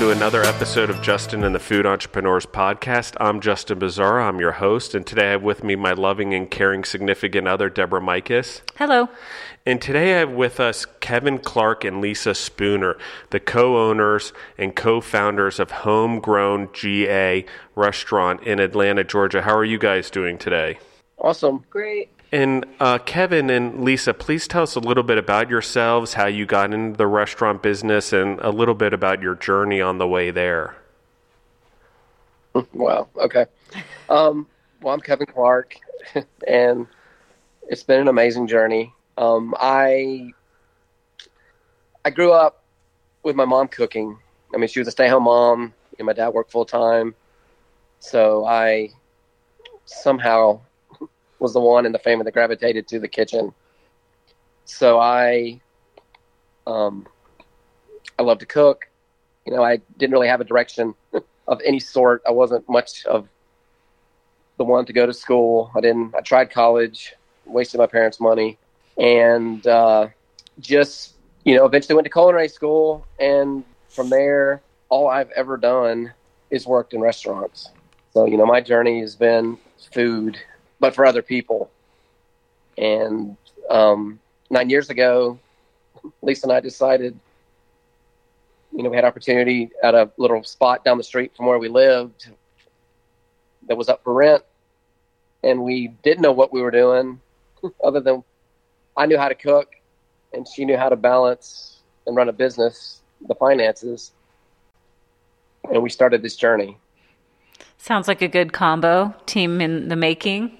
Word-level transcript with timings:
everyone, 0.00 0.12
and 0.12 0.20
welcome 0.20 0.36
to 0.36 0.38
another 0.38 0.56
episode 0.56 0.90
of 0.90 1.02
Justin 1.02 1.42
and 1.42 1.54
the 1.54 1.58
Food 1.58 1.84
Entrepreneurs 1.84 2.46
Podcast. 2.46 3.16
I'm 3.20 3.40
Justin 3.40 3.80
Bizarre. 3.80 4.20
I'm 4.20 4.38
your 4.38 4.52
host, 4.52 4.94
and 4.94 5.04
today 5.04 5.28
I 5.28 5.30
have 5.32 5.42
with 5.42 5.64
me 5.64 5.74
my 5.74 5.92
loving 5.92 6.34
and 6.34 6.48
caring 6.48 6.84
significant 6.84 7.48
other, 7.48 7.68
Deborah 7.68 8.00
Mikas. 8.00 8.62
Hello. 8.76 9.08
And 9.66 9.82
today 9.82 10.14
I 10.14 10.18
have 10.20 10.30
with 10.30 10.60
us 10.60 10.86
Kevin 11.00 11.38
Clark 11.38 11.84
and 11.84 12.00
Lisa 12.00 12.34
Spooner, 12.34 12.96
the 13.30 13.40
co 13.40 13.76
owners 13.76 14.32
and 14.56 14.76
co 14.76 15.00
founders 15.00 15.58
of 15.58 15.70
Homegrown 15.72 16.68
GA 16.72 17.44
Restaurant 17.74 18.42
in 18.44 18.60
Atlanta, 18.60 19.02
Georgia. 19.02 19.42
How 19.42 19.56
are 19.56 19.64
you 19.64 19.78
guys 19.78 20.10
doing 20.10 20.38
today? 20.38 20.78
Awesome. 21.18 21.64
Great. 21.70 22.10
And 22.30 22.66
uh, 22.78 22.98
Kevin 22.98 23.48
and 23.48 23.84
Lisa, 23.84 24.12
please 24.12 24.46
tell 24.46 24.62
us 24.62 24.74
a 24.74 24.80
little 24.80 25.02
bit 25.02 25.16
about 25.16 25.48
yourselves, 25.48 26.14
how 26.14 26.26
you 26.26 26.44
got 26.44 26.74
into 26.74 26.96
the 26.96 27.06
restaurant 27.06 27.62
business, 27.62 28.12
and 28.12 28.38
a 28.40 28.50
little 28.50 28.74
bit 28.74 28.92
about 28.92 29.22
your 29.22 29.34
journey 29.34 29.80
on 29.80 29.98
the 29.98 30.06
way 30.06 30.30
there. 30.30 30.76
Wow. 32.72 33.06
Okay. 33.16 33.46
Um, 34.08 34.48
well, 34.82 34.92
I'm 34.92 35.00
Kevin 35.00 35.26
Clark, 35.26 35.76
and 36.48 36.88
it's 37.68 37.84
been 37.84 38.00
an 38.00 38.08
amazing 38.08 38.48
journey. 38.48 38.92
Um, 39.16 39.54
I 39.60 40.32
I 42.04 42.10
grew 42.10 42.32
up 42.32 42.64
with 43.22 43.36
my 43.36 43.44
mom 43.44 43.68
cooking. 43.68 44.18
I 44.52 44.56
mean, 44.56 44.68
she 44.68 44.80
was 44.80 44.88
a 44.88 44.90
stay-home 44.90 45.24
mom, 45.24 45.72
and 45.98 46.06
my 46.06 46.14
dad 46.14 46.30
worked 46.30 46.50
full 46.50 46.64
time. 46.64 47.14
So 48.00 48.44
I 48.44 48.90
somehow 49.84 50.60
was 51.38 51.52
the 51.52 51.60
one 51.60 51.86
in 51.86 51.92
the 51.92 51.98
family 51.98 52.24
that 52.24 52.32
gravitated 52.32 52.88
to 52.88 52.98
the 52.98 53.08
kitchen. 53.08 53.52
So 54.64 54.98
I, 54.98 55.60
um, 56.66 57.06
I 58.18 58.22
love 58.22 58.38
to 58.38 58.46
cook. 58.46 58.88
You 59.46 59.54
know, 59.54 59.62
I 59.62 59.78
didn't 59.96 60.12
really 60.12 60.28
have 60.28 60.40
a 60.40 60.44
direction 60.44 60.94
of 61.48 61.60
any 61.64 61.80
sort. 61.80 62.22
I 62.26 62.30
wasn't 62.30 62.68
much 62.68 63.06
of 63.06 63.28
the 64.58 64.64
one 64.64 64.84
to 64.86 64.92
go 64.92 65.06
to 65.06 65.14
school. 65.14 65.70
I 65.74 65.80
didn't. 65.80 66.14
I 66.14 66.20
tried 66.20 66.50
college, 66.50 67.14
wasted 67.46 67.78
my 67.78 67.86
parents' 67.86 68.20
money, 68.20 68.58
and 68.98 69.66
uh, 69.66 70.08
just 70.60 71.14
you 71.44 71.56
know, 71.56 71.64
eventually 71.64 71.94
went 71.94 72.04
to 72.04 72.10
culinary 72.10 72.48
school, 72.48 73.06
and 73.18 73.64
from 73.88 74.10
there, 74.10 74.60
all 74.90 75.08
I've 75.08 75.30
ever 75.30 75.56
done 75.56 76.12
is 76.50 76.66
worked 76.66 76.92
in 76.92 77.00
restaurants. 77.00 77.70
So 78.12 78.26
you 78.26 78.36
know, 78.36 78.46
my 78.46 78.60
journey 78.60 79.00
has 79.00 79.16
been 79.16 79.58
food 79.92 80.38
but 80.80 80.94
for 80.94 81.04
other 81.04 81.22
people. 81.22 81.70
And 82.76 83.36
um, 83.70 84.20
nine 84.50 84.70
years 84.70 84.90
ago, 84.90 85.38
Lisa 86.22 86.46
and 86.46 86.52
I 86.52 86.60
decided, 86.60 87.18
you 88.72 88.82
know, 88.82 88.90
we 88.90 88.96
had 88.96 89.04
opportunity 89.04 89.70
at 89.82 89.94
a 89.94 90.10
little 90.16 90.42
spot 90.44 90.84
down 90.84 90.98
the 90.98 91.04
street 91.04 91.32
from 91.36 91.46
where 91.46 91.58
we 91.58 91.68
lived 91.68 92.30
that 93.66 93.76
was 93.76 93.88
up 93.88 94.02
for 94.04 94.14
rent, 94.14 94.42
and 95.42 95.62
we 95.62 95.88
didn't 96.02 96.22
know 96.22 96.32
what 96.32 96.52
we 96.52 96.62
were 96.62 96.70
doing, 96.70 97.20
other 97.84 98.00
than 98.00 98.22
I 98.96 99.06
knew 99.06 99.18
how 99.18 99.28
to 99.28 99.34
cook, 99.34 99.72
and 100.32 100.46
she 100.46 100.64
knew 100.64 100.76
how 100.76 100.88
to 100.88 100.96
balance 100.96 101.80
and 102.06 102.16
run 102.16 102.28
a 102.28 102.32
business, 102.32 103.00
the 103.26 103.34
finances, 103.34 104.12
and 105.70 105.82
we 105.82 105.90
started 105.90 106.22
this 106.22 106.36
journey. 106.36 106.78
Sounds 107.78 108.08
like 108.08 108.22
a 108.22 108.28
good 108.28 108.52
combo 108.52 109.14
team 109.26 109.60
in 109.60 109.88
the 109.88 109.96
making. 109.96 110.56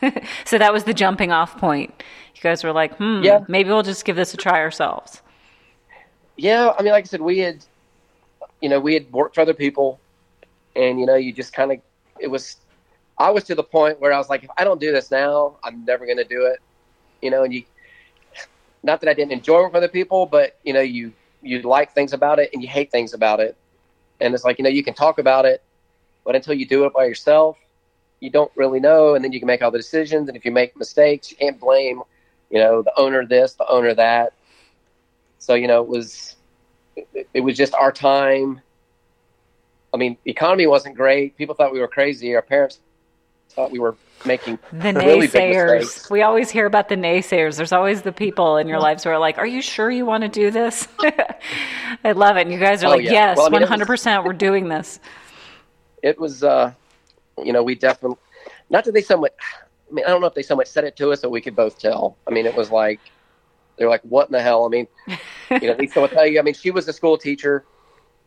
so 0.44 0.58
that 0.58 0.72
was 0.72 0.84
the 0.84 0.94
jumping 0.94 1.32
off 1.32 1.58
point. 1.58 2.02
You 2.34 2.40
guys 2.42 2.64
were 2.64 2.72
like, 2.72 2.96
hmm, 2.96 3.22
yeah. 3.22 3.44
maybe 3.48 3.68
we'll 3.68 3.82
just 3.82 4.04
give 4.04 4.16
this 4.16 4.32
a 4.32 4.36
try 4.36 4.60
ourselves. 4.60 5.20
Yeah, 6.36 6.72
I 6.78 6.82
mean, 6.82 6.92
like 6.92 7.04
I 7.04 7.06
said, 7.06 7.20
we 7.20 7.38
had, 7.38 7.64
you 8.62 8.70
know, 8.70 8.80
we 8.80 8.94
had 8.94 9.12
worked 9.12 9.34
for 9.34 9.42
other 9.42 9.52
people, 9.52 10.00
and 10.74 10.98
you 10.98 11.04
know, 11.04 11.16
you 11.16 11.34
just 11.34 11.52
kind 11.52 11.70
of, 11.70 11.80
it 12.18 12.28
was, 12.28 12.56
I 13.18 13.30
was 13.30 13.44
to 13.44 13.54
the 13.54 13.62
point 13.62 14.00
where 14.00 14.12
I 14.12 14.16
was 14.16 14.30
like, 14.30 14.44
if 14.44 14.50
I 14.56 14.64
don't 14.64 14.80
do 14.80 14.90
this 14.90 15.10
now, 15.10 15.56
I'm 15.62 15.84
never 15.84 16.06
going 16.06 16.16
to 16.16 16.24
do 16.24 16.46
it, 16.46 16.60
you 17.20 17.30
know, 17.30 17.44
and 17.44 17.52
you, 17.52 17.64
not 18.82 19.02
that 19.02 19.10
I 19.10 19.12
didn't 19.12 19.32
enjoy 19.32 19.56
working 19.56 19.72
for 19.72 19.76
other 19.76 19.88
people, 19.88 20.24
but 20.24 20.58
you 20.64 20.72
know, 20.72 20.80
you 20.80 21.12
you 21.42 21.60
like 21.60 21.92
things 21.92 22.14
about 22.14 22.38
it 22.38 22.50
and 22.54 22.62
you 22.62 22.68
hate 22.68 22.90
things 22.90 23.12
about 23.12 23.40
it, 23.40 23.54
and 24.18 24.32
it's 24.32 24.44
like 24.44 24.58
you 24.58 24.62
know, 24.62 24.70
you 24.70 24.82
can 24.82 24.94
talk 24.94 25.18
about 25.18 25.44
it, 25.44 25.62
but 26.24 26.36
until 26.36 26.54
you 26.54 26.66
do 26.66 26.84
it 26.84 26.92
by 26.92 27.04
yourself, 27.04 27.56
you 28.20 28.30
don't 28.30 28.52
really 28.54 28.80
know, 28.80 29.14
and 29.14 29.24
then 29.24 29.32
you 29.32 29.40
can 29.40 29.46
make 29.46 29.62
all 29.62 29.70
the 29.70 29.78
decisions. 29.78 30.28
And 30.28 30.36
if 30.36 30.44
you 30.44 30.50
make 30.50 30.76
mistakes, 30.76 31.30
you 31.30 31.36
can't 31.36 31.58
blame, 31.58 32.02
you 32.50 32.58
know, 32.58 32.82
the 32.82 32.92
owner 32.98 33.26
this, 33.26 33.54
the 33.54 33.68
owner 33.68 33.94
that. 33.94 34.34
So 35.38 35.54
you 35.54 35.66
know, 35.66 35.82
it 35.82 35.88
was 35.88 36.36
it, 36.96 37.28
it 37.34 37.40
was 37.40 37.56
just 37.56 37.74
our 37.74 37.92
time. 37.92 38.60
I 39.92 39.96
mean, 39.96 40.16
the 40.24 40.30
economy 40.30 40.66
wasn't 40.66 40.96
great. 40.96 41.36
People 41.36 41.54
thought 41.54 41.72
we 41.72 41.80
were 41.80 41.88
crazy. 41.88 42.34
Our 42.36 42.42
parents 42.42 42.78
thought 43.48 43.72
we 43.72 43.80
were 43.80 43.96
making 44.24 44.58
the 44.70 44.92
really 44.92 45.26
naysayers. 45.26 46.10
We 46.10 46.22
always 46.22 46.50
hear 46.50 46.66
about 46.66 46.88
the 46.88 46.96
naysayers. 46.96 47.56
There's 47.56 47.72
always 47.72 48.02
the 48.02 48.12
people 48.12 48.58
in 48.58 48.68
your 48.68 48.78
lives 48.78 49.04
who 49.04 49.10
are 49.10 49.18
like, 49.18 49.38
"Are 49.38 49.46
you 49.46 49.62
sure 49.62 49.90
you 49.90 50.04
want 50.06 50.22
to 50.22 50.28
do 50.28 50.50
this?" 50.50 50.86
I 52.04 52.12
love 52.12 52.36
it. 52.36 52.42
And 52.42 52.52
you 52.52 52.58
guys 52.58 52.84
are 52.84 52.88
oh, 52.88 52.90
like, 52.90 53.04
yeah. 53.04 53.12
"Yes, 53.12 53.36
well, 53.38 53.46
I 53.46 53.58
mean, 53.58 53.66
100%. 53.66 53.88
Was, 53.88 54.24
we're 54.24 54.32
doing 54.32 54.68
this." 54.68 55.00
It 56.02 56.18
was 56.18 56.42
uh, 56.42 56.74
you 57.44 57.52
know, 57.52 57.62
we 57.62 57.74
definitely, 57.74 58.18
not 58.68 58.84
that 58.84 58.92
they 58.92 59.02
so 59.02 59.16
much, 59.16 59.32
I 59.90 59.94
mean, 59.94 60.04
I 60.04 60.08
don't 60.08 60.20
know 60.20 60.26
if 60.26 60.34
they 60.34 60.42
so 60.42 60.56
much 60.56 60.68
said 60.68 60.84
it 60.84 60.96
to 60.96 61.12
us, 61.12 61.20
but 61.20 61.30
we 61.30 61.40
could 61.40 61.56
both 61.56 61.78
tell. 61.78 62.16
I 62.26 62.30
mean, 62.30 62.46
it 62.46 62.54
was 62.54 62.70
like, 62.70 63.00
they're 63.76 63.88
like, 63.88 64.02
what 64.02 64.28
in 64.28 64.32
the 64.32 64.42
hell? 64.42 64.64
I 64.64 64.68
mean, 64.68 64.86
you 65.60 65.68
know, 65.68 65.74
Lisa 65.78 66.00
will 66.00 66.08
tell 66.08 66.26
you, 66.26 66.38
I 66.38 66.42
mean, 66.42 66.54
she 66.54 66.70
was 66.70 66.86
a 66.86 66.92
school 66.92 67.16
teacher. 67.16 67.64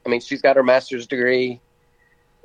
I 0.06 0.09
mean, 0.09 0.19
she's 0.19 0.41
got 0.41 0.56
her 0.56 0.63
master's 0.63 1.07
degree 1.07 1.62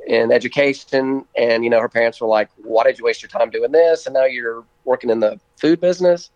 in 0.07 0.31
education. 0.31 1.25
And, 1.37 1.65
you 1.65 1.71
know, 1.71 1.81
her 1.81 1.89
parents 1.89 2.21
were 2.21 2.29
like, 2.29 2.51
why 2.57 2.85
did 2.85 2.99
you 2.99 3.05
waste 3.05 3.23
your 3.23 3.31
time 3.31 3.51
doing 3.51 3.73
this? 3.73 4.07
And 4.07 4.15
now 4.15 4.25
you're 4.25 4.65
working 4.85 5.11
in 5.11 5.21
the 5.21 5.41
food 5.57 5.81
business. 5.81 6.31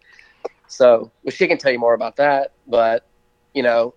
So, 0.67 1.13
well, 1.23 1.31
she 1.31 1.47
can 1.47 1.59
tell 1.59 1.73
you 1.73 1.79
more 1.79 1.95
about 1.95 2.17
that. 2.17 2.53
But, 2.67 3.07
you 3.55 3.63
know, 3.63 3.95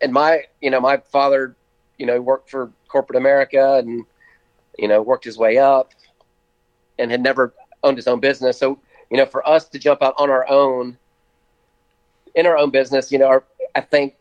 and 0.00 0.12
my, 0.12 0.44
you 0.60 0.70
know, 0.70 0.80
my 0.80 0.96
father, 1.12 1.56
you 1.98 2.06
know, 2.06 2.20
worked 2.20 2.50
for 2.50 2.72
corporate 2.88 3.16
America 3.16 3.74
and, 3.74 4.04
you 4.78 4.88
know, 4.88 5.02
worked 5.02 5.24
his 5.24 5.38
way 5.38 5.58
up 5.58 5.92
and 6.98 7.10
had 7.10 7.22
never 7.22 7.54
owned 7.82 7.96
his 7.96 8.06
own 8.06 8.20
business. 8.20 8.58
So, 8.58 8.78
you 9.10 9.16
know, 9.16 9.26
for 9.26 9.46
us 9.48 9.68
to 9.68 9.78
jump 9.78 10.02
out 10.02 10.14
on 10.18 10.30
our 10.30 10.48
own 10.48 10.98
in 12.34 12.46
our 12.46 12.56
own 12.56 12.70
business, 12.70 13.12
you 13.12 13.18
know, 13.18 13.26
our, 13.26 13.44
I 13.76 13.80
think 13.80 14.16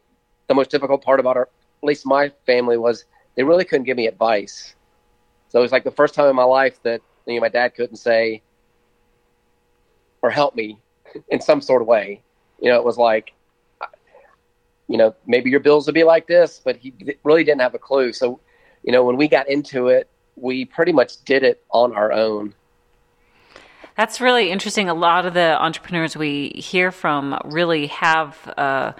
the 0.47 0.53
most 0.53 0.69
difficult 0.69 1.03
part 1.03 1.19
about 1.19 1.35
our, 1.35 1.43
at 1.43 1.83
least 1.83 2.05
my 2.05 2.29
family 2.45 2.77
was 2.77 3.05
they 3.35 3.43
really 3.43 3.65
couldn't 3.65 3.85
give 3.85 3.97
me 3.97 4.07
advice. 4.07 4.75
So 5.49 5.59
it 5.59 5.61
was 5.63 5.71
like 5.71 5.83
the 5.83 5.91
first 5.91 6.13
time 6.13 6.29
in 6.29 6.35
my 6.35 6.43
life 6.43 6.81
that 6.83 7.01
you 7.25 7.35
know, 7.35 7.41
my 7.41 7.49
dad 7.49 7.69
couldn't 7.75 7.95
say 7.97 8.41
or 10.21 10.29
help 10.29 10.55
me 10.55 10.79
in 11.29 11.41
some 11.41 11.61
sort 11.61 11.81
of 11.81 11.87
way. 11.87 12.21
You 12.59 12.69
know, 12.69 12.77
it 12.77 12.85
was 12.85 12.97
like, 12.97 13.33
you 14.87 14.97
know, 14.97 15.15
maybe 15.25 15.49
your 15.49 15.59
bills 15.59 15.85
would 15.85 15.95
be 15.95 16.03
like 16.03 16.27
this, 16.27 16.61
but 16.63 16.75
he 16.77 16.93
really 17.23 17.43
didn't 17.43 17.61
have 17.61 17.75
a 17.75 17.79
clue. 17.79 18.13
So, 18.13 18.39
you 18.83 18.91
know, 18.91 19.03
when 19.03 19.17
we 19.17 19.27
got 19.27 19.49
into 19.49 19.87
it, 19.87 20.09
we 20.35 20.65
pretty 20.65 20.91
much 20.91 21.23
did 21.23 21.43
it 21.43 21.63
on 21.71 21.93
our 21.93 22.11
own. 22.11 22.53
That's 23.95 24.19
really 24.19 24.49
interesting. 24.49 24.89
A 24.89 24.93
lot 24.93 25.25
of 25.25 25.33
the 25.35 25.61
entrepreneurs 25.61 26.17
we 26.17 26.49
hear 26.49 26.91
from 26.91 27.39
really 27.45 27.87
have 27.87 28.53
uh, 28.57 28.93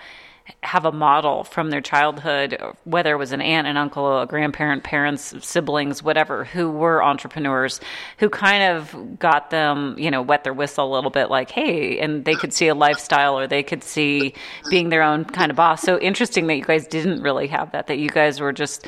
have 0.62 0.84
a 0.84 0.92
model 0.92 1.44
from 1.44 1.70
their 1.70 1.80
childhood, 1.82 2.58
whether 2.84 3.14
it 3.14 3.18
was 3.18 3.32
an 3.32 3.42
aunt, 3.42 3.66
an 3.66 3.78
uncle, 3.78 4.22
a 4.22 4.28
grandparent, 4.28 4.84
parents, 4.84 5.34
siblings, 5.46 6.04
whatever, 6.04 6.44
who 6.44 6.70
were 6.70 7.04
entrepreneurs, 7.04 7.80
who 8.18 8.30
kind 8.30 8.64
of 8.64 9.20
got 9.20 9.52
them, 9.52 9.96
you 9.98 10.12
know, 10.12 10.22
wet 10.22 10.44
their 10.44 10.54
whistle 10.54 10.92
a 10.92 10.92
little 10.94 11.10
bit, 11.10 11.30
like, 11.30 11.50
hey, 11.50 12.00
and 12.00 12.26
they 12.26 12.36
could 12.36 12.54
see 12.54 12.68
a 12.68 12.76
lifestyle 12.76 13.40
or 13.40 13.48
they 13.48 13.64
could 13.64 13.84
see 13.84 14.34
being 14.70 14.90
their 14.90 15.02
own 15.02 15.24
kind 15.24 15.50
of 15.50 15.56
boss. 15.56 15.82
So 15.82 15.98
interesting 16.00 16.48
that 16.48 16.56
you 16.56 16.66
guys 16.66 16.88
didn't 16.88 17.22
really 17.22 17.48
have 17.48 17.72
that. 17.72 17.88
That 17.88 18.00
you 18.00 18.10
guys 18.10 18.42
were 18.42 18.52
just 18.52 18.86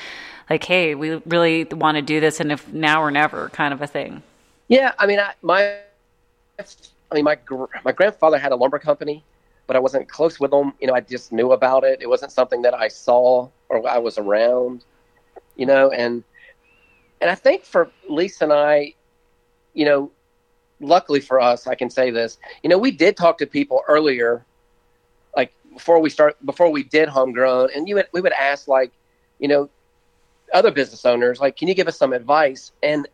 like, 0.49 0.63
hey, 0.63 0.93
we 0.93 1.15
really 1.25 1.63
want 1.65 1.95
to 1.95 2.01
do 2.01 2.19
this, 2.19 2.39
and 2.39 2.51
if 2.51 2.67
now 2.73 3.01
or 3.01 3.11
never, 3.11 3.49
kind 3.49 3.73
of 3.73 3.81
a 3.81 3.87
thing. 3.87 4.21
Yeah, 4.67 4.91
I 4.99 5.07
mean, 5.07 5.19
I, 5.19 5.33
my, 5.41 5.77
I 6.59 7.15
mean, 7.15 7.23
my 7.23 7.37
my 7.83 7.91
grandfather 7.91 8.37
had 8.37 8.51
a 8.51 8.55
lumber 8.55 8.79
company, 8.79 9.23
but 9.67 9.75
I 9.75 9.79
wasn't 9.79 10.07
close 10.09 10.39
with 10.39 10.51
them. 10.51 10.73
You 10.79 10.87
know, 10.87 10.93
I 10.93 11.01
just 11.01 11.31
knew 11.31 11.51
about 11.51 11.83
it. 11.83 12.01
It 12.01 12.07
wasn't 12.09 12.31
something 12.31 12.61
that 12.63 12.73
I 12.73 12.87
saw 12.87 13.49
or 13.69 13.87
I 13.87 13.97
was 13.99 14.17
around. 14.17 14.83
You 15.55 15.65
know, 15.65 15.89
and 15.91 16.23
and 17.21 17.29
I 17.29 17.35
think 17.35 17.63
for 17.63 17.89
Lisa 18.09 18.43
and 18.45 18.53
I, 18.53 18.93
you 19.73 19.85
know, 19.85 20.11
luckily 20.79 21.19
for 21.19 21.39
us, 21.39 21.67
I 21.67 21.75
can 21.75 21.89
say 21.89 22.11
this. 22.11 22.37
You 22.63 22.69
know, 22.69 22.77
we 22.77 22.91
did 22.91 23.17
talk 23.17 23.37
to 23.39 23.47
people 23.47 23.81
earlier, 23.87 24.45
like 25.35 25.53
before 25.73 25.99
we 25.99 26.09
start, 26.09 26.43
before 26.45 26.71
we 26.71 26.83
did 26.83 27.07
homegrown, 27.09 27.69
and 27.75 27.87
you 27.87 27.95
would, 27.95 28.07
we 28.11 28.21
would 28.21 28.33
ask 28.33 28.67
like, 28.67 28.91
you 29.39 29.47
know, 29.47 29.69
other 30.53 30.71
business 30.71 31.05
owners, 31.05 31.39
like, 31.39 31.55
can 31.55 31.67
you 31.67 31.73
give 31.73 31.87
us 31.87 31.97
some 31.97 32.13
advice? 32.13 32.71
And 32.83 33.07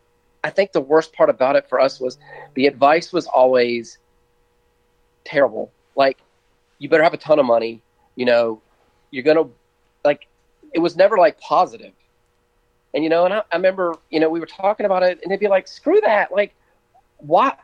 I 0.44 0.50
think 0.50 0.72
the 0.72 0.80
worst 0.80 1.12
part 1.12 1.30
about 1.30 1.56
it 1.56 1.68
for 1.68 1.80
us 1.80 2.00
was 2.00 2.18
the 2.54 2.66
advice 2.66 3.12
was 3.12 3.26
always 3.26 3.98
terrible. 5.24 5.70
Like, 5.96 6.18
you 6.82 6.88
better 6.88 7.04
have 7.04 7.14
a 7.14 7.18
ton 7.18 7.38
of 7.38 7.46
money. 7.46 7.80
You 8.16 8.26
know, 8.26 8.60
you're 9.12 9.22
gonna 9.22 9.48
like 10.04 10.26
it 10.74 10.80
was 10.80 10.96
never 10.96 11.16
like 11.16 11.40
positive. 11.40 11.92
And 12.92 13.04
you 13.04 13.08
know, 13.08 13.24
and 13.24 13.32
I, 13.32 13.42
I 13.52 13.56
remember, 13.56 13.94
you 14.10 14.18
know, 14.18 14.28
we 14.28 14.40
were 14.40 14.46
talking 14.46 14.84
about 14.84 15.04
it, 15.04 15.20
and 15.22 15.30
they'd 15.30 15.38
be 15.38 15.46
like, 15.46 15.68
"Screw 15.68 16.00
that! 16.00 16.32
Like, 16.32 16.54
why 17.18 17.54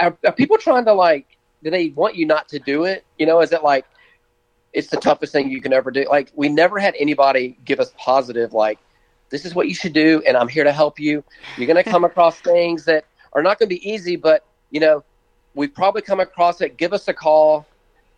are, 0.00 0.18
are 0.26 0.32
people 0.32 0.58
trying 0.58 0.84
to 0.86 0.92
like? 0.92 1.26
Do 1.62 1.70
they 1.70 1.90
want 1.90 2.16
you 2.16 2.26
not 2.26 2.48
to 2.48 2.58
do 2.58 2.84
it? 2.84 3.04
You 3.16 3.26
know, 3.26 3.40
is 3.40 3.52
it 3.52 3.62
like 3.62 3.86
it's 4.72 4.88
the 4.88 4.96
toughest 4.96 5.32
thing 5.32 5.50
you 5.50 5.60
can 5.60 5.72
ever 5.72 5.92
do? 5.92 6.04
Like, 6.08 6.32
we 6.34 6.48
never 6.48 6.80
had 6.80 6.96
anybody 6.98 7.56
give 7.64 7.78
us 7.78 7.92
positive 7.96 8.52
like, 8.52 8.78
this 9.30 9.44
is 9.44 9.54
what 9.54 9.68
you 9.68 9.74
should 9.74 9.92
do, 9.92 10.20
and 10.26 10.36
I'm 10.36 10.48
here 10.48 10.64
to 10.64 10.72
help 10.72 10.98
you. 10.98 11.22
You're 11.56 11.66
going 11.68 11.82
to 11.82 11.88
come 11.88 12.04
across 12.10 12.40
things 12.40 12.84
that 12.86 13.04
are 13.34 13.42
not 13.42 13.58
going 13.58 13.68
to 13.68 13.74
be 13.74 13.88
easy, 13.88 14.16
but 14.16 14.44
you 14.70 14.80
know, 14.80 15.04
we've 15.54 15.72
probably 15.72 16.02
come 16.02 16.18
across 16.18 16.60
it. 16.60 16.76
Give 16.76 16.92
us 16.92 17.06
a 17.06 17.14
call. 17.14 17.66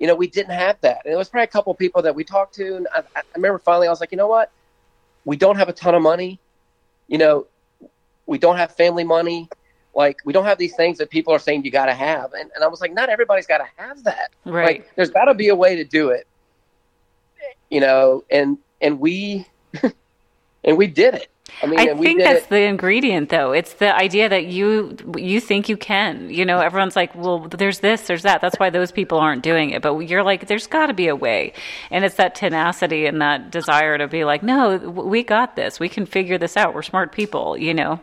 You 0.00 0.06
know, 0.06 0.14
we 0.14 0.26
didn't 0.26 0.55
have 0.55 0.81
that. 0.81 1.02
And 1.05 1.14
it 1.14 1.17
was 1.17 1.29
probably 1.29 1.44
a 1.44 1.49
couple 1.49 1.70
of 1.70 1.79
people 1.79 2.02
that 2.02 2.14
we 2.14 2.25
talked 2.25 2.55
to. 2.55 2.76
And 2.76 2.88
I, 2.93 3.02
I 3.14 3.23
remember 3.37 3.58
finally, 3.58 3.87
I 3.87 3.91
was 3.91 4.00
like, 4.00 4.11
you 4.11 4.19
know 4.19 4.26
what? 4.26 4.50
We 5.25 5.37
don't 5.37 5.56
have 5.56 5.69
a 5.69 5.73
ton 5.73 5.94
of 5.94 6.02
money. 6.02 6.41
You 7.06 7.19
know, 7.19 7.47
we 8.26 8.38
don't 8.38 8.56
have 8.56 8.75
family 8.75 9.05
money. 9.05 9.49
Like, 9.94 10.19
we 10.25 10.32
don't 10.32 10.44
have 10.44 10.58
these 10.58 10.75
things 10.75 10.99
that 10.99 11.11
people 11.11 11.35
are 11.35 11.38
saying 11.38 11.64
you 11.64 11.70
got 11.70 11.87
to 11.87 11.94
have. 11.94 12.32
And, 12.32 12.50
and 12.55 12.64
I 12.64 12.69
was 12.69 12.81
like, 12.81 12.94
not 12.94 13.08
everybody's 13.08 13.47
got 13.47 13.58
to 13.58 13.67
have 13.76 14.02
that. 14.05 14.31
Right. 14.44 14.67
Like, 14.67 14.91
there's 14.97 15.11
got 15.11 15.26
to 15.26 15.35
be 15.35 15.49
a 15.49 15.55
way 15.55 15.76
to 15.76 15.85
do 15.85 16.08
it. 16.11 16.26
You 17.69 17.81
know, 17.81 18.25
and 18.31 18.58
and 18.81 18.99
we 18.99 19.47
and 20.64 20.76
we 20.76 20.87
did 20.87 21.14
it. 21.14 21.29
I 21.62 21.67
mean, 21.67 21.79
I 21.79 21.94
think 21.94 22.20
that's 22.20 22.44
it. 22.44 22.49
the 22.49 22.62
ingredient, 22.62 23.29
though. 23.29 23.52
It's 23.52 23.75
the 23.75 23.94
idea 23.94 24.29
that 24.29 24.47
you 24.47 24.97
you 25.17 25.41
think 25.41 25.69
you 25.69 25.76
can. 25.76 26.31
You 26.31 26.44
know, 26.44 26.61
everyone's 26.61 26.97
like, 26.97 27.14
"Well, 27.14 27.49
there's 27.49 27.81
this, 27.81 28.06
there's 28.06 28.23
that." 28.23 28.41
That's 28.41 28.58
why 28.58 28.70
those 28.70 28.93
people 28.93 29.19
aren't 29.19 29.43
doing 29.43 29.70
it. 29.70 29.82
But 29.82 29.97
you're 30.00 30.23
like, 30.23 30.47
"There's 30.47 30.67
got 30.67 30.87
to 30.87 30.94
be 30.94 31.08
a 31.08 31.17
way," 31.17 31.52
and 31.91 32.05
it's 32.05 32.17
that 32.17 32.35
tenacity 32.35 33.06
and 33.06 33.20
that 33.20 33.50
desire 33.50 33.99
to 33.99 34.08
be 34.08 34.25
like, 34.25 34.43
"No, 34.43 34.76
we 34.76 35.23
got 35.23 35.56
this. 35.56 35.79
We 35.79 35.88
can 35.88 36.06
figure 36.06 36.38
this 36.38 36.56
out. 36.56 36.75
We're 36.75 36.82
smart 36.82 37.12
people." 37.12 37.56
You 37.56 37.75
know, 37.75 38.00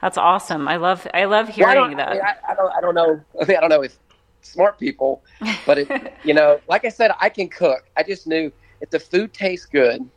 that's 0.00 0.18
awesome. 0.18 0.68
I 0.68 0.76
love 0.76 1.06
I 1.14 1.24
love 1.24 1.56
Well, 1.56 1.68
I 1.68 1.74
hearing 1.74 1.96
that. 1.96 2.08
I, 2.08 2.12
mean, 2.12 2.22
I 2.48 2.54
don't. 2.54 2.72
I 2.76 2.80
don't 2.80 2.94
know. 2.94 3.20
I 3.40 3.44
mean, 3.46 3.56
I 3.56 3.60
don't 3.60 3.70
know 3.70 3.82
if 3.82 3.98
smart 4.42 4.78
people, 4.78 5.22
but 5.64 5.78
it, 5.78 6.14
you 6.24 6.34
know, 6.34 6.60
like 6.68 6.84
I 6.84 6.88
said, 6.88 7.12
I 7.20 7.28
can 7.28 7.48
cook. 7.48 7.84
I 7.96 8.02
just 8.02 8.26
knew 8.26 8.52
if 8.80 8.90
the 8.90 9.00
food 9.00 9.32
tastes 9.32 9.66
good. 9.66 10.08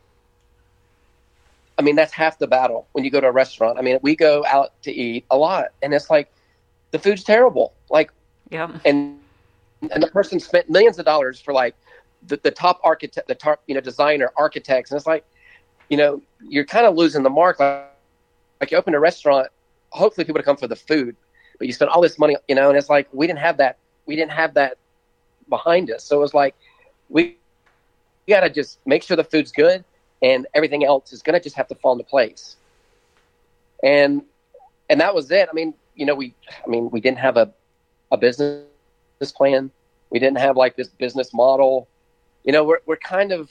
I 1.78 1.82
mean, 1.82 1.96
that's 1.96 2.12
half 2.12 2.38
the 2.38 2.46
battle 2.46 2.88
when 2.92 3.04
you 3.04 3.10
go 3.10 3.20
to 3.20 3.26
a 3.26 3.32
restaurant. 3.32 3.78
I 3.78 3.82
mean, 3.82 3.98
we 4.02 4.16
go 4.16 4.44
out 4.46 4.80
to 4.82 4.92
eat 4.92 5.26
a 5.30 5.36
lot, 5.36 5.66
and 5.82 5.92
it's 5.92 6.08
like 6.08 6.32
the 6.90 6.98
food's 6.98 7.22
terrible. 7.22 7.74
Like, 7.90 8.10
yeah, 8.50 8.78
and 8.84 9.18
and 9.90 10.02
the 10.02 10.08
person 10.08 10.40
spent 10.40 10.70
millions 10.70 10.98
of 10.98 11.04
dollars 11.04 11.40
for 11.40 11.52
like 11.52 11.74
the, 12.26 12.38
the 12.42 12.50
top 12.50 12.80
architect, 12.82 13.28
the 13.28 13.34
top 13.34 13.62
you 13.66 13.74
know 13.74 13.80
designer, 13.80 14.32
architects, 14.36 14.90
and 14.90 14.96
it's 14.96 15.06
like, 15.06 15.24
you 15.90 15.96
know, 15.96 16.22
you're 16.42 16.64
kind 16.64 16.86
of 16.86 16.94
losing 16.94 17.22
the 17.22 17.30
mark. 17.30 17.60
Like, 17.60 17.84
like 18.60 18.70
you 18.70 18.78
open 18.78 18.94
a 18.94 19.00
restaurant, 19.00 19.48
hopefully 19.90 20.24
people 20.24 20.40
to 20.40 20.44
come 20.44 20.56
for 20.56 20.68
the 20.68 20.76
food, 20.76 21.14
but 21.58 21.66
you 21.66 21.74
spend 21.74 21.90
all 21.90 22.00
this 22.00 22.18
money, 22.18 22.36
you 22.48 22.54
know, 22.54 22.70
and 22.70 22.78
it's 22.78 22.88
like 22.88 23.08
we 23.12 23.26
didn't 23.26 23.40
have 23.40 23.58
that. 23.58 23.76
We 24.06 24.16
didn't 24.16 24.32
have 24.32 24.54
that 24.54 24.78
behind 25.50 25.90
us, 25.90 26.04
so 26.04 26.16
it 26.16 26.20
was 26.20 26.32
like 26.32 26.54
we, 27.10 27.36
we 28.26 28.32
got 28.32 28.40
to 28.40 28.50
just 28.50 28.78
make 28.86 29.02
sure 29.02 29.16
the 29.16 29.24
food's 29.24 29.52
good, 29.52 29.84
and 30.22 30.46
everything 30.54 30.84
else 30.84 31.12
is 31.12 31.22
going 31.22 31.34
to 31.34 31.42
just 31.42 31.56
have 31.56 31.68
to 31.68 31.74
fall 31.74 31.92
into 31.92 32.04
place. 32.04 32.56
And 33.82 34.22
and 34.88 35.00
that 35.00 35.14
was 35.14 35.30
it. 35.30 35.48
I 35.50 35.52
mean, 35.52 35.74
you 35.94 36.06
know, 36.06 36.14
we, 36.14 36.34
I 36.64 36.68
mean, 36.68 36.90
we 36.90 37.00
didn't 37.00 37.18
have 37.18 37.36
a 37.36 37.52
a 38.12 38.16
business 38.16 38.64
plan. 39.34 39.70
We 40.10 40.18
didn't 40.18 40.38
have 40.38 40.56
like 40.56 40.76
this 40.76 40.88
business 40.88 41.34
model. 41.34 41.88
You 42.44 42.52
know, 42.52 42.64
we're 42.64 42.80
we're 42.86 42.96
kind 42.96 43.32
of, 43.32 43.50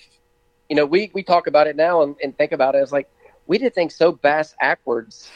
you 0.70 0.76
know, 0.76 0.86
we 0.86 1.12
we 1.14 1.24
talk 1.24 1.48
about 1.48 1.68
it 1.68 1.76
now 1.76 2.02
and, 2.02 2.16
and 2.24 2.38
think 2.38 2.52
about 2.52 2.76
it 2.76 2.80
as 2.80 2.92
like 2.92 3.10
we 3.48 3.58
did 3.58 3.74
things 3.76 3.96
so 3.96 4.12
bass 4.12 4.56
backwards 4.60 5.30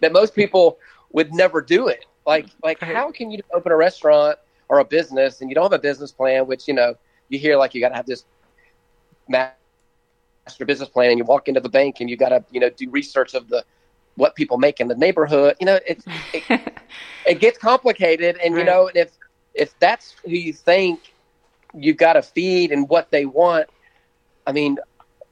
that 0.00 0.12
most 0.12 0.34
people 0.34 0.78
would 1.12 1.32
never 1.32 1.60
do 1.60 1.88
it. 1.88 2.06
Like 2.26 2.46
like 2.62 2.80
how 2.80 3.10
can 3.10 3.30
you 3.30 3.40
open 3.52 3.70
a 3.72 3.76
restaurant 3.76 4.38
or 4.68 4.78
a 4.78 4.84
business 4.84 5.40
and 5.40 5.50
you 5.50 5.54
don't 5.54 5.64
have 5.64 5.72
a 5.72 5.78
business 5.78 6.10
plan, 6.10 6.46
which 6.46 6.66
you 6.66 6.74
know 6.74 6.94
you 7.28 7.38
hear 7.38 7.56
like 7.56 7.74
you 7.74 7.80
got 7.80 7.90
to 7.90 7.94
have 7.96 8.06
this 8.06 8.24
master 10.46 10.64
business 10.64 10.88
plan, 10.88 11.10
and 11.10 11.18
you 11.18 11.24
walk 11.24 11.48
into 11.48 11.60
the 11.60 11.68
bank 11.68 11.96
and 12.00 12.08
you 12.10 12.16
got 12.16 12.30
to 12.30 12.44
you 12.50 12.60
know 12.60 12.70
do 12.70 12.90
research 12.90 13.34
of 13.34 13.48
the 13.48 13.64
what 14.16 14.34
people 14.34 14.58
make 14.58 14.80
in 14.80 14.88
the 14.88 14.94
neighborhood. 14.96 15.56
You 15.60 15.66
know, 15.66 15.78
it's 15.86 16.06
it, 16.32 16.44
it 17.24 17.40
gets 17.40 17.58
complicated, 17.58 18.36
and 18.42 18.56
you 18.56 18.64
Right. 18.64 18.64
know 18.64 18.90
if 18.94 19.16
if 19.54 19.78
that's 19.78 20.16
who 20.24 20.32
you 20.32 20.52
think 20.52 21.14
you've 21.74 21.96
got 21.96 22.14
to 22.14 22.22
feed 22.22 22.72
and 22.72 22.88
what 22.88 23.10
they 23.10 23.24
want, 23.26 23.66
I 24.46 24.52
mean, 24.52 24.78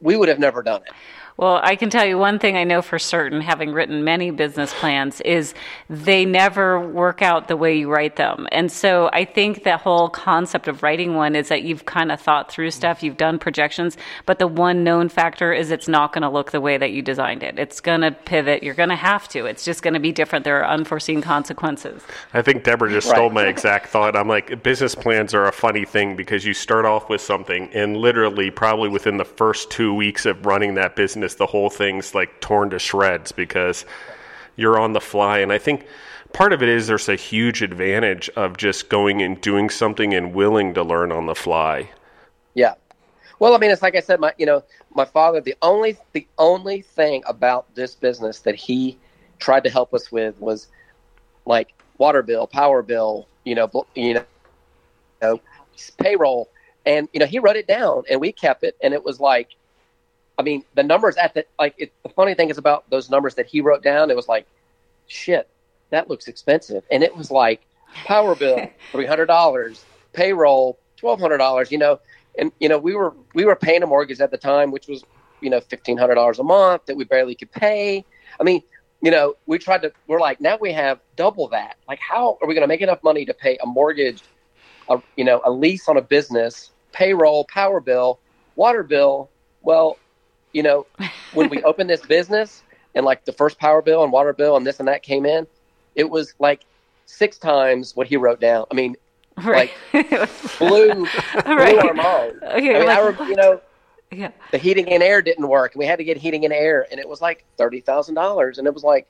we 0.01 0.17
would 0.17 0.29
have 0.29 0.39
never 0.39 0.63
done 0.63 0.83
it. 0.83 0.95
Well, 1.37 1.61
I 1.63 1.77
can 1.77 1.91
tell 1.91 2.07
you 2.07 2.19
one 2.19 2.39
thing 2.39 2.57
I 2.57 2.65
know 2.65 2.83
for 2.83 2.99
certain, 2.99 3.41
having 3.41 3.73
written 3.73 4.05
many 4.05 4.31
business 4.31 4.73
plans, 4.75 5.21
is 5.21 5.55
they 5.89 6.25
never 6.25 6.81
work 6.81 7.23
out 7.23 7.49
the 7.49 7.57
way 7.57 7.77
you 7.77 7.91
write 7.91 8.17
them. 8.17 8.47
And 8.51 8.71
so 8.71 9.11
I 9.13 9.25
think 9.25 9.65
the 9.65 9.77
whole 9.77 10.09
concept 10.09 10.69
of 10.69 10.83
writing 10.83 11.15
one 11.15 11.37
is 11.37 11.49
that 11.49 11.63
you've 11.63 11.85
kind 11.85 12.11
of 12.11 12.21
thought 12.21 12.51
through 12.51 12.69
mm-hmm. 12.69 12.77
stuff, 12.79 13.03
you've 13.03 13.17
done 13.17 13.39
projections, 13.39 13.97
but 14.27 14.39
the 14.39 14.47
one 14.47 14.85
known 14.85 15.09
factor 15.09 15.53
is 15.53 15.71
it's 15.71 15.89
not 15.89 16.13
going 16.13 16.23
to 16.23 16.31
look 16.31 16.51
the 16.51 16.61
way 16.61 16.77
that 16.79 16.93
you 16.93 17.03
designed 17.03 17.43
it. 17.43 17.59
It's 17.59 17.81
going 17.81 18.01
to 18.01 18.11
pivot. 18.11 18.63
You're 18.63 18.75
going 18.75 18.89
to 18.89 18.97
have 18.97 19.29
to. 19.29 19.47
It's 19.47 19.65
just 19.65 19.83
going 19.83 19.95
to 19.95 20.01
be 20.01 20.13
different. 20.13 20.45
There 20.45 20.61
are 20.63 20.69
unforeseen 20.69 21.23
consequences. 21.23 22.03
I 22.35 22.43
think 22.43 22.65
Deborah 22.65 22.91
just 22.91 23.03
Right. 23.09 23.17
stole 23.17 23.31
my 23.31 23.45
exact 23.45 23.89
thought. 23.89 24.17
I'm 24.17 24.29
like, 24.29 24.63
business 24.63 24.95
plans 24.95 25.35
are 25.35 25.47
a 25.47 25.53
funny 25.53 25.85
thing 25.85 26.17
because 26.17 26.45
you 26.45 26.55
start 26.55 26.85
off 26.85 27.09
with 27.09 27.21
something, 27.21 27.69
and 27.73 27.97
literally, 27.97 28.51
probably 28.51 28.89
within 28.89 29.17
the 29.17 29.25
first 29.25 29.71
two 29.71 29.95
weeks 29.95 30.27
of 30.27 30.45
running 30.45 30.75
that 30.75 30.95
business, 30.97 31.22
the 31.23 31.47
whole 31.47 31.71
thing's 31.71 32.15
like 32.15 32.41
torn 32.41 32.71
to 32.71 32.79
shreds 32.79 33.33
because 33.33 33.85
you're 34.57 34.79
on 34.79 34.93
the 34.93 35.01
fly. 35.01 35.39
And 35.39 35.53
I 35.53 35.59
think 35.59 35.87
part 36.33 36.53
of 36.53 36.63
it 36.63 36.69
is 36.69 36.87
there's 36.87 37.09
a 37.09 37.17
huge 37.17 37.63
advantage 37.63 38.29
of 38.31 38.57
just 38.57 38.89
going 38.89 39.23
and 39.23 39.41
doing 39.41 39.71
something 39.71 40.15
and 40.15 40.35
willing 40.35 40.75
to 40.75 40.83
learn 40.83 41.13
on 41.13 41.27
the 41.27 41.35
fly. 41.35 41.91
Yeah. 42.55 42.75
Well, 43.39 43.55
I 43.55 43.59
mean, 43.59 43.71
it's 43.71 43.83
like 43.83 43.97
I 43.97 44.01
said, 44.01 44.21
my 44.21 44.33
you 44.39 44.47
know, 44.47 44.63
my 44.95 45.05
father. 45.05 45.41
The 45.41 45.57
only 45.63 45.97
the 46.13 46.27
only 46.39 46.83
thing 46.83 47.23
about 47.27 47.75
this 47.75 47.95
business 47.95 48.41
that 48.41 48.55
he 48.55 48.99
tried 49.39 49.65
to 49.65 49.71
help 49.71 49.93
us 49.95 50.13
with 50.13 50.41
was 50.41 50.69
like 51.45 51.73
water 51.99 52.23
bill, 52.23 52.47
power 52.47 52.83
bill, 52.83 53.27
you 53.45 53.55
know, 53.55 53.69
you 53.95 54.15
know, 54.15 54.25
you 55.23 55.29
know, 55.29 55.41
payroll, 55.99 56.51
and 56.87 57.09
you 57.13 57.21
know, 57.21 57.27
he 57.27 57.39
wrote 57.39 57.57
it 57.57 57.67
down, 57.67 58.05
and 58.09 58.21
we 58.21 58.33
kept 58.33 58.63
it, 58.65 58.77
and 58.83 58.95
it 58.95 59.05
was 59.05 59.19
like, 59.19 59.49
I 60.39 60.43
mean, 60.43 60.65
the 60.75 60.83
numbers 60.83 61.17
at 61.17 61.35
the 61.35 61.45
like. 61.59 61.75
It, 61.79 61.93
the 62.03 62.09
funny 62.09 62.35
thing 62.35 62.51
is 62.51 62.59
about 62.59 62.89
those 62.91 63.11
numbers 63.11 63.35
that 63.37 63.47
he 63.47 63.61
wrote 63.61 63.83
down. 63.83 64.11
It 64.11 64.17
was 64.17 64.29
like, 64.29 64.47
shit, 65.07 65.49
that 65.91 66.09
looks 66.09 66.27
expensive, 66.29 66.85
and 66.91 67.03
it 67.03 67.17
was 67.17 67.31
like 67.31 67.63
power 68.07 68.35
bill 68.35 68.67
three 68.93 69.07
hundred 69.07 69.27
dollars, 69.27 69.85
payroll 70.13 70.79
twelve 70.97 71.21
hundred 71.21 71.39
dollars. 71.39 71.71
You 71.71 71.79
know, 71.79 72.01
and 72.39 72.51
you 72.61 72.69
know 72.69 72.79
we 72.79 72.95
were 72.95 73.15
we 73.35 73.45
were 73.45 73.57
paying 73.57 73.83
a 73.83 73.87
mortgage 73.87 74.21
at 74.21 74.31
the 74.31 74.39
time, 74.39 74.71
which 74.71 74.89
was 74.89 75.05
you 75.41 75.51
know 75.51 75.61
fifteen 75.61 75.99
hundred 75.99 76.15
dollars 76.15 76.39
a 76.39 76.45
month 76.45 76.87
that 76.87 76.97
we 76.97 77.05
barely 77.05 77.35
could 77.35 77.53
pay. 77.53 78.05
I 78.41 78.43
mean, 78.43 78.63
you 79.03 79.11
know, 79.11 79.35
we 79.47 79.59
tried 79.59 79.83
to. 79.83 79.93
We're 80.07 80.21
like, 80.21 80.41
now 80.41 80.57
we 80.59 80.73
have 80.73 81.01
double 81.17 81.49
that. 81.49 81.77
Like, 81.89 81.99
how 81.99 82.39
are 82.41 82.49
we 82.49 82.55
going 82.55 82.63
to 82.63 82.69
make 82.69 82.81
enough 82.81 83.03
money 83.03 83.25
to 83.27 83.35
pay 83.35 83.59
a 83.63 83.67
mortgage, 83.67 84.23
a 84.89 85.03
you 85.17 85.25
know, 85.25 85.43
a 85.45 85.51
lease 85.51 85.89
on 85.89 85.97
a 85.97 86.03
business, 86.03 86.71
payroll, 86.93 87.45
power 87.45 87.81
bill, 87.81 88.21
water 88.55 88.83
bill? 88.83 89.29
Well, 89.61 89.99
you 90.53 90.63
know, 90.63 90.87
when 91.33 91.49
we 91.49 91.63
opened 91.63 91.89
this 91.91 92.03
business 92.03 92.63
and 92.95 93.05
like 93.05 93.25
the 93.25 93.33
first 93.33 93.59
power 93.59 93.83
bill 93.83 94.03
and 94.05 94.13
water 94.13 94.33
bill 94.33 94.57
and 94.57 94.67
this 94.67 94.79
and 94.79 94.89
that 94.89 95.03
came 95.03 95.25
in, 95.27 95.47
it 95.95 96.09
was 96.09 96.35
like 96.39 96.65
six 97.07 97.39
times 97.39 97.95
what 97.97 98.07
he 98.07 98.17
wrote 98.17 98.41
down. 98.41 98.67
I 98.71 98.75
mean, 98.75 98.97
Right. 99.43 99.71
blew 99.93 100.09
blew 100.59 101.09
Right. 101.47 101.79
our 101.79 101.95
mind. 101.95 102.43
Okay, 102.43 102.75
I 102.75 102.79
mean, 102.79 102.87
like, 102.87 102.99
I, 102.99 103.01
rem- 103.11 103.29
you 103.31 103.37
know, 103.37 103.61
yeah. 104.13 104.31
the 104.51 104.59
heating 104.59 104.89
and 104.93 105.03
air 105.03 105.23
didn't 105.23 105.49
work, 105.49 105.73
and 105.75 105.79
we 105.79 105.87
had 105.87 105.99
to 105.99 106.05
get 106.05 106.19
heating 106.19 106.45
and 106.45 106.53
air, 106.53 106.87
and 106.91 107.01
it 107.01 107.09
was 107.09 107.23
like 107.23 107.45
thirty 107.57 107.81
thousand 107.81 108.15
dollars, 108.15 108.59
and 108.59 108.67
it 108.67 108.75
was 108.75 108.83
like, 108.85 109.07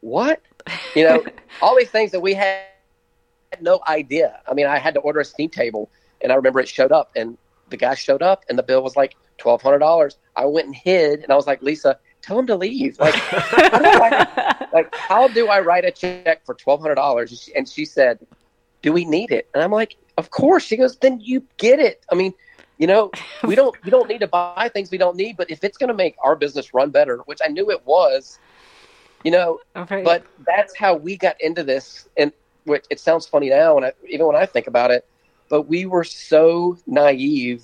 what? 0.00 0.40
You 0.94 1.04
know, 1.08 1.24
all 1.62 1.76
these 1.76 1.90
things 1.90 2.12
that 2.12 2.20
we 2.20 2.34
had 2.34 2.62
no 3.60 3.80
idea. 3.88 4.40
I 4.46 4.54
mean, 4.54 4.66
I 4.66 4.78
had 4.78 4.94
to 4.94 5.00
order 5.00 5.20
a 5.20 5.24
steam 5.24 5.50
table, 5.50 5.90
and 6.22 6.30
I 6.32 6.36
remember 6.36 6.60
it 6.60 6.68
showed 6.68 6.92
up, 6.92 7.10
and 7.16 7.36
the 7.68 7.76
guy 7.76 7.94
showed 7.94 8.22
up, 8.22 8.44
and 8.48 8.56
the 8.56 8.62
bill 8.62 8.82
was 8.82 8.94
like 8.96 9.16
twelve 9.38 9.62
hundred 9.62 9.78
dollars. 9.78 10.18
I 10.36 10.44
went 10.46 10.66
and 10.66 10.74
hid, 10.76 11.20
and 11.22 11.32
I 11.32 11.36
was 11.36 11.46
like, 11.46 11.62
Lisa, 11.62 11.98
tell 12.22 12.38
him 12.38 12.46
to 12.48 12.56
leave. 12.56 12.98
Like, 12.98 13.14
how 13.14 13.78
do 13.78 13.86
I, 13.86 14.66
like, 14.72 14.94
how 14.94 15.28
do 15.28 15.48
I 15.48 15.60
write 15.60 15.84
a 15.84 15.90
check 15.90 16.44
for 16.44 16.54
twelve 16.54 16.80
hundred 16.80 16.96
dollars? 16.96 17.48
And 17.56 17.68
she 17.68 17.84
said, 17.84 18.18
"Do 18.82 18.92
we 18.92 19.04
need 19.04 19.30
it?" 19.30 19.48
And 19.54 19.62
I'm 19.62 19.72
like, 19.72 19.96
"Of 20.16 20.30
course." 20.30 20.64
She 20.64 20.76
goes, 20.76 20.96
"Then 20.96 21.20
you 21.20 21.42
get 21.56 21.78
it." 21.80 22.04
I 22.12 22.14
mean, 22.14 22.34
you 22.78 22.86
know, 22.86 23.10
we 23.44 23.54
don't 23.54 23.74
we 23.84 23.90
don't 23.90 24.08
need 24.08 24.20
to 24.20 24.28
buy 24.28 24.70
things 24.72 24.90
we 24.90 24.98
don't 24.98 25.16
need, 25.16 25.36
but 25.36 25.50
if 25.50 25.64
it's 25.64 25.78
going 25.78 25.88
to 25.88 25.94
make 25.94 26.14
our 26.22 26.36
business 26.36 26.72
run 26.74 26.90
better, 26.90 27.18
which 27.26 27.40
I 27.44 27.48
knew 27.48 27.70
it 27.70 27.84
was, 27.86 28.38
you 29.24 29.30
know, 29.30 29.58
Right. 29.74 30.04
but 30.04 30.24
that's 30.46 30.76
how 30.76 30.94
we 30.94 31.16
got 31.16 31.40
into 31.40 31.62
this, 31.64 32.08
and 32.16 32.32
which 32.64 32.84
it 32.90 33.00
sounds 33.00 33.26
funny 33.26 33.48
now, 33.50 33.76
and 33.76 33.86
I, 33.86 33.92
even 34.08 34.26
when 34.26 34.36
I 34.36 34.46
think 34.46 34.66
about 34.68 34.90
it, 34.90 35.04
but 35.48 35.62
we 35.62 35.86
were 35.86 36.04
so 36.04 36.76
naive 36.86 37.62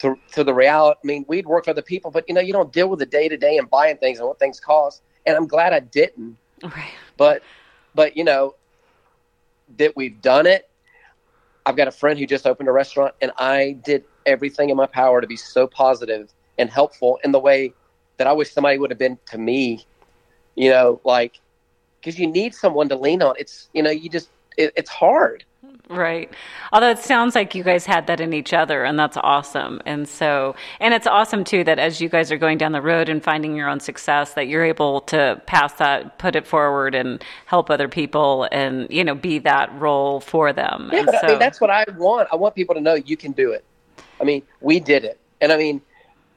to, 0.00 0.18
to 0.32 0.44
the 0.44 0.54
reality. 0.54 0.98
I 1.02 1.06
mean, 1.06 1.24
we'd 1.28 1.46
work 1.46 1.64
for 1.64 1.70
other 1.70 1.82
people, 1.82 2.10
but 2.10 2.24
you 2.28 2.34
know, 2.34 2.40
you 2.40 2.52
don't 2.52 2.72
deal 2.72 2.88
with 2.88 2.98
the 2.98 3.06
day 3.06 3.28
to 3.28 3.36
day 3.36 3.56
and 3.58 3.68
buying 3.68 3.96
things 3.96 4.18
and 4.18 4.28
what 4.28 4.38
things 4.38 4.60
cost. 4.60 5.02
And 5.26 5.36
I'm 5.36 5.46
glad 5.46 5.72
I 5.72 5.80
didn't. 5.80 6.36
Right. 6.62 6.92
But, 7.16 7.42
but 7.94 8.16
you 8.16 8.24
know, 8.24 8.54
that 9.78 9.94
we've 9.96 10.20
done 10.20 10.46
it. 10.46 10.68
I've 11.66 11.76
got 11.76 11.88
a 11.88 11.92
friend 11.92 12.18
who 12.18 12.26
just 12.26 12.46
opened 12.46 12.68
a 12.68 12.72
restaurant, 12.72 13.14
and 13.20 13.32
I 13.38 13.76
did 13.84 14.04
everything 14.26 14.70
in 14.70 14.76
my 14.76 14.86
power 14.86 15.20
to 15.20 15.26
be 15.26 15.36
so 15.36 15.66
positive 15.66 16.32
and 16.58 16.70
helpful 16.70 17.18
in 17.22 17.32
the 17.32 17.38
way 17.38 17.72
that 18.16 18.26
I 18.26 18.32
wish 18.32 18.52
somebody 18.52 18.78
would 18.78 18.90
have 18.90 18.98
been 18.98 19.18
to 19.26 19.38
me. 19.38 19.86
You 20.56 20.70
know, 20.70 21.00
like 21.04 21.40
because 22.00 22.18
you 22.18 22.26
need 22.26 22.54
someone 22.54 22.88
to 22.88 22.96
lean 22.96 23.22
on. 23.22 23.34
It's 23.38 23.68
you 23.72 23.82
know, 23.82 23.90
you 23.90 24.08
just 24.08 24.30
it, 24.56 24.72
it's 24.76 24.90
hard. 24.90 25.44
Right. 25.88 26.32
Although 26.72 26.90
it 26.90 26.98
sounds 26.98 27.34
like 27.34 27.54
you 27.54 27.64
guys 27.64 27.86
had 27.86 28.06
that 28.06 28.20
in 28.20 28.32
each 28.32 28.52
other, 28.52 28.84
and 28.84 28.98
that's 28.98 29.16
awesome. 29.16 29.80
And 29.86 30.08
so, 30.08 30.54
and 30.78 30.94
it's 30.94 31.06
awesome 31.06 31.44
too 31.44 31.64
that 31.64 31.78
as 31.78 32.00
you 32.00 32.08
guys 32.08 32.30
are 32.30 32.36
going 32.36 32.58
down 32.58 32.72
the 32.72 32.82
road 32.82 33.08
and 33.08 33.22
finding 33.22 33.56
your 33.56 33.68
own 33.68 33.80
success, 33.80 34.34
that 34.34 34.46
you're 34.46 34.64
able 34.64 35.00
to 35.02 35.40
pass 35.46 35.72
that, 35.74 36.18
put 36.18 36.36
it 36.36 36.46
forward, 36.46 36.94
and 36.94 37.24
help 37.46 37.70
other 37.70 37.88
people, 37.88 38.48
and 38.52 38.86
you 38.90 39.04
know, 39.04 39.14
be 39.14 39.38
that 39.40 39.72
role 39.78 40.20
for 40.20 40.52
them. 40.52 40.90
Yeah, 40.92 41.06
so, 41.06 41.18
I 41.22 41.26
mean, 41.28 41.38
that's 41.38 41.60
what 41.60 41.70
I 41.70 41.84
want. 41.96 42.28
I 42.32 42.36
want 42.36 42.54
people 42.54 42.74
to 42.74 42.80
know 42.80 42.94
you 42.94 43.16
can 43.16 43.32
do 43.32 43.52
it. 43.52 43.64
I 44.20 44.24
mean, 44.24 44.42
we 44.60 44.80
did 44.80 45.04
it, 45.04 45.18
and 45.40 45.50
I 45.50 45.56
mean, 45.56 45.80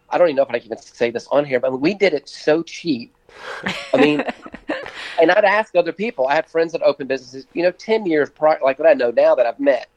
I 0.10 0.18
don't 0.18 0.28
even 0.28 0.36
know 0.36 0.44
if 0.44 0.50
I 0.50 0.60
can 0.60 0.68
even 0.68 0.78
say 0.78 1.12
this 1.12 1.28
on 1.28 1.44
here, 1.44 1.60
but 1.60 1.76
we 1.80 1.94
did 1.94 2.14
it 2.14 2.30
so 2.30 2.64
cheap. 2.64 3.16
I 3.94 3.98
mean, 3.98 4.24
and 5.22 5.32
I'd 5.32 5.46
ask 5.46 5.76
other 5.76 5.94
people. 5.94 6.28
I 6.28 6.36
had 6.36 6.50
friends 6.50 6.72
that 6.72 6.82
opened 6.82 7.10
businesses, 7.10 7.48
you 7.54 7.64
know, 7.64 7.72
ten 7.72 8.06
years 8.06 8.30
prior, 8.30 8.60
like 8.64 8.80
what 8.80 8.88
I 8.88 8.94
know 8.94 9.12
now 9.12 9.36
that 9.36 9.46
I've 9.46 9.60
met, 9.60 9.88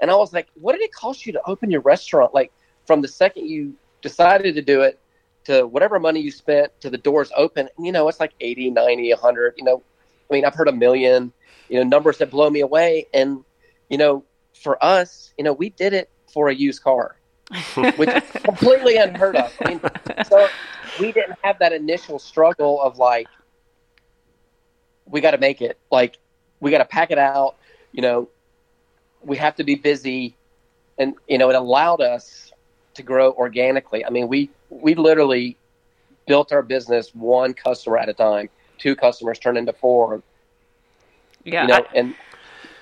and 0.00 0.10
I 0.10 0.16
was 0.16 0.32
like, 0.32 0.48
"What 0.54 0.72
did 0.72 0.82
it 0.82 0.92
cost 0.92 1.26
you 1.26 1.32
to 1.32 1.42
open 1.46 1.70
your 1.70 1.80
restaurant? 1.80 2.34
Like 2.34 2.52
from 2.86 3.02
the 3.02 3.08
second 3.08 3.48
you 3.48 3.74
decided 4.02 4.54
to 4.54 4.62
do 4.62 4.82
it 4.82 5.00
to 5.44 5.66
whatever 5.66 5.98
money 5.98 6.20
you 6.20 6.30
spent 6.30 6.78
to 6.80 6.90
the 6.90 6.98
doors 6.98 7.30
open, 7.36 7.68
you 7.78 7.92
know, 7.92 8.08
it's 8.08 8.20
like 8.20 8.32
80, 8.40 8.70
90, 8.70 9.10
100, 9.10 9.54
you 9.56 9.64
know, 9.64 9.82
I 10.30 10.34
mean, 10.34 10.44
I've 10.44 10.54
heard 10.54 10.68
a 10.68 10.72
million, 10.72 11.32
you 11.68 11.78
know, 11.78 11.84
numbers 11.84 12.18
that 12.18 12.30
blow 12.30 12.48
me 12.48 12.60
away. 12.60 13.06
And, 13.12 13.44
you 13.88 13.98
know, 13.98 14.24
for 14.62 14.82
us, 14.82 15.32
you 15.36 15.44
know, 15.44 15.52
we 15.52 15.70
did 15.70 15.92
it 15.92 16.10
for 16.32 16.48
a 16.48 16.54
used 16.54 16.82
car, 16.82 17.16
which 17.96 18.08
is 18.08 18.22
completely 18.42 18.96
unheard 18.96 19.36
of. 19.36 19.52
I 19.60 19.68
mean, 19.68 19.80
so 20.26 20.48
we 20.98 21.12
didn't 21.12 21.38
have 21.42 21.58
that 21.58 21.72
initial 21.72 22.18
struggle 22.18 22.80
of 22.80 22.98
like, 22.98 23.28
we 25.06 25.20
got 25.20 25.32
to 25.32 25.38
make 25.38 25.60
it. 25.60 25.78
Like, 25.90 26.18
we 26.60 26.70
got 26.70 26.78
to 26.78 26.84
pack 26.84 27.10
it 27.10 27.18
out. 27.18 27.56
You 27.92 28.02
know, 28.02 28.28
we 29.22 29.36
have 29.36 29.56
to 29.56 29.64
be 29.64 29.74
busy. 29.76 30.36
And, 30.98 31.14
you 31.28 31.38
know, 31.38 31.50
it 31.50 31.56
allowed 31.56 32.00
us 32.00 32.52
to 32.94 33.02
grow 33.02 33.32
organically. 33.32 34.04
I 34.04 34.10
mean, 34.10 34.28
we, 34.28 34.50
we 34.70 34.94
literally 34.94 35.58
built 36.26 36.52
our 36.52 36.62
business 36.62 37.10
one 37.14 37.54
customer 37.54 37.98
at 37.98 38.08
a 38.08 38.14
time. 38.14 38.48
Two 38.78 38.94
customers 38.96 39.38
turned 39.38 39.58
into 39.58 39.72
four. 39.72 40.22
yeah, 41.44 41.62
You 41.62 41.68
know, 41.68 41.74
I- 41.74 41.86
and 41.94 42.14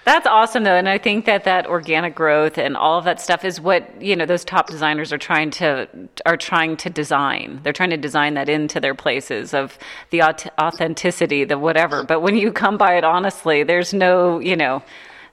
That's 0.04 0.26
awesome 0.26 0.64
though, 0.64 0.74
and 0.74 0.88
I 0.88 0.98
think 0.98 1.26
that 1.26 1.44
that 1.44 1.66
organic 1.66 2.16
growth 2.16 2.58
and 2.58 2.76
all 2.76 2.98
of 2.98 3.04
that 3.04 3.20
stuff 3.20 3.44
is 3.44 3.60
what 3.60 4.02
you 4.02 4.16
know 4.16 4.26
those 4.26 4.44
top 4.44 4.68
designers 4.68 5.12
are 5.12 5.18
trying 5.18 5.50
to 5.52 5.88
are 6.26 6.36
trying 6.36 6.76
to 6.78 6.90
design. 6.90 7.60
They're 7.62 7.72
trying 7.72 7.90
to 7.90 7.96
design 7.96 8.34
that 8.34 8.48
into 8.48 8.80
their 8.80 8.96
places 8.96 9.54
of 9.54 9.78
the 10.10 10.22
authenticity, 10.24 11.44
the 11.44 11.56
whatever. 11.56 12.02
But 12.02 12.20
when 12.20 12.36
you 12.36 12.50
come 12.50 12.76
by 12.76 12.96
it 12.96 13.04
honestly, 13.04 13.62
there's 13.62 13.94
no 13.94 14.40
you 14.40 14.56
know, 14.56 14.82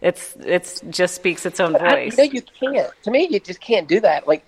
it's 0.01 0.35
it's 0.41 0.81
just 0.89 1.15
speaks 1.15 1.47
its 1.47 1.59
own 1.59 1.75
I, 1.75 1.89
voice. 1.89 2.17
you 2.17 2.25
know, 2.25 2.31
you 2.31 2.41
can't. 2.41 3.03
To 3.03 3.11
me, 3.11 3.27
you 3.27 3.39
just 3.39 3.61
can't 3.61 3.87
do 3.87 3.99
that. 4.01 4.27
Like 4.27 4.45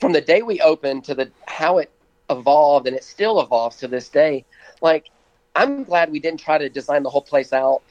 from 0.00 0.12
the 0.12 0.22
day 0.22 0.40
we 0.40 0.60
opened 0.62 1.04
to 1.04 1.14
the 1.14 1.30
how 1.46 1.76
it 1.76 1.90
evolved, 2.30 2.86
and 2.86 2.96
it 2.96 3.04
still 3.04 3.38
evolves 3.42 3.76
to 3.76 3.88
this 3.88 4.08
day. 4.08 4.46
Like 4.80 5.10
I'm 5.54 5.84
glad 5.84 6.10
we 6.10 6.20
didn't 6.20 6.40
try 6.40 6.56
to 6.56 6.70
design 6.70 7.02
the 7.02 7.10
whole 7.10 7.20
place 7.20 7.52
out 7.52 7.82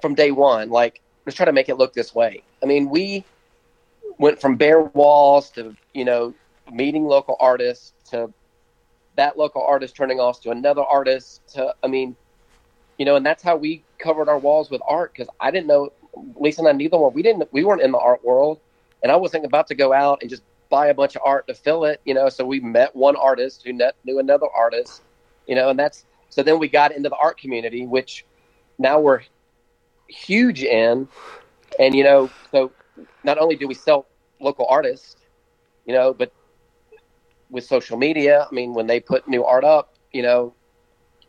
from 0.00 0.14
day 0.14 0.30
one. 0.30 0.70
Like 0.70 1.00
let's 1.24 1.36
try 1.36 1.46
to 1.46 1.52
make 1.52 1.68
it 1.68 1.76
look 1.76 1.92
this 1.92 2.14
way. 2.14 2.42
I 2.62 2.66
mean, 2.66 2.90
we 2.90 3.24
went 4.18 4.40
from 4.40 4.56
bare 4.56 4.82
walls 4.82 5.50
to 5.50 5.76
you 5.94 6.04
know 6.04 6.34
meeting 6.72 7.04
local 7.04 7.36
artists 7.40 7.92
to 8.10 8.32
that 9.16 9.38
local 9.38 9.62
artist 9.62 9.96
turning 9.96 10.20
off 10.20 10.40
to 10.42 10.50
another 10.50 10.82
artist 10.82 11.46
to 11.54 11.74
I 11.82 11.88
mean, 11.88 12.16
you 12.98 13.04
know, 13.04 13.16
and 13.16 13.24
that's 13.24 13.42
how 13.42 13.56
we 13.56 13.82
covered 13.98 14.28
our 14.28 14.38
walls 14.38 14.70
with 14.70 14.80
art 14.86 15.12
because 15.12 15.28
I 15.40 15.50
didn't 15.50 15.66
know 15.66 15.92
Lisa 16.38 16.60
and 16.60 16.68
I 16.68 16.72
neither 16.72 16.98
one 16.98 17.12
we 17.12 17.22
didn't 17.22 17.52
we 17.52 17.64
weren't 17.64 17.82
in 17.82 17.92
the 17.92 17.98
art 17.98 18.24
world, 18.24 18.60
and 19.02 19.12
I 19.12 19.16
wasn't 19.16 19.44
about 19.44 19.66
to 19.68 19.74
go 19.74 19.92
out 19.92 20.18
and 20.20 20.30
just 20.30 20.42
buy 20.68 20.88
a 20.88 20.94
bunch 20.94 21.14
of 21.14 21.22
art 21.24 21.46
to 21.46 21.54
fill 21.54 21.84
it, 21.84 22.00
you 22.04 22.14
know. 22.14 22.28
So 22.28 22.44
we 22.44 22.60
met 22.60 22.94
one 22.94 23.16
artist 23.16 23.62
who 23.64 23.72
net, 23.72 23.94
knew 24.04 24.18
another 24.18 24.46
artist, 24.54 25.02
you 25.46 25.54
know, 25.54 25.68
and 25.70 25.78
that's 25.78 26.04
so 26.30 26.42
then 26.42 26.58
we 26.58 26.68
got 26.68 26.92
into 26.92 27.08
the 27.08 27.16
art 27.16 27.38
community, 27.38 27.86
which 27.86 28.24
now 28.78 29.00
we're 29.00 29.22
huge 30.08 30.62
in, 30.62 31.08
and 31.78 31.94
you 31.94 32.04
know, 32.04 32.30
so 32.50 32.72
not 33.24 33.38
only 33.38 33.56
do 33.56 33.66
we 33.66 33.74
sell 33.74 34.06
local 34.40 34.66
artists, 34.68 35.16
you 35.86 35.94
know, 35.94 36.12
but 36.12 36.32
with 37.50 37.64
social 37.64 37.96
media, 37.96 38.46
I 38.50 38.54
mean, 38.54 38.74
when 38.74 38.86
they 38.86 39.00
put 39.00 39.28
new 39.28 39.44
art 39.44 39.64
up, 39.64 39.94
you 40.12 40.22
know, 40.22 40.54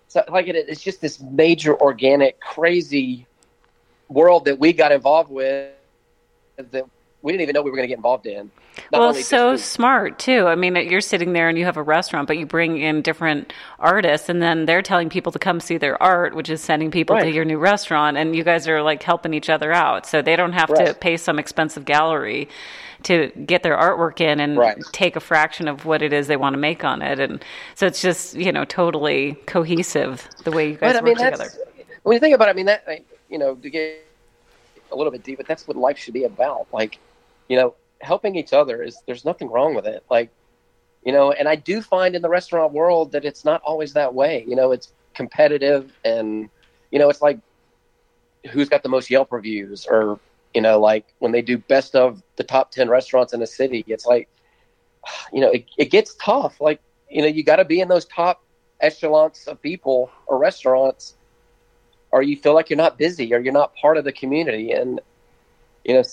so 0.07 0.24
like 0.29 0.48
it, 0.48 0.55
it's 0.55 0.81
just 0.81 1.01
this 1.01 1.19
major 1.22 1.79
organic, 1.79 2.39
crazy 2.39 3.27
world 4.10 4.46
that 4.46 4.60
we 4.60 4.74
got 4.74 4.91
involved 4.91 5.29
with 5.31 5.74
that 6.57 6.86
we 7.27 7.34
didn't 7.34 7.41
even 7.41 7.53
know 7.53 7.62
we 7.62 7.69
were 7.69 7.75
going 7.75 7.84
to 7.84 7.89
get 7.89 7.98
involved 7.98 8.25
in. 8.25 8.50
Not 8.91 9.00
well, 9.00 9.13
so 9.13 9.57
smart 9.57 10.17
too. 10.17 10.48
I 10.48 10.55
mean, 10.55 10.75
you're 10.75 11.01
sitting 11.01 11.34
there 11.34 11.50
and 11.50 11.57
you 11.57 11.65
have 11.65 11.75
a 11.75 11.84
restaurant, 11.84 12.25
but 12.27 12.38
you 12.38 12.46
bring 12.46 12.77
in 12.77 13.01
different 13.01 13.51
artists, 13.79 14.29
and 14.29 14.41
then 14.41 14.65
they're 14.65 14.81
telling 14.81 15.10
people 15.10 15.34
to 15.34 15.39
come 15.39 15.60
see 15.60 15.77
their 15.77 16.01
art, 16.01 16.36
which 16.36 16.50
is 16.50 16.62
sending 16.62 16.89
people 16.89 17.17
to 17.17 17.29
your 17.29 17.43
new 17.43 17.57
restaurant, 17.57 18.15
and 18.15 18.34
you 18.34 18.46
guys 18.46 18.65
are 18.67 18.81
like 18.81 19.03
helping 19.03 19.34
each 19.34 19.50
other 19.50 19.74
out. 19.74 20.05
So 20.05 20.22
they 20.22 20.38
don't 20.38 20.53
have 20.53 20.74
to 20.75 20.93
pay 20.93 21.17
some 21.17 21.38
expensive 21.38 21.84
gallery 21.84 22.48
to 23.03 23.27
get 23.46 23.62
their 23.62 23.75
artwork 23.75 24.22
in 24.22 24.39
and 24.39 24.57
Right. 24.57 24.77
take 24.93 25.15
a 25.15 25.19
fraction 25.19 25.67
of 25.67 25.86
what 25.86 26.01
it 26.01 26.13
is 26.13 26.27
they 26.27 26.38
want 26.38 26.53
to 26.53 26.57
make 26.60 26.84
on 26.86 27.01
it, 27.01 27.19
and 27.19 27.43
so 27.75 27.88
it's 27.88 28.01
just 28.01 28.36
you 28.36 28.51
know 28.53 28.63
totally 28.63 29.34
cohesive 29.48 30.29
the 30.46 30.51
way 30.51 30.69
you 30.69 30.77
guys 30.77 30.93
But 30.93 30.96
I 30.96 31.01
work 31.01 31.17
mean, 31.17 31.25
together. 31.31 31.51
when 32.03 32.13
you 32.13 32.19
think 32.19 32.36
about 32.36 32.48
it. 32.48 32.51
I 32.51 32.53
mean, 32.53 32.67
that 32.67 32.88
you 33.29 33.38
know, 33.38 33.55
to 33.55 33.69
get 33.69 34.03
a 34.91 34.96
little 34.96 35.12
bit 35.12 35.24
deep, 35.24 35.38
but 35.38 35.48
that's 35.48 35.67
what 35.67 35.77
life 35.77 35.98
should 35.98 36.13
be 36.13 36.24
about. 36.24 36.67
Like, 36.72 37.00
you 37.48 37.58
know, 37.58 37.75
helping 38.01 38.36
each 38.36 38.54
other 38.54 38.84
is 38.84 39.01
there's 39.06 39.25
nothing 39.25 39.50
wrong 39.50 39.75
with 39.75 39.86
it. 39.86 40.04
Like, 40.10 40.30
you 41.04 41.12
know, 41.12 41.32
and 41.32 41.48
I 41.48 41.56
do 41.56 41.82
find 41.82 42.16
in 42.16 42.22
the 42.22 42.30
restaurant 42.30 42.74
world 42.74 43.12
that 43.13 43.25
it's 43.25 43.46
not 43.46 43.62
always 43.63 43.94
that 43.94 44.13
way. 44.13 44.44
You 44.48 44.56
know, 44.56 44.72
it's 44.72 44.92
competitive, 45.13 45.92
and 46.04 46.50
you 46.92 47.00
know, 47.00 47.10
it's 47.10 47.22
like 47.22 47.39
who's 48.51 48.70
got 48.70 48.84
the 48.84 48.89
most 48.89 49.10
Yelp 49.10 49.32
reviews, 49.32 49.86
or 49.89 50.20
you 50.54 50.62
know, 50.62 50.80
like 50.80 51.06
when 51.20 51.32
they 51.32 51.42
do 51.42 51.58
best 51.58 51.96
of 51.96 52.22
the 52.36 52.44
top 52.44 52.72
ten 52.72 52.89
restaurants 52.89 53.34
in 53.34 53.39
the 53.39 53.48
city, 53.48 53.84
it's 53.88 54.06
like, 54.06 54.27
you 55.34 55.42
know, 55.42 55.51
it, 55.51 55.66
it 55.77 55.92
gets 55.92 56.16
tough. 56.16 56.60
Like, 56.60 56.82
you 57.10 57.22
know, 57.22 57.27
you 57.27 57.44
got 57.44 57.58
to 57.58 57.66
be 57.66 57.80
in 57.80 57.88
those 57.88 58.06
top 58.06 58.44
echelons 58.82 59.48
of 59.48 59.62
people 59.62 60.12
or 60.27 60.38
restaurants 60.38 61.16
or 62.12 62.22
you 62.22 62.38
feel 62.38 62.54
like 62.54 62.70
you're 62.70 62.77
not 62.77 62.98
busy 62.98 63.34
or 63.34 63.39
you're 63.39 63.54
not 63.54 63.75
part 63.75 63.98
of 63.98 64.04
the 64.04 64.12
community 64.12 64.72
and 64.72 65.00
you 65.84 65.94
know 65.94 66.04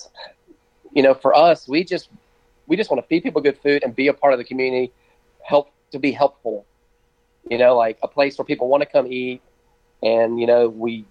you 0.95 1.03
know 1.03 1.13
for 1.13 1.35
us 1.35 1.67
we 1.67 1.83
just 1.83 2.09
we 2.65 2.75
just 2.75 2.89
want 2.89 3.03
to 3.03 3.07
feed 3.07 3.21
people 3.21 3.41
good 3.41 3.59
food 3.59 3.83
and 3.83 3.95
be 3.95 4.07
a 4.07 4.13
part 4.13 4.33
of 4.33 4.39
the 4.39 4.43
community 4.43 4.91
help 5.43 5.71
to 5.91 5.99
be 5.99 6.11
helpful. 6.11 6.65
You 7.49 7.59
know 7.59 7.75
like 7.75 7.99
a 8.01 8.07
place 8.07 8.37
where 8.39 8.45
people 8.45 8.67
want 8.67 8.81
to 8.81 8.87
come 8.87 9.05
eat 9.05 9.41
and 10.01 10.39
you 10.39 10.47
know 10.47 10.67
we 10.67 11.05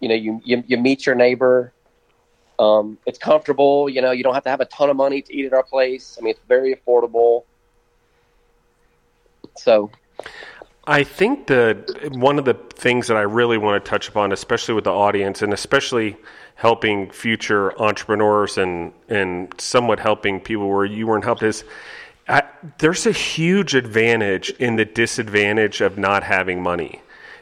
you 0.00 0.08
know 0.08 0.16
you 0.16 0.40
you, 0.44 0.64
you 0.66 0.76
meet 0.76 1.06
your 1.06 1.14
neighbor 1.14 1.72
um, 2.58 2.98
it's 3.06 3.18
comfortable 3.18 3.88
you 3.88 4.02
know 4.02 4.10
you 4.10 4.24
don't 4.24 4.34
have 4.34 4.42
to 4.42 4.50
have 4.50 4.60
a 4.60 4.64
ton 4.64 4.90
of 4.90 4.96
money 4.96 5.22
to 5.22 5.32
eat 5.32 5.46
at 5.46 5.52
our 5.52 5.62
place. 5.62 6.18
I 6.18 6.24
mean 6.24 6.32
it's 6.32 6.40
very 6.48 6.74
affordable. 6.74 7.44
So. 9.56 9.90
I 10.88 11.04
think 11.04 11.48
that 11.48 12.12
one 12.12 12.38
of 12.38 12.46
the 12.46 12.54
things 12.54 13.08
that 13.08 13.16
I 13.18 13.20
really 13.20 13.58
want 13.58 13.84
to 13.84 13.90
touch 13.90 14.08
upon, 14.08 14.32
especially 14.32 14.72
with 14.72 14.84
the 14.84 14.90
audience, 14.90 15.42
and 15.42 15.52
especially 15.52 16.16
helping 16.58 17.08
future 17.10 17.80
entrepreneurs 17.80 18.58
and 18.58 18.92
and 19.08 19.54
somewhat 19.58 20.00
helping 20.00 20.40
people 20.40 20.68
where 20.68 20.84
you 20.84 21.06
weren't 21.06 21.24
helped, 21.24 21.44
is 21.44 21.64
I, 22.28 22.42
there's 22.78 23.06
a 23.06 23.12
huge 23.12 23.76
advantage 23.76 24.50
in 24.58 24.74
the 24.74 24.84
disadvantage 24.84 25.80
of 25.80 25.96
not 25.96 26.24
having 26.24 26.60
money. 26.60 27.00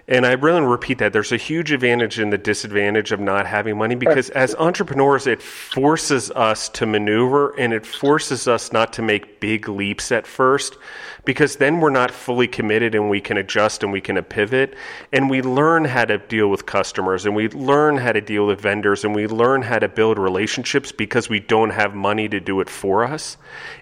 And 0.09 0.25
I 0.25 0.33
really 0.33 0.61
repeat 0.61 0.99
that 0.99 1.13
there's 1.13 1.33
a 1.33 1.37
huge 1.37 1.73
advantage 1.73 2.21
and 2.21 2.33
the 2.33 2.39
disadvantage 2.39 3.11
of 3.11 3.19
not 3.19 3.45
having 3.45 3.77
money 3.77 3.97
because 3.97 4.31
as 4.31 4.55
entrepreneurs, 4.55 5.27
it 5.27 5.43
forces 5.43 6.31
us 6.31 6.69
to 6.71 6.87
maneuver 6.87 7.59
and 7.59 7.73
it 7.73 7.85
forces 7.85 8.47
us 8.47 8.73
not 8.73 8.93
to 8.95 9.03
make 9.03 9.41
big 9.41 9.69
leaps 9.69 10.13
at 10.13 10.25
first 10.25 10.77
because 11.25 11.57
then 11.57 11.81
we're 11.81 11.91
not 11.91 12.13
fully 12.13 12.47
committed 12.47 12.95
and 12.95 13.11
we 13.11 13.21
can 13.21 13.37
adjust 13.37 13.83
and 13.83 13.91
we 13.91 14.01
can 14.01 14.23
pivot 14.23 14.75
and 15.13 15.29
we 15.29 15.43
learn 15.43 15.85
how 15.85 16.05
to 16.05 16.19
deal 16.19 16.49
with 16.49 16.67
customers 16.67 17.27
and 17.27 17.35
we 17.35 17.49
learn 17.49 17.97
how 17.97 18.13
to 18.13 18.21
deal 18.21 18.47
with 18.47 18.61
vendors 18.61 19.03
and 19.05 19.13
we 19.13 19.27
learn 19.27 19.61
how 19.61 19.81
to 19.81 19.89
build 19.89 20.21
relationships 20.21 20.93
because 20.93 21.29
we 21.29 21.41
don't 21.41 21.71
have 21.71 21.97
money 21.97 22.29
to 22.29 22.39
do 22.39 22.61
it 22.61 22.71
for 22.71 23.03
us. 23.03 23.37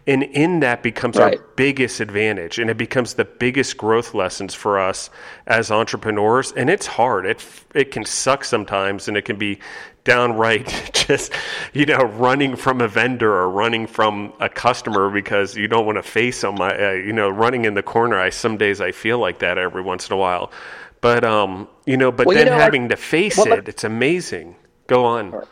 And 0.07 0.23
in 0.23 0.61
that 0.61 0.83
becomes 0.83 1.17
right. 1.17 1.39
our 1.39 1.45
biggest 1.57 2.01
advantage 2.01 2.59
and 2.59 2.71
it 2.71 2.79
becomes 2.79 3.13
the 3.13 3.27
biggest 3.27 3.77
growth 3.77 4.15
lessons 4.15 4.55
for 4.55 4.79
us 4.79 5.11
as 5.47 5.71
entrepreneurs 5.71 6.14
and 6.19 6.71
it's 6.71 6.87
hard. 6.87 7.27
It 7.27 7.45
it 7.75 7.91
can 7.91 8.05
suck 8.05 8.45
sometimes 8.45 9.09
and 9.09 9.17
it 9.17 9.23
can 9.23 9.37
be 9.37 9.59
downright 10.05 10.91
just 11.09 11.33
you 11.73 11.87
know 11.87 11.99
running 11.99 12.57
from 12.57 12.81
a 12.81 12.89
vendor 12.89 13.33
or 13.33 13.49
running 13.49 13.87
from 13.87 14.33
a 14.39 14.49
customer 14.49 15.11
because 15.11 15.57
you 15.57 15.67
don't 15.67 15.87
want 15.87 15.97
to 15.97 16.03
face 16.03 16.43
them 16.43 16.61
I, 16.61 16.89
uh, 16.89 16.91
you 16.93 17.13
know 17.13 17.31
running 17.31 17.65
in 17.65 17.73
the 17.73 17.83
corner 17.83 18.21
i 18.21 18.29
some 18.29 18.59
days 18.59 18.83
i 18.83 18.93
feel 18.93 19.19
like 19.19 19.39
that 19.39 19.57
every 19.57 19.83
once 19.83 20.09
in 20.09 20.13
a 20.13 20.17
while. 20.17 20.53
But 21.01 21.25
um 21.25 21.69
you 21.87 21.97
know 21.97 22.13
but 22.13 22.27
well, 22.27 22.37
then 22.37 22.47
you 22.47 22.53
know, 22.53 22.59
having 22.59 22.89
to 22.91 22.97
face 22.97 23.37
well, 23.37 23.53
it 23.53 23.69
it's 23.69 23.85
amazing. 23.85 24.57
Go 24.87 25.05
on. 25.05 25.43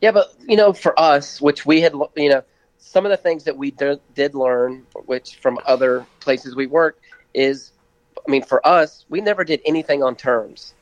Yeah 0.00 0.12
but 0.12 0.34
you 0.46 0.56
know 0.56 0.72
for 0.72 0.98
us 0.98 1.40
which 1.40 1.64
we 1.64 1.80
had 1.80 1.94
you 2.16 2.28
know 2.28 2.42
some 2.78 3.04
of 3.06 3.10
the 3.10 3.16
things 3.16 3.44
that 3.44 3.56
we 3.56 3.70
did, 3.70 4.00
did 4.14 4.34
learn 4.34 4.84
which 5.06 5.36
from 5.36 5.58
other 5.66 6.06
places 6.20 6.56
we 6.56 6.66
worked 6.66 7.00
is 7.34 7.72
i 8.30 8.32
mean 8.32 8.42
for 8.42 8.64
us 8.66 9.04
we 9.08 9.20
never 9.20 9.44
did 9.44 9.60
anything 9.64 10.02
on 10.02 10.14
terms 10.14 10.74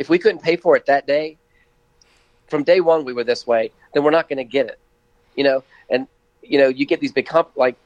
if 0.00 0.08
we 0.08 0.18
couldn't 0.18 0.42
pay 0.42 0.56
for 0.56 0.76
it 0.76 0.86
that 0.86 1.06
day, 1.06 1.36
from 2.48 2.64
day 2.64 2.80
one 2.80 3.04
we 3.04 3.12
were 3.12 3.22
this 3.22 3.46
way, 3.46 3.70
then 3.92 4.02
we're 4.02 4.10
not 4.10 4.30
going 4.30 4.38
to 4.38 4.44
get 4.44 4.66
it. 4.66 4.78
You 5.34 5.44
know, 5.44 5.64
and 5.90 6.06
you 6.42 6.58
know, 6.58 6.68
you 6.68 6.86
get 6.86 7.00
these 7.00 7.12
big 7.12 7.26
comp 7.26 7.50
like 7.54 7.76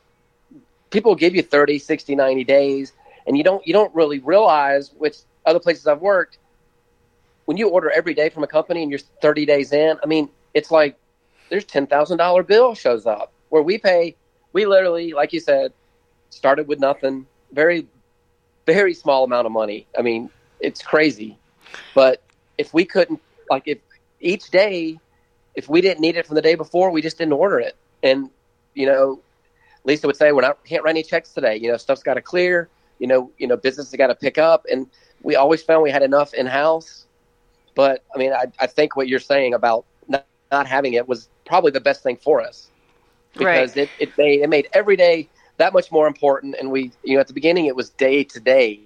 people 0.91 1.17
give 1.17 1.35
you 1.35 1.43
30, 1.43 1.81
60, 1.81 2.15
90 2.15 2.45
days 2.45 2.93
and 3.27 3.37
you 3.37 3.43
don't 3.43 3.67
you 3.67 3.73
don't 3.73 3.93
really 3.97 4.21
realize 4.21 4.93
which 4.97 5.19
other 5.45 5.59
places 5.59 5.89
I've 5.89 6.01
worked 6.01 6.39
when 7.47 7.57
you 7.57 7.69
order 7.69 7.91
every 7.91 8.15
day 8.15 8.29
from 8.29 8.45
a 8.45 8.47
company 8.47 8.83
and 8.83 8.93
you're 8.93 9.01
30 9.21 9.45
days 9.45 9.73
in, 9.73 9.99
I 10.03 10.07
mean, 10.07 10.31
it's 10.55 10.71
like 10.71 10.97
there's 11.51 11.65
$10,000 11.65 12.47
bill 12.47 12.75
shows 12.77 13.07
up 13.07 13.33
where 13.49 13.63
we 13.63 13.77
pay 13.77 14.15
we 14.53 14.67
literally 14.67 15.13
like 15.13 15.33
you 15.33 15.41
said 15.41 15.73
started 16.31 16.69
with 16.69 16.79
nothing, 16.79 17.27
very 17.51 17.89
very 18.67 18.95
small 18.95 19.25
amount 19.25 19.47
of 19.47 19.53
money. 19.53 19.87
I 19.99 20.03
mean, 20.03 20.31
it's 20.61 20.83
crazy. 20.83 21.39
But 21.95 22.23
if 22.59 22.73
we 22.73 22.85
couldn't, 22.85 23.21
like, 23.51 23.65
if 23.67 23.79
each 24.21 24.51
day, 24.51 24.99
if 25.55 25.69
we 25.69 25.81
didn't 25.81 26.01
need 26.01 26.17
it 26.17 26.27
from 26.27 26.35
the 26.37 26.43
day 26.43 26.55
before, 26.55 26.91
we 26.91 27.03
just 27.03 27.19
didn't 27.19 27.33
order 27.33 27.59
it. 27.59 27.77
And, 28.03 28.31
you 28.75 28.87
know, 28.87 29.21
Lisa 29.85 30.07
would 30.07 30.17
say, 30.17 30.33
we're 30.33 30.43
not, 30.43 30.65
can't 30.65 30.83
write 30.83 30.91
any 30.91 31.03
checks 31.03 31.33
today. 31.33 31.57
You 31.57 31.71
know, 31.71 31.77
stuff's 31.77 32.03
got 32.03 32.15
to 32.15 32.23
clear. 32.23 32.69
You 32.99 33.07
know, 33.07 33.31
you 33.39 33.47
know, 33.47 33.57
business 33.57 33.91
has 33.91 33.99
got 33.99 34.07
to 34.07 34.15
pick 34.15 34.39
up. 34.39 34.67
And 34.71 34.87
we 35.23 35.37
always 35.37 35.63
found 35.63 35.83
we 35.83 35.91
had 35.91 36.03
enough 36.03 36.33
in 36.35 36.47
house. 36.47 37.07
But 37.75 38.05
I 38.15 38.19
mean, 38.19 38.33
I, 38.33 38.47
I 38.61 38.67
think 38.67 38.97
what 38.97 39.09
you're 39.09 39.19
saying 39.19 39.55
about 39.55 39.85
not, 40.07 40.27
not 40.53 40.67
having 40.67 40.95
it 40.95 41.09
was 41.09 41.29
probably 41.45 41.73
the 41.73 41.81
best 41.81 42.03
thing 42.03 42.17
for 42.17 42.41
us 42.41 42.71
because 43.33 43.77
right. 43.77 43.77
it, 43.77 43.91
it 43.99 44.17
made 44.17 44.41
it 44.43 44.49
made 44.49 44.69
every 44.73 44.97
day 44.97 45.29
that 45.57 45.73
much 45.73 45.91
more 45.93 46.07
important. 46.07 46.57
And 46.59 46.71
we, 46.71 46.93
you 47.03 47.15
know, 47.15 47.21
at 47.21 47.29
the 47.29 47.35
beginning 47.35 47.67
it 47.67 47.77
was 47.77 47.91
day 47.91 48.25
to 48.25 48.41
day. 48.41 48.81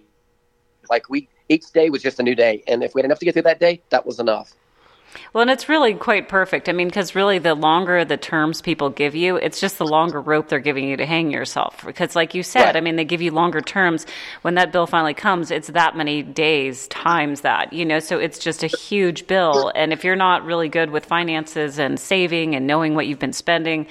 Like 0.91 1.09
we 1.09 1.29
each 1.49 1.71
day 1.73 1.91
was 1.91 2.03
just 2.03 2.19
a 2.21 2.23
new 2.23 2.35
day. 2.35 2.63
And 2.67 2.83
if 2.83 2.95
we 2.95 3.01
had 3.01 3.07
enough 3.07 3.19
to 3.21 3.25
get 3.25 3.35
through 3.35 3.43
that 3.43 3.61
day, 3.61 3.81
that 3.91 4.07
was 4.07 4.19
enough. 4.19 4.53
Well, 5.33 5.43
and 5.43 5.51
it's 5.51 5.69
really 5.69 5.95
quite 5.95 6.29
perfect. 6.29 6.69
I 6.69 6.73
mean, 6.73 6.89
because 6.89 7.15
really, 7.15 7.39
the 7.39 7.55
longer 7.55 8.05
the 8.05 8.17
terms 8.17 8.61
people 8.61 8.91
give 8.91 9.15
you, 9.15 9.37
it's 9.37 9.61
just 9.61 9.79
the 9.79 9.87
longer 9.87 10.21
rope 10.21 10.49
they're 10.49 10.59
giving 10.59 10.87
you 10.89 10.97
to 10.97 11.07
hang 11.07 11.31
yourself. 11.31 11.83
Because, 11.85 12.15
like 12.15 12.35
you 12.35 12.43
said, 12.43 12.65
right. 12.65 12.77
I 12.77 12.81
mean, 12.81 12.97
they 12.97 13.05
give 13.05 13.23
you 13.23 13.31
longer 13.31 13.61
terms. 13.61 14.07
When 14.43 14.55
that 14.57 14.73
bill 14.73 14.87
finally 14.87 15.15
comes, 15.15 15.51
it's 15.51 15.69
that 15.69 15.97
many 15.97 16.23
days 16.23 16.89
times 16.89 17.41
that, 17.43 17.73
you 17.73 17.85
know, 17.85 18.01
so 18.01 18.19
it's 18.19 18.39
just 18.39 18.63
a 18.63 18.67
huge 18.67 19.27
bill. 19.27 19.73
And 19.75 19.93
if 19.93 20.05
you're 20.05 20.17
not 20.17 20.45
really 20.45 20.69
good 20.69 20.91
with 20.91 21.07
finances 21.07 21.79
and 21.79 21.99
saving 21.99 22.55
and 22.55 22.67
knowing 22.67 22.95
what 22.95 23.07
you've 23.07 23.19
been 23.19 23.33
spending, 23.33 23.87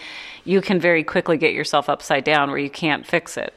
you 0.47 0.62
can 0.62 0.79
very 0.79 1.03
quickly 1.03 1.38
get 1.38 1.53
yourself 1.53 1.89
upside 1.89 2.23
down 2.23 2.49
where 2.49 2.57
you 2.57 2.69
can't 2.69 3.05
fix 3.05 3.36
it. 3.36 3.53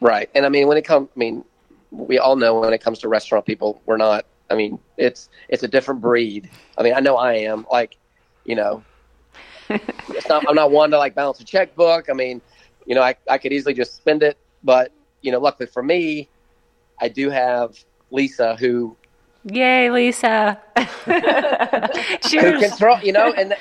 Right. 0.00 0.30
And 0.34 0.46
I 0.46 0.48
mean, 0.48 0.66
when 0.66 0.78
it 0.78 0.82
comes, 0.82 1.08
I 1.14 1.18
mean, 1.18 1.44
we 1.90 2.18
all 2.18 2.36
know 2.36 2.58
when 2.60 2.72
it 2.72 2.82
comes 2.82 2.98
to 3.00 3.08
restaurant 3.08 3.44
people, 3.44 3.80
we're 3.86 3.98
not. 3.98 4.24
I 4.50 4.54
mean, 4.54 4.78
it's 4.96 5.28
it's 5.48 5.62
a 5.62 5.68
different 5.68 6.00
breed. 6.00 6.50
I 6.78 6.82
mean, 6.82 6.94
I 6.94 7.00
know 7.00 7.16
I 7.16 7.34
am. 7.34 7.66
Like, 7.70 7.96
you 8.44 8.56
know, 8.56 8.82
it's 9.68 10.28
not. 10.28 10.44
I'm 10.48 10.56
not 10.56 10.70
one 10.70 10.90
to 10.90 10.98
like 10.98 11.14
balance 11.14 11.40
a 11.40 11.44
checkbook. 11.44 12.08
I 12.08 12.14
mean, 12.14 12.40
you 12.86 12.94
know, 12.94 13.02
I 13.02 13.14
I 13.28 13.38
could 13.38 13.52
easily 13.52 13.74
just 13.74 13.94
spend 13.94 14.22
it, 14.22 14.38
but 14.62 14.92
you 15.20 15.30
know, 15.30 15.40
luckily 15.40 15.66
for 15.66 15.82
me, 15.82 16.28
I 17.00 17.08
do 17.08 17.30
have 17.30 17.76
Lisa 18.10 18.56
who. 18.56 18.96
Yay, 19.44 19.90
Lisa! 19.90 20.58
Cheers. 22.26 22.32
Who 22.32 22.60
control, 22.60 22.98
you 23.00 23.12
know, 23.12 23.30
and 23.34 23.54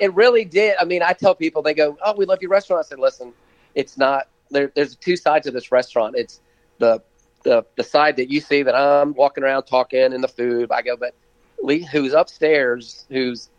it 0.00 0.14
really 0.14 0.44
did. 0.44 0.76
I 0.80 0.84
mean, 0.84 1.02
I 1.02 1.12
tell 1.12 1.34
people 1.34 1.62
they 1.62 1.74
go, 1.74 1.96
"Oh, 2.04 2.14
we 2.16 2.24
love 2.26 2.40
your 2.40 2.50
restaurant." 2.50 2.84
I 2.84 2.88
said, 2.88 2.98
"Listen, 2.98 3.32
it's 3.74 3.96
not. 3.96 4.28
There, 4.50 4.70
there's 4.74 4.96
two 4.96 5.16
sides 5.16 5.46
of 5.46 5.54
this 5.54 5.72
restaurant. 5.72 6.16
It's 6.16 6.40
the 6.78 7.02
the 7.44 7.64
the 7.76 7.84
side 7.84 8.16
that 8.16 8.30
you 8.30 8.40
see 8.40 8.62
that 8.62 8.74
I'm 8.74 9.14
walking 9.14 9.44
around 9.44 9.64
talking 9.64 10.12
in 10.12 10.20
the 10.20 10.28
food. 10.28 10.70
I 10.72 10.82
go, 10.82 10.96
but 10.96 11.14
Lee, 11.62 11.84
who's 11.84 12.12
upstairs, 12.12 13.06
who's 13.08 13.50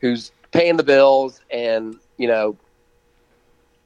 who's 0.00 0.32
paying 0.52 0.76
the 0.76 0.82
bills, 0.82 1.40
and 1.50 1.96
you 2.16 2.28
know 2.28 2.56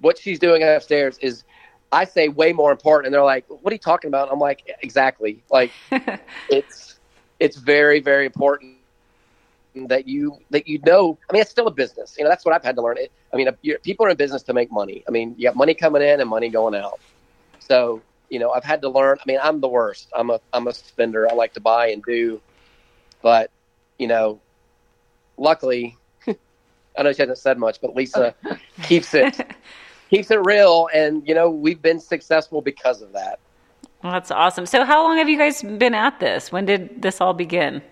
what 0.01 0.19
she's 0.19 0.39
doing 0.39 0.63
upstairs 0.63 1.19
is, 1.19 1.45
I 1.93 2.05
say, 2.05 2.29
way 2.29 2.53
more 2.53 2.73
important. 2.73 3.07
And 3.07 3.15
they're 3.15 3.25
like, 3.25 3.45
"What 3.49 3.71
are 3.71 3.75
you 3.75 3.79
talking 3.79 4.09
about?" 4.09 4.31
I'm 4.33 4.39
like, 4.39 4.63
"Exactly. 4.83 5.43
Like, 5.51 5.73
it's 6.51 6.99
it's 7.41 7.57
very 7.57 8.01
very 8.01 8.27
important." 8.27 8.74
That 9.75 10.07
you 10.07 10.39
that 10.51 10.69
you 10.69 10.79
know 10.87 11.19
i 11.29 11.33
mean 11.33 11.43
it's 11.43 11.51
still 11.51 11.67
a 11.67 11.71
business 11.71 12.15
you 12.17 12.25
know 12.25 12.31
that's 12.31 12.45
what 12.45 12.55
i've 12.55 12.63
had 12.63 12.77
to 12.77 12.83
learn 12.83 12.97
it 12.97 13.11
i 13.33 13.37
mean 13.37 13.49
people 13.83 14.07
are 14.07 14.11
in 14.11 14.17
business 14.17 14.43
to 14.43 14.53
make 14.53 14.71
money 14.71 15.03
i 15.09 15.11
mean 15.11 15.35
you 15.37 15.49
have 15.49 15.57
money 15.57 15.75
coming 15.75 16.01
in 16.01 16.21
and 16.21 16.31
money 16.31 16.49
going 16.49 16.75
out 16.75 17.01
so 17.59 18.01
you 18.35 18.39
know, 18.39 18.51
I've 18.51 18.65
had 18.65 18.83
to 18.83 18.89
learn. 18.89 19.19
I 19.21 19.23
mean, 19.27 19.39
I'm 19.43 19.61
the 19.61 19.69
worst. 19.69 20.09
I'm 20.15 20.31
a 20.31 20.41
I'm 20.53 20.67
a 20.67 20.73
spender. 20.73 21.31
I 21.31 21.35
like 21.35 21.55
to 21.55 21.61
buy 21.61 21.89
and 21.89 22.03
do, 22.03 22.41
but 23.23 23.51
you 23.99 24.09
know, 24.09 24.41
luckily, 25.37 25.97
I 26.27 27.03
know 27.03 27.13
she 27.13 27.23
hasn't 27.23 27.39
said 27.39 27.59
much, 27.59 27.81
but 27.81 27.95
Lisa 27.95 28.35
keeps 28.83 29.15
it 29.15 29.41
keeps 30.11 30.31
it 30.31 30.45
real, 30.45 30.89
and 30.93 31.27
you 31.27 31.35
know, 31.35 31.51
we've 31.51 31.81
been 31.81 32.01
successful 32.01 32.61
because 32.61 33.03
of 33.03 33.13
that. 33.13 33.39
Well, 34.03 34.13
that's 34.13 34.31
awesome. 34.31 34.67
So, 34.67 34.85
how 34.85 35.05
long 35.05 35.17
have 35.19 35.29
you 35.29 35.39
guys 35.39 35.63
been 35.63 35.95
at 35.95 36.19
this? 36.21 36.51
When 36.51 36.65
did 36.65 37.03
this 37.03 37.21
all 37.21 37.35
begin? 37.35 37.83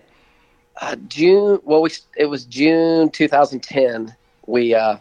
Uh, 0.81 0.95
June. 1.07 1.59
Well, 1.63 1.81
we 1.81 1.91
it 2.17 2.25
was 2.25 2.45
June 2.45 3.09
2010. 3.09 4.15
We 4.47 4.73
uh, 4.73 4.97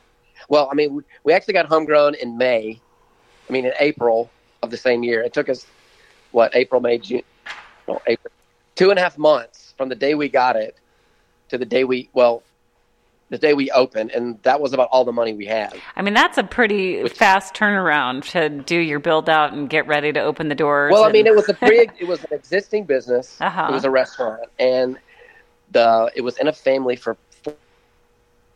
well, 0.48 0.68
I 0.70 0.74
mean, 0.74 0.96
we, 0.96 1.02
we 1.24 1.32
actually 1.32 1.54
got 1.54 1.66
homegrown 1.66 2.14
in 2.16 2.36
May. 2.36 2.80
I 3.48 3.52
mean, 3.52 3.64
in 3.64 3.72
April 3.80 4.30
of 4.62 4.70
the 4.70 4.76
same 4.76 5.02
year. 5.02 5.22
It 5.22 5.32
took 5.32 5.48
us 5.48 5.66
what 6.30 6.54
April, 6.54 6.80
May, 6.80 6.98
June, 6.98 7.22
no, 7.88 8.00
April, 8.06 8.32
two 8.74 8.90
and 8.90 8.98
a 8.98 9.02
half 9.02 9.18
months 9.18 9.74
from 9.76 9.88
the 9.88 9.94
day 9.94 10.14
we 10.14 10.28
got 10.28 10.56
it 10.56 10.76
to 11.48 11.58
the 11.58 11.66
day 11.66 11.84
we 11.84 12.08
well 12.12 12.42
the 13.32 13.38
day 13.38 13.54
we 13.54 13.70
opened, 13.70 14.10
and 14.10 14.38
that 14.42 14.60
was 14.60 14.74
about 14.74 14.88
all 14.92 15.06
the 15.06 15.12
money 15.12 15.32
we 15.32 15.46
had. 15.46 15.72
I 15.96 16.02
mean, 16.02 16.12
that's 16.12 16.36
a 16.36 16.42
pretty 16.42 17.02
Which, 17.02 17.14
fast 17.14 17.54
turnaround 17.54 18.28
to 18.32 18.50
do 18.50 18.76
your 18.76 18.98
build 18.98 19.30
out 19.30 19.54
and 19.54 19.70
get 19.70 19.86
ready 19.86 20.12
to 20.12 20.20
open 20.20 20.50
the 20.50 20.54
doors. 20.54 20.92
Well, 20.92 21.04
and... 21.04 21.10
I 21.10 21.12
mean, 21.12 21.26
it 21.26 21.34
was 21.34 21.48
a 21.48 21.54
pre, 21.66 21.88
it 21.98 22.06
was 22.06 22.22
an 22.24 22.32
existing 22.32 22.84
business. 22.84 23.38
Uh-huh. 23.40 23.68
It 23.70 23.72
was 23.72 23.84
a 23.84 23.90
restaurant, 23.90 24.42
and 24.58 24.98
the 25.72 26.10
it 26.14 26.20
was 26.20 26.38
in 26.38 26.48
a 26.48 26.52
family 26.52 26.96
for 26.96 27.16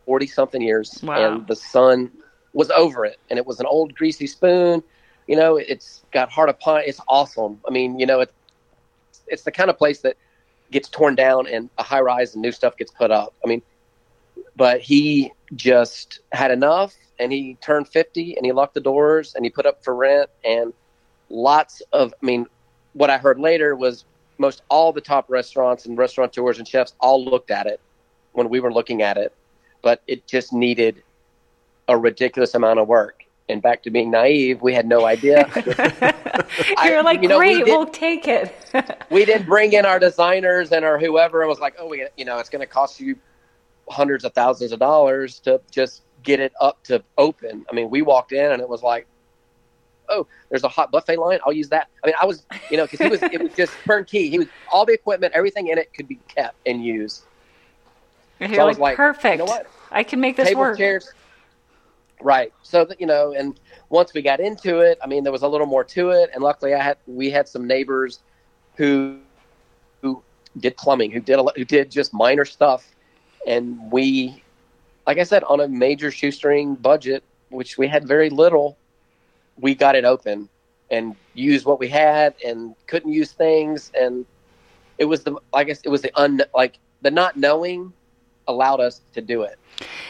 forty 0.05 0.27
something 0.27 0.61
years, 0.61 0.99
wow. 1.03 1.15
and 1.15 1.47
the 1.47 1.55
son 1.55 2.11
was 2.53 2.71
over 2.71 3.05
it, 3.05 3.19
and 3.29 3.37
it 3.37 3.45
was 3.45 3.59
an 3.59 3.65
old 3.65 3.93
greasy 3.95 4.27
spoon 4.27 4.83
you 5.27 5.35
know, 5.35 5.57
it's 5.57 6.03
got 6.11 6.31
heart 6.31 6.49
of 6.49 6.59
pine. 6.59 6.83
It's 6.87 7.01
awesome. 7.07 7.59
I 7.67 7.71
mean, 7.71 7.99
you 7.99 8.05
know, 8.05 8.21
it's 8.21 8.31
it's 9.27 9.43
the 9.43 9.51
kind 9.51 9.69
of 9.69 9.77
place 9.77 10.01
that 10.01 10.15
gets 10.71 10.89
torn 10.89 11.15
down 11.15 11.47
and 11.47 11.69
a 11.77 11.83
high 11.83 11.99
rise 11.99 12.33
and 12.33 12.41
new 12.41 12.51
stuff 12.51 12.77
gets 12.77 12.91
put 12.91 13.11
up. 13.11 13.33
I 13.43 13.47
mean, 13.47 13.61
but 14.55 14.79
he 14.79 15.31
just 15.55 16.21
had 16.31 16.49
enough 16.51 16.95
and 17.19 17.31
he 17.31 17.57
turned 17.61 17.87
50 17.89 18.37
and 18.37 18.45
he 18.45 18.51
locked 18.53 18.73
the 18.73 18.81
doors 18.81 19.35
and 19.35 19.45
he 19.45 19.49
put 19.49 19.65
up 19.65 19.83
for 19.83 19.95
rent 19.95 20.29
and 20.45 20.73
lots 21.29 21.81
of, 21.91 22.13
I 22.21 22.25
mean, 22.25 22.47
what 22.93 23.09
I 23.09 23.17
heard 23.17 23.39
later 23.39 23.75
was 23.75 24.05
most 24.37 24.61
all 24.69 24.91
the 24.93 25.01
top 25.01 25.25
restaurants 25.29 25.85
and 25.85 25.97
restaurateurs 25.97 26.59
and 26.59 26.67
chefs 26.67 26.93
all 26.99 27.23
looked 27.23 27.51
at 27.51 27.65
it 27.67 27.79
when 28.33 28.49
we 28.49 28.59
were 28.59 28.71
looking 28.71 29.01
at 29.01 29.17
it, 29.17 29.33
but 29.81 30.01
it 30.07 30.27
just 30.27 30.53
needed 30.53 31.01
a 31.87 31.97
ridiculous 31.97 32.53
amount 32.53 32.79
of 32.79 32.87
work 32.87 33.23
And 33.49 33.61
back 33.61 33.81
to 33.83 33.89
being 33.89 34.11
naive, 34.11 34.61
we 34.61 34.73
had 34.73 34.85
no 34.85 35.05
idea. 35.05 35.49
You're 36.83 37.01
like, 37.01 37.21
you 37.21 37.29
know, 37.29 37.39
we 37.39 37.53
great, 37.53 37.65
did- 37.65 37.71
we'll 37.71 37.85
take 37.85 38.27
it. 38.27 38.53
we 39.09 39.23
didn't 39.25 39.47
bring 39.47 39.71
in 39.73 39.85
our 39.85 39.99
designers 39.99 40.71
and 40.71 40.83
our 40.83 40.99
whoever 40.99 41.41
and 41.41 41.49
was 41.49 41.59
like, 41.59 41.75
oh, 41.79 41.87
we, 41.87 42.05
you 42.17 42.25
know, 42.25 42.37
it's 42.39 42.49
going 42.49 42.59
to 42.59 42.67
cost 42.67 42.99
you 42.99 43.15
hundreds 43.89 44.25
of 44.25 44.33
thousands 44.33 44.73
of 44.73 44.79
dollars 44.79 45.39
to 45.39 45.61
just 45.71 46.01
get 46.23 46.41
it 46.41 46.51
up 46.59 46.83
to 46.83 47.01
open. 47.17 47.65
I 47.71 47.73
mean, 47.73 47.89
we 47.89 48.01
walked 48.01 48.33
in 48.33 48.51
and 48.51 48.61
it 48.61 48.67
was 48.67 48.83
like, 48.83 49.07
oh, 50.09 50.27
there's 50.49 50.63
a 50.63 50.67
hot 50.67 50.91
buffet 50.91 51.17
line. 51.17 51.39
I'll 51.45 51.53
use 51.53 51.69
that. 51.69 51.89
I 52.03 52.07
mean, 52.07 52.15
I 52.21 52.25
was, 52.25 52.45
you 52.69 52.77
know, 52.77 52.85
because 52.85 52.99
he 52.99 53.09
was, 53.09 53.23
it 53.23 53.41
was 53.41 53.53
just 53.53 53.73
turnkey. 53.85 54.29
He 54.29 54.39
was 54.39 54.47
all 54.71 54.85
the 54.85 54.93
equipment, 54.93 55.33
everything 55.33 55.67
in 55.67 55.77
it 55.77 55.93
could 55.93 56.07
be 56.07 56.19
kept 56.27 56.55
and 56.65 56.83
used. 56.83 57.23
You're 58.39 58.53
So 58.53 58.61
I 58.61 58.65
was 58.65 58.79
like, 58.79 58.95
perfect. 58.97 59.39
you 59.39 59.45
know? 59.45 59.61
I 59.91 60.03
can 60.03 60.19
make 60.19 60.37
this 60.37 60.49
Table 60.49 60.61
work. 60.61 60.77
chairs. 60.77 61.11
Right. 62.21 62.51
So 62.63 62.85
that 62.85 62.99
you 62.99 63.05
know, 63.07 63.33
and 63.33 63.59
once 63.89 64.13
we 64.13 64.21
got 64.21 64.39
into 64.39 64.79
it, 64.79 64.97
I 65.03 65.07
mean, 65.07 65.23
there 65.23 65.31
was 65.31 65.43
a 65.43 65.47
little 65.47 65.67
more 65.67 65.83
to 65.83 66.09
it, 66.09 66.31
and 66.33 66.43
luckily, 66.43 66.73
I 66.73 66.81
had 66.81 66.97
we 67.05 67.29
had 67.29 67.47
some 67.47 67.67
neighbors 67.67 68.19
who 68.75 69.19
who 70.01 70.21
did 70.59 70.75
plumbing, 70.77 71.11
who 71.11 71.19
did 71.19 71.39
a, 71.39 71.43
who 71.55 71.63
did 71.63 71.91
just 71.91 72.13
minor 72.13 72.43
stuff, 72.45 72.87
and 73.45 73.91
we, 73.91 74.41
like 75.05 75.19
I 75.19 75.23
said, 75.23 75.43
on 75.43 75.59
a 75.59 75.67
major 75.67 76.09
shoestring 76.11 76.75
budget, 76.75 77.23
which 77.49 77.77
we 77.77 77.87
had 77.87 78.07
very 78.07 78.29
little, 78.31 78.77
we 79.59 79.75
got 79.75 79.95
it 79.95 80.05
open 80.05 80.49
and 80.89 81.15
used 81.33 81.65
what 81.65 81.79
we 81.79 81.87
had, 81.87 82.33
and 82.45 82.73
couldn't 82.87 83.11
use 83.11 83.31
things, 83.31 83.91
and 83.99 84.25
it 84.97 85.05
was 85.05 85.23
the 85.23 85.35
I 85.53 85.63
guess 85.63 85.81
it 85.83 85.89
was 85.89 86.01
the 86.01 86.11
un 86.19 86.41
like 86.55 86.79
the 87.01 87.11
not 87.11 87.35
knowing 87.37 87.93
allowed 88.47 88.79
us 88.79 89.01
to 89.13 89.21
do 89.21 89.41
it. 89.41 89.59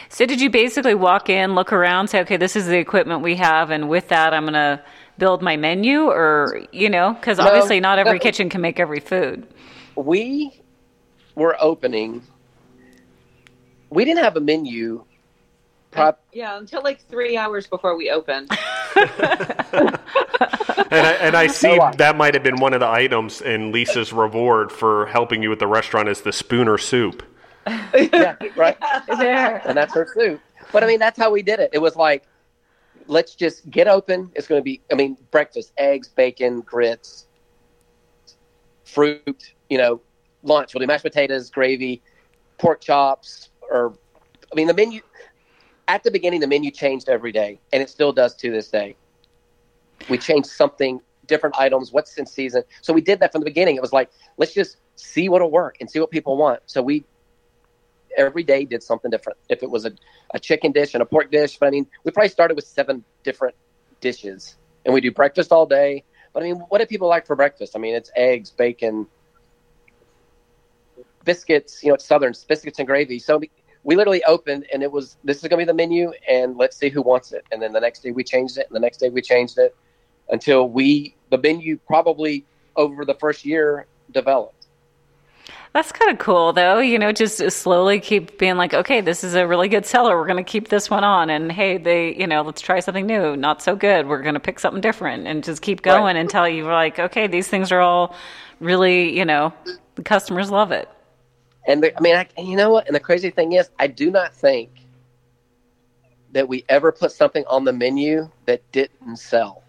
So 0.08 0.24
did 0.24 0.40
you 0.40 0.48
basically 0.48 0.94
walk 0.94 1.28
in, 1.28 1.54
look 1.54 1.72
around, 1.72 2.08
say, 2.08 2.20
okay, 2.20 2.36
this 2.36 2.56
is 2.56 2.66
the 2.66 2.78
equipment 2.78 3.20
we 3.22 3.34
have, 3.36 3.70
and 3.70 3.88
with 3.88 4.08
that, 4.08 4.32
I'm 4.32 4.44
going 4.44 4.54
to 4.54 4.82
build 5.18 5.42
my 5.42 5.56
menu, 5.56 6.04
or 6.06 6.62
you 6.72 6.88
know, 6.88 7.12
because 7.14 7.38
No. 7.38 7.46
obviously 7.46 7.80
not 7.80 7.98
every 7.98 8.18
kitchen 8.18 8.48
can 8.48 8.60
make 8.60 8.78
every 8.80 9.00
food. 9.00 9.46
we 9.96 10.62
were 11.34 11.56
opening. 11.60 12.22
We 13.90 14.04
didn't 14.04 14.22
have 14.22 14.36
a 14.36 14.40
menu. 14.40 15.04
Prop, 15.90 16.22
Yeah, 16.32 16.58
until 16.58 16.82
like 16.82 17.00
three 17.08 17.36
hours 17.36 17.66
before 17.66 17.96
we 17.96 18.10
opened. 18.10 18.50
And 20.90 21.06
I, 21.06 21.12
and 21.12 21.36
I 21.36 21.46
see 21.48 21.78
lie. 21.78 21.94
that 21.96 22.16
might 22.16 22.34
have 22.34 22.42
been 22.42 22.60
one 22.60 22.72
of 22.72 22.80
the 22.80 22.88
items 22.88 23.42
in 23.42 23.72
Lisa's 23.72 24.12
reward 24.12 24.72
for 24.72 25.06
helping 25.06 25.42
you 25.42 25.50
with 25.50 25.58
the 25.58 25.66
restaurant 25.66 26.08
is 26.08 26.22
the 26.22 26.32
spooner 26.32 26.78
soup. 26.78 27.22
yeah, 27.66 28.36
right. 28.56 28.76
There. 29.18 29.60
And 29.66 29.76
that's 29.76 29.92
her 29.94 30.08
soup. 30.14 30.40
But 30.72 30.82
I 30.82 30.86
mean, 30.86 30.98
that's 30.98 31.18
how 31.18 31.30
we 31.30 31.42
did 31.42 31.60
it. 31.60 31.70
It 31.74 31.78
was 31.78 31.96
like, 31.96 32.26
let's 33.06 33.34
just 33.34 33.68
get 33.70 33.86
open. 33.86 34.30
It's 34.34 34.46
going 34.46 34.60
to 34.60 34.64
be, 34.64 34.80
I 34.90 34.94
mean, 34.94 35.18
breakfast, 35.30 35.72
eggs, 35.76 36.08
bacon, 36.08 36.62
grits, 36.62 37.26
fruit. 38.84 39.52
You 39.68 39.78
know, 39.78 40.00
lunch. 40.42 40.72
We'll 40.72 40.80
do 40.80 40.86
mashed 40.86 41.04
potatoes, 41.04 41.50
gravy, 41.50 42.00
pork 42.56 42.80
chops, 42.80 43.50
or 43.70 43.92
I 44.50 44.54
mean, 44.54 44.66
the 44.66 44.74
menu. 44.74 45.02
At 45.88 46.02
the 46.02 46.10
beginning, 46.10 46.40
the 46.40 46.46
menu 46.46 46.70
changed 46.70 47.08
every 47.08 47.32
day, 47.32 47.58
and 47.72 47.82
it 47.82 47.88
still 47.88 48.12
does 48.12 48.34
to 48.36 48.52
this 48.52 48.68
day. 48.68 48.94
We 50.10 50.18
changed 50.18 50.50
something, 50.50 51.00
different 51.26 51.56
items, 51.58 51.92
what's 51.92 52.18
in 52.18 52.26
season. 52.26 52.62
So 52.82 52.92
we 52.92 53.00
did 53.00 53.20
that 53.20 53.32
from 53.32 53.40
the 53.40 53.46
beginning. 53.46 53.76
It 53.76 53.82
was 53.82 53.92
like, 53.92 54.10
let's 54.36 54.52
just 54.52 54.76
see 54.96 55.30
what'll 55.30 55.50
work 55.50 55.76
and 55.80 55.90
see 55.90 55.98
what 55.98 56.10
people 56.10 56.36
want. 56.36 56.60
So 56.66 56.82
we 56.82 57.04
every 58.18 58.42
day 58.42 58.64
did 58.66 58.82
something 58.82 59.10
different. 59.10 59.38
If 59.48 59.62
it 59.62 59.70
was 59.70 59.86
a, 59.86 59.92
a 60.34 60.38
chicken 60.38 60.72
dish 60.72 60.92
and 60.92 61.02
a 61.02 61.06
pork 61.06 61.30
dish, 61.30 61.56
but 61.58 61.66
I 61.66 61.70
mean, 61.70 61.86
we 62.04 62.10
probably 62.10 62.28
started 62.28 62.54
with 62.54 62.66
seven 62.66 63.02
different 63.24 63.54
dishes, 64.00 64.56
and 64.84 64.92
we 64.92 65.00
do 65.00 65.10
breakfast 65.10 65.52
all 65.52 65.64
day. 65.66 66.04
But 66.34 66.42
I 66.42 66.46
mean, 66.46 66.56
what 66.68 66.78
do 66.80 66.86
people 66.86 67.08
like 67.08 67.26
for 67.26 67.34
breakfast? 67.34 67.74
I 67.74 67.78
mean, 67.78 67.94
it's 67.94 68.10
eggs, 68.14 68.50
bacon, 68.50 69.06
biscuits. 71.24 71.82
You 71.82 71.88
know, 71.88 71.94
it's 71.94 72.04
Southern 72.04 72.34
biscuits 72.46 72.78
and 72.78 72.86
gravy. 72.86 73.18
So 73.18 73.40
we, 73.88 73.96
literally 73.96 74.22
opened, 74.24 74.66
and 74.72 74.82
it 74.82 74.92
was 74.92 75.16
this 75.24 75.38
is 75.38 75.42
going 75.42 75.58
to 75.58 75.64
be 75.64 75.64
the 75.64 75.74
menu, 75.74 76.12
and 76.28 76.56
let's 76.56 76.76
see 76.76 76.88
who 76.90 77.02
wants 77.02 77.32
it. 77.32 77.44
And 77.50 77.60
then 77.62 77.72
the 77.72 77.80
next 77.80 78.00
day 78.02 78.10
we 78.10 78.22
changed 78.22 78.58
it, 78.58 78.66
and 78.68 78.76
the 78.76 78.80
next 78.80 78.98
day 78.98 79.08
we 79.08 79.22
changed 79.22 79.58
it 79.58 79.74
until 80.30 80.68
we 80.68 81.14
the 81.30 81.38
menu 81.38 81.78
probably 81.86 82.44
over 82.76 83.04
the 83.04 83.14
first 83.14 83.44
year 83.44 83.86
developed. 84.12 84.54
That's 85.74 85.92
kind 85.92 86.10
of 86.10 86.18
cool, 86.18 86.52
though. 86.52 86.78
You 86.80 86.98
know, 86.98 87.12
just 87.12 87.38
slowly 87.50 88.00
keep 88.00 88.38
being 88.38 88.56
like, 88.56 88.72
okay, 88.74 89.00
this 89.00 89.22
is 89.22 89.34
a 89.34 89.46
really 89.46 89.68
good 89.68 89.84
seller. 89.84 90.16
We're 90.18 90.26
going 90.26 90.42
to 90.42 90.50
keep 90.50 90.68
this 90.68 90.88
one 90.90 91.04
on. 91.04 91.30
And 91.30 91.52
hey, 91.52 91.76
they, 91.78 92.14
you 92.16 92.26
know, 92.26 92.42
let's 92.42 92.62
try 92.62 92.80
something 92.80 93.06
new. 93.06 93.36
Not 93.36 93.62
so 93.62 93.76
good. 93.76 94.06
We're 94.08 94.22
going 94.22 94.34
to 94.34 94.40
pick 94.40 94.58
something 94.58 94.80
different 94.80 95.26
and 95.26 95.44
just 95.44 95.60
keep 95.62 95.82
going 95.82 96.16
Right. 96.16 96.16
until 96.16 96.48
you're 96.48 96.72
like, 96.72 96.98
okay, 96.98 97.26
these 97.26 97.48
things 97.48 97.70
are 97.70 97.80
all 97.80 98.16
really, 98.60 99.16
you 99.16 99.24
know, 99.24 99.52
the 99.94 100.02
customers 100.02 100.50
love 100.50 100.72
it. 100.72 100.88
And 101.68 101.82
the, 101.82 101.96
I 101.96 102.00
mean, 102.00 102.16
I, 102.16 102.26
you 102.38 102.56
know 102.56 102.70
what? 102.70 102.86
And 102.86 102.96
the 102.96 103.00
crazy 103.00 103.30
thing 103.30 103.52
is, 103.52 103.68
I 103.78 103.86
do 103.86 104.10
not 104.10 104.34
think 104.34 104.70
that 106.32 106.48
we 106.48 106.64
ever 106.68 106.90
put 106.90 107.12
something 107.12 107.44
on 107.46 107.64
the 107.64 107.72
menu 107.72 108.28
that 108.46 108.62
didn't 108.72 109.16
sell. 109.18 109.62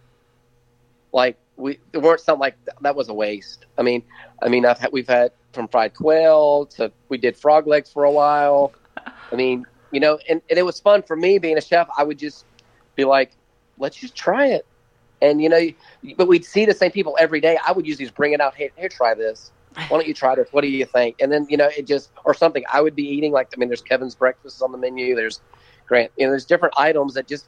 Like 1.12 1.38
we 1.58 1.80
there 1.92 2.02
weren't 2.02 2.22
something 2.22 2.40
like 2.40 2.56
that 2.82 2.96
was 2.96 3.10
a 3.10 3.14
waste. 3.14 3.66
I 3.78 3.84
mean, 3.84 4.04
I 4.42 4.48
mean, 4.48 4.66
I've 4.66 4.80
had, 4.80 4.92
we've 4.92 5.08
had 5.08 5.32
from 5.52 5.68
fried 5.68 5.94
quail 5.94 6.68
to 6.78 6.92
we 7.10 7.18
did 7.18 7.36
frog 7.36 7.68
legs 7.68 7.92
for 7.92 8.06
a 8.06 8.12
while. 8.12 8.72
I 9.32 9.36
mean, 9.36 9.66
you 9.92 10.00
know, 10.00 10.20
and, 10.30 10.42
and 10.50 10.58
it 10.58 10.64
was 10.64 10.80
fun 10.80 11.04
for 11.04 11.16
me 11.16 11.38
being 11.38 11.58
a 11.58 11.62
chef. 11.62 11.90
I 11.98 12.04
would 12.04 12.18
just 12.18 12.46
be 12.96 13.06
like, 13.06 13.32
let's 13.78 13.98
just 13.98 14.16
try 14.16 14.48
it. 14.48 14.66
And 15.22 15.42
you 15.42 15.50
know, 15.50 15.60
but 16.16 16.28
we'd 16.28 16.46
see 16.46 16.66
the 16.66 16.74
same 16.74 16.92
people 16.92 17.18
every 17.20 17.42
day. 17.42 17.58
I 17.66 17.74
would 17.74 17.86
usually 17.86 18.06
just 18.06 18.16
bring 18.16 18.32
it 18.32 18.40
out. 18.40 18.56
Hey, 18.56 18.72
here, 18.78 18.88
try 18.88 19.16
this. 19.16 19.52
Why 19.76 19.88
don't 19.90 20.08
you 20.08 20.14
try 20.14 20.36
this? 20.36 20.48
What 20.52 20.62
do 20.62 20.68
you 20.68 20.86
think? 20.86 21.18
And 21.22 21.32
then 21.32 21.48
you 21.50 21.58
know, 21.58 21.70
it 21.76 21.86
just 21.88 22.12
or 22.26 22.34
something 22.34 22.64
I 22.72 22.82
would 22.82 22.96
be 22.96 23.04
eating. 23.04 23.32
Like 23.32 23.50
I 23.56 23.58
mean, 23.58 23.70
there's 23.70 23.82
Kevin's 23.82 24.16
breakfast 24.16 24.62
on 24.62 24.72
the 24.72 24.78
menu. 24.78 25.16
There's 25.16 25.42
Grant. 25.88 26.12
You 26.18 26.26
know, 26.26 26.32
there's 26.32 26.46
different 26.46 26.76
items 26.78 27.16
that 27.16 27.28
just 27.28 27.48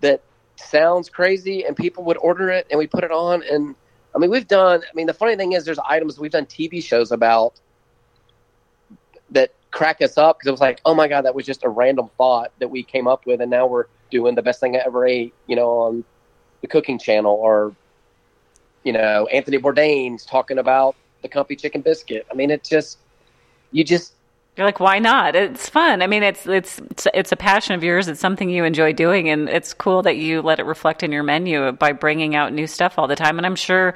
that 0.00 0.22
sounds 0.56 1.08
crazy, 1.08 1.64
and 1.64 1.76
people 1.76 2.04
would 2.04 2.18
order 2.18 2.50
it, 2.50 2.66
and 2.70 2.78
we 2.78 2.86
put 2.86 3.04
it 3.04 3.10
on. 3.12 3.42
And 3.42 3.74
I 4.14 4.18
mean, 4.18 4.30
we've 4.30 4.48
done. 4.48 4.82
I 4.82 4.94
mean, 4.94 5.06
the 5.06 5.14
funny 5.14 5.36
thing 5.36 5.52
is, 5.52 5.64
there's 5.64 5.78
items 5.78 6.18
we've 6.18 6.32
done 6.32 6.46
TV 6.46 6.82
shows 6.82 7.12
about 7.12 7.60
that 9.30 9.54
crack 9.70 10.02
us 10.02 10.18
up 10.18 10.38
because 10.38 10.48
it 10.48 10.50
was 10.50 10.60
like, 10.60 10.80
oh 10.84 10.94
my 10.94 11.06
god, 11.06 11.24
that 11.24 11.34
was 11.34 11.46
just 11.46 11.64
a 11.64 11.68
random 11.68 12.10
thought 12.18 12.52
that 12.58 12.68
we 12.68 12.82
came 12.82 13.06
up 13.06 13.26
with, 13.26 13.40
and 13.40 13.50
now 13.50 13.66
we're 13.66 13.86
doing 14.10 14.34
the 14.34 14.42
best 14.42 14.60
thing 14.60 14.76
I 14.76 14.80
ever 14.80 15.06
ate. 15.06 15.32
You 15.46 15.56
know, 15.56 15.68
on 15.68 16.04
the 16.60 16.66
cooking 16.66 16.98
channel 16.98 17.34
or 17.34 17.74
you 18.84 18.92
know 18.92 19.26
anthony 19.32 19.58
bourdain's 19.58 20.24
talking 20.24 20.58
about 20.58 20.96
the 21.22 21.28
comfy 21.28 21.56
chicken 21.56 21.80
biscuit 21.80 22.26
i 22.30 22.34
mean 22.34 22.50
it's 22.50 22.68
just 22.68 22.98
you 23.72 23.84
just 23.84 24.14
You're 24.56 24.66
like, 24.66 24.80
why 24.80 24.98
not? 24.98 25.36
It's 25.36 25.68
fun. 25.68 26.02
I 26.02 26.06
mean, 26.06 26.22
it's 26.22 26.46
it's 26.46 26.78
it's, 26.90 27.06
it's 27.14 27.32
a 27.32 27.36
passion 27.36 27.74
of 27.74 27.84
yours. 27.84 28.08
It's 28.08 28.20
something 28.20 28.50
you 28.50 28.64
enjoy 28.64 28.92
doing, 28.92 29.28
and 29.28 29.48
it's 29.48 29.72
cool 29.72 30.02
that 30.02 30.16
you 30.16 30.42
let 30.42 30.58
it 30.58 30.64
reflect 30.64 31.02
in 31.02 31.12
your 31.12 31.22
menu 31.22 31.70
by 31.72 31.92
bringing 31.92 32.34
out 32.34 32.52
new 32.52 32.66
stuff 32.66 32.98
all 32.98 33.06
the 33.06 33.16
time. 33.16 33.38
And 33.38 33.46
I'm 33.46 33.56
sure 33.56 33.94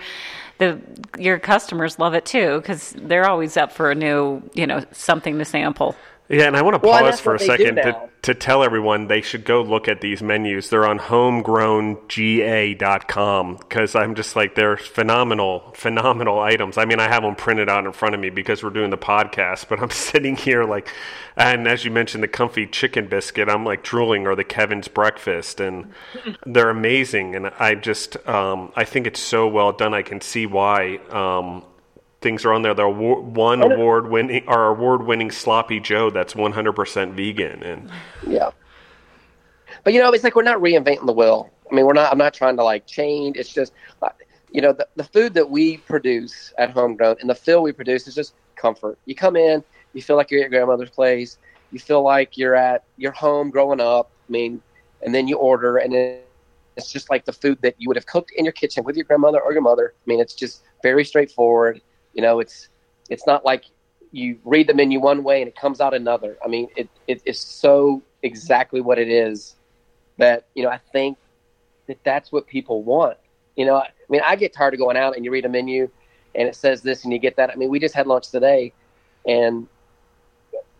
the 0.58 0.80
your 1.18 1.38
customers 1.38 1.98
love 1.98 2.14
it 2.14 2.24
too 2.24 2.60
because 2.60 2.94
they're 2.96 3.28
always 3.28 3.56
up 3.56 3.72
for 3.72 3.90
a 3.90 3.94
new, 3.94 4.42
you 4.54 4.66
know, 4.66 4.84
something 4.92 5.38
to 5.38 5.44
sample. 5.44 5.96
Yeah, 6.28 6.46
and 6.46 6.56
I 6.56 6.62
want 6.62 6.74
to 6.74 6.78
pause 6.78 7.02
that's 7.02 7.20
for 7.20 7.34
a 7.34 7.38
what 7.38 7.40
do 7.40 7.46
second 7.46 7.76
to, 7.76 7.82
now. 7.82 8.10
To 8.24 8.34
tell 8.34 8.64
everyone 8.64 9.06
they 9.06 9.20
should 9.20 9.44
go 9.44 9.60
look 9.60 9.86
at 9.86 10.00
these 10.00 10.22
menus. 10.22 10.70
They're 10.70 10.86
on 10.86 10.98
homegrownga.com 10.98 13.56
because 13.56 13.94
I'm 13.94 14.14
just 14.14 14.34
like, 14.34 14.54
they're 14.54 14.78
phenomenal, 14.78 15.74
phenomenal 15.76 16.40
items. 16.40 16.78
I 16.78 16.86
mean, 16.86 17.00
I 17.00 17.08
have 17.08 17.22
them 17.22 17.34
printed 17.34 17.68
out 17.68 17.84
in 17.84 17.92
front 17.92 18.14
of 18.14 18.22
me 18.22 18.30
because 18.30 18.62
we're 18.62 18.70
doing 18.70 18.88
the 18.88 18.96
podcast, 18.96 19.68
but 19.68 19.78
I'm 19.78 19.90
sitting 19.90 20.36
here 20.36 20.64
like, 20.64 20.88
and 21.36 21.68
as 21.68 21.84
you 21.84 21.90
mentioned, 21.90 22.22
the 22.22 22.28
comfy 22.28 22.66
chicken 22.66 23.08
biscuit, 23.08 23.50
I'm 23.50 23.66
like 23.66 23.82
drooling, 23.82 24.26
or 24.26 24.34
the 24.34 24.42
Kevin's 24.42 24.88
breakfast, 24.88 25.60
and 25.60 25.92
they're 26.46 26.70
amazing. 26.70 27.36
And 27.36 27.48
I 27.58 27.74
just, 27.74 28.16
um, 28.26 28.72
I 28.74 28.84
think 28.84 29.06
it's 29.06 29.20
so 29.20 29.46
well 29.46 29.72
done. 29.72 29.92
I 29.92 30.00
can 30.00 30.22
see 30.22 30.46
why. 30.46 30.96
Um, 31.10 31.62
things 32.24 32.44
are 32.44 32.52
on 32.52 32.62
there. 32.62 32.74
The 32.74 32.82
award, 32.82 33.36
one 33.36 33.62
award 33.62 34.08
winning, 34.08 34.42
our 34.48 34.66
award 34.68 35.04
winning 35.04 35.30
sloppy 35.30 35.78
Joe 35.78 36.10
that's 36.10 36.34
100% 36.34 37.12
vegan, 37.12 37.62
and 37.62 37.90
Yeah. 38.26 38.50
But 39.84 39.92
you 39.92 40.00
know, 40.00 40.10
it's 40.10 40.24
like 40.24 40.34
we're 40.34 40.42
not 40.42 40.58
reinventing 40.58 41.06
the 41.06 41.12
wheel. 41.12 41.50
I 41.70 41.74
mean, 41.74 41.86
we're 41.86 41.92
not. 41.92 42.10
I'm 42.10 42.18
not 42.18 42.34
trying 42.34 42.56
to 42.56 42.64
like 42.64 42.86
change. 42.86 43.36
It's 43.36 43.52
just, 43.52 43.72
you 44.50 44.62
know, 44.62 44.72
the, 44.72 44.88
the 44.96 45.04
food 45.04 45.34
that 45.34 45.50
we 45.50 45.76
produce 45.76 46.52
at 46.58 46.70
Homegrown 46.70 47.16
and 47.20 47.28
the 47.28 47.34
feel 47.34 47.62
we 47.62 47.72
produce 47.72 48.08
is 48.08 48.14
just 48.14 48.34
comfort. 48.56 48.98
You 49.04 49.14
come 49.14 49.36
in, 49.36 49.62
you 49.92 50.02
feel 50.02 50.16
like 50.16 50.30
you're 50.30 50.40
at 50.40 50.50
your 50.50 50.50
grandmother's 50.50 50.90
place. 50.90 51.38
You 51.70 51.78
feel 51.78 52.02
like 52.02 52.38
you're 52.38 52.54
at 52.54 52.84
your 52.96 53.12
home 53.12 53.50
growing 53.50 53.80
up. 53.80 54.10
I 54.28 54.32
mean, 54.32 54.62
and 55.02 55.14
then 55.14 55.28
you 55.28 55.36
order, 55.36 55.76
and 55.76 55.92
then 55.92 56.18
it's 56.76 56.90
just 56.90 57.10
like 57.10 57.24
the 57.24 57.32
food 57.32 57.58
that 57.62 57.74
you 57.78 57.88
would 57.88 57.96
have 57.96 58.06
cooked 58.06 58.32
in 58.36 58.44
your 58.44 58.52
kitchen 58.52 58.84
with 58.84 58.96
your 58.96 59.04
grandmother 59.04 59.40
or 59.40 59.52
your 59.52 59.62
mother. 59.62 59.94
I 59.94 60.04
mean, 60.06 60.20
it's 60.20 60.34
just 60.34 60.62
very 60.82 61.04
straightforward. 61.04 61.80
You 62.14 62.22
know, 62.22 62.40
it's 62.40 62.68
it's 63.10 63.26
not 63.26 63.44
like 63.44 63.64
you 64.12 64.38
read 64.44 64.68
the 64.68 64.74
menu 64.74 65.00
one 65.00 65.24
way 65.24 65.42
and 65.42 65.48
it 65.48 65.56
comes 65.56 65.80
out 65.80 65.92
another. 65.92 66.38
I 66.44 66.48
mean, 66.48 66.68
it, 66.76 66.88
it 67.08 67.20
is 67.24 67.40
so 67.40 68.02
exactly 68.22 68.80
what 68.80 68.98
it 68.98 69.08
is 69.08 69.56
that 70.18 70.46
you 70.54 70.62
know 70.62 70.70
I 70.70 70.78
think 70.92 71.18
that 71.86 71.98
that's 72.04 72.32
what 72.32 72.46
people 72.46 72.82
want. 72.82 73.18
You 73.56 73.66
know, 73.66 73.76
I 73.76 73.88
mean, 74.08 74.22
I 74.26 74.36
get 74.36 74.52
tired 74.52 74.74
of 74.74 74.80
going 74.80 74.96
out 74.96 75.16
and 75.16 75.24
you 75.24 75.30
read 75.30 75.44
a 75.44 75.48
menu 75.48 75.88
and 76.34 76.48
it 76.48 76.56
says 76.56 76.82
this 76.82 77.04
and 77.04 77.12
you 77.12 77.18
get 77.18 77.36
that. 77.36 77.50
I 77.50 77.54
mean, 77.54 77.68
we 77.68 77.78
just 77.78 77.94
had 77.94 78.06
lunch 78.06 78.30
today 78.30 78.72
and 79.26 79.68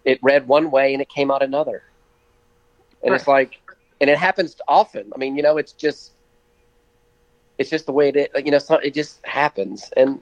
it 0.04 0.18
read 0.22 0.46
one 0.48 0.70
way 0.70 0.92
and 0.92 1.00
it 1.00 1.08
came 1.08 1.30
out 1.30 1.42
another. 1.42 1.82
And 3.02 3.12
right. 3.12 3.20
it's 3.20 3.28
like, 3.28 3.60
and 4.00 4.10
it 4.10 4.18
happens 4.18 4.56
often. 4.66 5.12
I 5.14 5.18
mean, 5.18 5.36
you 5.36 5.42
know, 5.42 5.56
it's 5.56 5.72
just, 5.72 6.12
it's 7.58 7.70
just 7.70 7.86
the 7.86 7.92
way 7.92 8.08
it, 8.08 8.30
you 8.44 8.50
know, 8.50 8.58
it 8.82 8.94
just 8.94 9.24
happens. 9.24 9.90
And, 9.96 10.20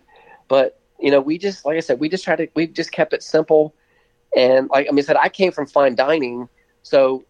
but, 0.48 0.79
you 1.02 1.10
know, 1.10 1.20
we 1.20 1.36
just, 1.36 1.64
like 1.64 1.76
I 1.76 1.80
said, 1.80 2.00
we 2.00 2.08
just 2.08 2.24
tried 2.24 2.36
to, 2.36 2.48
we 2.54 2.66
just 2.66 2.92
kept 2.92 3.12
it 3.12 3.22
simple. 3.22 3.74
And 4.36 4.68
like, 4.70 4.86
I 4.88 4.90
mean, 4.92 5.00
I 5.00 5.02
said, 5.02 5.16
I 5.16 5.28
came 5.28 5.52
from 5.52 5.66
fine 5.66 5.94
dining. 5.94 6.48
So 6.82 7.24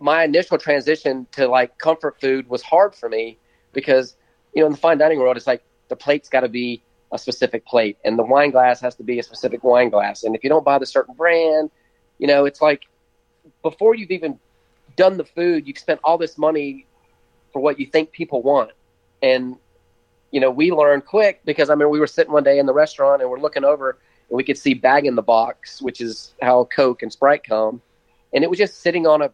my 0.00 0.24
initial 0.24 0.58
transition 0.58 1.26
to 1.32 1.46
like 1.48 1.78
comfort 1.78 2.20
food 2.20 2.48
was 2.48 2.62
hard 2.62 2.94
for 2.94 3.08
me 3.08 3.38
because, 3.72 4.16
you 4.54 4.60
know, 4.60 4.66
in 4.66 4.72
the 4.72 4.78
fine 4.78 4.98
dining 4.98 5.18
world, 5.18 5.36
it's 5.36 5.46
like 5.46 5.62
the 5.88 5.96
plate's 5.96 6.28
got 6.28 6.40
to 6.40 6.48
be 6.48 6.82
a 7.12 7.18
specific 7.18 7.64
plate 7.64 7.96
and 8.04 8.18
the 8.18 8.24
wine 8.24 8.50
glass 8.50 8.80
has 8.80 8.96
to 8.96 9.04
be 9.04 9.18
a 9.20 9.22
specific 9.22 9.62
wine 9.62 9.88
glass. 9.88 10.24
And 10.24 10.34
if 10.34 10.42
you 10.42 10.50
don't 10.50 10.64
buy 10.64 10.78
the 10.78 10.86
certain 10.86 11.14
brand, 11.14 11.70
you 12.18 12.26
know, 12.26 12.44
it's 12.44 12.60
like 12.60 12.82
before 13.62 13.94
you've 13.94 14.10
even 14.10 14.40
done 14.96 15.16
the 15.16 15.24
food, 15.24 15.68
you've 15.68 15.78
spent 15.78 16.00
all 16.02 16.18
this 16.18 16.36
money 16.36 16.86
for 17.52 17.62
what 17.62 17.78
you 17.78 17.86
think 17.86 18.10
people 18.10 18.42
want. 18.42 18.72
And, 19.22 19.56
you 20.30 20.40
know, 20.40 20.50
we 20.50 20.72
learned 20.72 21.06
quick 21.06 21.40
because 21.44 21.70
I 21.70 21.74
mean, 21.74 21.90
we 21.90 22.00
were 22.00 22.06
sitting 22.06 22.32
one 22.32 22.42
day 22.42 22.58
in 22.58 22.66
the 22.66 22.72
restaurant 22.74 23.22
and 23.22 23.30
we're 23.30 23.40
looking 23.40 23.64
over 23.64 23.98
and 24.28 24.36
we 24.36 24.44
could 24.44 24.58
see 24.58 24.74
bag 24.74 25.06
in 25.06 25.14
the 25.14 25.22
box, 25.22 25.80
which 25.80 26.00
is 26.00 26.34
how 26.42 26.64
Coke 26.64 27.02
and 27.02 27.12
Sprite 27.12 27.44
come. 27.44 27.80
And 28.34 28.42
it 28.42 28.50
was 28.50 28.58
just 28.58 28.80
sitting 28.80 29.06
on 29.06 29.22
a, 29.22 29.30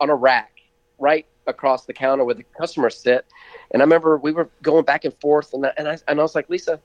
on 0.00 0.10
a 0.10 0.14
rack 0.14 0.52
right 0.98 1.26
across 1.46 1.84
the 1.84 1.92
counter 1.92 2.24
where 2.24 2.34
the 2.34 2.44
customers 2.58 2.96
sit. 2.96 3.26
And 3.70 3.82
I 3.82 3.84
remember 3.84 4.16
we 4.16 4.32
were 4.32 4.48
going 4.62 4.84
back 4.84 5.04
and 5.04 5.14
forth, 5.20 5.52
and 5.52 5.66
I, 5.66 5.72
and 5.76 5.88
I, 5.88 5.98
and 6.08 6.18
I 6.18 6.22
was 6.22 6.34
like, 6.34 6.48
Lisa, 6.48 6.80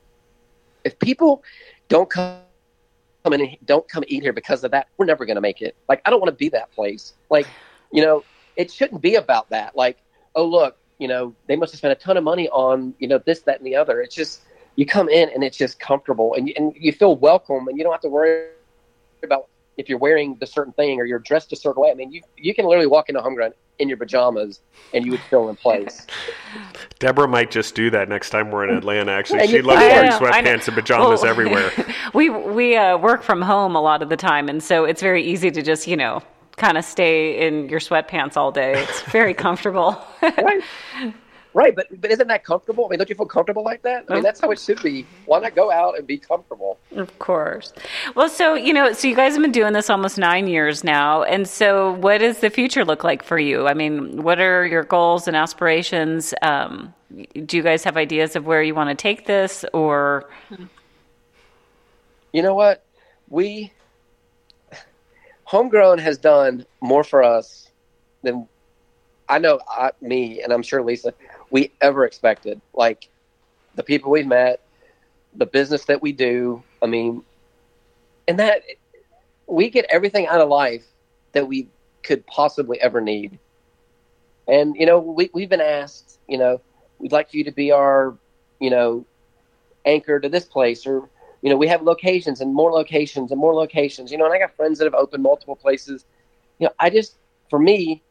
if 0.83 0.99
people 0.99 1.43
don't 1.87 2.09
come 2.09 2.41
come 3.23 3.33
in 3.33 3.41
and 3.41 3.57
don't 3.65 3.87
come 3.89 4.03
eat 4.07 4.23
here 4.23 4.33
because 4.33 4.63
of 4.63 4.71
that, 4.71 4.87
we're 4.97 5.05
never 5.05 5.25
going 5.25 5.35
to 5.35 5.41
make 5.41 5.61
it. 5.61 5.75
Like, 5.89 6.01
I 6.05 6.09
don't 6.09 6.21
want 6.21 6.31
to 6.31 6.37
be 6.37 6.49
that 6.49 6.71
place. 6.71 7.13
Like, 7.29 7.47
you 7.91 8.01
know, 8.01 8.23
it 8.55 8.71
shouldn't 8.71 9.01
be 9.01 9.15
about 9.15 9.49
that. 9.49 9.75
Like, 9.75 9.97
oh, 10.35 10.45
look, 10.45 10.77
you 10.99 11.07
know, 11.07 11.33
they 11.47 11.55
must 11.55 11.71
have 11.71 11.79
spent 11.79 11.93
a 11.93 12.01
ton 12.01 12.17
of 12.17 12.23
money 12.23 12.47
on, 12.49 12.93
you 12.99 13.07
know, 13.07 13.19
this, 13.25 13.41
that, 13.41 13.57
and 13.57 13.65
the 13.65 13.75
other. 13.75 14.01
It's 14.01 14.13
just, 14.13 14.41
you 14.75 14.85
come 14.85 15.09
in 15.09 15.29
and 15.29 15.43
it's 15.43 15.57
just 15.57 15.79
comfortable 15.79 16.35
and 16.35 16.47
you, 16.47 16.53
and 16.57 16.73
you 16.75 16.91
feel 16.91 17.15
welcome 17.15 17.67
and 17.67 17.77
you 17.77 17.83
don't 17.83 17.91
have 17.91 18.01
to 18.01 18.09
worry 18.09 18.49
about 19.23 19.47
if 19.77 19.87
you're 19.87 19.97
wearing 19.97 20.35
the 20.39 20.45
certain 20.45 20.73
thing 20.73 20.99
or 20.99 21.05
you're 21.05 21.19
dressed 21.19 21.51
a 21.53 21.55
certain 21.55 21.81
way. 21.81 21.89
I 21.89 21.93
mean, 21.93 22.11
you 22.11 22.21
you 22.37 22.53
can 22.53 22.65
literally 22.65 22.87
walk 22.87 23.07
into 23.07 23.21
Home 23.21 23.31
Homegrown 23.31 23.53
in 23.79 23.87
your 23.87 23.97
pajamas 23.97 24.59
and 24.93 25.05
you 25.05 25.11
would 25.11 25.21
feel 25.21 25.47
in 25.47 25.55
place. 25.55 26.05
Deborah 26.99 27.29
might 27.29 27.49
just 27.49 27.75
do 27.75 27.89
that 27.91 28.09
next 28.09 28.29
time 28.29 28.51
we're 28.51 28.67
in 28.67 28.75
Atlanta. 28.75 29.13
Actually, 29.13 29.47
she 29.47 29.61
loves 29.61 29.79
wearing 29.79 30.11
sweatpants 30.11 30.67
and 30.67 30.75
pajamas 30.75 31.21
well, 31.21 31.25
everywhere. 31.31 31.71
we 32.13 32.29
we 32.29 32.75
uh, 32.75 32.97
work 32.97 33.23
from 33.23 33.41
home 33.41 33.75
a 33.75 33.81
lot 33.81 34.01
of 34.01 34.09
the 34.09 34.17
time, 34.17 34.49
and 34.49 34.61
so 34.61 34.83
it's 34.83 35.01
very 35.01 35.23
easy 35.23 35.49
to 35.49 35.61
just 35.61 35.87
you 35.87 35.95
know 35.95 36.21
kind 36.59 36.77
of 36.77 36.85
stay 36.85 37.47
in 37.47 37.69
your 37.69 37.79
sweatpants 37.79 38.37
all 38.37 38.51
day. 38.51 38.73
It's 38.83 39.01
very 39.03 39.33
comfortable. 39.45 39.99
right. 40.21 40.61
Right, 41.55 41.75
but 41.75 41.87
but 41.99 42.11
isn't 42.11 42.27
that 42.27 42.43
comfortable? 42.43 42.85
I 42.85 42.89
mean, 42.89 42.99
don't 42.99 43.09
you 43.09 43.15
feel 43.15 43.25
comfortable 43.25 43.63
like 43.63 43.81
that? 43.81 44.05
I 44.07 44.13
mean, 44.13 44.23
that's 44.23 44.39
how 44.39 44.51
it 44.51 44.59
should 44.59 44.81
be. 44.83 45.07
Why 45.25 45.39
not 45.39 45.55
go 45.55 45.71
out 45.71 45.97
and 45.97 46.05
be 46.05 46.17
comfortable? 46.17 46.77
Of 46.95 47.17
course. 47.17 47.73
Well, 48.15 48.29
so 48.29 48.53
you 48.53 48.71
know, 48.71 48.93
so 48.93 49.07
you 49.07 49.15
guys 49.15 49.33
have 49.33 49.41
been 49.41 49.51
doing 49.51 49.73
this 49.73 49.89
almost 49.89 50.19
nine 50.19 50.47
years 50.47 50.83
now, 50.83 51.23
and 51.23 51.47
so 51.47 51.93
what 51.93 52.19
does 52.19 52.41
the 52.41 52.51
future 52.51 52.85
look 52.85 53.03
like 53.03 53.23
for 53.23 53.39
you? 53.39 53.67
I 53.67 53.73
mean, 53.73 54.21
what 54.21 54.39
are 54.39 54.63
your 54.63 54.83
goals 54.83 55.27
and 55.27 55.35
aspirations? 55.35 56.35
Um, 56.43 56.93
do 57.45 57.57
you 57.57 57.63
guys 57.63 57.83
have 57.83 57.97
ideas 57.97 58.35
of 58.35 58.45
where 58.45 58.61
you 58.61 58.75
want 58.75 58.91
to 58.91 58.95
take 58.95 59.25
this, 59.25 59.65
or? 59.73 60.29
You 62.31 62.43
know 62.43 62.53
what, 62.53 62.85
we 63.27 63.73
homegrown 65.49 65.97
has 65.97 66.19
done 66.19 66.63
more 66.79 67.03
for 67.03 67.23
us 67.23 67.71
than 68.21 68.47
I 69.27 69.39
know 69.39 69.59
I, 69.67 69.89
me, 69.99 70.43
and 70.43 70.53
I'm 70.53 70.61
sure 70.61 70.83
Lisa 70.83 71.11
we 71.49 71.71
ever 71.81 72.05
expected. 72.05 72.61
Like 72.71 73.09
the 73.73 73.81
people 73.81 74.11
we've 74.11 74.27
met, 74.27 74.61
the 75.33 75.47
business 75.47 75.85
that 75.85 76.03
we 76.03 76.11
do. 76.11 76.61
I 76.83 76.85
mean, 76.85 77.23
and 78.27 78.37
that 78.37 78.61
we 79.47 79.71
get 79.71 79.87
everything 79.89 80.27
out 80.27 80.39
of 80.39 80.49
life 80.49 80.85
that 81.31 81.47
we 81.47 81.67
could 82.03 82.27
possibly 82.27 82.79
ever 82.79 83.01
need. 83.01 83.39
And 84.47 84.75
you 84.75 84.85
know, 84.85 84.99
we 84.99 85.31
we've 85.33 85.49
been 85.49 85.61
asked, 85.61 86.19
you 86.27 86.37
know, 86.37 86.61
we'd 86.99 87.11
like 87.11 87.33
you 87.33 87.43
to 87.45 87.51
be 87.51 87.71
our, 87.71 88.15
you 88.59 88.69
know, 88.69 89.03
anchor 89.83 90.19
to 90.19 90.29
this 90.29 90.45
place, 90.45 90.85
or 90.85 91.09
you 91.41 91.49
know, 91.49 91.57
we 91.57 91.67
have 91.67 91.81
locations 91.81 92.41
and 92.41 92.53
more 92.53 92.71
locations 92.71 93.31
and 93.31 93.39
more 93.39 93.53
locations. 93.53 94.11
You 94.11 94.17
know, 94.17 94.25
and 94.25 94.33
I 94.33 94.39
got 94.39 94.55
friends 94.55 94.79
that 94.79 94.85
have 94.85 94.93
opened 94.93 95.23
multiple 95.23 95.55
places. 95.55 96.05
You 96.59 96.67
know, 96.67 96.73
I 96.79 96.89
just, 96.89 97.17
for 97.49 97.59
me, 97.59 98.03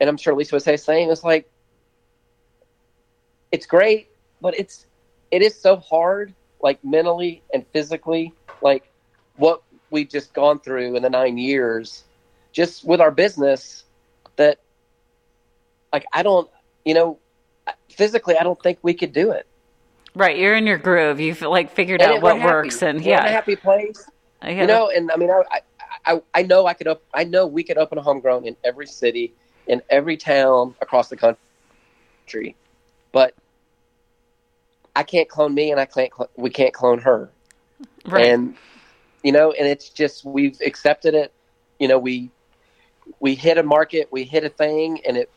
and 0.00 0.08
I'm 0.08 0.16
sure 0.16 0.34
Lisa 0.34 0.54
would 0.54 0.62
say 0.62 0.72
the 0.72 0.78
same. 0.78 1.10
It's 1.10 1.24
like 1.24 1.50
it's 3.52 3.66
great, 3.66 4.08
but 4.40 4.58
it's 4.58 4.86
it 5.30 5.42
is 5.42 5.60
so 5.60 5.76
hard, 5.76 6.34
like 6.62 6.82
mentally 6.84 7.42
and 7.52 7.66
physically, 7.72 8.32
like 8.62 8.90
what 9.36 9.62
we've 9.90 10.08
just 10.08 10.32
gone 10.32 10.60
through 10.60 10.96
in 10.96 11.02
the 11.02 11.10
nine 11.10 11.38
years, 11.38 12.04
just 12.52 12.84
with 12.84 13.00
our 13.00 13.10
business, 13.10 13.84
that 14.36 14.58
like 15.92 16.06
I 16.12 16.22
don't, 16.22 16.48
you 16.84 16.94
know, 16.94 17.18
physically 17.90 18.36
I 18.38 18.44
don't 18.44 18.62
think 18.62 18.78
we 18.82 18.94
could 18.94 19.12
do 19.12 19.32
it. 19.32 19.47
Right, 20.18 20.36
you're 20.36 20.56
in 20.56 20.66
your 20.66 20.78
groove. 20.78 21.20
You've 21.20 21.42
like 21.42 21.70
figured 21.70 22.02
and 22.02 22.14
out 22.14 22.22
what 22.22 22.42
works, 22.42 22.82
and 22.82 23.00
we're 23.00 23.10
yeah, 23.10 23.24
a 23.24 23.30
happy 23.30 23.54
place. 23.54 24.04
You 24.44 24.66
know, 24.66 24.90
and 24.90 25.12
I 25.12 25.16
mean, 25.16 25.30
I, 25.30 25.60
I, 26.04 26.22
I 26.34 26.42
know 26.42 26.66
I 26.66 26.74
could, 26.74 26.88
op- 26.88 27.04
I 27.14 27.22
know 27.22 27.46
we 27.46 27.62
could 27.62 27.78
open 27.78 27.98
a 27.98 28.02
homegrown 28.02 28.44
in 28.44 28.56
every 28.64 28.88
city, 28.88 29.32
in 29.68 29.80
every 29.90 30.16
town 30.16 30.74
across 30.80 31.08
the 31.08 31.16
country, 31.16 32.56
but 33.12 33.32
I 34.96 35.04
can't 35.04 35.28
clone 35.28 35.54
me, 35.54 35.70
and 35.70 35.78
I 35.78 35.84
can't. 35.84 36.12
Cl- 36.12 36.30
we 36.34 36.50
can't 36.50 36.74
clone 36.74 36.98
her. 36.98 37.30
Right. 38.04 38.26
And 38.26 38.56
you 39.22 39.30
know, 39.30 39.52
and 39.52 39.68
it's 39.68 39.88
just 39.88 40.24
we've 40.24 40.60
accepted 40.66 41.14
it. 41.14 41.32
You 41.78 41.86
know, 41.86 41.98
we 42.00 42.28
we 43.20 43.36
hit 43.36 43.56
a 43.56 43.62
market, 43.62 44.08
we 44.10 44.24
hit 44.24 44.42
a 44.42 44.48
thing, 44.48 45.00
and 45.06 45.16
it 45.16 45.30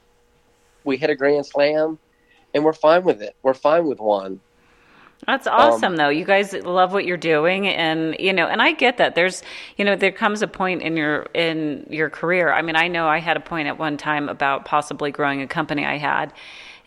we 0.83 0.97
hit 0.97 1.11
a 1.11 1.15
grand 1.15 1.45
slam, 1.45 1.99
and 2.55 2.63
we're 2.65 2.73
fine 2.73 3.03
with 3.03 3.21
it. 3.21 3.35
We're 3.43 3.53
fine 3.53 3.85
with 3.85 3.99
one. 3.99 4.39
That's 5.27 5.45
awesome, 5.45 5.93
um, 5.93 5.95
though. 5.97 6.09
You 6.09 6.25
guys 6.25 6.53
love 6.53 6.93
what 6.93 7.05
you're 7.05 7.17
doing, 7.17 7.67
and 7.67 8.15
you 8.19 8.33
know, 8.33 8.47
and 8.47 8.61
I 8.61 8.71
get 8.71 8.97
that. 8.97 9.13
There's, 9.13 9.43
you 9.77 9.85
know, 9.85 9.95
there 9.95 10.11
comes 10.11 10.41
a 10.41 10.47
point 10.47 10.81
in 10.81 10.97
your 10.97 11.23
in 11.33 11.85
your 11.89 12.09
career. 12.09 12.51
I 12.51 12.63
mean, 12.63 12.75
I 12.75 12.87
know 12.87 13.07
I 13.07 13.19
had 13.19 13.37
a 13.37 13.39
point 13.39 13.67
at 13.67 13.77
one 13.77 13.97
time 13.97 14.29
about 14.29 14.65
possibly 14.65 15.11
growing 15.11 15.41
a 15.41 15.47
company 15.47 15.85
I 15.85 15.97
had, 15.97 16.33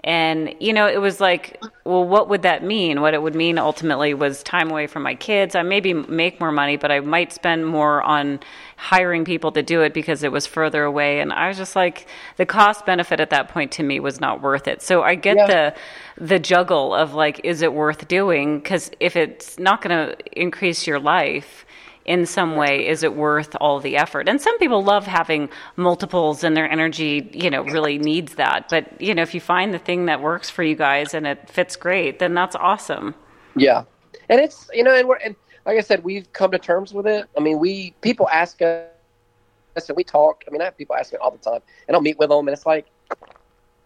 and, 0.04 0.54
you 0.60 0.74
know, 0.74 0.86
it 0.86 1.00
was 1.00 1.18
like, 1.18 1.62
well, 1.84 2.04
what 2.04 2.28
would 2.28 2.42
that 2.42 2.62
mean? 2.62 3.00
What 3.00 3.14
it 3.14 3.22
would 3.22 3.34
mean 3.34 3.56
ultimately 3.56 4.12
was 4.12 4.42
time 4.42 4.70
away 4.70 4.86
from 4.86 5.02
my 5.02 5.14
kids. 5.14 5.54
I 5.54 5.62
maybe 5.62 5.94
make 5.94 6.40
more 6.40 6.52
money, 6.52 6.76
but 6.76 6.92
I 6.92 7.00
might 7.00 7.32
spend 7.32 7.66
more 7.66 8.02
on 8.02 8.40
hiring 8.76 9.24
people 9.24 9.50
to 9.52 9.62
do 9.62 9.80
it 9.80 9.94
because 9.94 10.22
it 10.22 10.30
was 10.30 10.46
further 10.46 10.84
away. 10.84 11.20
And 11.20 11.32
I 11.32 11.48
was 11.48 11.56
just 11.56 11.74
like, 11.74 12.06
the 12.36 12.44
cost 12.44 12.84
benefit 12.84 13.18
at 13.18 13.30
that 13.30 13.48
point 13.48 13.72
to 13.72 13.82
me 13.82 13.98
was 13.98 14.20
not 14.20 14.42
worth 14.42 14.68
it. 14.68 14.82
So 14.82 15.02
I 15.02 15.14
get 15.14 15.38
yeah. 15.38 15.46
the, 15.46 15.74
the 16.22 16.38
juggle 16.38 16.94
of 16.94 17.14
like, 17.14 17.40
is 17.42 17.62
it 17.62 17.72
worth 17.72 18.06
doing? 18.06 18.58
Because 18.58 18.90
if 19.00 19.16
it's 19.16 19.58
not 19.58 19.80
going 19.80 20.08
to 20.08 20.38
increase 20.38 20.86
your 20.86 21.00
life, 21.00 21.64
in 22.04 22.26
some 22.26 22.56
way 22.56 22.86
is 22.86 23.02
it 23.02 23.14
worth 23.14 23.56
all 23.60 23.80
the 23.80 23.96
effort? 23.96 24.28
And 24.28 24.40
some 24.40 24.58
people 24.58 24.82
love 24.82 25.06
having 25.06 25.48
multiples 25.76 26.44
and 26.44 26.56
their 26.56 26.70
energy 26.70 27.30
you 27.32 27.50
know 27.50 27.62
really 27.62 27.98
needs 27.98 28.34
that. 28.34 28.68
But 28.68 29.00
you 29.00 29.14
know 29.14 29.22
if 29.22 29.34
you 29.34 29.40
find 29.40 29.72
the 29.72 29.78
thing 29.78 30.06
that 30.06 30.20
works 30.20 30.50
for 30.50 30.62
you 30.62 30.74
guys 30.74 31.14
and 31.14 31.26
it 31.26 31.48
fits 31.48 31.76
great 31.76 32.18
then 32.18 32.34
that's 32.34 32.56
awesome. 32.56 33.14
Yeah. 33.56 33.84
And 34.28 34.40
it's 34.40 34.68
you 34.72 34.84
know 34.84 34.94
and 34.94 35.08
we're 35.08 35.16
and 35.16 35.36
like 35.66 35.78
i 35.78 35.80
said 35.80 36.04
we've 36.04 36.30
come 36.32 36.50
to 36.50 36.58
terms 36.58 36.92
with 36.92 37.06
it. 37.06 37.26
I 37.36 37.40
mean 37.40 37.58
we 37.58 37.94
people 38.00 38.28
ask 38.28 38.60
us 38.62 39.88
and 39.88 39.96
we 39.96 40.04
talk. 40.04 40.44
I 40.46 40.50
mean 40.50 40.60
i 40.60 40.64
have 40.64 40.76
people 40.76 40.96
ask 40.96 41.12
me 41.12 41.18
all 41.18 41.30
the 41.30 41.38
time 41.38 41.60
and 41.88 41.94
i'll 41.96 42.02
meet 42.02 42.18
with 42.18 42.28
them 42.28 42.46
and 42.46 42.50
it's 42.50 42.66
like 42.66 42.86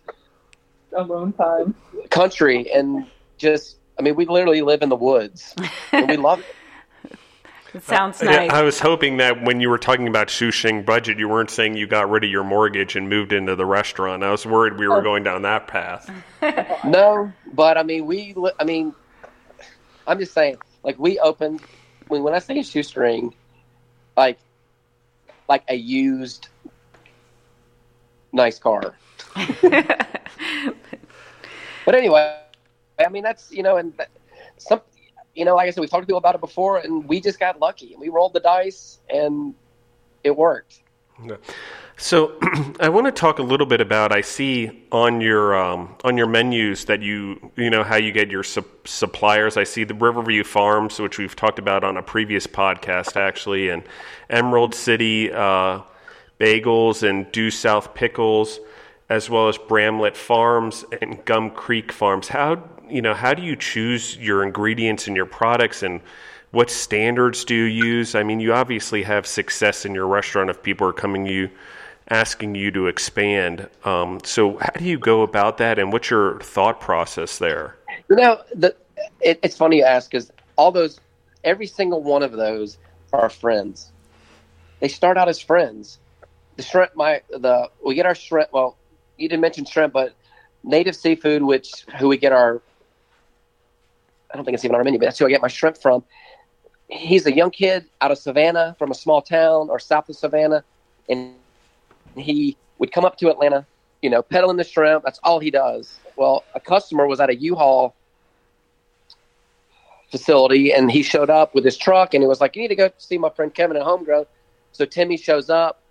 Alone 0.93 1.33
time. 1.33 1.75
country 2.09 2.71
and 2.71 3.05
just. 3.37 3.77
I 3.99 4.01
mean, 4.01 4.15
we 4.15 4.25
literally 4.25 4.61
live 4.61 4.81
in 4.81 4.87
the 4.89 4.95
woods, 4.95 5.53
and 5.91 6.07
we 6.07 6.17
love 6.17 6.39
it. 6.39 6.45
It 7.71 7.83
sounds 7.83 8.19
Yeah, 8.19 8.31
nice. 8.31 8.49
I 8.49 8.63
was 8.63 8.79
hoping 8.79 9.17
that 9.17 9.43
when 9.43 9.61
you 9.61 9.69
were 9.69 9.77
talking 9.77 10.07
about 10.07 10.29
shoeshing 10.29 10.83
budget, 10.83 11.19
you 11.19 11.29
weren't 11.29 11.51
saying 11.51 11.77
you 11.77 11.85
got 11.85 12.09
rid 12.09 12.23
of 12.23 12.29
your 12.31 12.43
mortgage 12.43 12.95
and 12.95 13.07
moved 13.07 13.31
into 13.31 13.55
the 13.55 13.65
restaurant. 13.67 14.23
I 14.23 14.31
was 14.31 14.43
worried 14.43 14.79
we 14.79 14.87
were 14.87 14.97
oh. 14.97 15.01
going 15.03 15.21
down 15.21 15.43
that 15.43 15.67
path. 15.67 16.09
No, 16.83 17.31
but 17.53 17.77
I 17.77 17.83
mean, 17.83 18.07
we. 18.07 18.33
I 18.59 18.63
mean, 18.63 18.91
I'm 20.07 20.17
just 20.17 20.33
saying. 20.33 20.57
Like 20.81 20.97
we 20.97 21.19
opened 21.19 21.61
when 22.07 22.23
when 22.23 22.33
I 22.33 22.39
say 22.39 22.63
shoestring, 22.63 23.35
like 24.17 24.39
like 25.47 25.63
a 25.67 25.75
used 25.75 26.47
nice 28.31 28.57
car. 28.57 28.95
But 31.89 31.95
anyway, 31.95 32.37
I 32.99 33.09
mean 33.09 33.23
that's 33.23 33.51
you 33.51 33.63
know, 33.63 33.77
and 33.77 33.93
some 34.57 34.81
you 35.35 35.45
know, 35.45 35.55
like 35.55 35.67
I 35.67 35.71
said, 35.71 35.81
we've 35.81 35.89
talked 35.89 36.03
to 36.03 36.05
people 36.05 36.17
about 36.17 36.35
it 36.35 36.41
before, 36.41 36.79
and 36.79 37.07
we 37.07 37.21
just 37.21 37.39
got 37.39 37.59
lucky. 37.59 37.95
We 37.97 38.09
rolled 38.09 38.33
the 38.33 38.39
dice, 38.39 38.99
and 39.09 39.53
it 40.23 40.35
worked. 40.35 40.81
So 41.97 42.37
I 42.79 42.89
want 42.89 43.07
to 43.07 43.11
talk 43.11 43.39
a 43.39 43.43
little 43.43 43.65
bit 43.65 43.81
about. 43.81 44.11
I 44.11 44.21
see 44.21 44.85
on 44.91 45.21
your 45.21 45.57
um, 45.57 45.95
on 46.03 46.17
your 46.17 46.27
menus 46.27 46.85
that 46.85 47.01
you 47.01 47.51
you 47.55 47.69
know 47.69 47.83
how 47.83 47.97
you 47.97 48.11
get 48.11 48.31
your 48.31 48.43
sup- 48.43 48.87
suppliers. 48.87 49.57
I 49.57 49.63
see 49.63 49.83
the 49.83 49.93
Riverview 49.93 50.43
Farms, 50.43 50.99
which 50.99 51.17
we've 51.17 51.35
talked 51.35 51.59
about 51.59 51.83
on 51.83 51.97
a 51.97 52.03
previous 52.03 52.47
podcast, 52.47 53.15
actually, 53.15 53.69
and 53.69 53.83
Emerald 54.29 54.73
City 54.73 55.31
uh, 55.31 55.81
Bagels 56.39 57.07
and 57.07 57.29
Due 57.31 57.51
South 57.51 57.93
Pickles, 57.93 58.59
as 59.09 59.29
well 59.29 59.49
as 59.49 59.57
Bramlett 59.57 60.15
Farms 60.15 60.85
and 61.01 61.23
Gum 61.25 61.51
Creek 61.51 61.91
Farms. 61.91 62.29
How 62.29 62.63
you 62.89 63.01
know 63.01 63.13
how 63.13 63.33
do 63.33 63.41
you 63.41 63.55
choose 63.55 64.17
your 64.17 64.43
ingredients 64.43 65.07
and 65.07 65.15
your 65.15 65.25
products 65.25 65.83
and 65.83 66.01
what 66.51 66.71
standards 66.71 67.45
do 67.45 67.53
you 67.53 67.63
use? 67.63 68.15
I 68.15 68.23
mean, 68.23 68.39
you 68.39 68.53
obviously 68.53 69.03
have 69.03 69.27
success 69.27 69.85
in 69.85 69.93
your 69.93 70.07
restaurant 70.07 70.49
if 70.49 70.63
people 70.63 70.87
are 70.87 70.93
coming 70.93 71.25
you 71.25 71.49
asking 72.09 72.55
you 72.55 72.71
to 72.71 72.87
expand. 72.87 73.69
Um, 73.85 74.19
so, 74.23 74.57
how 74.57 74.71
do 74.77 74.85
you 74.85 74.97
go 74.97 75.21
about 75.21 75.57
that, 75.59 75.79
and 75.79 75.93
what's 75.93 76.09
your 76.09 76.39
thought 76.39 76.79
process 76.79 77.37
there? 77.37 77.75
You 78.09 78.15
know, 78.15 78.41
the 78.53 78.75
it, 79.21 79.39
it's 79.43 79.55
funny 79.55 79.77
you 79.77 79.83
ask 79.83 80.09
because 80.09 80.31
all 80.55 80.71
those, 80.71 80.99
every 81.43 81.67
single 81.67 82.01
one 82.03 82.23
of 82.23 82.31
those 82.31 82.77
are 83.13 83.29
friends. 83.29 83.91
They 84.79 84.87
start 84.87 85.17
out 85.17 85.29
as 85.29 85.39
friends. 85.39 85.99
The 86.55 86.63
shrimp, 86.63 86.95
my 86.95 87.21
the 87.29 87.69
we 87.85 87.95
get 87.95 88.05
our 88.05 88.15
shrimp. 88.15 88.51
Well, 88.51 88.77
you 89.17 89.29
didn't 89.29 89.41
mention 89.41 89.65
shrimp, 89.65 89.93
but 89.93 90.13
native 90.63 90.95
seafood, 90.95 91.43
which 91.43 91.85
who 91.99 92.07
we 92.07 92.17
get 92.17 92.31
our. 92.31 92.61
I 94.31 94.35
don't 94.35 94.45
think 94.45 94.55
it's 94.55 94.63
even 94.63 94.75
on 94.75 94.79
our 94.79 94.83
menu, 94.83 94.99
but 94.99 95.05
that's 95.05 95.19
who 95.19 95.25
I 95.25 95.29
get 95.29 95.41
my 95.41 95.47
shrimp 95.47 95.77
from. 95.77 96.03
He's 96.87 97.25
a 97.25 97.33
young 97.33 97.51
kid 97.51 97.85
out 98.01 98.11
of 98.11 98.17
Savannah, 98.17 98.75
from 98.79 98.91
a 98.91 98.95
small 98.95 99.21
town 99.21 99.69
or 99.69 99.79
south 99.79 100.09
of 100.09 100.15
Savannah, 100.15 100.63
and 101.07 101.33
he 102.15 102.57
would 102.77 102.91
come 102.91 103.05
up 103.05 103.17
to 103.17 103.29
Atlanta, 103.29 103.65
you 104.01 104.09
know, 104.09 104.21
peddling 104.21 104.57
the 104.57 104.63
shrimp. 104.63 105.03
That's 105.03 105.19
all 105.23 105.39
he 105.39 105.51
does. 105.51 105.99
Well, 106.15 106.43
a 106.55 106.59
customer 106.59 107.07
was 107.07 107.19
at 107.19 107.29
a 107.29 107.35
U-Haul 107.35 107.95
facility, 110.09 110.73
and 110.73 110.91
he 110.91 111.03
showed 111.03 111.29
up 111.29 111.53
with 111.53 111.63
his 111.63 111.77
truck, 111.77 112.13
and 112.13 112.23
he 112.23 112.27
was 112.27 112.41
like, 112.41 112.55
"You 112.55 112.63
need 112.63 112.69
to 112.69 112.75
go 112.75 112.89
see 112.97 113.17
my 113.17 113.29
friend 113.29 113.53
Kevin 113.53 113.77
at 113.77 113.83
Homegrown." 113.83 114.25
So 114.71 114.85
Timmy 114.85 115.17
shows 115.17 115.49
up, 115.49 115.81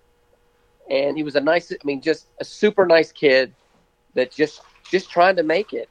and 0.90 1.16
he 1.16 1.22
was 1.22 1.36
a 1.36 1.40
nice, 1.40 1.70
I 1.72 1.76
mean, 1.84 2.00
just 2.00 2.26
a 2.40 2.44
super 2.44 2.86
nice 2.86 3.12
kid 3.12 3.52
that 4.14 4.32
just 4.32 4.62
just 4.90 5.10
trying 5.10 5.36
to 5.36 5.42
make 5.42 5.72
it. 5.72 5.88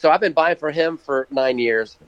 So 0.00 0.10
I've 0.10 0.20
been 0.20 0.32
buying 0.32 0.56
for 0.56 0.70
him 0.70 0.96
for 0.96 1.26
nine 1.30 1.58
years. 1.58 1.98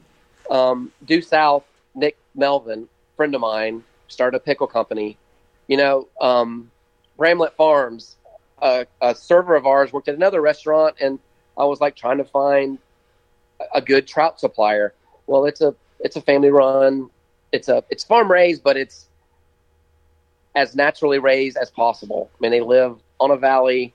Um, 0.50 0.90
Due 1.04 1.20
South, 1.20 1.64
Nick 1.94 2.16
Melvin, 2.34 2.88
friend 3.18 3.34
of 3.34 3.42
mine, 3.42 3.84
started 4.08 4.38
a 4.38 4.40
pickle 4.40 4.66
company. 4.66 5.18
You 5.66 5.76
know, 5.76 6.08
um, 6.18 6.70
Bramlett 7.18 7.54
Farms, 7.54 8.16
a, 8.62 8.86
a 9.02 9.14
server 9.14 9.56
of 9.56 9.66
ours 9.66 9.92
worked 9.92 10.08
at 10.08 10.14
another 10.14 10.40
restaurant, 10.40 10.96
and 11.02 11.18
I 11.58 11.66
was 11.66 11.82
like 11.82 11.94
trying 11.94 12.16
to 12.16 12.24
find 12.24 12.78
a- 13.74 13.82
good 13.82 14.08
trout 14.08 14.40
supplier. 14.40 14.94
Well, 15.26 15.44
it's 15.44 15.60
a 15.60 15.74
it's 16.00 16.16
a 16.16 16.22
family 16.22 16.48
run. 16.48 17.10
It's 17.52 17.68
a 17.68 17.84
it's 17.90 18.04
farm 18.04 18.32
raised, 18.32 18.62
but 18.62 18.78
it's 18.78 19.06
as 20.54 20.74
naturally 20.74 21.18
raised 21.18 21.58
as 21.58 21.70
possible. 21.70 22.30
I 22.32 22.36
mean, 22.40 22.52
they 22.52 22.62
live 22.62 22.96
on 23.20 23.30
a 23.30 23.36
valley. 23.36 23.92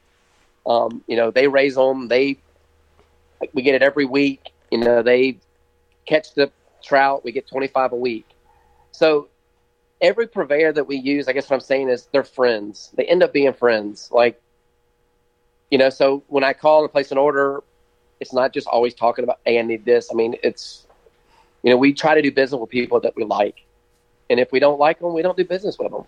Um, 0.68 1.04
you 1.08 1.16
know, 1.16 1.32
they 1.32 1.48
raise 1.48 1.74
them. 1.74 2.10
They 2.10 2.38
we 3.54 3.62
get 3.62 3.76
it 3.76 3.84
every 3.84 4.06
week. 4.06 4.52
You 4.72 4.80
know, 4.80 5.02
they 5.02 5.38
catch 6.06 6.34
the 6.34 6.52
trout. 6.84 7.24
We 7.24 7.32
get 7.32 7.48
twenty 7.48 7.68
five 7.68 7.92
a 7.92 7.96
week. 7.96 8.26
So 8.92 9.30
every 10.02 10.28
purveyor 10.28 10.74
that 10.74 10.88
we 10.88 10.98
use, 10.98 11.28
I 11.28 11.34
guess 11.34 11.50
what 11.50 11.56
I'm 11.56 11.62
saying 11.62 11.90
is 11.90 12.08
they're 12.12 12.24
friends. 12.24 12.92
They 12.96 13.06
end 13.06 13.24
up 13.24 13.34
being 13.34 13.54
friends. 13.54 14.10
Like, 14.12 14.42
you 15.72 15.78
know, 15.78 15.90
so 15.90 16.24
when 16.28 16.44
I 16.44 16.54
call 16.54 16.84
and 16.84 16.92
place 16.92 17.12
an 17.12 17.18
order, 17.18 17.64
it's 18.20 18.34
not 18.34 18.54
just 18.54 18.68
always 18.68 18.94
talking 18.94 19.24
about, 19.24 19.40
hey, 19.46 19.60
I 19.60 19.62
need 19.62 19.86
this. 19.86 20.10
I 20.12 20.16
mean, 20.16 20.36
it's, 20.44 20.86
you 21.64 21.70
know, 21.70 21.78
we 21.78 21.94
try 21.94 22.16
to 22.16 22.22
do 22.22 22.32
business 22.32 22.60
with 22.60 22.70
people 22.70 23.00
that 23.02 23.16
we 23.16 23.24
like. 23.24 23.64
And 24.30 24.40
if 24.40 24.52
we 24.52 24.60
don't 24.60 24.80
like 24.80 25.00
them, 25.00 25.14
we 25.14 25.22
don't 25.22 25.38
do 25.38 25.46
business 25.46 25.78
with 25.80 25.92
them. 25.92 26.04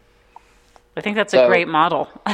I 0.97 1.01
think 1.01 1.15
that's 1.15 1.33
a 1.33 1.47
great 1.47 1.67
model. 1.67 2.09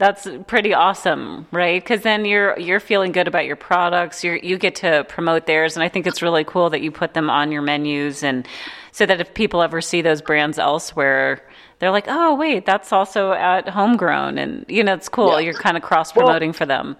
that's 0.00 0.26
pretty 0.46 0.72
awesome, 0.72 1.46
right? 1.52 1.80
Because 1.80 2.00
then 2.00 2.24
you're 2.24 2.58
you're 2.58 2.80
feeling 2.80 3.12
good 3.12 3.28
about 3.28 3.44
your 3.44 3.54
products. 3.54 4.24
You 4.24 4.40
you 4.42 4.56
get 4.56 4.74
to 4.76 5.04
promote 5.04 5.44
theirs, 5.44 5.76
and 5.76 5.84
I 5.84 5.90
think 5.90 6.06
it's 6.06 6.22
really 6.22 6.42
cool 6.42 6.70
that 6.70 6.80
you 6.80 6.90
put 6.90 7.12
them 7.12 7.28
on 7.28 7.52
your 7.52 7.60
menus, 7.60 8.22
and 8.22 8.48
so 8.92 9.04
that 9.04 9.20
if 9.20 9.34
people 9.34 9.60
ever 9.60 9.82
see 9.82 10.00
those 10.00 10.22
brands 10.22 10.58
elsewhere, 10.58 11.46
they're 11.80 11.90
like, 11.90 12.06
oh 12.08 12.34
wait, 12.34 12.64
that's 12.64 12.94
also 12.94 13.32
at 13.32 13.68
Homegrown, 13.68 14.38
and 14.38 14.64
you 14.68 14.82
know 14.82 14.94
it's 14.94 15.10
cool. 15.10 15.32
Yeah. 15.32 15.40
You're 15.40 15.54
kind 15.54 15.76
of 15.76 15.82
cross 15.82 16.12
promoting 16.12 16.54
for 16.54 16.64
them. 16.64 16.96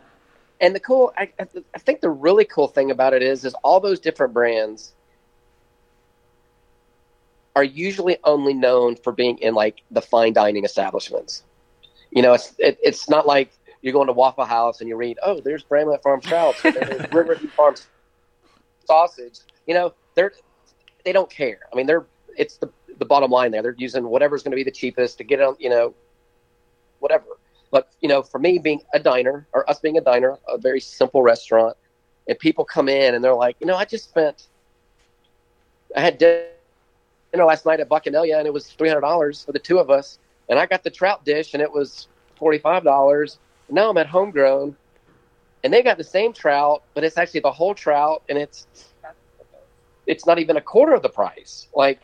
And 0.61 0.75
the 0.75 0.81
cool, 0.81 1.15
I, 1.17 1.33
I 1.41 1.47
I 1.75 1.79
think 1.79 2.03
the 2.03 2.11
really 2.11 2.45
cool 2.45 2.69
thing 2.69 2.91
about 2.91 3.15
it 3.15 3.23
is, 3.23 3.47
is 3.47 3.55
all 3.65 3.81
those 3.81 3.99
different 3.99 4.35
brands 4.35 4.93
are 7.57 7.65
usually 7.65 8.19
only 8.25 8.53
known 8.53 8.97
for 8.97 9.11
being 9.11 9.39
in 9.39 9.55
like 9.55 9.81
the 9.91 10.03
fine 10.03 10.35
dining 10.35 10.67
establishments. 10.67 11.45
You 12.11 12.23
know, 12.23 12.33
it's 12.35 12.55
it, 12.59 12.79
it's 12.83 13.09
not 13.09 13.27
like 13.27 13.53
you're 13.83 13.92
going 13.92 14.09
to 14.09 14.12
Waffle 14.12 14.44
House 14.44 14.81
and 14.81 14.88
you 14.88 14.96
read, 14.96 15.18
oh, 15.23 15.40
there's 15.40 15.62
Bramlett 15.62 16.03
Farm 16.03 16.20
trout, 16.20 16.55
there's 16.62 17.12
Riverview 17.12 17.49
Farm 17.49 17.77
sausage. 18.85 19.40
You 19.66 19.75
know, 19.75 19.94
they're 20.14 20.33
they 21.05 21.12
don't 21.12 21.31
care. 21.31 21.61
I 21.73 21.77
mean, 21.77 21.87
they're 21.87 22.07
it's 22.37 22.57
the 22.57 22.70
the 22.99 23.05
bottom 23.05 23.31
line 23.31 23.51
there. 23.51 23.62
They're 23.62 23.75
using 23.79 24.05
whatever's 24.05 24.42
going 24.42 24.53
to 24.53 24.57
be 24.57 24.64
the 24.64 24.70
cheapest 24.70 25.18
to 25.18 25.25
get 25.25 25.40
on. 25.40 25.57
You 25.59 25.70
know, 25.70 25.94
whatever. 26.99 27.25
But 27.70 27.90
you 28.01 28.09
know, 28.09 28.23
for 28.23 28.38
me 28.38 28.59
being 28.59 28.83
a 28.92 28.99
diner 28.99 29.46
or 29.53 29.68
us 29.70 29.81
being 29.81 29.99
a 29.99 30.01
diner, 30.01 30.38
a 30.49 30.59
very 30.59 30.81
simple 30.81 31.23
restaurant, 31.23 31.77
and 32.29 32.38
people 32.38 32.64
come 32.64 32.88
in 32.88 33.14
and 33.14 33.23
they're 33.25 33.35
like, 33.35 33.57
you 33.61 33.66
know, 33.66 33.77
I 33.77 33.85
just 33.85 34.09
spent, 34.09 34.49
I 35.96 36.01
had 36.01 36.18
dinner 36.18 36.44
last 37.35 37.66
night 37.66 37.81
at 37.81 37.88
Bacchanalia 37.88 38.38
and 38.38 38.46
it 38.46 38.53
was 38.53 38.66
three 38.66 38.88
hundred 38.88 39.03
dollars 39.03 39.44
for 39.44 39.53
the 39.53 39.59
two 39.59 39.79
of 39.79 39.90
us, 39.90 40.18
and 40.51 40.59
I 40.59 40.67
got 40.67 40.83
the 40.83 40.91
trout 40.91 41.25
dish 41.25 41.55
and 41.55 41.63
it 41.63 41.73
was 41.73 42.09
forty 42.37 42.59
five 42.59 42.85
dollars. 42.85 43.39
Now 43.71 43.89
I'm 43.89 43.97
at 43.97 44.09
Homegrown, 44.09 44.77
and 45.65 45.73
they 45.73 45.83
got 45.83 45.97
the 45.97 46.05
same 46.05 46.33
trout, 46.33 46.83
but 46.93 47.05
it's 47.05 47.17
actually 47.17 47.41
the 47.41 47.53
whole 47.53 47.75
trout, 47.75 48.23
and 48.29 48.37
it's 48.37 48.67
it's 50.07 50.27
not 50.27 50.39
even 50.39 50.57
a 50.57 50.61
quarter 50.61 50.93
of 50.93 51.03
the 51.03 51.09
price. 51.09 51.69
Like, 51.75 52.01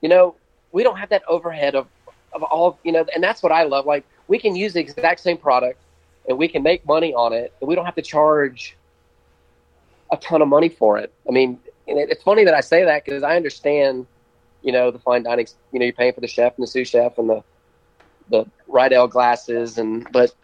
you 0.00 0.08
know, 0.08 0.36
we 0.72 0.84
don't 0.84 0.96
have 0.96 1.10
that 1.10 1.22
overhead 1.28 1.74
of 1.74 1.88
of 2.32 2.42
all 2.44 2.78
you 2.84 2.92
know, 2.92 3.04
and 3.14 3.22
that's 3.22 3.42
what 3.42 3.52
I 3.52 3.64
love. 3.64 3.84
Like, 3.84 4.04
we 4.28 4.38
can 4.38 4.54
use 4.54 4.72
the 4.72 4.80
exact 4.80 5.20
same 5.20 5.36
product, 5.36 5.80
and 6.28 6.38
we 6.38 6.48
can 6.48 6.62
make 6.62 6.86
money 6.86 7.12
on 7.14 7.32
it, 7.32 7.52
and 7.60 7.68
we 7.68 7.74
don't 7.74 7.84
have 7.84 7.96
to 7.96 8.02
charge 8.02 8.76
a 10.12 10.16
ton 10.16 10.40
of 10.40 10.46
money 10.46 10.68
for 10.68 10.98
it. 10.98 11.12
I 11.28 11.32
mean, 11.32 11.58
it, 11.88 12.10
it's 12.10 12.22
funny 12.22 12.44
that 12.44 12.54
I 12.54 12.60
say 12.60 12.84
that 12.84 13.04
because 13.04 13.24
I 13.24 13.34
understand, 13.34 14.06
you 14.62 14.70
know, 14.70 14.92
the 14.92 15.00
fine 15.00 15.24
dining. 15.24 15.48
You 15.72 15.80
know, 15.80 15.86
you're 15.86 15.94
paying 15.94 16.12
for 16.12 16.20
the 16.20 16.28
chef 16.28 16.56
and 16.56 16.62
the 16.62 16.70
sous 16.70 16.88
chef 16.88 17.18
and 17.18 17.28
the 17.28 17.42
the 18.30 18.46
Riedel 18.66 19.08
glasses, 19.08 19.78
and 19.78 20.06
but 20.12 20.34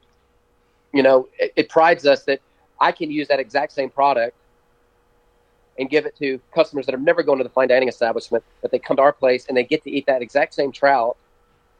you 0.93 1.03
know, 1.03 1.29
it, 1.39 1.53
it 1.57 1.69
prides 1.69 2.07
us 2.07 2.25
that 2.25 2.41
I 2.81 2.93
can 2.93 3.11
use 3.11 3.29
that 3.29 3.41
exact 3.41 3.73
same 3.73 3.91
product 3.91 4.37
and 5.79 5.89
give 5.89 6.05
it 6.05 6.15
to 6.17 6.39
customers 6.55 6.87
that 6.87 6.93
have 6.93 7.01
never 7.01 7.23
gone 7.23 7.39
to 7.39 7.45
the 7.45 7.51
fine 7.51 7.69
dining 7.69 7.89
establishment, 7.89 8.45
but 8.61 8.71
they 8.71 8.79
come 8.79 8.97
to 8.97 9.03
our 9.03 9.13
place 9.13 9.47
and 9.47 9.57
they 9.57 9.65
get 9.65 9.83
to 9.85 9.91
eat 9.91 10.07
that 10.07 10.21
exact 10.21 10.55
same 10.55 10.71
trout 10.71 11.17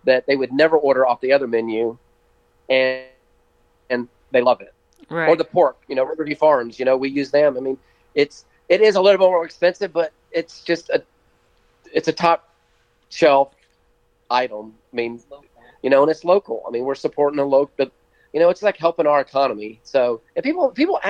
that 0.05 0.27
they 0.27 0.37
would 0.37 0.53
never 0.53 0.77
order 0.77 1.07
off 1.07 1.21
the 1.21 1.33
other 1.33 1.47
menu, 1.47 1.97
and 2.69 3.05
and 3.91 4.09
they 4.31 4.41
love 4.41 4.61
it. 4.61 4.73
Right. 5.11 5.29
Or 5.29 5.37
the 5.37 5.45
pork, 5.45 5.77
you 5.89 5.95
know, 5.95 6.05
Riverview 6.05 6.37
Farms, 6.37 6.79
you 6.79 6.85
know, 6.85 6.97
we 6.97 7.11
use 7.11 7.31
them. 7.31 7.57
I 7.57 7.61
mean, 7.61 7.79
it's 8.15 8.45
it 8.69 8.81
is 8.81 8.97
a 8.97 9.01
little 9.01 9.19
bit 9.19 9.31
more 9.31 9.45
expensive, 9.45 9.93
but 9.93 10.13
it's 10.31 10.63
just 10.63 10.89
a 10.89 11.03
it's 11.93 12.09
a 12.09 12.13
top 12.13 12.49
shelf 13.11 13.53
item. 14.31 14.75
I 14.93 14.97
mean, 14.97 15.21
you 15.83 15.91
know, 15.91 16.03
and 16.03 16.11
it's 16.11 16.25
local. 16.25 16.63
I 16.67 16.71
mean, 16.71 16.85
we're 16.85 16.95
supporting 16.95 17.37
the 17.37 17.45
local, 17.45 17.91
you 18.33 18.41
know, 18.41 18.49
it's 18.49 18.63
like 18.63 18.77
helping 18.77 19.07
our 19.07 19.21
economy. 19.21 19.81
So, 19.83 20.21
if 20.35 20.45
people 20.45 20.69
people 20.71 21.01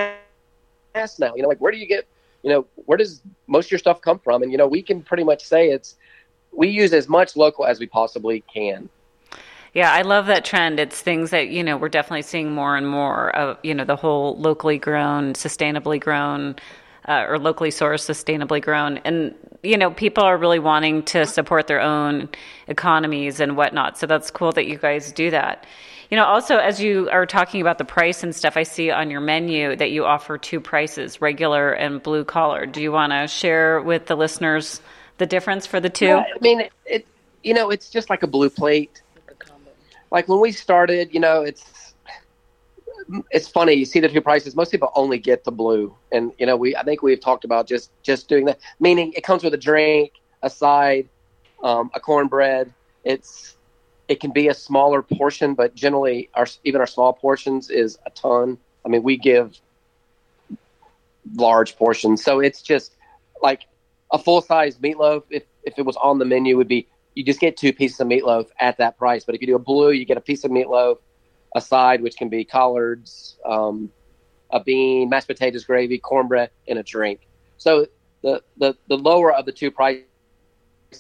ask 0.95 1.19
now, 1.19 1.35
you 1.35 1.43
know, 1.43 1.49
like 1.49 1.59
where 1.59 1.73
do 1.73 1.79
you 1.79 1.87
get, 1.87 2.07
you 2.43 2.51
know, 2.51 2.67
where 2.87 2.99
does 2.99 3.23
most 3.47 3.67
of 3.67 3.73
your 3.73 3.79
stuff 3.79 4.01
come 4.01 4.19
from? 4.19 4.43
And 4.43 4.51
you 4.51 4.59
know, 4.59 4.67
we 4.67 4.83
can 4.83 5.03
pretty 5.03 5.25
much 5.25 5.45
say 5.45 5.71
it's 5.71 5.97
we 6.53 6.69
use 6.69 6.93
as 6.93 7.09
much 7.09 7.37
local 7.37 7.65
as 7.65 7.81
we 7.81 7.87
possibly 7.87 8.43
can. 8.53 8.89
Yeah, 9.75 9.91
I 9.91 10.03
love 10.03 10.27
that 10.27 10.45
trend. 10.45 10.79
It's 10.79 11.01
things 11.01 11.31
that, 11.31 11.49
you 11.49 11.65
know, 11.65 11.79
we're 11.79 11.89
definitely 11.89 12.23
seeing 12.23 12.53
more 12.53 12.77
and 12.77 12.87
more 12.87 13.35
of, 13.35 13.57
you 13.63 13.75
know, 13.75 13.85
the 13.85 13.97
whole 13.97 14.37
locally 14.37 14.77
grown, 14.77 15.33
sustainably 15.33 15.99
grown, 15.99 16.57
uh, 17.07 17.27
or 17.29 17.39
locally 17.39 17.71
sourced, 17.71 18.09
sustainably 18.09 18.63
grown. 18.63 18.99
And, 18.99 19.35
you 19.63 19.77
know, 19.77 19.91
people 19.91 20.25
are 20.25 20.37
really 20.37 20.59
wanting 20.59 21.03
to 21.05 21.27
support 21.27 21.67
their 21.67 21.81
own 21.81 22.29
economies 22.69 23.41
and 23.41 23.57
whatnot. 23.57 23.99
So 23.99 24.07
that's 24.07 24.31
cool 24.31 24.53
that 24.53 24.67
you 24.67 24.79
guys 24.79 25.13
do 25.13 25.31
that. 25.31 25.67
You 26.11 26.17
know, 26.17 26.25
also, 26.25 26.59
as 26.59 26.81
you 26.81 27.09
are 27.11 27.25
talking 27.25 27.63
about 27.63 27.79
the 27.79 27.87
price 27.87 28.23
and 28.23 28.35
stuff, 28.35 28.57
I 28.57 28.65
see 28.65 28.91
on 28.91 29.11
your 29.11 29.21
menu 29.21 29.75
that 29.77 29.91
you 29.91 30.05
offer 30.05 30.37
two 30.37 30.61
prices 30.61 31.23
regular 31.23 31.73
and 31.73 32.03
blue 32.03 32.25
collar. 32.25 32.67
Do 32.67 32.83
you 32.83 32.93
want 32.93 33.13
to 33.13 33.27
share 33.29 33.81
with 33.81 34.07
the 34.07 34.15
listeners 34.15 34.83
the 35.17 35.27
difference 35.27 35.67
for 35.67 35.81
the 35.81 35.89
two? 35.89 36.07
Yeah, 36.07 36.25
I 36.35 36.39
mean, 36.41 36.69
it, 36.85 37.07
you 37.43 37.55
know, 37.55 37.71
it's 37.71 37.89
just 37.89 38.11
like 38.11 38.23
a 38.23 38.27
blue 38.27 38.51
plate 38.51 39.03
like 40.13 40.29
when 40.29 40.41
we 40.41 40.53
started, 40.53 41.13
you 41.13 41.19
know, 41.19 41.41
it's 41.41 41.82
it's 43.31 43.49
funny. 43.49 43.75
You 43.75 43.85
see 43.85 44.01
the 44.01 44.09
two 44.09 44.21
prices. 44.21 44.55
Most 44.57 44.71
people 44.71 44.91
only 44.95 45.19
get 45.19 45.45
the 45.45 45.53
blue, 45.53 45.95
and 46.11 46.33
you 46.39 46.47
know, 46.47 46.57
we 46.57 46.77
I 46.77 46.83
think 46.83 47.03
we've 47.03 47.21
talked 47.21 47.45
about 47.45 47.67
just 47.67 47.91
just 48.03 48.29
doing 48.29 48.47
that. 48.47 48.59
Meaning, 48.81 49.13
it 49.15 49.25
comes 49.25 49.43
with 49.43 49.55
a 49.55 49.59
drink, 49.59 50.13
a 50.43 50.51
side, 50.51 51.09
um, 51.63 51.91
a 51.95 52.01
cornbread. 52.01 52.73
It's 53.05 53.57
it 54.09 54.21
can 54.21 54.31
be 54.31 54.49
a 54.49 54.55
smaller 54.55 55.03
portion, 55.03 55.55
but 55.55 55.75
generally, 55.75 56.29
our 56.35 56.47
even 56.65 56.81
our 56.81 56.87
small 56.87 57.13
portions 57.13 57.71
is 57.71 57.99
a 58.07 58.11
ton. 58.11 58.59
I 58.85 58.89
mean, 58.89 59.03
we 59.03 59.17
give 59.17 59.59
large 61.35 61.77
portions, 61.77 62.23
so 62.23 62.41
it's 62.41 62.63
just 62.63 62.95
like 63.43 63.63
a 64.11 64.19
full 64.19 64.41
size 64.43 64.77
meatloaf. 64.79 65.25
If 65.31 65.45
if 65.65 65.79
it 65.79 65.83
was 65.83 65.97
on 65.97 66.19
the 66.19 66.25
menu, 66.25 66.57
would 66.57 66.69
be 66.69 66.89
you 67.15 67.25
just 67.25 67.41
get 67.41 67.57
two 67.57 67.73
pieces 67.73 68.01
of 68.01 68.07
meatloaf 68.07 68.49
at 68.59 68.79
that 68.79 68.99
price. 68.99 69.25
But 69.25 69.35
if 69.35 69.41
you 69.41 69.47
do 69.47 69.57
a 69.57 69.61
blue, 69.61 69.91
you 69.91 70.05
get 70.05 70.17
a 70.17 70.21
piece 70.21 70.45
of 70.45 70.51
meatloaf, 70.51 70.99
a 71.55 71.61
side, 71.61 72.03
which 72.03 72.17
can 72.17 72.29
be 72.29 72.45
collards, 72.45 73.37
um, 73.45 73.91
a 74.51 74.61
bean, 74.61 75.09
mashed 75.09 75.29
potatoes, 75.29 75.65
gravy, 75.65 75.99
cornbread, 75.99 76.51
and 76.69 76.79
a 76.79 76.83
drink. 76.83 77.21
So 77.59 77.87
the, 78.23 78.43
the, 78.57 78.77
the 78.89 78.97
lower 78.97 79.33
of 79.33 79.47
the 79.47 79.53
two 79.53 79.71
prices 79.71 80.05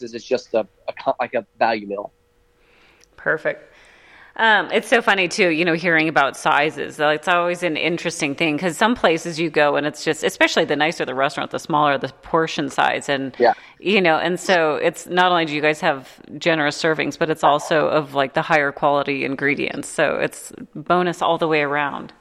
is 0.00 0.24
just 0.24 0.55
a, 0.55 0.66
a 0.88 1.14
like 1.20 1.34
a 1.34 1.46
value 1.59 1.86
meal. 1.86 2.12
Perfect. 3.16 3.71
Um, 4.36 4.70
it's 4.72 4.88
so 4.88 5.02
funny 5.02 5.28
too, 5.28 5.50
you 5.50 5.64
know, 5.64 5.74
hearing 5.74 6.08
about 6.08 6.36
sizes. 6.36 6.98
It's 6.98 7.28
always 7.28 7.62
an 7.62 7.76
interesting 7.76 8.34
thing 8.34 8.56
because 8.56 8.78
some 8.78 8.94
places 8.94 9.38
you 9.38 9.50
go 9.50 9.76
and 9.76 9.86
it's 9.86 10.04
just, 10.04 10.24
especially 10.24 10.64
the 10.64 10.76
nicer 10.76 11.04
the 11.04 11.14
restaurant, 11.14 11.50
the 11.50 11.58
smaller 11.58 11.98
the 11.98 12.08
portion 12.22 12.70
size, 12.70 13.08
and 13.10 13.36
yeah. 13.38 13.52
you 13.78 14.00
know, 14.00 14.16
and 14.16 14.40
so 14.40 14.76
it's 14.76 15.06
not 15.06 15.30
only 15.30 15.44
do 15.44 15.54
you 15.54 15.60
guys 15.60 15.80
have 15.80 16.20
generous 16.38 16.80
servings, 16.80 17.18
but 17.18 17.28
it's 17.28 17.44
also 17.44 17.88
of 17.88 18.14
like 18.14 18.32
the 18.32 18.42
higher 18.42 18.72
quality 18.72 19.24
ingredients. 19.24 19.88
So 19.88 20.16
it's 20.16 20.52
bonus 20.74 21.20
all 21.20 21.36
the 21.36 21.48
way 21.48 21.60
around. 21.60 22.12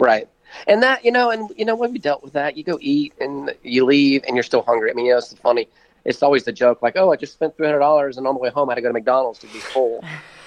Right. 0.00 0.28
And 0.66 0.82
that, 0.82 1.04
you 1.04 1.12
know, 1.12 1.30
and 1.30 1.50
you 1.56 1.64
know, 1.64 1.76
when 1.76 1.92
we 1.92 1.98
dealt 1.98 2.24
with 2.24 2.32
that, 2.32 2.56
you 2.56 2.64
go 2.64 2.78
eat 2.80 3.14
and 3.20 3.54
you 3.62 3.84
leave 3.84 4.24
and 4.26 4.36
you're 4.36 4.42
still 4.42 4.62
hungry. 4.62 4.90
I 4.90 4.94
mean, 4.94 5.06
you 5.06 5.12
know, 5.12 5.18
it's 5.18 5.32
funny. 5.34 5.68
It's 6.04 6.22
always 6.22 6.44
the 6.44 6.52
joke, 6.52 6.82
like, 6.82 6.96
oh, 6.96 7.12
I 7.12 7.16
just 7.16 7.32
spent 7.32 7.56
three 7.56 7.66
hundred 7.66 7.80
dollars, 7.80 8.16
and 8.16 8.26
on 8.28 8.34
the 8.34 8.40
way 8.40 8.48
home, 8.48 8.68
I 8.68 8.72
had 8.72 8.76
to 8.76 8.82
go 8.82 8.88
to 8.88 8.92
McDonald's 8.92 9.40
to 9.40 9.46
be 9.48 9.58
full. 9.58 10.04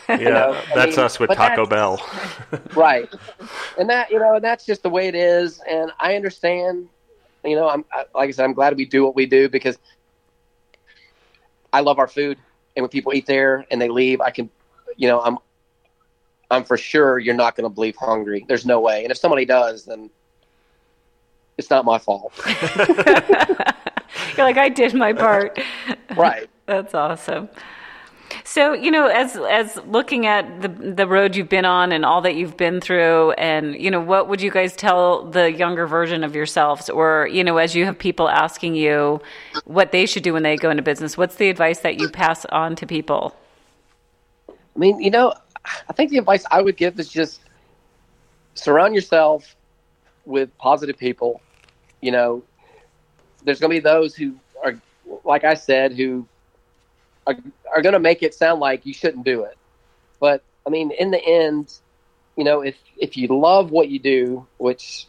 Yeah, 0.18 0.18
you 0.18 0.26
know? 0.26 0.62
that's 0.74 0.98
mean, 0.98 1.06
us 1.06 1.20
with 1.20 1.30
Taco 1.30 1.68
Bell. 1.68 2.04
right, 2.76 3.08
and 3.78 3.88
that 3.92 4.10
you 4.10 4.18
know 4.18 4.40
that's 4.40 4.66
just 4.66 4.82
the 4.82 4.90
way 4.90 5.08
it 5.08 5.14
is, 5.14 5.62
and 5.70 5.92
I 6.00 6.16
understand. 6.16 6.90
You 7.44 7.56
know, 7.56 7.70
I'm 7.70 7.86
like 8.16 8.28
I 8.28 8.32
said, 8.32 8.46
I'm 8.46 8.54
glad 8.54 8.76
we 8.76 8.86
do 8.86 9.06
what 9.06 9.16
we 9.16 9.28
do 9.28 9.48
because 9.50 9.78
I 11.72 11.82
love 11.82 12.00
our 12.00 12.08
food, 12.08 12.40
and 12.76 12.82
when 12.82 12.90
people 12.90 13.14
eat 13.14 13.28
there 13.28 13.68
and 13.70 13.80
they 13.80 13.88
leave, 13.88 14.20
I 14.20 14.32
can, 14.32 14.50
you 14.98 15.08
know, 15.08 15.22
I'm 15.22 15.38
I'm 16.50 16.64
for 16.64 16.76
sure 16.76 17.20
you're 17.20 17.36
not 17.36 17.56
going 17.56 17.72
to 17.72 17.80
leave 17.80 17.96
hungry. 17.96 18.44
There's 18.48 18.66
no 18.66 18.80
way, 18.80 19.04
and 19.04 19.12
if 19.12 19.18
somebody 19.20 19.46
does, 19.46 19.86
then 19.86 20.10
it's 21.60 21.70
not 21.70 21.86
my 21.86 22.00
fault. 22.00 22.34
you're 22.48 24.46
like 24.46 24.58
I 24.58 24.70
did 24.74 24.96
my 24.96 25.14
part. 25.14 25.60
Right. 26.18 26.50
That's 26.66 26.96
awesome. 26.96 27.48
So, 28.44 28.74
you 28.74 28.92
know, 28.92 29.08
as 29.08 29.36
as 29.36 29.78
looking 29.88 30.26
at 30.26 30.62
the 30.62 30.68
the 30.68 31.08
road 31.08 31.36
you've 31.36 31.50
been 31.50 31.66
on 31.66 31.92
and 31.92 32.06
all 32.06 32.22
that 32.22 32.36
you've 32.36 32.58
been 32.58 32.82
through 32.82 33.32
and, 33.34 33.76
you 33.76 33.90
know, 33.90 34.00
what 34.00 34.28
would 34.28 34.42
you 34.42 34.52
guys 34.52 34.76
tell 34.76 35.26
the 35.26 35.52
younger 35.52 35.88
version 35.88 36.24
of 36.24 36.36
yourselves 36.36 36.90
or, 36.90 37.28
you 37.32 37.44
know, 37.44 37.58
as 37.58 37.76
you 37.76 37.86
have 37.86 37.98
people 37.98 38.30
asking 38.30 38.76
you 38.76 39.22
what 39.66 39.92
they 39.92 40.06
should 40.06 40.24
do 40.24 40.34
when 40.34 40.44
they 40.44 40.58
go 40.58 40.70
into 40.70 40.84
business, 40.84 41.18
what's 41.18 41.36
the 41.36 41.50
advice 41.50 41.80
that 41.80 42.00
you 42.00 42.10
pass 42.10 42.46
on 42.46 42.76
to 42.76 42.86
people? 42.86 43.36
I 44.50 44.80
mean, 44.80 45.00
you 45.02 45.12
know, 45.12 45.34
I 45.90 45.94
think 45.94 46.12
the 46.12 46.18
advice 46.18 46.46
I 46.52 46.62
would 46.62 46.78
give 46.78 47.00
is 47.00 47.10
just 47.10 47.42
surround 48.54 48.96
yourself 48.96 49.56
with 50.26 50.56
positive 50.58 50.98
people. 50.98 51.42
You 52.02 52.12
know, 52.12 52.44
there's 53.44 53.60
going 53.60 53.72
to 53.72 53.76
be 53.76 53.80
those 53.80 54.16
who 54.16 54.36
are 54.64 54.76
like 55.24 55.44
I 55.44 55.56
said 55.56 55.94
who 55.94 56.28
are, 57.28 57.36
are 57.76 57.82
going 57.82 57.94
to 57.94 58.00
make 58.00 58.24
it 58.24 58.34
sound 58.34 58.60
like 58.60 58.86
you 58.86 58.94
shouldn't 58.94 59.26
do 59.26 59.44
it. 59.44 59.58
But 60.20 60.44
I 60.66 60.70
mean, 60.70 60.92
in 60.92 61.12
the 61.12 61.24
end, 61.24 61.72
you 62.36 62.44
know, 62.44 62.62
if 62.62 62.78
if 62.98 63.18
you 63.18 63.28
love 63.28 63.72
what 63.72 63.90
you 63.90 64.00
do, 64.00 64.48
which 64.58 65.08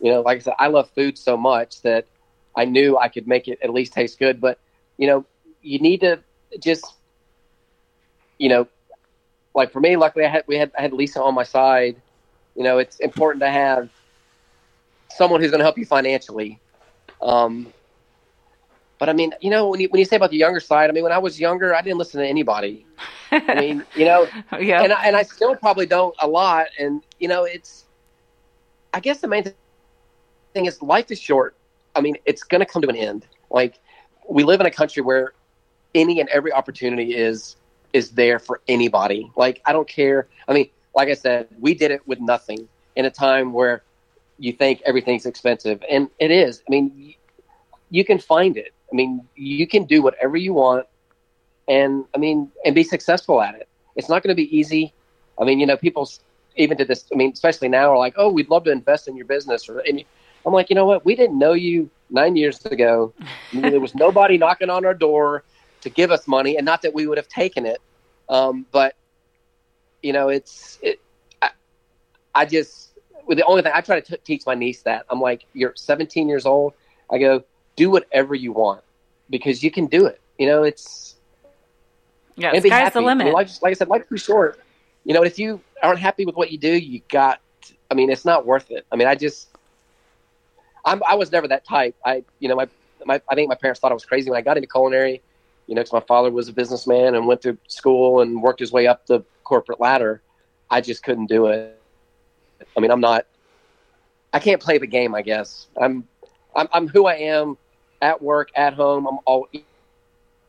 you 0.00 0.10
know, 0.10 0.20
like 0.20 0.38
I 0.38 0.40
said, 0.40 0.54
I 0.58 0.68
love 0.68 0.90
food 0.90 1.16
so 1.16 1.36
much 1.36 1.80
that 1.82 2.06
I 2.56 2.64
knew 2.64 2.98
I 2.98 3.08
could 3.08 3.26
make 3.26 3.48
it 3.48 3.58
at 3.62 3.70
least 3.70 3.92
taste 3.92 4.18
good. 4.18 4.40
But 4.40 4.58
you 4.96 5.06
know, 5.06 5.24
you 5.62 5.78
need 5.78 6.00
to 6.00 6.20
just, 6.60 6.84
you 8.38 8.48
know, 8.48 8.66
like 9.54 9.72
for 9.72 9.80
me, 9.80 9.96
luckily 9.96 10.24
I 10.24 10.28
had 10.28 10.44
we 10.46 10.56
had 10.56 10.72
I 10.78 10.82
had 10.82 10.92
Lisa 10.92 11.22
on 11.22 11.34
my 11.34 11.44
side. 11.44 12.00
You 12.56 12.64
know, 12.64 12.78
it's 12.78 12.98
important 13.00 13.40
to 13.42 13.48
have 13.48 13.88
someone 15.10 15.40
who's 15.40 15.50
going 15.50 15.60
to 15.60 15.64
help 15.64 15.78
you 15.78 15.86
financially. 15.86 16.60
Um, 17.20 17.72
but 19.02 19.08
I 19.08 19.14
mean, 19.14 19.34
you 19.40 19.50
know, 19.50 19.68
when 19.68 19.80
you 19.80 19.88
when 19.88 19.98
you 19.98 20.04
say 20.04 20.14
about 20.14 20.30
the 20.30 20.36
younger 20.36 20.60
side, 20.60 20.88
I 20.88 20.92
mean, 20.92 21.02
when 21.02 21.10
I 21.10 21.18
was 21.18 21.40
younger, 21.40 21.74
I 21.74 21.82
didn't 21.82 21.98
listen 21.98 22.20
to 22.20 22.24
anybody. 22.28 22.86
I 23.32 23.56
mean, 23.56 23.84
you 23.96 24.04
know, 24.04 24.28
yeah. 24.60 24.84
and 24.84 24.92
I, 24.92 25.06
and 25.06 25.16
I 25.16 25.24
still 25.24 25.56
probably 25.56 25.86
don't 25.86 26.14
a 26.20 26.28
lot. 26.28 26.68
And 26.78 27.02
you 27.18 27.26
know, 27.26 27.42
it's 27.42 27.86
I 28.94 29.00
guess 29.00 29.20
the 29.20 29.26
main 29.26 29.52
thing 30.54 30.66
is 30.66 30.80
life 30.82 31.10
is 31.10 31.20
short. 31.20 31.56
I 31.96 32.00
mean, 32.00 32.16
it's 32.26 32.44
going 32.44 32.60
to 32.60 32.64
come 32.64 32.80
to 32.82 32.88
an 32.88 32.94
end. 32.94 33.26
Like 33.50 33.80
we 34.28 34.44
live 34.44 34.60
in 34.60 34.66
a 34.66 34.70
country 34.70 35.02
where 35.02 35.32
any 35.96 36.20
and 36.20 36.28
every 36.28 36.52
opportunity 36.52 37.16
is 37.16 37.56
is 37.92 38.12
there 38.12 38.38
for 38.38 38.60
anybody. 38.68 39.32
Like 39.34 39.62
I 39.66 39.72
don't 39.72 39.88
care. 39.88 40.28
I 40.46 40.52
mean, 40.52 40.70
like 40.94 41.08
I 41.08 41.14
said, 41.14 41.48
we 41.58 41.74
did 41.74 41.90
it 41.90 42.06
with 42.06 42.20
nothing 42.20 42.68
in 42.94 43.04
a 43.04 43.10
time 43.10 43.52
where 43.52 43.82
you 44.38 44.52
think 44.52 44.80
everything's 44.86 45.26
expensive, 45.26 45.82
and 45.90 46.08
it 46.20 46.30
is. 46.30 46.62
I 46.68 46.70
mean, 46.70 47.16
you 47.90 48.04
can 48.04 48.20
find 48.20 48.56
it. 48.56 48.72
I 48.92 48.94
mean, 48.94 49.26
you 49.34 49.66
can 49.66 49.84
do 49.84 50.02
whatever 50.02 50.36
you 50.36 50.52
want, 50.52 50.86
and 51.66 52.04
I 52.14 52.18
mean, 52.18 52.50
and 52.64 52.74
be 52.74 52.84
successful 52.84 53.40
at 53.40 53.54
it. 53.54 53.68
It's 53.96 54.08
not 54.08 54.22
going 54.22 54.34
to 54.36 54.40
be 54.40 54.54
easy. 54.56 54.92
I 55.40 55.44
mean, 55.44 55.58
you 55.60 55.66
know, 55.66 55.76
people 55.76 56.08
even 56.56 56.76
to 56.78 56.84
this. 56.84 57.04
I 57.12 57.16
mean, 57.16 57.32
especially 57.32 57.68
now, 57.68 57.90
are 57.90 57.98
like, 57.98 58.14
"Oh, 58.16 58.30
we'd 58.30 58.50
love 58.50 58.64
to 58.64 58.70
invest 58.70 59.08
in 59.08 59.16
your 59.16 59.26
business." 59.26 59.68
Or, 59.68 59.78
and 59.80 60.04
I'm 60.44 60.52
like, 60.52 60.68
you 60.68 60.76
know 60.76 60.84
what? 60.84 61.04
We 61.04 61.16
didn't 61.16 61.38
know 61.38 61.54
you 61.54 61.90
nine 62.10 62.36
years 62.36 62.64
ago. 62.66 63.14
There 63.52 63.80
was 63.80 63.94
nobody 63.94 64.36
knocking 64.38 64.70
on 64.70 64.84
our 64.84 64.94
door 64.94 65.44
to 65.80 65.90
give 65.90 66.10
us 66.10 66.28
money, 66.28 66.56
and 66.56 66.66
not 66.66 66.82
that 66.82 66.92
we 66.92 67.06
would 67.06 67.18
have 67.18 67.28
taken 67.28 67.64
it. 67.64 67.80
Um, 68.28 68.66
but 68.70 68.94
you 70.02 70.12
know, 70.12 70.28
it's 70.28 70.78
it. 70.82 71.00
I, 71.40 71.50
I 72.34 72.44
just 72.44 72.92
the 73.28 73.44
only 73.44 73.62
thing 73.62 73.72
I 73.74 73.80
try 73.80 74.00
to 74.00 74.16
t- 74.16 74.22
teach 74.24 74.42
my 74.46 74.54
niece 74.54 74.82
that 74.82 75.06
I'm 75.08 75.20
like, 75.20 75.44
you're 75.54 75.74
17 75.76 76.28
years 76.28 76.44
old. 76.44 76.74
I 77.10 77.18
go, 77.18 77.44
do 77.76 77.90
whatever 77.90 78.34
you 78.34 78.52
want 78.52 78.82
because 79.30 79.62
you 79.62 79.70
can 79.70 79.86
do 79.86 80.06
it. 80.06 80.20
You 80.38 80.46
know, 80.46 80.62
it's 80.62 81.16
yeah, 82.36 82.50
sky's 82.50 82.70
happy. 82.70 82.94
the 82.94 83.00
limit. 83.00 83.22
I 83.22 83.24
mean, 83.26 83.34
like 83.34 83.48
I 83.64 83.72
said, 83.74 83.88
life's 83.88 84.08
too 84.08 84.16
short. 84.16 84.60
You 85.04 85.14
know, 85.14 85.22
if 85.22 85.38
you 85.38 85.60
aren't 85.82 85.98
happy 85.98 86.24
with 86.24 86.36
what 86.36 86.50
you 86.50 86.58
do, 86.58 86.72
you 86.72 87.00
got. 87.08 87.40
I 87.90 87.94
mean, 87.94 88.10
it's 88.10 88.24
not 88.24 88.46
worth 88.46 88.70
it. 88.70 88.86
I 88.90 88.96
mean, 88.96 89.06
I 89.06 89.14
just, 89.14 89.48
I'm, 90.84 91.02
I 91.08 91.14
was 91.14 91.30
never 91.30 91.46
that 91.48 91.64
type. 91.64 91.94
I, 92.04 92.24
you 92.38 92.48
know, 92.48 92.56
my, 92.56 92.66
my, 93.04 93.20
I 93.28 93.34
think 93.34 93.48
my 93.48 93.54
parents 93.54 93.80
thought 93.80 93.90
I 93.90 93.94
was 93.94 94.06
crazy 94.06 94.30
when 94.30 94.38
I 94.38 94.42
got 94.42 94.56
into 94.56 94.68
culinary. 94.68 95.20
You 95.66 95.74
know, 95.74 95.82
because 95.82 95.92
my 95.92 96.00
father 96.00 96.30
was 96.30 96.48
a 96.48 96.52
businessman 96.52 97.14
and 97.14 97.26
went 97.26 97.42
to 97.42 97.56
school 97.68 98.20
and 98.20 98.42
worked 98.42 98.60
his 98.60 98.72
way 98.72 98.86
up 98.86 99.06
the 99.06 99.22
corporate 99.44 99.80
ladder. 99.80 100.22
I 100.70 100.80
just 100.80 101.02
couldn't 101.02 101.26
do 101.26 101.46
it. 101.46 101.78
I 102.76 102.80
mean, 102.80 102.90
I'm 102.90 103.00
not. 103.00 103.26
I 104.32 104.38
can't 104.38 104.60
play 104.60 104.78
the 104.78 104.86
game. 104.86 105.14
I 105.14 105.22
guess 105.22 105.66
I'm. 105.80 106.08
I'm, 106.54 106.68
I'm 106.72 106.88
who 106.88 107.06
I 107.06 107.14
am 107.14 107.56
at 108.02 108.20
work, 108.20 108.50
at 108.54 108.74
home. 108.74 109.06
I'm 109.06 109.18
all 109.24 109.48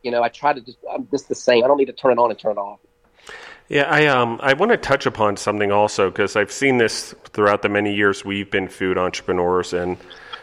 you 0.02 0.10
know, 0.10 0.22
I 0.22 0.28
try 0.28 0.52
to 0.52 0.60
just 0.60 0.78
I'm 0.92 1.08
just 1.10 1.28
the 1.28 1.34
same. 1.34 1.64
I 1.64 1.68
don't 1.68 1.78
need 1.78 1.86
to 1.86 1.92
turn 1.92 2.12
it 2.12 2.18
on 2.18 2.30
and 2.30 2.38
turn 2.38 2.52
it 2.52 2.58
off. 2.58 2.80
Yeah, 3.68 3.84
I 3.84 4.06
um 4.06 4.38
I 4.42 4.52
want 4.52 4.72
to 4.72 4.76
touch 4.76 5.06
upon 5.06 5.38
something 5.38 5.72
also 5.72 6.10
because 6.10 6.36
I've 6.36 6.52
seen 6.52 6.76
this 6.76 7.14
throughout 7.32 7.62
the 7.62 7.70
many 7.70 7.94
years 7.94 8.24
we've 8.24 8.50
been 8.50 8.68
food 8.68 8.98
entrepreneurs 8.98 9.72
and 9.72 9.96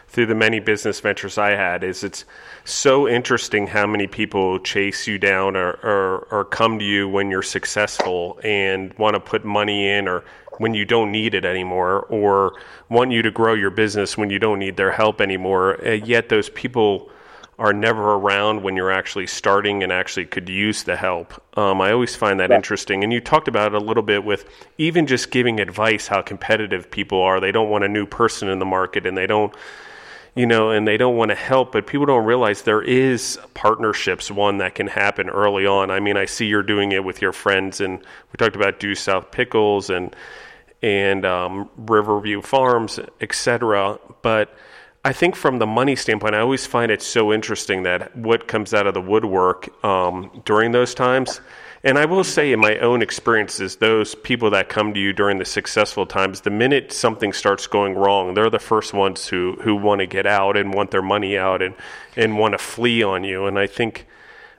through 0.08 0.26
the 0.26 0.34
many 0.34 0.60
business 0.60 1.00
ventures 1.00 1.38
I 1.38 1.50
had 1.50 1.82
is 1.82 2.04
it's 2.04 2.26
so 2.64 3.08
interesting 3.08 3.66
how 3.66 3.86
many 3.86 4.06
people 4.06 4.58
chase 4.58 5.06
you 5.06 5.18
down 5.18 5.56
or, 5.56 5.70
or, 5.82 6.28
or 6.30 6.44
come 6.44 6.78
to 6.80 6.84
you 6.84 7.08
when 7.08 7.30
you're 7.30 7.42
successful 7.42 8.38
and 8.44 8.92
want 8.98 9.14
to 9.14 9.20
put 9.20 9.42
money 9.42 9.88
in 9.88 10.06
or 10.06 10.22
when 10.58 10.74
you 10.74 10.84
don't 10.84 11.10
need 11.10 11.34
it 11.34 11.44
anymore 11.44 12.00
or 12.08 12.54
want 12.88 13.10
you 13.10 13.22
to 13.22 13.30
grow 13.30 13.54
your 13.54 13.70
business 13.70 14.16
when 14.16 14.30
you 14.30 14.38
don't 14.38 14.58
need 14.58 14.76
their 14.76 14.92
help 14.92 15.20
anymore. 15.20 15.78
yet 16.04 16.28
those 16.28 16.48
people 16.50 17.10
are 17.58 17.72
never 17.72 18.14
around 18.14 18.62
when 18.62 18.74
you're 18.74 18.90
actually 18.90 19.26
starting 19.26 19.82
and 19.82 19.92
actually 19.92 20.24
could 20.24 20.48
use 20.48 20.82
the 20.82 20.96
help. 20.96 21.40
Um, 21.56 21.80
I 21.80 21.92
always 21.92 22.16
find 22.16 22.40
that 22.40 22.50
interesting. 22.50 23.04
And 23.04 23.12
you 23.12 23.20
talked 23.20 23.46
about 23.46 23.74
it 23.74 23.80
a 23.80 23.84
little 23.84 24.02
bit 24.02 24.24
with 24.24 24.48
even 24.78 25.06
just 25.06 25.30
giving 25.30 25.60
advice 25.60 26.08
how 26.08 26.22
competitive 26.22 26.90
people 26.90 27.20
are. 27.20 27.40
They 27.40 27.52
don't 27.52 27.68
want 27.68 27.84
a 27.84 27.88
new 27.88 28.06
person 28.06 28.48
in 28.48 28.58
the 28.58 28.64
market 28.64 29.06
and 29.06 29.16
they 29.16 29.26
don't 29.26 29.54
you 30.34 30.46
know, 30.46 30.70
and 30.70 30.88
they 30.88 30.96
don't 30.96 31.16
want 31.16 31.30
to 31.30 31.34
help, 31.34 31.72
but 31.72 31.86
people 31.86 32.06
don't 32.06 32.24
realize 32.24 32.62
there 32.62 32.82
is 32.82 33.38
partnerships, 33.52 34.30
one 34.30 34.58
that 34.58 34.74
can 34.74 34.86
happen 34.86 35.28
early 35.28 35.66
on. 35.66 35.90
I 35.90 36.00
mean, 36.00 36.16
I 36.16 36.24
see 36.24 36.46
you're 36.46 36.62
doing 36.62 36.92
it 36.92 37.04
with 37.04 37.20
your 37.20 37.32
friends, 37.32 37.82
and 37.82 37.98
we 37.98 38.36
talked 38.38 38.56
about 38.56 38.80
Due 38.80 38.94
South 38.94 39.30
Pickles 39.30 39.90
and 39.90 40.16
and 40.82 41.24
um, 41.24 41.68
Riverview 41.76 42.42
Farms, 42.42 42.98
etc. 43.20 43.98
But 44.22 44.54
I 45.04 45.12
think 45.12 45.36
from 45.36 45.58
the 45.58 45.66
money 45.66 45.96
standpoint, 45.96 46.34
I 46.34 46.40
always 46.40 46.66
find 46.66 46.90
it 46.90 47.02
so 47.02 47.32
interesting 47.32 47.82
that 47.84 48.16
what 48.16 48.48
comes 48.48 48.74
out 48.74 48.86
of 48.86 48.94
the 48.94 49.00
woodwork 49.00 49.84
um, 49.84 50.42
during 50.44 50.72
those 50.72 50.94
times 50.94 51.40
and 51.84 51.98
I 51.98 52.04
will 52.04 52.22
say, 52.22 52.52
in 52.52 52.60
my 52.60 52.78
own 52.78 53.02
experiences, 53.02 53.76
those 53.76 54.14
people 54.14 54.50
that 54.50 54.68
come 54.68 54.94
to 54.94 55.00
you 55.00 55.12
during 55.12 55.38
the 55.38 55.44
successful 55.44 56.06
times, 56.06 56.42
the 56.42 56.50
minute 56.50 56.92
something 56.92 57.32
starts 57.32 57.66
going 57.66 57.96
wrong, 57.96 58.34
they're 58.34 58.50
the 58.50 58.60
first 58.60 58.94
ones 58.94 59.26
who, 59.26 59.58
who 59.62 59.74
want 59.74 59.98
to 59.98 60.06
get 60.06 60.24
out 60.24 60.56
and 60.56 60.72
want 60.72 60.92
their 60.92 61.02
money 61.02 61.36
out 61.36 61.60
and, 61.60 61.74
and 62.16 62.38
want 62.38 62.52
to 62.52 62.58
flee 62.58 63.02
on 63.02 63.24
you. 63.24 63.46
And 63.46 63.58
I 63.58 63.66
think 63.66 64.06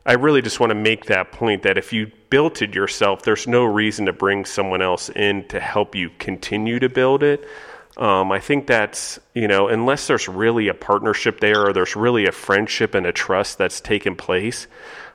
I 0.06 0.14
really 0.14 0.42
just 0.42 0.60
want 0.60 0.72
to 0.72 0.76
make 0.76 1.06
that 1.06 1.32
point 1.32 1.64
that 1.64 1.78
if 1.78 1.94
you 1.94 2.12
built 2.30 2.62
it 2.62 2.76
yourself, 2.76 3.22
there's 3.22 3.48
no 3.48 3.64
reason 3.64 4.06
to 4.08 4.14
bring 4.14 4.44
someone 4.44 4.82
else 4.82 5.10
in 5.10 5.48
to 5.48 5.60
help 5.60 5.96
you 5.96 6.10
continue 6.20 6.80
to 6.80 6.90
build 6.90 7.24
it. 7.24 7.48
Um, 7.96 8.32
I 8.32 8.40
think 8.40 8.68
that's, 8.68 9.20
you 9.34 9.48
know, 9.48 9.68
unless 9.68 10.08
there's 10.08 10.28
really 10.28 10.68
a 10.68 10.74
partnership 10.74 11.40
there 11.40 11.66
or 11.66 11.74
there's 11.74 11.96
really 11.96 12.26
a 12.26 12.32
friendship 12.32 12.96
and 12.96 13.06
a 13.06 13.12
trust 13.12 13.58
that's 13.58 13.80
taken 13.80 14.16
place, 14.16 14.68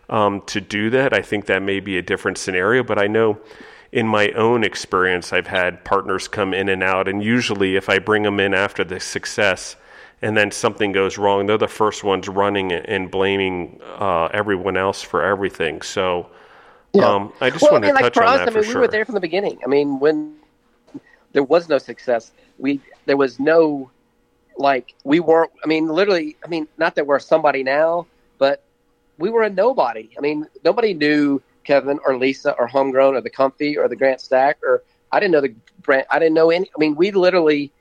um, 0.09 0.43
to 0.47 0.61
do 0.61 0.89
that. 0.91 1.12
I 1.12 1.20
think 1.20 1.47
that 1.47 1.61
may 1.61 1.80
be 1.80 1.99
a 1.99 2.03
different 2.03 2.39
scenario, 2.39 2.82
but 2.82 2.99
I 2.99 3.09
know 3.09 3.39
in 3.93 4.07
my 4.07 4.30
own 4.30 4.64
experience, 4.64 5.32
I've 5.32 5.47
had 5.49 5.84
partners 5.84 6.28
come 6.28 6.55
in 6.55 6.68
and 6.68 6.82
out, 6.82 7.09
and 7.09 7.22
usually 7.22 7.76
if 7.76 7.89
I 7.89 7.99
bring 7.99 8.22
them 8.22 8.39
in 8.41 8.55
after 8.55 8.84
the 8.84 9.01
success 9.01 9.76
and 10.23 10.37
then 10.37 10.51
something 10.51 10.93
goes 10.93 11.19
wrong, 11.19 11.47
they're 11.47 11.59
the 11.59 11.69
first 11.69 12.05
ones 12.05 12.29
running 12.29 12.73
and 12.73 13.11
blaming 13.11 13.81
uh, 13.99 14.27
everyone 14.27 14.77
else 14.77 15.03
for 15.03 15.23
everything. 15.25 15.83
So 15.83 16.29
yeah. 16.93 17.05
um, 17.05 17.33
I 17.41 17.51
just 17.51 17.62
well, 17.62 17.73
want 17.73 17.85
to 17.85 17.93
like 17.93 18.03
touch 18.05 18.14
for 18.14 18.25
on 18.25 18.35
us, 18.35 18.39
that 18.39 18.49
I 18.49 18.51
mean, 18.51 18.61
we 18.61 18.73
sure. 18.73 18.81
were 18.81 18.89
there 18.89 19.05
from 19.05 19.14
the 19.14 19.21
beginning. 19.21 19.59
I 19.64 19.69
mean, 19.69 20.01
when 20.01 20.37
there 21.33 21.45
was 21.45 21.69
no 21.69 21.79
success, 21.79 22.33
we 22.59 22.81
there 23.07 23.16
was 23.16 23.39
no 23.39 23.91
like 24.57 24.95
we 25.05 25.21
weren't. 25.21 25.53
I 25.62 25.69
mean, 25.69 25.87
literally. 25.89 26.37
I 26.45 26.49
mean, 26.49 26.66
not 26.79 26.95
that 26.97 27.07
we're 27.07 27.21
somebody 27.21 27.62
now, 27.62 28.07
but 28.39 28.64
we 29.19 29.31
were 29.31 29.43
a 29.43 29.51
nobody. 29.51 30.11
I 30.16 30.21
mean, 30.21 30.47
nobody 30.64 30.95
knew 30.95 31.41
Kevin 31.64 32.01
or 32.05 32.16
Lisa 32.16 32.53
or 32.59 32.66
Homegrown 32.66 33.14
or 33.14 33.21
the 33.21 33.31
Comfy 33.31 33.77
or 33.79 33.89
the 33.89 33.97
Grant 33.97 34.21
Stack 34.21 34.59
or 34.64 34.83
I 35.12 35.21
didn't 35.21 35.33
know 35.33 35.41
the 35.41 35.55
brand. 35.83 36.07
I 36.11 36.19
didn't 36.19 36.35
know 36.35 36.51
any. 36.51 36.66
I 36.66 36.79
mean, 36.79 36.95
we 36.95 37.11
literally, 37.11 37.73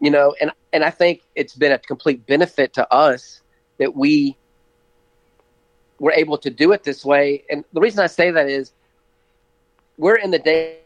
you 0.00 0.10
know, 0.10 0.34
and 0.40 0.50
and 0.72 0.84
I 0.84 0.90
think 0.90 1.22
it's 1.34 1.54
been 1.54 1.72
a 1.72 1.78
complete 1.78 2.26
benefit 2.26 2.72
to 2.74 2.92
us 2.92 3.40
that 3.78 3.94
we 3.94 4.36
were 5.98 6.12
able 6.12 6.38
to 6.38 6.50
do 6.50 6.72
it 6.72 6.84
this 6.84 7.04
way. 7.04 7.44
And 7.50 7.64
the 7.72 7.80
reason 7.80 8.00
I 8.00 8.06
say 8.06 8.30
that 8.30 8.48
is 8.48 8.72
we're 9.98 10.16
in 10.16 10.30
the 10.30 10.38
day 10.38 10.78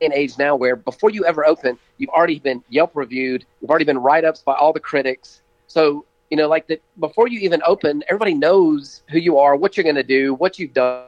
and 0.00 0.12
age 0.12 0.36
now 0.38 0.56
where 0.56 0.76
before 0.76 1.10
you 1.10 1.24
ever 1.24 1.46
open, 1.46 1.78
you've 1.98 2.10
already 2.10 2.38
been 2.38 2.62
Yelp 2.68 2.90
reviewed, 2.94 3.46
you've 3.60 3.70
already 3.70 3.84
been 3.84 3.98
write 3.98 4.24
ups 4.24 4.42
by 4.42 4.54
all 4.54 4.72
the 4.72 4.80
critics. 4.80 5.40
So 5.66 6.04
you 6.30 6.36
know, 6.36 6.48
like 6.48 6.66
that 6.66 6.82
before 6.98 7.28
you 7.28 7.38
even 7.40 7.62
open, 7.64 8.02
everybody 8.08 8.34
knows 8.34 9.02
who 9.10 9.18
you 9.18 9.38
are, 9.38 9.54
what 9.54 9.76
you're 9.76 9.84
going 9.84 9.94
to 9.94 10.02
do, 10.02 10.34
what 10.34 10.58
you've 10.58 10.72
done. 10.72 11.06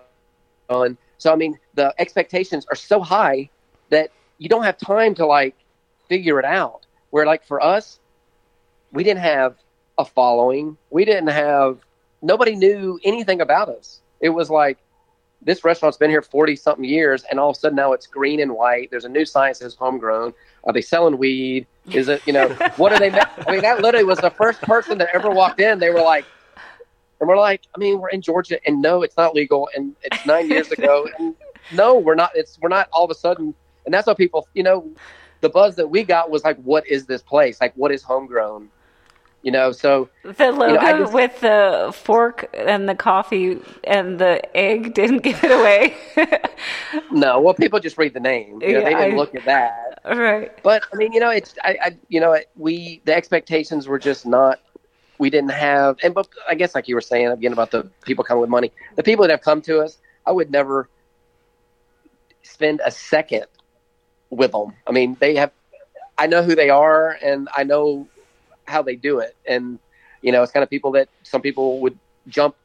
So, 1.18 1.32
I 1.32 1.36
mean, 1.36 1.58
the 1.74 1.94
expectations 1.98 2.66
are 2.70 2.76
so 2.76 3.00
high 3.00 3.50
that 3.90 4.10
you 4.38 4.48
don't 4.48 4.62
have 4.62 4.78
time 4.78 5.14
to 5.16 5.26
like 5.26 5.56
figure 6.08 6.38
it 6.38 6.44
out. 6.44 6.85
Where, 7.10 7.26
like, 7.26 7.44
for 7.44 7.62
us, 7.62 7.98
we 8.92 9.04
didn't 9.04 9.20
have 9.20 9.56
a 9.98 10.04
following, 10.04 10.76
we 10.90 11.04
didn't 11.04 11.28
have, 11.28 11.78
nobody 12.22 12.56
knew 12.56 12.98
anything 13.04 13.40
about 13.40 13.68
us. 13.68 14.00
It 14.20 14.30
was 14.30 14.50
like, 14.50 14.78
this 15.42 15.64
restaurant's 15.64 15.96
been 15.96 16.10
here 16.10 16.22
40 16.22 16.56
something 16.56 16.84
years, 16.84 17.24
and 17.30 17.38
all 17.38 17.50
of 17.50 17.56
a 17.56 17.58
sudden 17.58 17.76
now 17.76 17.92
it's 17.92 18.06
green 18.06 18.40
and 18.40 18.52
white. 18.52 18.90
There's 18.90 19.04
a 19.04 19.08
new 19.08 19.24
sign 19.24 19.50
that 19.50 19.56
says 19.56 19.74
homegrown. 19.74 20.34
Are 20.64 20.72
they 20.72 20.80
selling 20.80 21.18
weed? 21.18 21.66
Is 21.92 22.08
it, 22.08 22.26
you 22.26 22.32
know, 22.32 22.48
what 22.76 22.92
are 22.92 22.98
they? 22.98 23.10
I 23.10 23.52
mean, 23.52 23.62
that 23.62 23.80
literally 23.80 24.04
was 24.04 24.18
the 24.18 24.30
first 24.30 24.60
person 24.62 24.98
that 24.98 25.08
ever 25.14 25.30
walked 25.30 25.60
in. 25.60 25.78
They 25.78 25.90
were 25.90 26.02
like, 26.02 26.24
and 27.20 27.28
we're 27.28 27.38
like, 27.38 27.62
I 27.74 27.78
mean, 27.78 28.00
we're 28.00 28.10
in 28.10 28.20
Georgia, 28.20 28.58
and 28.66 28.82
no, 28.82 29.02
it's 29.02 29.16
not 29.16 29.34
legal, 29.34 29.68
and 29.74 29.94
it's 30.02 30.26
nine 30.26 30.50
years 30.50 30.70
ago, 30.72 31.08
and 31.18 31.34
no, 31.72 31.96
we're 31.96 32.14
not. 32.14 32.32
It's 32.34 32.58
we're 32.60 32.68
not 32.68 32.88
all 32.92 33.04
of 33.04 33.10
a 33.10 33.14
sudden, 33.14 33.54
and 33.84 33.94
that's 33.94 34.06
what 34.06 34.18
people, 34.18 34.48
you 34.52 34.62
know, 34.62 34.90
the 35.40 35.48
buzz 35.48 35.76
that 35.76 35.88
we 35.88 36.04
got 36.04 36.30
was 36.30 36.44
like, 36.44 36.56
what 36.58 36.86
is 36.86 37.06
this 37.06 37.22
place? 37.22 37.60
Like, 37.60 37.74
what 37.74 37.92
is 37.92 38.02
homegrown? 38.02 38.70
You 39.42 39.52
know, 39.52 39.70
so 39.70 40.08
the 40.24 40.50
logo 40.50 40.72
you 40.72 40.74
know, 40.74 40.98
just, 40.98 41.12
with 41.12 41.40
the 41.40 41.92
fork 41.94 42.50
and 42.52 42.88
the 42.88 42.96
coffee 42.96 43.60
and 43.84 44.18
the 44.18 44.56
egg 44.56 44.92
didn't 44.94 45.18
give 45.18 45.38
it 45.44 45.52
away. 45.52 45.94
no, 47.12 47.40
well, 47.40 47.54
people 47.54 47.78
just 47.78 47.96
read 47.96 48.12
the 48.12 48.18
name. 48.18 48.60
You 48.60 48.72
know, 48.72 48.78
yeah, 48.80 48.84
they 48.84 48.94
didn't 48.94 49.14
I, 49.14 49.16
look 49.16 49.36
at 49.36 49.44
that. 49.44 50.00
Right. 50.04 50.50
But 50.64 50.82
I 50.92 50.96
mean, 50.96 51.12
you 51.12 51.20
know, 51.20 51.30
it's 51.30 51.54
I, 51.62 51.78
I, 51.80 51.96
you 52.08 52.18
know, 52.18 52.36
we 52.56 53.00
the 53.04 53.14
expectations 53.14 53.86
were 53.86 54.00
just 54.00 54.26
not. 54.26 54.58
We 55.18 55.30
didn't 55.30 55.52
have, 55.52 55.96
and 56.02 56.12
but 56.12 56.28
I 56.48 56.56
guess 56.56 56.74
like 56.74 56.88
you 56.88 56.96
were 56.96 57.00
saying 57.00 57.28
again 57.28 57.52
about 57.52 57.70
the 57.70 57.88
people 58.02 58.24
coming 58.24 58.40
with 58.40 58.50
money, 58.50 58.72
the 58.96 59.04
people 59.04 59.22
that 59.22 59.30
have 59.30 59.42
come 59.42 59.62
to 59.62 59.80
us, 59.80 59.98
I 60.26 60.32
would 60.32 60.50
never 60.50 60.88
spend 62.42 62.80
a 62.84 62.90
second 62.90 63.46
with 64.30 64.52
them. 64.52 64.74
I 64.86 64.92
mean, 64.92 65.16
they 65.20 65.36
have. 65.36 65.52
I 66.18 66.26
know 66.26 66.42
who 66.42 66.54
they 66.54 66.70
are, 66.70 67.18
and 67.22 67.48
I 67.54 67.64
know 67.64 68.06
how 68.64 68.82
they 68.82 68.96
do 68.96 69.18
it. 69.20 69.36
And, 69.46 69.78
you 70.22 70.32
know, 70.32 70.42
it's 70.42 70.52
kind 70.52 70.62
of 70.62 70.70
people 70.70 70.92
that 70.92 71.08
some 71.22 71.42
people 71.42 71.80
would 71.80 71.98
jump 72.28 72.56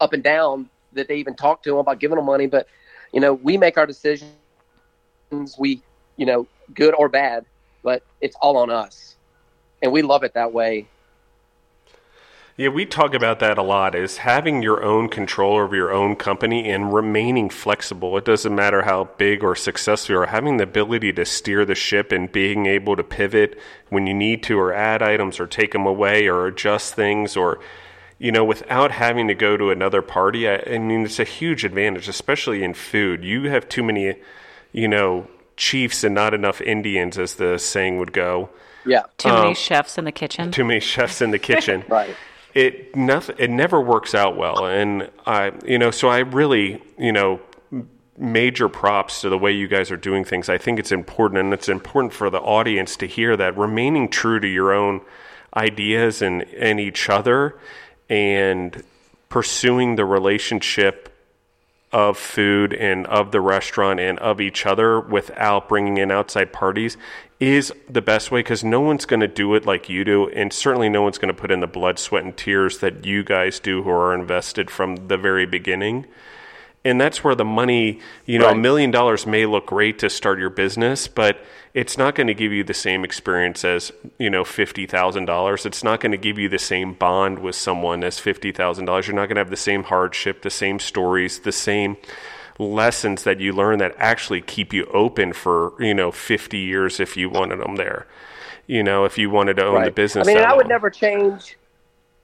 up 0.00 0.12
and 0.12 0.22
down 0.22 0.70
that 0.92 1.08
they 1.08 1.16
even 1.16 1.34
talk 1.34 1.62
to 1.64 1.70
them 1.70 1.78
about 1.78 1.98
giving 1.98 2.16
them 2.16 2.26
money. 2.26 2.46
But, 2.46 2.68
you 3.12 3.20
know, 3.20 3.34
we 3.34 3.56
make 3.56 3.76
our 3.76 3.86
decisions. 3.86 4.32
We, 5.58 5.82
you 6.16 6.26
know, 6.26 6.46
good 6.74 6.94
or 6.96 7.08
bad, 7.08 7.44
but 7.82 8.02
it's 8.20 8.36
all 8.40 8.56
on 8.56 8.70
us. 8.70 9.16
And 9.82 9.92
we 9.92 10.02
love 10.02 10.22
it 10.22 10.34
that 10.34 10.52
way. 10.52 10.86
Yeah, 12.56 12.68
we 12.68 12.86
talk 12.86 13.14
about 13.14 13.40
that 13.40 13.58
a 13.58 13.62
lot 13.62 13.96
is 13.96 14.18
having 14.18 14.62
your 14.62 14.84
own 14.84 15.08
control 15.08 15.56
over 15.56 15.74
your 15.74 15.92
own 15.92 16.14
company 16.14 16.70
and 16.70 16.94
remaining 16.94 17.50
flexible. 17.50 18.16
It 18.16 18.24
doesn't 18.24 18.54
matter 18.54 18.82
how 18.82 19.08
big 19.18 19.42
or 19.42 19.56
successful 19.56 20.14
you 20.14 20.20
are, 20.20 20.26
having 20.26 20.58
the 20.58 20.62
ability 20.62 21.12
to 21.14 21.24
steer 21.24 21.64
the 21.64 21.74
ship 21.74 22.12
and 22.12 22.30
being 22.30 22.66
able 22.66 22.94
to 22.94 23.02
pivot 23.02 23.58
when 23.88 24.06
you 24.06 24.14
need 24.14 24.44
to 24.44 24.56
or 24.56 24.72
add 24.72 25.02
items 25.02 25.40
or 25.40 25.48
take 25.48 25.72
them 25.72 25.84
away 25.84 26.28
or 26.28 26.46
adjust 26.46 26.94
things 26.94 27.36
or 27.36 27.58
you 28.20 28.30
know, 28.30 28.44
without 28.44 28.92
having 28.92 29.26
to 29.26 29.34
go 29.34 29.56
to 29.56 29.70
another 29.70 30.00
party. 30.00 30.48
I, 30.48 30.62
I 30.64 30.78
mean, 30.78 31.04
it's 31.04 31.18
a 31.18 31.24
huge 31.24 31.64
advantage, 31.64 32.06
especially 32.06 32.62
in 32.62 32.72
food. 32.72 33.24
You 33.24 33.50
have 33.50 33.68
too 33.68 33.82
many, 33.82 34.14
you 34.70 34.86
know, 34.86 35.26
chiefs 35.56 36.04
and 36.04 36.14
not 36.14 36.32
enough 36.32 36.60
Indians, 36.60 37.18
as 37.18 37.34
the 37.34 37.58
saying 37.58 37.98
would 37.98 38.12
go. 38.12 38.50
Yeah. 38.86 39.02
Too 39.18 39.28
um, 39.30 39.42
many 39.42 39.54
chefs 39.56 39.98
in 39.98 40.04
the 40.04 40.12
kitchen. 40.12 40.52
Too 40.52 40.64
many 40.64 40.78
chefs 40.78 41.20
in 41.20 41.32
the 41.32 41.40
kitchen. 41.40 41.84
right 41.88 42.14
it 42.54 42.94
nothing 42.96 43.36
it 43.38 43.50
never 43.50 43.80
works 43.80 44.14
out 44.14 44.36
well. 44.36 44.66
And 44.66 45.10
i 45.26 45.52
you 45.66 45.78
know 45.78 45.90
so 45.90 46.08
i 46.08 46.20
really 46.20 46.82
you 46.98 47.12
know 47.12 47.40
major 48.16 48.68
props 48.68 49.22
to 49.22 49.28
the 49.28 49.38
way 49.38 49.50
you 49.50 49.66
guys 49.66 49.90
are 49.90 49.96
doing 49.96 50.24
things. 50.24 50.48
I 50.48 50.58
think 50.58 50.78
it's 50.78 50.92
important 50.92 51.40
and 51.40 51.52
it's 51.52 51.68
important 51.68 52.12
for 52.12 52.30
the 52.30 52.38
audience 52.38 52.96
to 52.98 53.06
hear 53.06 53.36
that 53.36 53.56
remaining 53.58 54.08
true 54.08 54.38
to 54.38 54.46
your 54.46 54.72
own 54.72 55.00
ideas 55.56 56.22
and 56.22 56.42
and 56.42 56.80
each 56.80 57.08
other 57.08 57.58
and 58.08 58.82
pursuing 59.28 59.96
the 59.96 60.04
relationship 60.04 61.13
of 61.94 62.18
food 62.18 62.74
and 62.74 63.06
of 63.06 63.30
the 63.30 63.40
restaurant 63.40 64.00
and 64.00 64.18
of 64.18 64.40
each 64.40 64.66
other 64.66 64.98
without 64.98 65.68
bringing 65.68 65.96
in 65.96 66.10
outside 66.10 66.52
parties 66.52 66.96
is 67.38 67.72
the 67.88 68.02
best 68.02 68.32
way 68.32 68.40
because 68.40 68.64
no 68.64 68.80
one's 68.80 69.06
going 69.06 69.20
to 69.20 69.28
do 69.28 69.54
it 69.54 69.64
like 69.64 69.88
you 69.88 70.04
do, 70.04 70.28
and 70.30 70.52
certainly 70.52 70.88
no 70.88 71.02
one's 71.02 71.18
going 71.18 71.32
to 71.32 71.40
put 71.40 71.52
in 71.52 71.60
the 71.60 71.68
blood, 71.68 71.98
sweat, 72.00 72.24
and 72.24 72.36
tears 72.36 72.78
that 72.78 73.04
you 73.04 73.22
guys 73.22 73.60
do 73.60 73.84
who 73.84 73.90
are 73.90 74.12
invested 74.12 74.72
from 74.72 75.06
the 75.06 75.16
very 75.16 75.46
beginning. 75.46 76.04
And 76.84 77.00
that's 77.00 77.24
where 77.24 77.34
the 77.34 77.46
money, 77.46 78.00
you 78.26 78.38
know, 78.38 78.46
a 78.46 78.48
Right. 78.52 78.58
million 78.58 78.90
dollars 78.90 79.26
may 79.26 79.46
look 79.46 79.66
great 79.66 79.98
to 80.00 80.10
start 80.10 80.38
your 80.38 80.50
business, 80.50 81.08
but 81.08 81.38
it's 81.72 81.96
not 81.96 82.14
going 82.14 82.26
to 82.26 82.34
give 82.34 82.52
you 82.52 82.62
the 82.62 82.74
same 82.74 83.04
experience 83.04 83.64
as, 83.64 83.90
you 84.18 84.28
know, 84.28 84.44
$50,000. 84.44 85.64
It's 85.64 85.82
not 85.82 86.00
going 86.00 86.12
to 86.12 86.18
give 86.18 86.38
you 86.38 86.48
the 86.48 86.58
same 86.58 86.92
bond 86.92 87.38
with 87.38 87.56
someone 87.56 88.04
as 88.04 88.20
$50,000. 88.20 89.06
You're 89.06 89.16
not 89.16 89.26
going 89.26 89.36
to 89.36 89.40
have 89.40 89.50
the 89.50 89.56
same 89.56 89.84
hardship, 89.84 90.42
the 90.42 90.50
same 90.50 90.78
stories, 90.78 91.38
the 91.40 91.52
same 91.52 91.96
lessons 92.58 93.24
that 93.24 93.40
you 93.40 93.52
learn 93.52 93.78
that 93.78 93.94
actually 93.98 94.42
keep 94.42 94.72
you 94.72 94.84
open 94.92 95.32
for, 95.32 95.72
you 95.80 95.94
know, 95.94 96.12
50 96.12 96.58
years 96.58 97.00
if 97.00 97.16
you 97.16 97.30
wanted 97.30 97.60
them 97.60 97.76
there. 97.76 98.06
You 98.66 98.82
know, 98.82 99.04
if 99.04 99.18
you 99.18 99.30
wanted 99.30 99.56
to 99.56 99.64
own 99.64 99.84
the 99.84 99.90
business. 99.90 100.28
I 100.28 100.34
mean, 100.34 100.42
I 100.42 100.54
would 100.54 100.68
never 100.68 100.90
change. 100.90 101.56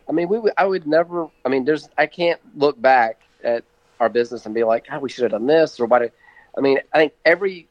I 0.08 0.12
mean, 0.12 0.28
we 0.28 0.38
would, 0.38 0.52
I 0.56 0.64
would 0.66 0.86
never. 0.86 1.28
I 1.44 1.48
mean, 1.48 1.64
there's. 1.64 1.88
I 1.98 2.06
can't 2.06 2.40
look 2.56 2.80
back 2.80 3.20
at 3.44 3.62
our 4.00 4.08
business 4.08 4.46
and 4.46 4.54
be 4.54 4.64
like, 4.64 4.88
"God, 4.88 5.02
we 5.02 5.10
should 5.10 5.22
have 5.22 5.32
done 5.32 5.46
this," 5.46 5.78
or 5.78 5.86
why. 5.86 6.10
I 6.56 6.60
mean, 6.60 6.80
I 6.92 6.98
think 6.98 7.12
every 7.24 7.68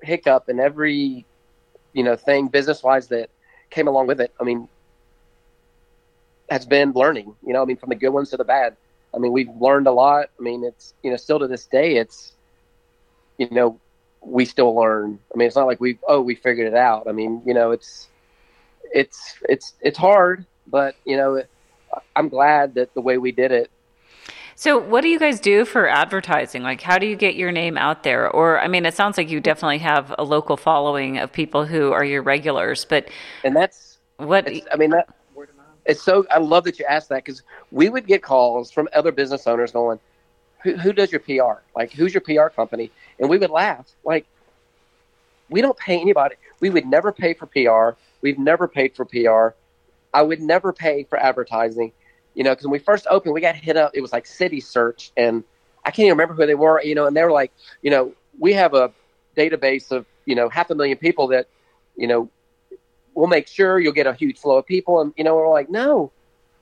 hiccup 0.00 0.48
and 0.48 0.60
every, 0.60 1.26
you 1.92 2.02
know, 2.02 2.16
thing 2.16 2.48
business 2.48 2.82
wise 2.82 3.08
that 3.08 3.28
came 3.70 3.88
along 3.88 4.06
with 4.06 4.20
it. 4.20 4.32
I 4.40 4.44
mean, 4.44 4.68
has 6.48 6.64
been 6.64 6.92
learning. 6.92 7.34
You 7.46 7.52
know, 7.52 7.62
I 7.62 7.64
mean, 7.64 7.76
from 7.76 7.90
the 7.90 7.96
good 7.96 8.10
ones 8.10 8.30
to 8.30 8.36
the 8.36 8.44
bad. 8.44 8.76
I 9.14 9.18
mean, 9.18 9.32
we've 9.32 9.50
learned 9.60 9.86
a 9.86 9.92
lot. 9.92 10.30
I 10.38 10.42
mean, 10.42 10.64
it's 10.64 10.94
you 11.02 11.10
know, 11.10 11.16
still 11.16 11.38
to 11.40 11.46
this 11.46 11.66
day, 11.66 11.96
it's, 11.96 12.32
you 13.36 13.48
know, 13.50 13.78
we 14.22 14.44
still 14.44 14.74
learn. 14.74 15.18
I 15.34 15.36
mean, 15.36 15.46
it's 15.48 15.56
not 15.56 15.66
like 15.66 15.80
we 15.80 15.98
oh 16.08 16.20
we 16.20 16.34
figured 16.34 16.68
it 16.68 16.76
out. 16.76 17.08
I 17.08 17.12
mean, 17.12 17.42
you 17.44 17.54
know, 17.54 17.72
it's 17.72 18.08
it's 18.92 19.36
it's 19.48 19.74
it's 19.80 19.98
hard, 19.98 20.46
but 20.66 20.94
you 21.04 21.16
know, 21.16 21.42
I'm 22.14 22.28
glad 22.28 22.74
that 22.74 22.94
the 22.94 23.00
way 23.00 23.18
we 23.18 23.32
did 23.32 23.52
it. 23.52 23.70
So, 24.62 24.78
what 24.78 25.00
do 25.00 25.08
you 25.08 25.18
guys 25.18 25.40
do 25.40 25.64
for 25.64 25.88
advertising? 25.88 26.62
Like, 26.62 26.80
how 26.80 26.96
do 26.96 27.04
you 27.04 27.16
get 27.16 27.34
your 27.34 27.50
name 27.50 27.76
out 27.76 28.04
there? 28.04 28.30
Or, 28.30 28.60
I 28.60 28.68
mean, 28.68 28.86
it 28.86 28.94
sounds 28.94 29.18
like 29.18 29.28
you 29.28 29.40
definitely 29.40 29.78
have 29.78 30.14
a 30.20 30.22
local 30.22 30.56
following 30.56 31.18
of 31.18 31.32
people 31.32 31.66
who 31.66 31.90
are 31.90 32.04
your 32.04 32.22
regulars, 32.22 32.84
but 32.84 33.08
And 33.42 33.56
that's 33.56 33.98
what? 34.18 34.48
I 34.72 34.76
mean 34.76 34.90
that 34.90 35.08
it's 35.84 36.00
so 36.00 36.24
I 36.30 36.38
love 36.38 36.62
that 36.62 36.78
you 36.78 36.84
asked 36.88 37.08
that 37.08 37.24
because 37.24 37.42
we 37.72 37.88
would 37.88 38.06
get 38.06 38.22
calls 38.22 38.70
from 38.70 38.88
other 38.92 39.10
business 39.10 39.48
owners 39.48 39.72
going, 39.72 39.98
who, 40.62 40.76
"Who 40.76 40.92
does 40.92 41.10
your 41.10 41.18
PR? 41.18 41.64
Like, 41.74 41.90
who's 41.92 42.14
your 42.14 42.20
PR 42.20 42.48
company?" 42.48 42.92
And 43.18 43.28
we 43.28 43.38
would 43.38 43.50
laugh 43.50 43.90
like, 44.04 44.26
"We 45.50 45.60
don't 45.60 45.76
pay 45.76 46.00
anybody. 46.00 46.36
We 46.60 46.70
would 46.70 46.86
never 46.86 47.10
pay 47.10 47.34
for 47.34 47.46
PR. 47.46 47.98
We've 48.20 48.38
never 48.38 48.68
paid 48.68 48.94
for 48.94 49.04
PR. 49.04 49.56
I 50.14 50.22
would 50.22 50.40
never 50.40 50.72
pay 50.72 51.02
for 51.02 51.18
advertising." 51.18 51.90
You 52.34 52.44
know, 52.44 52.50
because 52.50 52.64
when 52.64 52.72
we 52.72 52.78
first 52.78 53.06
opened, 53.10 53.34
we 53.34 53.40
got 53.40 53.54
hit 53.54 53.76
up. 53.76 53.92
It 53.94 54.00
was 54.00 54.12
like 54.12 54.26
City 54.26 54.60
Search, 54.60 55.12
and 55.16 55.44
I 55.84 55.90
can't 55.90 56.06
even 56.06 56.18
remember 56.18 56.34
who 56.34 56.46
they 56.46 56.54
were. 56.54 56.82
You 56.82 56.94
know, 56.94 57.06
and 57.06 57.16
they 57.16 57.22
were 57.24 57.32
like, 57.32 57.52
you 57.82 57.90
know, 57.90 58.14
we 58.38 58.54
have 58.54 58.74
a 58.74 58.92
database 59.36 59.90
of 59.90 60.06
you 60.24 60.34
know 60.34 60.48
half 60.48 60.70
a 60.70 60.74
million 60.74 60.98
people 60.98 61.28
that, 61.28 61.48
you 61.96 62.06
know, 62.06 62.28
we'll 63.14 63.26
make 63.28 63.48
sure 63.48 63.78
you'll 63.78 63.92
get 63.92 64.06
a 64.06 64.14
huge 64.14 64.38
flow 64.38 64.58
of 64.58 64.66
people. 64.66 65.00
And 65.00 65.12
you 65.16 65.24
know, 65.24 65.34
we're 65.34 65.50
like, 65.50 65.68
no, 65.68 66.10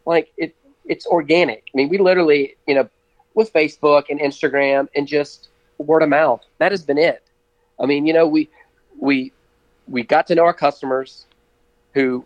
like 0.07 0.33
it, 0.37 0.55
it's 0.85 1.07
organic. 1.07 1.65
I 1.73 1.77
mean, 1.77 1.89
we 1.89 1.99
literally, 1.99 2.57
you 2.67 2.75
know, 2.75 2.89
with 3.35 3.53
Facebook 3.53 4.05
and 4.11 4.19
Instagram 4.21 4.89
and 4.97 5.07
just 5.07 5.49
word 5.79 6.03
of 6.03 6.09
mouth. 6.09 6.45
That 6.59 6.73
has 6.73 6.85
been 6.85 6.99
it. 6.99 7.23
I 7.79 7.87
mean, 7.87 8.07
you 8.07 8.13
know, 8.13 8.27
we 8.27 8.49
we 8.99 9.33
we 9.89 10.03
got 10.03 10.27
to 10.29 10.35
know 10.35 10.45
our 10.45 10.55
customers, 10.55 11.27
who, 11.95 12.25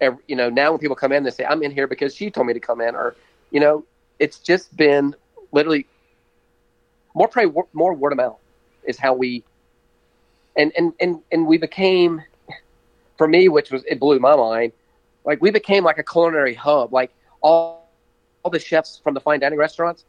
ev- 0.00 0.18
you 0.26 0.36
know, 0.36 0.48
now 0.50 0.70
when 0.70 0.78
people 0.80 0.96
come 0.96 1.12
in, 1.12 1.22
they 1.22 1.30
say, 1.30 1.44
"I'm 1.44 1.62
in 1.62 1.70
here 1.70 1.86
because 1.86 2.14
she 2.14 2.30
told 2.30 2.46
me 2.46 2.52
to 2.52 2.60
come 2.60 2.80
in," 2.80 2.94
or, 2.94 3.16
you 3.50 3.60
know, 3.60 3.84
it's 4.18 4.38
just 4.38 4.76
been 4.76 5.14
literally 5.52 5.86
more 7.14 7.28
pray 7.28 7.46
more 7.72 7.94
word 7.94 8.12
of 8.12 8.16
mouth 8.18 8.38
is 8.86 8.98
how 8.98 9.14
we, 9.14 9.44
and 10.56 10.72
and 10.76 10.92
and 11.00 11.20
and 11.32 11.46
we 11.46 11.58
became 11.58 12.22
for 13.16 13.28
me, 13.28 13.48
which 13.48 13.70
was 13.70 13.84
it 13.84 14.00
blew 14.00 14.18
my 14.18 14.36
mind. 14.36 14.72
Like 15.24 15.40
we 15.40 15.50
became 15.50 15.84
like 15.84 15.98
a 15.98 16.02
culinary 16.04 16.54
hub. 16.54 16.92
Like 16.92 17.12
all 17.42 17.84
all 18.44 18.50
the 18.50 18.58
chefs 18.58 19.00
from 19.02 19.14
the 19.14 19.20
fine 19.20 19.40
dining 19.40 19.58
restaurants 19.58 20.04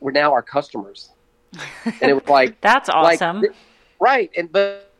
were 0.00 0.12
now 0.12 0.32
our 0.32 0.42
customers, 0.42 1.10
and 1.84 2.10
it 2.10 2.14
was 2.14 2.28
like 2.28 2.56
That's 2.60 2.88
awesome. 2.88 3.40
th- 3.42 3.52
right? 4.00 4.30
And 4.36 4.50
but, 4.50 4.90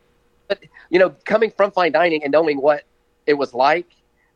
but 0.47 0.59
you 0.89 0.99
know, 0.99 1.15
coming 1.25 1.51
from 1.51 1.71
fine 1.71 1.91
dining 1.91 2.23
and 2.23 2.31
knowing 2.31 2.61
what 2.61 2.83
it 3.25 3.33
was 3.33 3.53
like, 3.53 3.87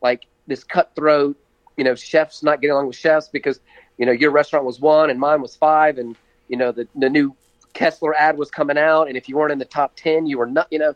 like 0.02 0.28
this 0.48 0.64
cutthroat, 0.64 1.38
you 1.78 1.84
know, 1.84 1.96
chefs 1.96 2.44
not 2.44 2.62
getting 2.62 2.74
along 2.74 2.88
with 2.88 2.96
chefs 2.96 3.28
because 3.28 3.60
you 3.98 4.06
know 4.06 4.12
your 4.12 4.32
restaurant 4.32 4.66
was 4.66 4.80
one 4.80 5.10
and 5.10 5.20
mine 5.20 5.42
was 5.42 5.56
five, 5.56 5.98
and 5.98 6.16
you 6.48 6.58
know 6.58 6.72
the 6.72 6.88
the 6.96 7.10
new 7.10 7.36
Kessler 7.74 8.14
ad 8.16 8.38
was 8.38 8.52
coming 8.52 8.78
out, 8.78 9.08
and 9.08 9.18
if 9.18 9.30
you 9.30 9.38
weren't 9.38 9.52
in 9.52 9.60
the 9.60 9.66
top 9.66 9.94
ten, 9.96 10.26
you 10.26 10.38
were 10.38 10.48
not, 10.48 10.68
you 10.72 10.80
know. 10.80 10.94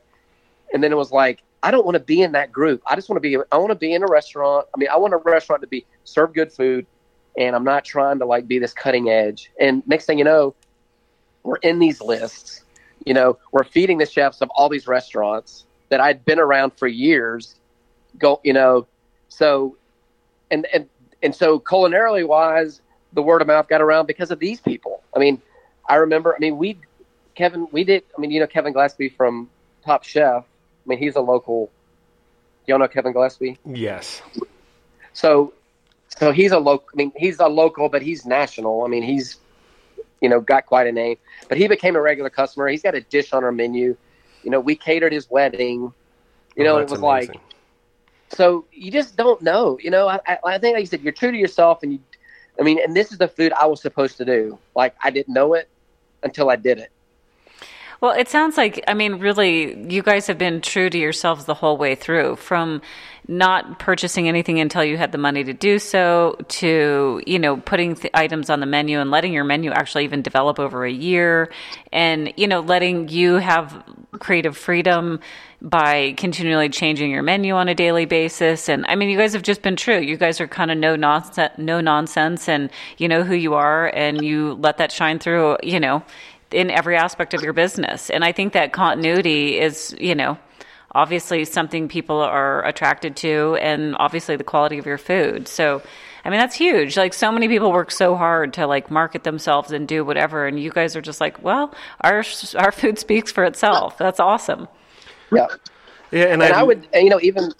And 0.74 0.84
then 0.84 0.92
it 0.92 0.96
was 0.96 1.12
like, 1.12 1.42
I 1.64 1.72
don't 1.72 1.86
want 1.86 1.96
to 1.96 2.04
be 2.04 2.22
in 2.22 2.34
that 2.34 2.52
group. 2.52 2.82
I 2.86 2.96
just 2.96 3.10
want 3.10 3.18
to 3.18 3.22
be. 3.22 3.38
I 3.52 3.58
want 3.58 3.72
to 3.72 3.76
be 3.76 3.94
in 3.94 4.04
a 4.04 4.08
restaurant. 4.08 4.68
I 4.76 4.78
mean, 4.78 4.90
I 4.90 4.98
want 4.98 5.14
a 5.14 5.18
restaurant 5.18 5.62
to 5.62 5.68
be 5.68 5.86
serve 6.04 6.34
good 6.34 6.52
food, 6.52 6.86
and 7.38 7.56
I'm 7.56 7.64
not 7.64 7.86
trying 7.86 8.20
to 8.20 8.26
like 8.26 8.48
be 8.48 8.60
this 8.60 8.74
cutting 8.74 9.10
edge. 9.10 9.52
And 9.60 9.84
next 9.88 10.06
thing 10.06 10.18
you 10.18 10.26
know, 10.26 10.56
we're 11.44 11.58
in 11.58 11.80
these 11.80 12.02
lists. 12.02 12.64
You 13.06 13.14
know, 13.14 13.38
we're 13.52 13.64
feeding 13.64 13.98
the 13.98 14.06
chefs 14.06 14.42
of 14.42 14.50
all 14.56 14.70
these 14.70 14.88
restaurants 14.88 15.66
that 15.90 16.00
I'd 16.00 16.26
been 16.26 16.40
around 16.40 16.74
for 16.78 16.88
years. 16.88 17.56
Go, 18.18 18.42
you 18.44 18.54
know, 18.54 18.88
so 19.30 19.78
and 20.52 20.66
and 20.74 20.88
and 21.22 21.36
so 21.36 21.60
culinarily 21.60 22.28
wise, 22.28 22.82
the 23.14 23.22
word 23.22 23.42
of 23.42 23.48
mouth 23.48 23.68
got 23.68 23.82
around 23.82 24.06
because 24.06 24.32
of 24.32 24.40
these 24.40 24.60
people. 24.60 25.02
I 25.16 25.20
mean, 25.20 25.42
I 25.88 25.96
remember. 25.96 26.36
I 26.36 26.40
mean, 26.40 26.58
we 26.58 26.78
Kevin, 27.36 27.68
we 27.72 27.84
did. 27.84 28.04
I 28.18 28.22
mean, 28.22 28.32
you 28.32 28.40
know, 28.40 28.48
Kevin 28.48 28.74
Gillespie 28.74 29.10
from 29.10 29.50
Top 29.84 30.04
Chef. 30.04 30.44
I 30.44 30.90
mean, 30.90 30.98
he's 30.98 31.16
a 31.16 31.22
local. 31.22 31.70
Y'all 32.66 32.80
know 32.80 32.88
Kevin 32.88 33.14
Gillespie. 33.14 33.60
Yes. 33.66 34.22
So, 35.14 35.54
so 36.18 36.32
he's 36.32 36.52
a 36.52 36.60
local. 36.60 36.88
I 36.94 36.96
mean, 36.96 37.12
he's 37.16 37.40
a 37.40 37.48
local, 37.48 37.90
but 37.90 38.02
he's 38.02 38.26
national. 38.26 38.84
I 38.84 38.88
mean, 38.88 39.04
he's, 39.04 39.38
you 40.22 40.30
know, 40.30 40.40
got 40.40 40.66
quite 40.66 40.88
a 40.88 40.92
name. 40.92 41.18
But 41.48 41.58
he 41.58 41.68
became 41.68 41.96
a 41.96 42.02
regular 42.02 42.30
customer. 42.30 42.68
He's 42.68 42.82
got 42.82 42.96
a 42.96 43.02
dish 43.02 43.34
on 43.34 43.44
our 43.44 43.52
menu. 43.52 43.96
You 44.44 44.52
know, 44.52 44.60
we 44.60 44.76
catered 44.76 45.12
his 45.12 45.30
wedding. 45.30 45.94
You 46.56 46.64
oh, 46.64 46.64
know, 46.64 46.76
Oh, 46.76 46.78
it 46.78 46.82
was 46.84 46.92
that's 46.92 47.02
like 47.02 47.30
amazing. 47.30 47.42
So 48.30 48.66
you 48.72 48.92
just 48.92 49.16
don't 49.16 49.42
know. 49.42 49.78
You 49.82 49.92
know, 49.92 50.08
I, 50.08 50.20
I, 50.28 50.38
I 50.46 50.58
think 50.58 50.76
like 50.76 50.82
you 50.82 50.88
said, 50.88 51.02
you're 51.02 51.14
true 51.14 51.32
to 51.32 51.38
yourself, 51.38 51.84
and 51.84 51.94
you. 51.94 52.00
I 52.60 52.64
mean, 52.64 52.80
and 52.82 52.96
this 52.96 53.12
is 53.12 53.18
the 53.18 53.28
food 53.28 53.52
I 53.54 53.66
was 53.66 53.82
supposed 53.82 54.18
to 54.18 54.26
do. 54.26 54.58
Like 54.76 54.96
I 55.04 55.10
didn't 55.10 55.34
know 55.34 55.54
it 55.54 55.70
until 56.24 56.50
I 56.50 56.56
did 56.56 56.80
it. 56.80 56.92
Well, 58.02 58.12
it 58.12 58.28
sounds 58.28 58.58
like, 58.58 58.84
I 58.88 58.94
mean, 58.94 59.16
really, 59.16 59.92
you 59.92 60.04
guys 60.04 60.28
have 60.28 60.38
been 60.38 60.62
true 60.62 60.90
to 60.90 60.98
yourselves 60.98 61.46
the 61.46 61.54
whole 61.54 61.78
way 61.78 61.96
through 61.96 62.36
from 62.36 62.82
not 63.28 63.80
purchasing 63.80 64.28
anything 64.28 64.60
until 64.60 64.84
you 64.84 64.98
had 64.98 65.12
the 65.12 65.18
money 65.18 65.44
to 65.44 65.54
do 65.54 65.80
so 65.80 66.36
to, 66.50 67.22
you 67.26 67.40
know, 67.40 67.58
putting 67.58 67.98
items 68.14 68.50
on 68.50 68.60
the 68.60 68.66
menu 68.66 69.00
and 69.00 69.10
letting 69.12 69.34
your 69.34 69.44
menu 69.44 69.72
actually 69.72 70.04
even 70.04 70.22
develop 70.22 70.60
over 70.60 70.86
a 70.86 70.92
year 70.92 71.50
and, 71.92 72.34
you 72.38 72.48
know, 72.48 72.60
letting 72.60 73.08
you 73.08 73.36
have 73.36 73.84
creative 74.20 74.56
freedom 74.58 75.20
by 75.66 76.14
continually 76.16 76.70
changing 76.70 77.10
your 77.10 77.24
menu 77.24 77.56
on 77.56 77.68
a 77.68 77.74
daily 77.74 78.06
basis. 78.06 78.70
And 78.70 78.86
I 78.88 78.96
mean, 78.96 79.10
you 79.10 79.18
guys 79.18 79.34
have 79.34 79.42
just 79.42 79.64
been 79.64 79.76
true. 79.76 79.98
You 79.98 80.16
guys 80.16 80.40
are 80.40 80.48
kind 80.48 80.70
of 80.70 80.78
no 80.78 80.96
nonsense, 80.96 81.54
no 81.58 81.82
nonsense, 81.82 82.48
and 82.48 82.70
you 83.00 83.08
know 83.08 83.24
who 83.24 83.34
you 83.34 83.56
are, 83.56 83.88
and 83.88 84.24
you 84.24 84.54
let 84.54 84.78
that 84.78 84.92
shine 84.92 85.18
through. 85.18 85.58
You 85.64 85.80
know, 85.80 86.04
in 86.52 86.70
every 86.70 86.96
aspect 86.96 87.34
of 87.34 87.42
your 87.42 87.52
business. 87.52 88.12
And 88.12 88.24
I 88.24 88.32
think 88.32 88.54
that 88.54 88.74
continuity 88.74 89.60
is, 89.60 89.96
you 90.00 90.14
know, 90.14 90.38
obviously 90.92 91.44
something 91.46 91.88
people 91.88 92.22
are 92.22 92.64
attracted 92.64 93.16
to, 93.18 93.58
and 93.60 93.96
obviously 93.98 94.36
the 94.36 94.44
quality 94.44 94.78
of 94.78 94.86
your 94.86 95.00
food. 95.00 95.48
So. 95.48 95.82
I 96.24 96.32
mean 96.32 96.40
that's 96.40 96.56
huge. 96.56 96.98
Like 96.98 97.14
so 97.14 97.32
many 97.32 97.48
people 97.48 97.72
work 97.72 97.92
so 97.92 98.16
hard 98.16 98.52
to 98.54 98.66
like 98.66 98.90
market 98.90 99.24
themselves 99.24 99.72
and 99.72 99.88
do 99.88 100.04
whatever, 100.04 100.48
and 100.48 100.60
you 100.60 100.72
guys 100.72 100.96
are 100.96 101.02
just 101.02 101.22
like, 101.22 101.44
well, 101.44 101.72
our 102.02 102.24
our 102.56 102.72
food 102.72 102.98
speaks 102.98 103.32
for 103.32 103.44
itself. 103.44 104.00
That's 104.00 104.20
awesome. 104.20 104.68
Yeah. 105.36 105.48
Yeah, 106.12 106.26
and, 106.26 106.42
and 106.42 106.54
I, 106.54 106.64
would, 106.64 106.88
and, 106.94 107.04
you 107.04 107.10
know, 107.10 107.20
even, 107.22 107.52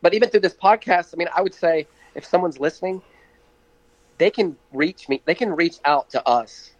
but 0.00 0.14
even 0.14 0.30
through 0.30 0.40
this 0.40 0.54
podcast, 0.54 1.12
I 1.12 1.16
mean, 1.16 1.28
I 1.34 1.42
would 1.42 1.54
say 1.54 1.86
if 2.14 2.24
someone's 2.24 2.58
listening, 2.58 3.02
they 4.18 4.30
can 4.30 4.56
reach 4.72 5.08
me, 5.08 5.20
they 5.24 5.34
can 5.34 5.50
reach 5.50 5.76
out 5.84 6.08
to 6.10 6.26
us 6.26 6.70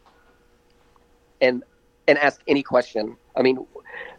and, 1.41 1.63
and 2.07 2.19
ask 2.19 2.41
any 2.47 2.63
question. 2.63 3.17
I 3.37 3.43
mean, 3.43 3.67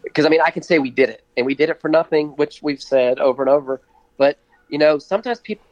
because 0.04 0.26
I 0.26 0.28
mean, 0.28 0.40
I 0.40 0.50
can 0.50 0.62
say 0.62 0.78
we 0.78 0.90
did 0.90 1.08
it 1.08 1.24
and 1.36 1.46
we 1.46 1.54
did 1.54 1.70
it 1.70 1.80
for 1.80 1.88
nothing, 1.88 2.28
which 2.36 2.62
we've 2.62 2.82
said 2.82 3.18
over 3.18 3.42
and 3.42 3.50
over. 3.50 3.80
But, 4.18 4.38
you 4.68 4.78
know, 4.78 4.98
sometimes 4.98 5.40
people 5.40 5.64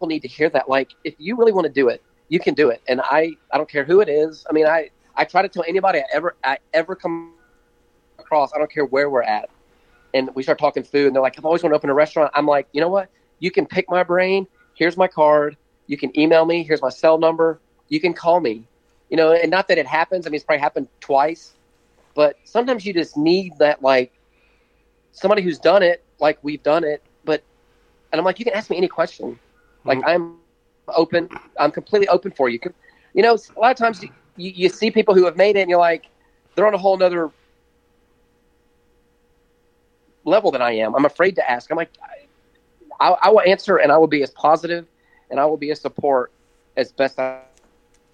people 0.00 0.08
need 0.08 0.20
to 0.20 0.28
hear 0.28 0.48
that. 0.48 0.68
Like, 0.68 0.92
if 1.04 1.14
you 1.18 1.36
really 1.36 1.52
want 1.52 1.66
to 1.66 1.72
do 1.72 1.88
it, 1.88 2.02
you 2.28 2.40
can 2.40 2.54
do 2.54 2.70
it. 2.70 2.80
And 2.88 3.02
I, 3.02 3.32
I 3.52 3.58
don't 3.58 3.68
care 3.68 3.84
who 3.84 4.00
it 4.00 4.08
is. 4.08 4.46
I 4.48 4.52
mean, 4.54 4.66
I, 4.66 4.90
I 5.14 5.24
try 5.24 5.42
to 5.42 5.48
tell 5.48 5.64
anybody 5.68 5.98
I 5.98 6.04
ever, 6.12 6.36
I 6.42 6.58
ever 6.72 6.94
come 6.94 7.34
across, 8.30 8.52
I 8.54 8.58
don't 8.58 8.70
care 8.70 8.84
where 8.84 9.10
we're 9.10 9.22
at. 9.22 9.50
And 10.14 10.30
we 10.34 10.42
start 10.42 10.58
talking 10.58 10.84
food 10.84 11.06
and 11.08 11.14
they're 11.14 11.22
like, 11.22 11.36
I've 11.36 11.44
always 11.44 11.62
wanted 11.62 11.72
to 11.72 11.76
open 11.76 11.90
a 11.90 11.94
restaurant. 11.94 12.30
I'm 12.34 12.46
like, 12.46 12.68
you 12.72 12.80
know 12.80 12.88
what? 12.88 13.10
You 13.40 13.50
can 13.50 13.66
pick 13.66 13.90
my 13.90 14.04
brain. 14.04 14.46
Here's 14.74 14.96
my 14.96 15.08
card. 15.08 15.56
You 15.88 15.96
can 15.96 16.16
email 16.18 16.44
me. 16.44 16.62
Here's 16.62 16.80
my 16.80 16.90
cell 16.90 17.18
number. 17.18 17.60
You 17.88 18.00
can 18.00 18.14
call 18.14 18.40
me. 18.40 18.64
You 19.08 19.16
know, 19.16 19.32
and 19.32 19.50
not 19.50 19.66
that 19.68 19.78
it 19.78 19.86
happens. 19.86 20.26
I 20.26 20.30
mean, 20.30 20.36
it's 20.36 20.44
probably 20.44 20.60
happened 20.60 20.88
twice, 21.00 21.54
but 22.14 22.36
sometimes 22.44 22.86
you 22.86 22.92
just 22.92 23.16
need 23.16 23.52
that, 23.58 23.82
like, 23.82 24.12
somebody 25.10 25.42
who's 25.42 25.58
done 25.58 25.82
it, 25.82 26.04
like 26.20 26.38
we've 26.42 26.62
done 26.62 26.84
it. 26.84 27.02
But, 27.24 27.42
and 28.12 28.20
I'm 28.20 28.24
like, 28.24 28.38
you 28.38 28.44
can 28.44 28.54
ask 28.54 28.70
me 28.70 28.76
any 28.76 28.86
question. 28.86 29.36
Like, 29.84 29.98
mm-hmm. 29.98 30.08
I'm 30.08 30.36
open. 30.94 31.28
I'm 31.58 31.72
completely 31.72 32.06
open 32.06 32.30
for 32.30 32.48
you. 32.48 32.60
You 33.14 33.22
know, 33.22 33.36
a 33.56 33.58
lot 33.58 33.72
of 33.72 33.76
times 33.76 34.00
you, 34.02 34.10
you 34.36 34.68
see 34.68 34.92
people 34.92 35.14
who 35.16 35.24
have 35.24 35.36
made 35.36 35.56
it 35.56 35.62
and 35.62 35.70
you're 35.70 35.80
like, 35.80 36.06
they're 36.54 36.68
on 36.68 36.74
a 36.74 36.78
whole 36.78 36.96
nother 36.96 37.30
level 40.30 40.50
than 40.50 40.62
I 40.62 40.72
am. 40.72 40.94
I'm 40.94 41.04
afraid 41.04 41.36
to 41.36 41.50
ask. 41.50 41.70
I'm 41.70 41.76
like, 41.76 41.90
I, 42.98 43.10
I 43.10 43.30
will 43.30 43.42
answer 43.42 43.76
and 43.76 43.92
I 43.92 43.98
will 43.98 44.06
be 44.06 44.22
as 44.22 44.30
positive 44.30 44.86
and 45.30 45.38
I 45.40 45.44
will 45.46 45.56
be 45.56 45.70
a 45.70 45.76
support 45.76 46.32
as 46.76 46.92
best 46.92 47.18
I, 47.18 47.40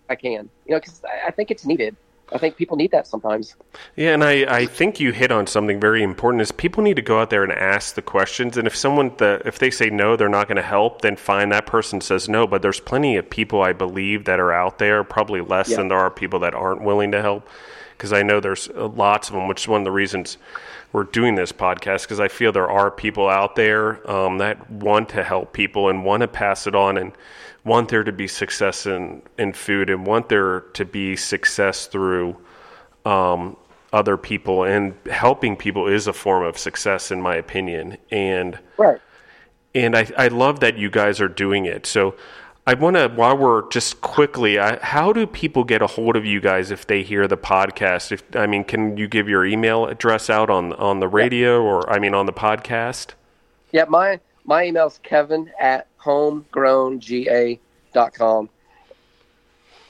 I 0.09 0.17
can. 0.17 0.49
You 0.67 0.73
know, 0.73 0.81
because 0.81 1.03
I, 1.05 1.29
I 1.29 1.31
think 1.31 1.51
it's 1.51 1.65
needed. 1.65 1.97
I 2.33 2.39
think 2.39 2.57
people 2.57 2.77
need 2.77 2.91
that 2.91 3.07
sometimes. 3.07 3.55
Yeah, 3.95 4.13
and 4.13 4.25
I, 4.25 4.45
I 4.49 4.67
think 4.67 4.99
you 4.99 5.13
hit 5.13 5.31
on 5.31 5.47
something 5.47 5.79
very 5.79 6.03
important 6.03 6.43
is 6.43 6.51
people 6.51 6.83
need 6.83 6.97
to 6.97 7.03
go 7.03 7.21
out 7.21 7.31
there 7.31 7.45
and 7.45 7.53
ask 7.53 7.95
the 7.95 8.03
questions. 8.03 8.57
And 8.57 8.67
if 8.67 8.75
someone 8.75 9.13
the 9.19 9.41
if 9.45 9.61
they 9.61 9.71
say 9.71 9.91
no, 9.91 10.17
they're 10.17 10.29
not 10.29 10.49
going 10.49 10.57
to 10.57 10.63
help, 10.63 11.03
then 11.03 11.15
fine, 11.15 11.51
that 11.51 11.67
person 11.67 12.01
says 12.01 12.29
no. 12.29 12.47
But 12.47 12.63
there's 12.63 12.81
plenty 12.81 13.17
of 13.17 13.31
people 13.31 13.63
I 13.63 13.73
believe 13.73 14.25
that 14.25 14.41
are 14.41 14.53
out 14.53 14.79
there, 14.79 15.05
probably 15.05 15.41
less 15.41 15.71
yeah. 15.71 15.77
than 15.77 15.89
there 15.89 15.99
are 15.99 16.11
people 16.11 16.41
that 16.41 16.55
aren't 16.55 16.83
willing 16.83 17.13
to 17.13 17.23
help. 17.23 17.49
Because 17.97 18.13
I 18.13 18.23
know 18.25 18.41
there's 18.41 18.69
uh, 18.69 18.89
lots 18.89 19.29
of 19.29 19.35
them, 19.35 19.47
which 19.47 19.63
is 19.63 19.69
one 19.69 19.83
of 19.83 19.85
the 19.85 19.93
reasons 19.93 20.37
we're 20.97 21.05
doing 21.05 21.35
this 21.35 21.53
podcast 21.53 22.05
because 22.05 22.21
I 22.21 22.29
feel 22.29 22.53
there 22.53 22.71
are 22.71 22.91
people 22.91 23.29
out 23.29 23.55
there 23.55 24.11
um, 24.11 24.39
that 24.39 24.71
want 24.71 25.11
to 25.11 25.23
help 25.23 25.53
people 25.53 25.91
and 25.91 26.07
want 26.07 26.23
to 26.23 26.27
pass 26.27 26.67
it 26.67 26.75
on 26.75 26.97
and 26.97 27.13
want 27.65 27.91
there 27.91 28.03
to 28.03 28.13
be 28.13 28.27
success 28.27 28.87
in, 28.87 29.21
in 29.37 29.53
food 29.53 29.91
and 29.91 30.07
want 30.07 30.31
there 30.31 30.61
to 30.61 30.87
be 30.87 31.15
success 31.15 31.87
through 31.87 32.35
um, 33.05 33.59
other 33.93 34.17
people. 34.17 34.65
And 34.65 34.95
helping 35.11 35.55
people 35.55 35.87
is 35.87 36.07
a 36.07 36.15
form 36.15 36.45
of 36.45 36.57
success 36.57 37.11
in 37.11 37.21
my 37.21 37.35
opinion. 37.37 37.99
And 38.11 38.59
right. 38.79 38.99
and 39.75 39.95
I, 39.95 40.11
I 40.17 40.29
love 40.29 40.61
that 40.61 40.79
you 40.79 40.89
guys 40.89 41.21
are 41.21 41.29
doing 41.29 41.67
it. 41.67 41.85
So 41.85 42.15
I 42.69 42.75
want 42.75 42.97
to, 42.97 43.07
while 43.07 43.39
we're 43.39 43.69
just 43.69 44.01
quickly, 44.01 44.59
I, 44.59 44.85
how 44.85 45.13
do 45.13 45.25
people 45.25 45.63
get 45.63 45.83
a 45.83 45.87
hold 45.87 46.17
of 46.17 46.25
you 46.25 46.41
guys 46.41 46.73
if 46.73 46.85
they 46.85 47.05
hear 47.05 47.29
the 47.29 47.37
podcast? 47.37 48.11
If 48.11 48.25
I 48.35 48.49
mean, 48.49 48.65
can 48.65 48.97
you 48.97 49.07
give 49.07 49.29
your 49.29 49.47
email 49.47 49.87
address 49.87 50.29
out 50.29 50.51
on 50.51 50.73
on 50.73 50.99
the 50.99 51.07
radio 51.07 51.63
or 51.63 51.89
I 51.89 52.01
mean 52.01 52.13
on 52.13 52.27
the 52.27 52.33
podcast? 52.33 53.11
Yeah, 53.71 53.85
my 53.85 54.19
my 54.45 54.65
email 54.65 54.89
is 54.89 54.99
Kevin 55.05 55.49
at 55.61 55.87
homegrownga.com, 56.01 58.51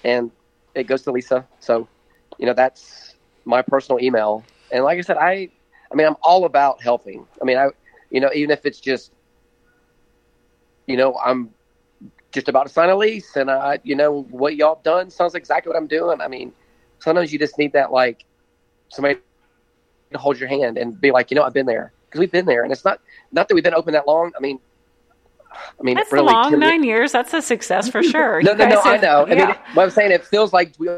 and 0.04 0.30
it 0.74 0.86
goes 0.86 1.00
to 1.02 1.12
Lisa. 1.12 1.46
So, 1.60 1.88
you 2.36 2.44
know, 2.44 2.52
that's 2.52 3.14
my 3.46 3.62
personal 3.62 4.02
email. 4.02 4.44
And 4.70 4.84
like 4.84 4.98
I 4.98 5.00
said, 5.00 5.16
I 5.16 5.48
I 5.90 5.94
mean, 5.94 6.06
I'm 6.06 6.16
all 6.22 6.44
about 6.44 6.82
helping. 6.82 7.26
I 7.40 7.46
mean, 7.46 7.56
I 7.56 7.70
you 8.10 8.20
know, 8.20 8.28
even 8.34 8.50
if 8.50 8.66
it's 8.66 8.80
just 8.80 9.12
you 10.86 10.98
know, 10.98 11.18
I'm 11.24 11.54
just 12.32 12.48
about 12.48 12.66
to 12.66 12.72
sign 12.72 12.90
a 12.90 12.96
lease, 12.96 13.36
and 13.36 13.50
I, 13.50 13.78
you 13.82 13.94
know, 13.94 14.22
what 14.30 14.56
y'all 14.56 14.80
done 14.82 15.10
sounds 15.10 15.34
exactly 15.34 15.70
what 15.70 15.76
I'm 15.76 15.86
doing. 15.86 16.20
I 16.20 16.28
mean, 16.28 16.52
sometimes 16.98 17.32
you 17.32 17.38
just 17.38 17.58
need 17.58 17.72
that 17.72 17.92
like 17.92 18.24
somebody 18.88 19.18
to 20.12 20.18
hold 20.18 20.38
your 20.38 20.48
hand 20.48 20.78
and 20.78 21.00
be 21.00 21.10
like, 21.10 21.30
you 21.30 21.34
know, 21.34 21.42
I've 21.42 21.52
been 21.52 21.66
there 21.66 21.92
because 22.08 22.20
we've 22.20 22.32
been 22.32 22.46
there, 22.46 22.62
and 22.62 22.72
it's 22.72 22.84
not 22.84 23.00
not 23.32 23.48
that 23.48 23.54
we've 23.54 23.64
been 23.64 23.74
open 23.74 23.92
that 23.94 24.06
long. 24.06 24.32
I 24.36 24.40
mean, 24.40 24.58
I 25.52 25.82
mean, 25.82 25.96
that's 25.96 26.12
really, 26.12 26.32
long 26.32 26.58
nine 26.58 26.84
years. 26.84 27.12
That's 27.12 27.32
a 27.34 27.42
success 27.42 27.88
for 27.88 28.02
sure. 28.02 28.42
no, 28.42 28.54
no, 28.54 28.68
no. 28.68 28.82
Have, 28.82 28.86
I 28.86 28.96
know. 28.96 29.26
Yeah. 29.26 29.32
I 29.32 29.46
mean, 29.46 29.56
what 29.74 29.84
I'm 29.84 29.90
saying, 29.90 30.12
it 30.12 30.24
feels 30.24 30.52
like 30.52 30.74
we 30.78 30.88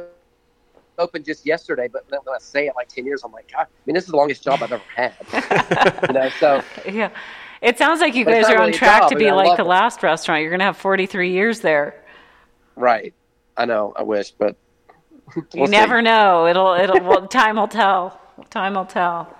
opened 0.99 1.25
just 1.25 1.47
yesterday, 1.47 1.89
but 1.89 2.05
when 2.11 2.21
I 2.35 2.39
say 2.39 2.67
it 2.67 2.75
like 2.77 2.89
ten 2.89 3.07
years, 3.07 3.23
I'm 3.25 3.33
like, 3.33 3.51
God, 3.51 3.63
I 3.63 3.67
mean, 3.87 3.95
this 3.95 4.05
is 4.05 4.11
the 4.11 4.17
longest 4.17 4.43
job 4.43 4.63
I've 4.63 4.73
ever 4.73 4.83
had. 4.95 5.15
you 6.09 6.15
know, 6.15 6.29
so 6.41 6.63
yeah. 6.91 7.11
It 7.61 7.79
sounds 7.79 8.01
like 8.01 8.15
you 8.15 8.25
guys 8.25 8.49
are 8.49 8.59
on 8.59 8.73
track 8.73 9.03
job. 9.03 9.11
to 9.11 9.17
be 9.17 9.31
like 9.33 9.57
the 9.57 9.65
it. 9.65 9.69
last 9.69 10.03
restaurant. 10.03 10.43
You're 10.43 10.51
going 10.51 10.61
to 10.61 10.67
have 10.67 10.77
43 10.77 11.33
years 11.33 11.61
there. 11.61 12.03
Right. 12.77 13.15
I 13.57 13.65
know. 13.65 13.93
I 13.97 14.03
wish, 14.03 14.31
but 14.31 14.57
we'll 15.37 15.45
you 15.55 15.67
see. 15.67 15.71
never 15.71 16.01
know. 16.01 16.47
It'll. 16.47 16.75
It'll. 16.75 17.01
well, 17.01 17.27
time 17.29 17.57
will 17.57 17.69
tell. 17.69 18.21
Time 18.51 18.75
will 18.75 18.87
tell. 18.87 19.35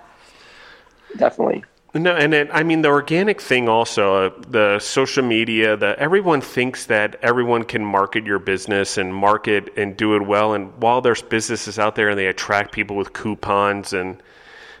Definitely. 1.17 1.63
No, 1.95 2.15
and 2.15 2.35
it, 2.35 2.49
I 2.53 2.61
mean 2.61 2.83
the 2.83 2.89
organic 2.89 3.41
thing 3.41 3.67
also, 3.67 4.27
uh, 4.27 4.29
the 4.47 4.77
social 4.77 5.23
media, 5.23 5.75
the 5.75 5.97
everyone 5.97 6.39
thinks 6.39 6.85
that 6.85 7.15
everyone 7.23 7.63
can 7.63 7.83
market 7.83 8.27
your 8.27 8.37
business 8.37 8.97
and 8.99 9.11
market 9.11 9.73
and 9.75 9.97
do 9.97 10.15
it 10.15 10.21
well. 10.21 10.53
And 10.53 10.71
while 10.79 11.01
there's 11.01 11.23
businesses 11.23 11.79
out 11.79 11.95
there 11.95 12.09
and 12.09 12.19
they 12.19 12.27
attract 12.27 12.73
people 12.73 12.95
with 12.95 13.13
coupons 13.13 13.93
and 13.93 14.21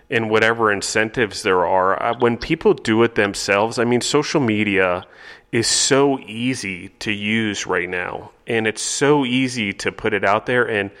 and 0.09 0.29
whatever 0.29 0.71
incentives 0.71 1.43
there 1.43 1.65
are. 1.65 2.01
Uh, 2.01 2.17
when 2.19 2.37
people 2.37 2.73
do 2.73 3.03
it 3.03 3.15
themselves, 3.15 3.77
I 3.77 3.83
mean, 3.83 4.01
social 4.01 4.41
media 4.41 5.05
is 5.51 5.67
so 5.67 6.19
easy 6.19 6.89
to 6.99 7.11
use 7.11 7.65
right 7.65 7.89
now, 7.89 8.31
and 8.47 8.67
it's 8.67 8.81
so 8.81 9.25
easy 9.25 9.73
to 9.73 9.91
put 9.91 10.13
it 10.13 10.23
out 10.23 10.45
there, 10.45 10.67
and 10.67 10.91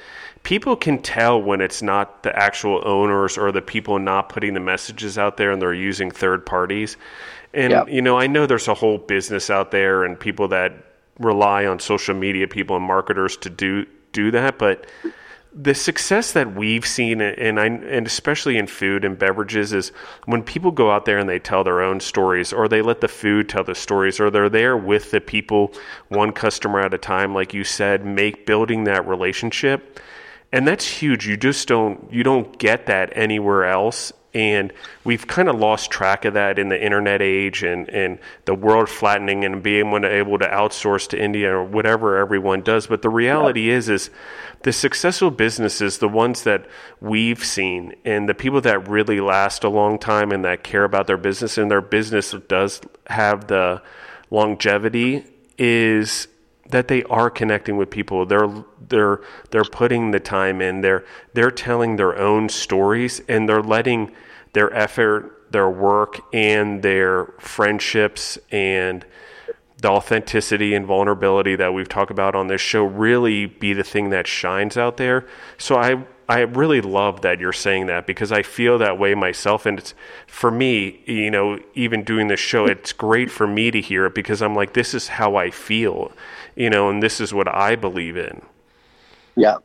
people 0.43 0.75
can 0.75 1.01
tell 1.01 1.41
when 1.41 1.61
it's 1.61 1.81
not 1.81 2.23
the 2.23 2.35
actual 2.35 2.81
owners 2.85 3.37
or 3.37 3.51
the 3.51 3.61
people 3.61 3.99
not 3.99 4.29
putting 4.29 4.53
the 4.53 4.59
messages 4.59 5.17
out 5.17 5.37
there, 5.37 5.51
and 5.51 5.61
they're 5.61 5.73
using 5.73 6.09
third 6.09 6.45
parties. 6.45 6.97
And 7.53 7.71
yep. 7.71 7.89
you 7.89 8.01
know, 8.01 8.17
I 8.17 8.27
know 8.27 8.45
there's 8.45 8.67
a 8.67 8.73
whole 8.73 8.97
business 8.97 9.49
out 9.49 9.71
there, 9.71 10.03
and 10.03 10.19
people 10.19 10.47
that 10.49 10.73
rely 11.19 11.65
on 11.65 11.79
social 11.79 12.15
media 12.15 12.47
people 12.47 12.77
and 12.77 12.85
marketers 12.85 13.37
to 13.37 13.49
do 13.49 13.85
do 14.11 14.31
that, 14.31 14.57
but 14.57 14.87
the 15.51 15.73
success 15.73 16.33
that 16.33 16.55
we've 16.55 16.85
seen, 16.85 17.21
and 17.21 17.59
I, 17.59 17.65
and 17.65 18.05
especially 18.05 18.57
in 18.57 18.67
food 18.67 19.03
and 19.03 19.17
beverages, 19.17 19.73
is 19.73 19.91
when 20.25 20.43
people 20.43 20.71
go 20.71 20.91
out 20.91 21.05
there 21.05 21.17
and 21.17 21.27
they 21.27 21.39
tell 21.39 21.63
their 21.63 21.81
own 21.81 21.99
stories, 21.99 22.53
or 22.53 22.67
they 22.67 22.81
let 22.81 23.01
the 23.01 23.07
food 23.07 23.49
tell 23.49 23.63
the 23.63 23.73
stories, 23.73 24.19
or 24.19 24.29
they're 24.29 24.49
there 24.49 24.77
with 24.77 25.09
the 25.11 25.19
people, 25.19 25.73
one 26.09 26.31
customer 26.31 26.79
at 26.79 26.93
a 26.93 26.99
time, 26.99 27.33
like 27.33 27.53
you 27.53 27.63
said, 27.63 28.05
make 28.05 28.45
building 28.45 28.83
that 28.83 29.07
relationship, 29.07 29.99
and 30.51 30.67
that's 30.67 30.85
huge. 30.87 31.27
You 31.27 31.35
just 31.35 31.67
don't 31.67 32.11
you 32.11 32.23
don't 32.23 32.57
get 32.59 32.85
that 32.85 33.11
anywhere 33.15 33.65
else, 33.65 34.13
and 34.33 34.71
we've 35.03 35.25
kind 35.25 35.49
of 35.49 35.57
lost 35.57 35.89
track 35.89 36.23
of 36.25 36.35
that 36.35 36.59
in 36.59 36.69
the 36.69 36.83
internet 36.83 37.21
age 37.21 37.63
and, 37.63 37.89
and 37.89 38.19
the 38.45 38.53
world 38.53 38.87
flattening 38.87 39.43
and 39.43 39.63
being 39.63 39.91
able 40.03 40.37
to 40.37 40.45
outsource 40.45 41.07
to 41.09 41.21
India 41.21 41.51
or 41.51 41.63
whatever 41.63 42.17
everyone 42.17 42.61
does. 42.61 42.87
But 42.87 43.01
the 43.01 43.09
reality 43.09 43.69
is, 43.69 43.89
is 43.89 44.11
the 44.61 44.71
successful 44.71 45.31
businesses, 45.31 45.97
the 45.97 46.07
ones 46.07 46.43
that 46.43 46.67
we've 47.01 47.43
seen, 47.43 47.95
and 48.05 48.29
the 48.29 48.35
people 48.35 48.61
that 48.61 48.87
really 48.87 49.19
last 49.19 49.63
a 49.63 49.69
long 49.69 49.97
time 49.97 50.31
and 50.31 50.45
that 50.45 50.63
care 50.63 50.83
about 50.83 51.07
their 51.07 51.17
business 51.17 51.57
and 51.57 51.71
their 51.71 51.81
business 51.81 52.35
does 52.47 52.81
have 53.07 53.47
the 53.47 53.81
longevity, 54.29 55.25
is 55.57 56.27
that 56.69 56.87
they 56.87 57.03
are 57.05 57.29
connecting 57.29 57.77
with 57.77 57.89
people. 57.89 58.25
They're 58.25 58.49
they're 58.87 59.21
they're 59.51 59.63
putting 59.63 60.11
the 60.11 60.19
time 60.19 60.61
in. 60.61 60.81
They're 60.81 61.05
they're 61.33 61.51
telling 61.51 61.95
their 61.95 62.17
own 62.17 62.49
stories 62.49 63.21
and 63.27 63.49
they're 63.49 63.63
letting 63.63 64.11
their 64.53 64.73
effort, 64.73 65.51
their 65.51 65.69
work, 65.69 66.21
and 66.33 66.81
their 66.81 67.25
friendships 67.39 68.37
and 68.51 69.05
the 69.81 69.87
authenticity 69.87 70.75
and 70.75 70.85
vulnerability 70.85 71.55
that 71.55 71.73
we've 71.73 71.87
talked 71.87 72.11
about 72.11 72.35
on 72.35 72.47
this 72.47 72.61
show 72.61 72.83
really 72.83 73.45
be 73.45 73.73
the 73.73 73.83
thing 73.83 74.09
that 74.09 74.27
shines 74.27 74.77
out 74.77 74.97
there. 74.97 75.25
So 75.57 75.77
I 75.77 76.05
I 76.29 76.41
really 76.41 76.79
love 76.79 77.21
that 77.21 77.39
you're 77.39 77.51
saying 77.51 77.87
that 77.87 78.05
because 78.05 78.31
I 78.31 78.43
feel 78.43 78.77
that 78.77 78.99
way 78.99 79.15
myself. 79.15 79.65
And 79.65 79.79
it's 79.79 79.95
for 80.27 80.51
me, 80.51 81.01
you 81.07 81.31
know, 81.31 81.57
even 81.73 82.03
doing 82.03 82.27
this 82.27 82.39
show, 82.39 82.67
it's 82.67 82.93
great 82.93 83.31
for 83.31 83.47
me 83.47 83.71
to 83.71 83.81
hear 83.81 84.05
it 84.05 84.13
because 84.13 84.43
I'm 84.43 84.53
like, 84.53 84.73
this 84.73 84.93
is 84.93 85.07
how 85.07 85.37
I 85.37 85.49
feel, 85.49 86.11
you 86.55 86.69
know, 86.69 86.89
and 86.89 87.01
this 87.01 87.19
is 87.19 87.33
what 87.33 87.47
I 87.47 87.75
believe 87.75 88.17
in. 88.17 88.41
Yeah. 89.35 89.57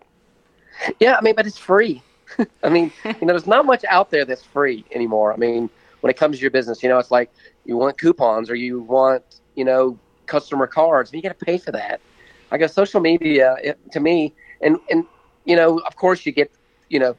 Yeah. 1.01 1.16
I 1.16 1.20
mean, 1.20 1.35
but 1.35 1.47
it's 1.47 1.59
free. 1.59 2.03
I 2.62 2.68
mean, 2.68 2.93
you 3.05 3.12
know, 3.22 3.28
there's 3.28 3.47
not 3.47 3.66
much 3.66 3.85
out 3.89 4.11
there 4.11 4.24
that's 4.24 4.43
free 4.43 4.85
anymore. 4.93 5.32
I 5.32 5.37
mean, 5.37 5.70
when 6.01 6.11
it 6.11 6.16
comes 6.16 6.37
to 6.37 6.43
your 6.43 6.51
business, 6.51 6.82
you 6.82 6.89
know, 6.89 6.99
it's 6.99 7.11
like 7.11 7.30
you 7.64 7.76
want 7.76 7.99
coupons 7.99 8.51
or 8.51 8.55
you 8.55 8.80
want, 8.80 9.41
you 9.55 9.64
know, 9.64 9.99
customer 10.26 10.66
cards. 10.66 11.12
You 11.12 11.22
got 11.22 11.39
to 11.39 11.45
pay 11.45 11.59
for 11.59 11.72
that. 11.72 12.01
I 12.51 12.59
go 12.59 12.66
social 12.66 13.01
media 13.01 13.57
it, 13.62 13.78
to 13.93 14.01
me, 14.01 14.35
and 14.61 14.78
and 14.91 15.05
you 15.45 15.57
know, 15.57 15.78
of 15.78 15.97
course, 15.97 16.24
you 16.26 16.32
get, 16.32 16.51
you 16.89 16.99
know, 16.99 17.16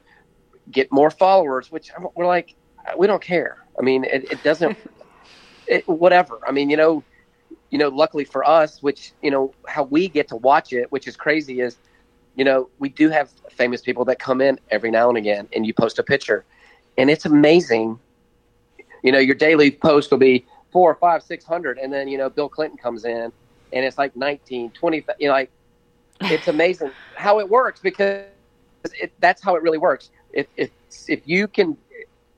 get 0.71 0.91
more 0.91 1.11
followers, 1.11 1.71
which 1.71 1.91
we're 2.15 2.25
like, 2.25 2.55
we 2.97 3.07
don't 3.07 3.21
care. 3.21 3.57
I 3.79 3.81
mean, 3.81 4.03
it, 4.03 4.31
it 4.31 4.43
doesn't, 4.43 4.77
it, 5.67 5.87
whatever. 5.87 6.39
I 6.47 6.51
mean, 6.51 6.69
you 6.69 6.77
know, 6.77 7.03
you 7.69 7.77
know, 7.77 7.89
luckily 7.89 8.23
for 8.23 8.47
us, 8.47 8.81
which 8.81 9.13
you 9.21 9.31
know 9.31 9.53
how 9.67 9.83
we 9.83 10.07
get 10.07 10.27
to 10.29 10.35
watch 10.35 10.73
it, 10.73 10.91
which 10.91 11.07
is 11.07 11.15
crazy, 11.15 11.61
is 11.61 11.77
you 12.35 12.45
know 12.45 12.69
we 12.79 12.89
do 12.89 13.09
have 13.09 13.31
famous 13.51 13.81
people 13.81 14.05
that 14.05 14.19
come 14.19 14.41
in 14.41 14.59
every 14.71 14.91
now 14.91 15.09
and 15.09 15.17
again, 15.17 15.47
and 15.53 15.65
you 15.65 15.73
post 15.73 15.99
a 15.99 16.03
picture, 16.03 16.45
and 16.97 17.09
it's 17.09 17.25
amazing. 17.25 17.99
You 19.03 19.11
know, 19.11 19.19
your 19.19 19.35
daily 19.35 19.71
post 19.71 20.11
will 20.11 20.17
be 20.17 20.45
four, 20.71 20.95
five, 20.95 21.23
six 21.23 21.45
hundred, 21.45 21.77
and 21.77 21.91
then 21.91 22.07
you 22.07 22.17
know 22.17 22.29
Bill 22.29 22.49
Clinton 22.49 22.77
comes 22.77 23.05
in, 23.05 23.31
and 23.73 23.85
it's 23.85 23.97
like 23.97 24.15
19, 24.15 24.71
20, 24.71 25.05
You 25.19 25.27
know, 25.27 25.33
like 25.33 25.51
it's 26.21 26.47
amazing 26.47 26.91
how 27.15 27.39
it 27.39 27.49
works 27.49 27.79
because 27.81 28.25
it, 29.01 29.11
that's 29.19 29.43
how 29.43 29.55
it 29.55 29.63
really 29.63 29.77
works. 29.77 30.09
If 30.33 30.47
if 30.57 30.69
if 31.07 31.21
you 31.25 31.47
can, 31.47 31.77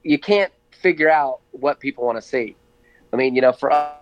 you 0.04 0.20
can't 0.20 0.52
figure 0.72 1.10
out 1.10 1.40
what 1.52 1.80
people 1.80 2.06
want 2.06 2.18
to 2.18 2.22
see. 2.22 2.56
I 3.14 3.16
mean, 3.16 3.36
you 3.36 3.42
know, 3.42 3.52
for 3.52 3.72
us, 3.72 3.94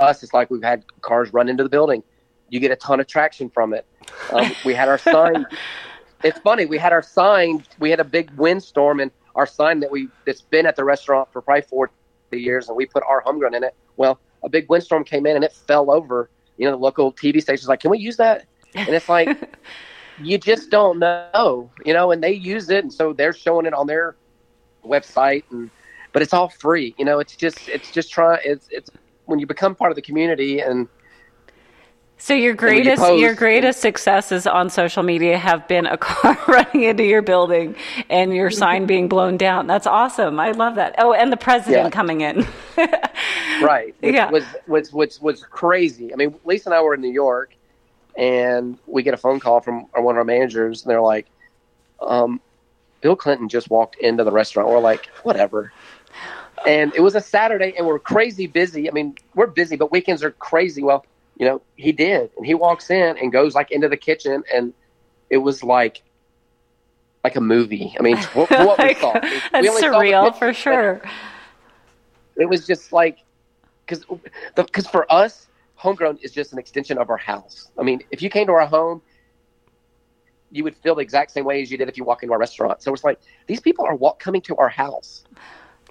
it's 0.00 0.32
like 0.32 0.50
we've 0.50 0.62
had 0.62 0.84
cars 1.00 1.32
run 1.32 1.48
into 1.48 1.62
the 1.62 1.68
building. 1.68 2.02
You 2.50 2.60
get 2.60 2.70
a 2.70 2.76
ton 2.76 3.00
of 3.00 3.06
traction 3.06 3.48
from 3.50 3.74
it. 3.74 3.86
Um, 4.30 4.52
we 4.64 4.74
had 4.74 4.88
our 4.88 4.98
sign. 4.98 5.46
it's 6.24 6.38
funny. 6.40 6.66
We 6.66 6.78
had 6.78 6.92
our 6.92 7.02
sign. 7.02 7.64
We 7.78 7.90
had 7.90 8.00
a 8.00 8.04
big 8.04 8.30
windstorm, 8.32 9.00
and 9.00 9.10
our 9.34 9.46
sign 9.46 9.80
that 9.80 9.90
we 9.90 10.08
that's 10.26 10.42
been 10.42 10.66
at 10.66 10.76
the 10.76 10.84
restaurant 10.84 11.32
for 11.32 11.40
probably 11.40 11.62
forty 11.62 11.92
years, 12.32 12.68
and 12.68 12.76
we 12.76 12.86
put 12.86 13.02
our 13.08 13.20
homegrown 13.20 13.54
in 13.54 13.64
it. 13.64 13.74
Well, 13.96 14.20
a 14.42 14.48
big 14.48 14.68
windstorm 14.68 15.04
came 15.04 15.26
in, 15.26 15.36
and 15.36 15.44
it 15.44 15.52
fell 15.52 15.90
over. 15.90 16.30
You 16.56 16.66
know, 16.66 16.72
the 16.72 16.82
local 16.82 17.12
TV 17.12 17.40
station's 17.40 17.68
like, 17.68 17.80
"Can 17.80 17.90
we 17.90 17.98
use 17.98 18.16
that?" 18.18 18.46
And 18.74 18.88
it's 18.88 19.08
like, 19.08 19.56
you 20.22 20.38
just 20.38 20.70
don't 20.70 20.98
know, 20.98 21.70
you 21.84 21.92
know. 21.92 22.10
And 22.10 22.22
they 22.22 22.32
use 22.32 22.70
it, 22.70 22.84
and 22.84 22.92
so 22.92 23.12
they're 23.12 23.32
showing 23.32 23.66
it 23.66 23.74
on 23.74 23.86
their 23.86 24.16
website, 24.84 25.44
and 25.50 25.70
but 26.12 26.22
it's 26.22 26.32
all 26.32 26.48
free. 26.48 26.94
You 26.98 27.04
know, 27.04 27.18
it's 27.18 27.36
just 27.36 27.68
it's 27.68 27.90
just 27.90 28.12
trying. 28.12 28.40
It's 28.44 28.68
it's 28.70 28.90
when 29.26 29.38
you 29.38 29.46
become 29.46 29.74
part 29.74 29.90
of 29.90 29.96
the 29.96 30.02
community 30.02 30.60
and 30.60 30.88
so 32.16 32.32
your 32.32 32.54
greatest 32.54 33.02
you 33.02 33.16
your 33.16 33.34
greatest 33.34 33.80
successes 33.80 34.46
on 34.46 34.70
social 34.70 35.02
media 35.02 35.36
have 35.36 35.66
been 35.68 35.84
a 35.84 35.96
car 35.98 36.38
running 36.48 36.84
into 36.84 37.04
your 37.04 37.22
building 37.22 37.76
and 38.08 38.34
your 38.34 38.50
sign 38.50 38.86
being 38.86 39.08
blown 39.08 39.36
down. 39.36 39.66
That's 39.66 39.86
awesome. 39.86 40.38
I 40.40 40.52
love 40.52 40.76
that. 40.76 40.94
Oh, 40.98 41.12
and 41.12 41.32
the 41.32 41.36
president 41.36 41.84
yeah. 41.84 41.90
coming 41.90 42.20
in. 42.20 42.46
right. 43.62 43.94
Which 44.00 44.14
yeah. 44.14 44.30
Was 44.30 44.44
was 44.66 44.92
which 44.92 45.20
was 45.20 45.42
crazy. 45.42 46.12
I 46.12 46.16
mean, 46.16 46.34
Lisa 46.44 46.70
and 46.70 46.74
I 46.74 46.80
were 46.80 46.94
in 46.94 47.00
New 47.00 47.12
York, 47.12 47.54
and 48.16 48.78
we 48.86 49.02
get 49.02 49.14
a 49.14 49.18
phone 49.18 49.40
call 49.40 49.60
from 49.60 49.86
one 49.94 50.14
of 50.14 50.18
our 50.18 50.24
managers, 50.24 50.82
and 50.82 50.90
they're 50.90 51.02
like, 51.02 51.26
um, 52.00 52.40
"Bill 53.00 53.16
Clinton 53.16 53.48
just 53.48 53.70
walked 53.70 53.96
into 53.96 54.24
the 54.24 54.32
restaurant." 54.32 54.68
We're 54.68 54.78
like, 54.78 55.06
"Whatever." 55.24 55.72
And 56.66 56.94
it 56.94 57.00
was 57.00 57.14
a 57.14 57.20
Saturday, 57.20 57.74
and 57.76 57.86
we're 57.86 57.98
crazy 57.98 58.46
busy. 58.46 58.88
I 58.88 58.92
mean, 58.92 59.16
we're 59.34 59.46
busy, 59.46 59.76
but 59.76 59.92
weekends 59.92 60.22
are 60.22 60.30
crazy. 60.30 60.82
Well, 60.82 61.04
you 61.36 61.46
know, 61.46 61.62
he 61.76 61.92
did, 61.92 62.30
and 62.36 62.46
he 62.46 62.54
walks 62.54 62.90
in 62.90 63.18
and 63.18 63.32
goes 63.32 63.54
like 63.54 63.70
into 63.70 63.88
the 63.88 63.96
kitchen, 63.96 64.44
and 64.52 64.72
it 65.30 65.38
was 65.38 65.62
like 65.62 66.02
like 67.22 67.36
a 67.36 67.40
movie. 67.40 67.94
I 67.98 68.02
mean, 68.02 68.16
what, 68.34 68.50
what 68.50 68.78
we 68.78 68.94
saw, 69.00 69.12
that's 69.14 69.52
surreal 69.52 70.32
saw 70.32 70.32
for 70.32 70.52
sure. 70.52 71.02
It 72.36 72.48
was 72.48 72.66
just 72.66 72.92
like 72.92 73.18
because 73.86 74.04
because 74.54 74.86
for 74.86 75.10
us, 75.12 75.48
homegrown 75.74 76.18
is 76.22 76.32
just 76.32 76.52
an 76.52 76.58
extension 76.58 76.98
of 76.98 77.10
our 77.10 77.16
house. 77.16 77.70
I 77.78 77.82
mean, 77.82 78.02
if 78.10 78.22
you 78.22 78.30
came 78.30 78.46
to 78.46 78.52
our 78.52 78.66
home, 78.66 79.02
you 80.50 80.64
would 80.64 80.76
feel 80.76 80.94
the 80.94 81.02
exact 81.02 81.32
same 81.32 81.44
way 81.44 81.62
as 81.62 81.70
you 81.70 81.76
did 81.76 81.88
if 81.88 81.96
you 81.96 82.04
walk 82.04 82.22
into 82.22 82.32
our 82.32 82.38
restaurant. 82.38 82.82
So 82.82 82.92
it's 82.92 83.04
like 83.04 83.18
these 83.46 83.60
people 83.60 83.84
are 83.84 83.94
walk, 83.96 84.20
coming 84.20 84.40
to 84.42 84.56
our 84.56 84.68
house. 84.68 85.24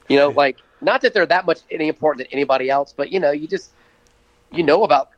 You 0.10 0.18
know, 0.18 0.30
like 0.30 0.58
not 0.82 1.02
that 1.02 1.14
they're 1.14 1.26
that 1.26 1.46
much 1.46 1.60
any 1.72 1.88
important 1.88 2.28
than 2.28 2.34
anybody 2.34 2.70
else, 2.70 2.94
but 2.96 3.12
you 3.12 3.20
know, 3.20 3.32
you 3.32 3.48
just 3.48 3.72
you 4.52 4.64
know 4.64 4.84
about. 4.84 5.10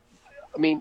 I 0.54 0.58
mean, 0.58 0.80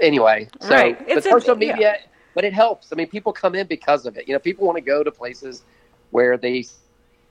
anyway, 0.00 0.48
so 0.60 0.70
right. 0.70 1.06
but 1.06 1.22
social 1.22 1.52
a, 1.52 1.56
media, 1.56 1.76
yeah. 1.78 1.96
but 2.34 2.44
it 2.44 2.54
helps. 2.54 2.92
I 2.92 2.96
mean, 2.96 3.08
people 3.08 3.32
come 3.32 3.54
in 3.54 3.66
because 3.66 4.06
of 4.06 4.16
it. 4.16 4.26
You 4.26 4.34
know, 4.34 4.38
people 4.38 4.66
want 4.66 4.76
to 4.76 4.82
go 4.82 5.02
to 5.02 5.10
places 5.10 5.62
where 6.10 6.38
they 6.38 6.64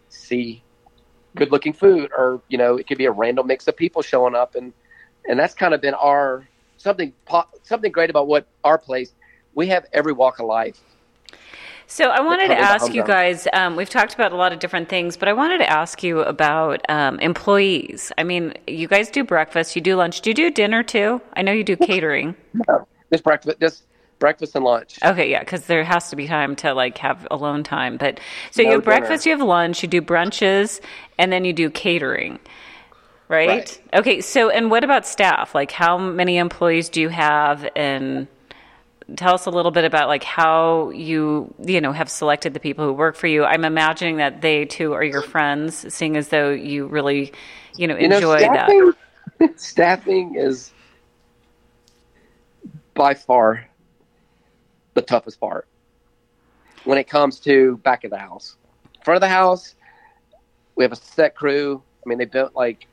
see 0.10 0.62
good-looking 1.36 1.74
food, 1.74 2.12
or 2.16 2.42
you 2.50 2.58
know, 2.58 2.78
it 2.78 2.88
could 2.88 2.98
be 2.98 3.06
a 3.06 3.12
random 3.12 3.48
mix 3.48 3.68
of 3.68 3.76
people 3.76 4.02
showing 4.02 4.36
up, 4.36 4.56
and 4.56 4.74
and 5.28 5.40
that's 5.40 5.54
kind 5.54 5.74
of 5.74 5.82
been 5.82 5.96
our 5.96 6.48
something 6.78 7.14
something 7.64 7.92
great 7.92 8.10
about 8.10 8.28
what 8.28 8.46
our 8.64 8.78
place. 8.78 9.14
We 9.56 9.68
have 9.68 9.86
every 9.92 10.14
walk 10.14 10.40
of 10.40 10.46
life 10.46 10.80
so 11.90 12.10
I 12.10 12.22
wanted 12.22 12.50
to 12.50 12.58
ask 12.58 12.94
you 12.94 13.04
guys. 13.04 13.48
Um, 13.52 13.76
we've 13.76 13.90
talked 13.90 14.14
about 14.14 14.32
a 14.32 14.36
lot 14.36 14.54
of 14.54 14.60
different 14.60 14.90
things, 14.90 15.18
but 15.18 15.28
I 15.28 15.34
wanted 15.34 15.58
to 15.58 15.70
ask 15.70 16.04
you 16.04 16.20
about 16.22 16.82
um, 16.88 17.20
employees. 17.20 18.12
I 18.18 18.24
mean, 18.24 18.54
you 18.68 18.88
guys 18.88 19.10
do 19.10 19.24
breakfast, 19.24 19.76
you 19.76 19.82
do 19.82 19.96
lunch, 19.96 20.22
do 20.22 20.30
you 20.30 20.34
do 20.36 20.52
dinner 20.52 20.84
too? 20.84 21.20
I 21.34 21.42
know 21.42 21.52
you 21.52 21.64
do 21.64 21.76
catering. 21.76 22.36
No, 22.54 22.88
just 23.12 23.24
breakfast, 23.24 23.60
just 23.60 23.84
breakfast 24.20 24.56
and 24.56 24.64
lunch. 24.64 25.00
Okay, 25.04 25.32
yeah, 25.32 25.40
because 25.40 25.66
there 25.66 25.84
has 25.84 26.10
to 26.12 26.16
be 26.16 26.28
time 26.28 26.56
to 26.58 26.74
like 26.74 26.98
have 27.00 27.28
alone 27.32 27.64
time. 27.64 27.98
But 27.98 28.20
so 28.52 28.62
no 28.62 28.70
you 28.70 28.76
have 28.76 28.84
dinner. 28.84 29.00
breakfast, 29.00 29.26
you 29.26 29.32
have 29.32 29.42
lunch, 29.42 29.82
you 29.82 29.90
do 29.90 30.02
brunches, 30.02 30.80
and 31.18 31.32
then 31.32 31.44
you 31.44 31.54
do 31.54 31.70
catering. 31.70 32.40
Right? 33.30 33.50
right? 33.50 33.82
Okay, 33.94 34.22
so 34.22 34.50
and 34.50 34.70
what 34.70 34.84
about 34.84 35.06
staff? 35.06 35.56
Like, 35.56 35.72
how 35.72 35.98
many 35.98 36.38
employees 36.38 36.90
do 36.90 37.02
you 37.02 37.10
have, 37.10 37.68
and 37.76 38.28
tell 39.16 39.34
us 39.34 39.46
a 39.46 39.50
little 39.50 39.72
bit 39.72 39.86
about 39.86 40.08
like 40.08 40.24
how 40.24 40.90
you 40.92 41.54
you 41.64 41.82
know 41.82 41.92
have 41.92 42.10
selected 42.10 42.54
the 42.54 42.60
people 42.60 42.86
who 42.86 42.94
work 42.94 43.16
for 43.16 43.28
you. 43.28 43.44
I'm 43.44 43.66
imagining 43.66 44.18
that 44.18 44.42
they 44.42 44.66
too 44.66 44.94
are 44.94 45.04
your 45.04 45.22
friends, 45.22 45.94
seeing 45.94 46.18
as 46.18 46.30
though 46.30 46.50
you 46.52 46.88
really 46.88 47.34
you 47.76 47.88
know 47.88 47.96
enjoy 47.96 48.40
you 48.40 48.48
know, 48.48 48.54
staffing, 48.54 48.94
that. 49.40 49.60
Staffing 49.60 50.36
is 50.36 50.72
by 52.94 53.14
far 53.14 53.68
the 54.94 55.02
toughest 55.02 55.40
part 55.40 55.68
when 56.84 56.98
it 56.98 57.08
comes 57.08 57.40
to 57.42 57.78
back 57.78 58.04
of 58.04 58.12
the 58.12 58.18
house. 58.18 58.58
Front 59.04 59.18
of 59.18 59.22
the 59.22 59.30
house, 59.30 59.76
we 60.76 60.84
have 60.84 60.92
a 60.92 60.98
set 60.98 61.36
crew. 61.36 61.82
I 62.06 62.10
mean, 62.10 62.18
they've 62.18 62.32
been 62.32 62.50
like 62.56 62.88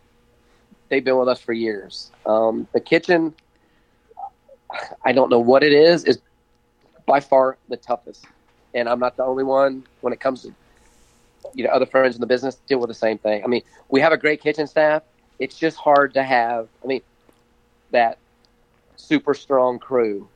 they've 0.88 1.04
been 1.04 1.18
with 1.18 1.28
us 1.28 1.40
for 1.40 1.52
years. 1.52 2.10
Um, 2.24 2.68
the 2.72 2.80
kitchen 2.80 3.34
I 5.04 5.12
don't 5.12 5.30
know 5.30 5.38
what 5.38 5.62
it 5.62 5.72
is, 5.72 6.04
is 6.04 6.20
by 7.06 7.20
far 7.20 7.58
the 7.68 7.76
toughest. 7.76 8.26
And 8.74 8.88
I'm 8.88 8.98
not 8.98 9.16
the 9.16 9.24
only 9.24 9.44
one 9.44 9.84
when 10.00 10.12
it 10.12 10.20
comes 10.20 10.42
to 10.42 10.54
you 11.54 11.64
know 11.64 11.70
other 11.70 11.86
friends 11.86 12.14
in 12.14 12.20
the 12.20 12.26
business 12.26 12.56
deal 12.66 12.78
with 12.78 12.88
the 12.88 12.94
same 12.94 13.18
thing. 13.18 13.42
I 13.44 13.46
mean, 13.46 13.62
we 13.88 14.00
have 14.00 14.12
a 14.12 14.16
great 14.16 14.42
kitchen 14.42 14.66
staff. 14.66 15.02
It's 15.38 15.56
just 15.56 15.76
hard 15.76 16.14
to 16.14 16.22
have. 16.22 16.68
I 16.82 16.86
mean, 16.86 17.02
that 17.90 18.18
super 18.96 19.34
strong 19.34 19.78
crew 19.78 20.28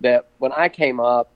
that 0.00 0.28
when 0.38 0.52
I 0.52 0.68
came 0.68 1.00
up 1.00 1.30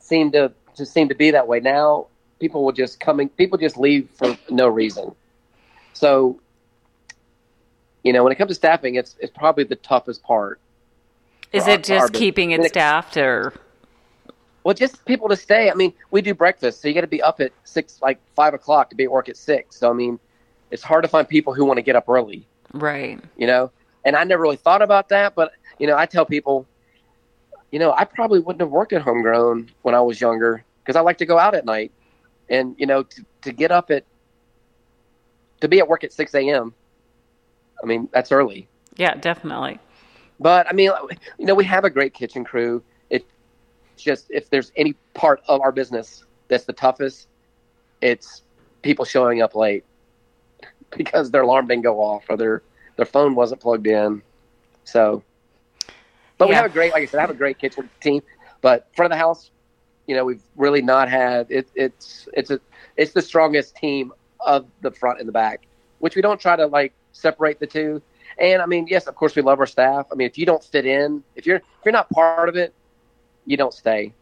seemed 0.00 0.32
to 0.32 0.52
to 0.76 0.86
seem 0.86 1.08
to 1.08 1.14
be 1.14 1.32
that 1.32 1.48
way. 1.48 1.60
Now 1.60 2.06
people 2.40 2.64
will 2.64 2.72
just 2.72 3.00
coming 3.00 3.28
people 3.28 3.58
just 3.58 3.76
leave 3.76 4.08
for 4.14 4.36
no 4.48 4.68
reason. 4.68 5.14
So 5.92 6.40
you 8.04 8.12
know, 8.12 8.22
when 8.22 8.32
it 8.32 8.36
comes 8.36 8.50
to 8.50 8.54
staffing, 8.54 8.94
it's 8.94 9.16
it's 9.20 9.32
probably 9.36 9.64
the 9.64 9.76
toughest 9.76 10.22
part. 10.22 10.60
Is 11.52 11.66
it 11.66 11.84
just 11.84 12.12
keeping 12.12 12.50
it 12.50 12.64
staffed 12.64 13.16
or? 13.16 13.52
Well, 14.64 14.74
just 14.74 15.04
people 15.06 15.28
to 15.28 15.36
stay. 15.36 15.70
I 15.70 15.74
mean, 15.74 15.94
we 16.10 16.20
do 16.20 16.34
breakfast, 16.34 16.82
so 16.82 16.88
you 16.88 16.94
got 16.94 17.00
to 17.00 17.06
be 17.06 17.22
up 17.22 17.40
at 17.40 17.52
six, 17.64 18.02
like 18.02 18.20
five 18.34 18.52
o'clock 18.52 18.90
to 18.90 18.96
be 18.96 19.04
at 19.04 19.10
work 19.10 19.28
at 19.28 19.36
six. 19.36 19.76
So 19.76 19.90
I 19.90 19.94
mean, 19.94 20.18
it's 20.70 20.82
hard 20.82 21.04
to 21.04 21.08
find 21.08 21.26
people 21.26 21.54
who 21.54 21.64
want 21.64 21.78
to 21.78 21.82
get 21.82 21.96
up 21.96 22.08
early. 22.08 22.46
Right. 22.74 23.18
You 23.36 23.46
know, 23.46 23.70
and 24.04 24.14
I 24.14 24.24
never 24.24 24.42
really 24.42 24.56
thought 24.56 24.82
about 24.82 25.08
that, 25.08 25.34
but 25.34 25.52
you 25.78 25.86
know, 25.86 25.96
I 25.96 26.06
tell 26.06 26.26
people, 26.26 26.66
you 27.70 27.78
know, 27.78 27.92
I 27.96 28.04
probably 28.04 28.40
wouldn't 28.40 28.60
have 28.60 28.70
worked 28.70 28.92
at 28.92 29.02
Homegrown 29.02 29.70
when 29.82 29.94
I 29.94 30.00
was 30.00 30.20
younger 30.20 30.64
because 30.82 30.96
I 30.96 31.00
like 31.00 31.18
to 31.18 31.26
go 31.26 31.38
out 31.38 31.54
at 31.54 31.64
night, 31.64 31.92
and 32.50 32.74
you 32.78 32.86
know, 32.86 33.04
to, 33.04 33.24
to 33.42 33.52
get 33.52 33.70
up 33.70 33.90
at 33.90 34.04
to 35.60 35.68
be 35.68 35.78
at 35.78 35.88
work 35.88 36.04
at 36.04 36.12
six 36.12 36.34
a.m. 36.34 36.74
I 37.82 37.86
mean, 37.86 38.08
that's 38.12 38.32
early. 38.32 38.68
Yeah, 38.96 39.14
definitely. 39.14 39.78
But 40.40 40.68
I 40.68 40.72
mean, 40.72 40.90
you 41.38 41.46
know, 41.46 41.54
we 41.54 41.64
have 41.64 41.84
a 41.84 41.90
great 41.90 42.14
kitchen 42.14 42.44
crew. 42.44 42.82
It's 43.10 43.26
just 43.96 44.26
if 44.30 44.50
there's 44.50 44.72
any 44.76 44.94
part 45.14 45.42
of 45.48 45.60
our 45.60 45.72
business 45.72 46.24
that's 46.48 46.64
the 46.64 46.72
toughest, 46.72 47.28
it's 48.00 48.42
people 48.82 49.04
showing 49.04 49.42
up 49.42 49.54
late 49.54 49.84
because 50.96 51.30
their 51.30 51.42
alarm 51.42 51.66
didn't 51.66 51.82
go 51.82 52.00
off 52.00 52.24
or 52.28 52.36
their 52.36 52.62
their 52.96 53.06
phone 53.06 53.34
wasn't 53.34 53.60
plugged 53.60 53.86
in. 53.86 54.22
So, 54.84 55.22
but 56.36 56.46
yeah. 56.46 56.48
we 56.48 56.54
have 56.54 56.64
a 56.66 56.68
great, 56.68 56.92
like 56.92 57.02
I 57.02 57.06
said, 57.06 57.18
I 57.18 57.20
have 57.20 57.30
a 57.30 57.34
great 57.34 57.58
kitchen 57.58 57.88
team. 58.00 58.22
But 58.60 58.88
front 58.94 59.12
of 59.12 59.16
the 59.16 59.20
house, 59.20 59.50
you 60.06 60.16
know, 60.16 60.24
we've 60.24 60.42
really 60.56 60.82
not 60.82 61.08
had 61.08 61.50
it. 61.50 61.68
It's 61.74 62.28
it's 62.32 62.50
a 62.50 62.60
it's 62.96 63.12
the 63.12 63.22
strongest 63.22 63.76
team 63.76 64.12
of 64.40 64.66
the 64.80 64.90
front 64.90 65.20
and 65.20 65.28
the 65.28 65.32
back, 65.32 65.66
which 66.00 66.16
we 66.16 66.22
don't 66.22 66.40
try 66.40 66.56
to 66.56 66.66
like 66.66 66.92
separate 67.12 67.60
the 67.60 67.66
two. 67.66 68.02
And 68.38 68.62
I 68.62 68.66
mean, 68.66 68.86
yes, 68.88 69.06
of 69.06 69.14
course, 69.14 69.34
we 69.34 69.42
love 69.42 69.58
our 69.58 69.66
staff. 69.66 70.06
I 70.12 70.14
mean, 70.14 70.26
if 70.26 70.38
you 70.38 70.46
don't 70.46 70.62
fit 70.62 70.86
in, 70.86 71.22
if 71.34 71.46
you're 71.46 71.56
if 71.56 71.84
you're 71.84 71.92
not 71.92 72.08
part 72.10 72.48
of 72.48 72.56
it, 72.56 72.72
you 73.46 73.56
don't 73.56 73.74
stay. 73.74 74.12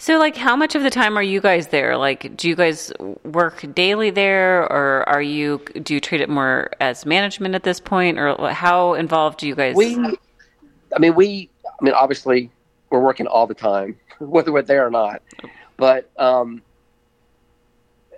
So, 0.00 0.16
like, 0.18 0.36
how 0.36 0.54
much 0.54 0.76
of 0.76 0.84
the 0.84 0.90
time 0.90 1.18
are 1.18 1.22
you 1.22 1.40
guys 1.40 1.68
there? 1.68 1.96
Like, 1.96 2.36
do 2.36 2.48
you 2.48 2.54
guys 2.54 2.92
work 3.24 3.64
daily 3.74 4.10
there, 4.10 4.62
or 4.62 5.08
are 5.08 5.22
you 5.22 5.60
do 5.82 5.94
you 5.94 6.00
treat 6.00 6.20
it 6.20 6.28
more 6.28 6.70
as 6.80 7.04
management 7.04 7.54
at 7.54 7.64
this 7.64 7.80
point, 7.80 8.18
or 8.18 8.50
how 8.52 8.94
involved 8.94 9.40
do 9.40 9.48
you 9.48 9.56
guys? 9.56 9.74
We, 9.74 9.96
I 10.94 10.98
mean, 11.00 11.14
we, 11.16 11.50
I 11.64 11.84
mean, 11.84 11.94
obviously, 11.94 12.50
we're 12.90 13.00
working 13.00 13.26
all 13.26 13.46
the 13.46 13.54
time, 13.54 13.96
whether 14.20 14.52
we're 14.52 14.62
there 14.62 14.86
or 14.86 14.90
not. 14.90 15.22
But 15.76 16.10
um, 16.16 16.62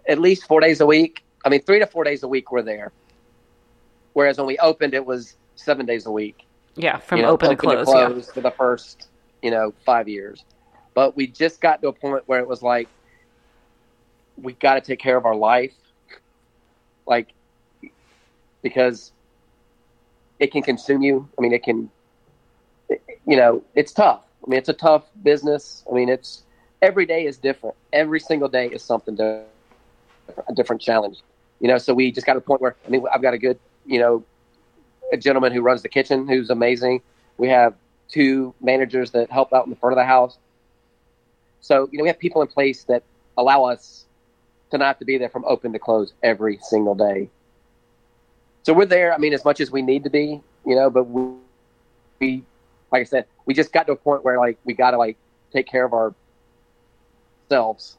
at 0.06 0.18
least 0.18 0.46
four 0.46 0.60
days 0.60 0.80
a 0.80 0.86
week. 0.86 1.24
I 1.44 1.48
mean, 1.48 1.62
three 1.62 1.78
to 1.78 1.86
four 1.86 2.04
days 2.04 2.22
a 2.22 2.28
week 2.28 2.52
we're 2.52 2.62
there. 2.62 2.92
Whereas 4.12 4.38
when 4.38 4.46
we 4.46 4.58
opened, 4.58 4.94
it 4.94 5.04
was 5.04 5.36
seven 5.56 5.86
days 5.86 6.06
a 6.06 6.10
week. 6.10 6.46
Yeah, 6.76 6.98
from 6.98 7.18
you 7.18 7.24
know, 7.24 7.30
open, 7.30 7.50
to 7.50 7.56
close. 7.56 7.86
To 7.86 7.92
close 7.92 8.26
yeah. 8.26 8.32
for 8.32 8.40
the 8.40 8.50
first, 8.50 9.08
you 9.42 9.50
know, 9.50 9.72
five 9.84 10.08
years. 10.08 10.44
But 10.94 11.16
we 11.16 11.26
just 11.26 11.60
got 11.60 11.82
to 11.82 11.88
a 11.88 11.92
point 11.92 12.24
where 12.26 12.40
it 12.40 12.48
was 12.48 12.62
like, 12.62 12.88
we 14.36 14.54
got 14.54 14.74
to 14.74 14.80
take 14.80 14.98
care 14.98 15.16
of 15.16 15.26
our 15.26 15.34
life, 15.34 15.74
like, 17.06 17.28
because 18.62 19.12
it 20.38 20.52
can 20.52 20.62
consume 20.62 21.02
you. 21.02 21.28
I 21.38 21.42
mean, 21.42 21.52
it 21.52 21.62
can, 21.62 21.90
you 22.88 23.36
know, 23.36 23.62
it's 23.74 23.92
tough. 23.92 24.22
I 24.44 24.50
mean, 24.50 24.58
it's 24.58 24.68
a 24.68 24.74
tough 24.74 25.04
business. 25.22 25.84
I 25.90 25.94
mean, 25.94 26.08
it's 26.08 26.44
every 26.80 27.06
day 27.06 27.26
is 27.26 27.36
different. 27.36 27.76
Every 27.92 28.20
single 28.20 28.48
day 28.48 28.68
is 28.68 28.82
something 28.82 29.16
to 29.18 29.42
a 30.48 30.54
different 30.54 30.80
challenge. 30.80 31.18
You 31.60 31.68
know, 31.68 31.78
so 31.78 31.92
we 31.92 32.10
just 32.10 32.26
got 32.26 32.34
to 32.34 32.38
a 32.38 32.42
point 32.42 32.60
where 32.62 32.74
I 32.86 32.88
mean, 32.88 33.04
I've 33.12 33.22
got 33.22 33.34
a 33.34 33.38
good, 33.38 33.58
you 33.90 33.98
know, 33.98 34.24
a 35.12 35.16
gentleman 35.16 35.52
who 35.52 35.60
runs 35.60 35.82
the 35.82 35.88
kitchen 35.88 36.28
who's 36.28 36.48
amazing. 36.48 37.02
We 37.36 37.48
have 37.48 37.74
two 38.08 38.54
managers 38.60 39.10
that 39.10 39.30
help 39.30 39.52
out 39.52 39.64
in 39.64 39.70
the 39.70 39.76
front 39.76 39.92
of 39.92 39.96
the 39.96 40.04
house. 40.04 40.38
So, 41.60 41.88
you 41.90 41.98
know, 41.98 42.04
we 42.04 42.08
have 42.08 42.18
people 42.18 42.40
in 42.40 42.48
place 42.48 42.84
that 42.84 43.02
allow 43.36 43.64
us 43.64 44.06
to 44.70 44.78
not 44.78 45.00
to 45.00 45.04
be 45.04 45.18
there 45.18 45.28
from 45.28 45.44
open 45.44 45.72
to 45.72 45.78
close 45.80 46.12
every 46.22 46.58
single 46.62 46.94
day. 46.94 47.28
So 48.62 48.72
we're 48.72 48.86
there, 48.86 49.12
I 49.12 49.18
mean, 49.18 49.32
as 49.32 49.44
much 49.44 49.60
as 49.60 49.70
we 49.70 49.82
need 49.82 50.04
to 50.04 50.10
be, 50.10 50.40
you 50.64 50.76
know, 50.76 50.88
but 50.88 51.04
we, 51.04 51.32
we 52.20 52.44
like 52.92 53.00
I 53.00 53.04
said, 53.04 53.26
we 53.46 53.54
just 53.54 53.72
got 53.72 53.86
to 53.86 53.92
a 53.92 53.96
point 53.96 54.24
where 54.24 54.38
like 54.38 54.58
we 54.64 54.74
got 54.74 54.92
to 54.92 54.98
like 54.98 55.16
take 55.52 55.66
care 55.66 55.84
of 55.84 56.14
ourselves 57.50 57.96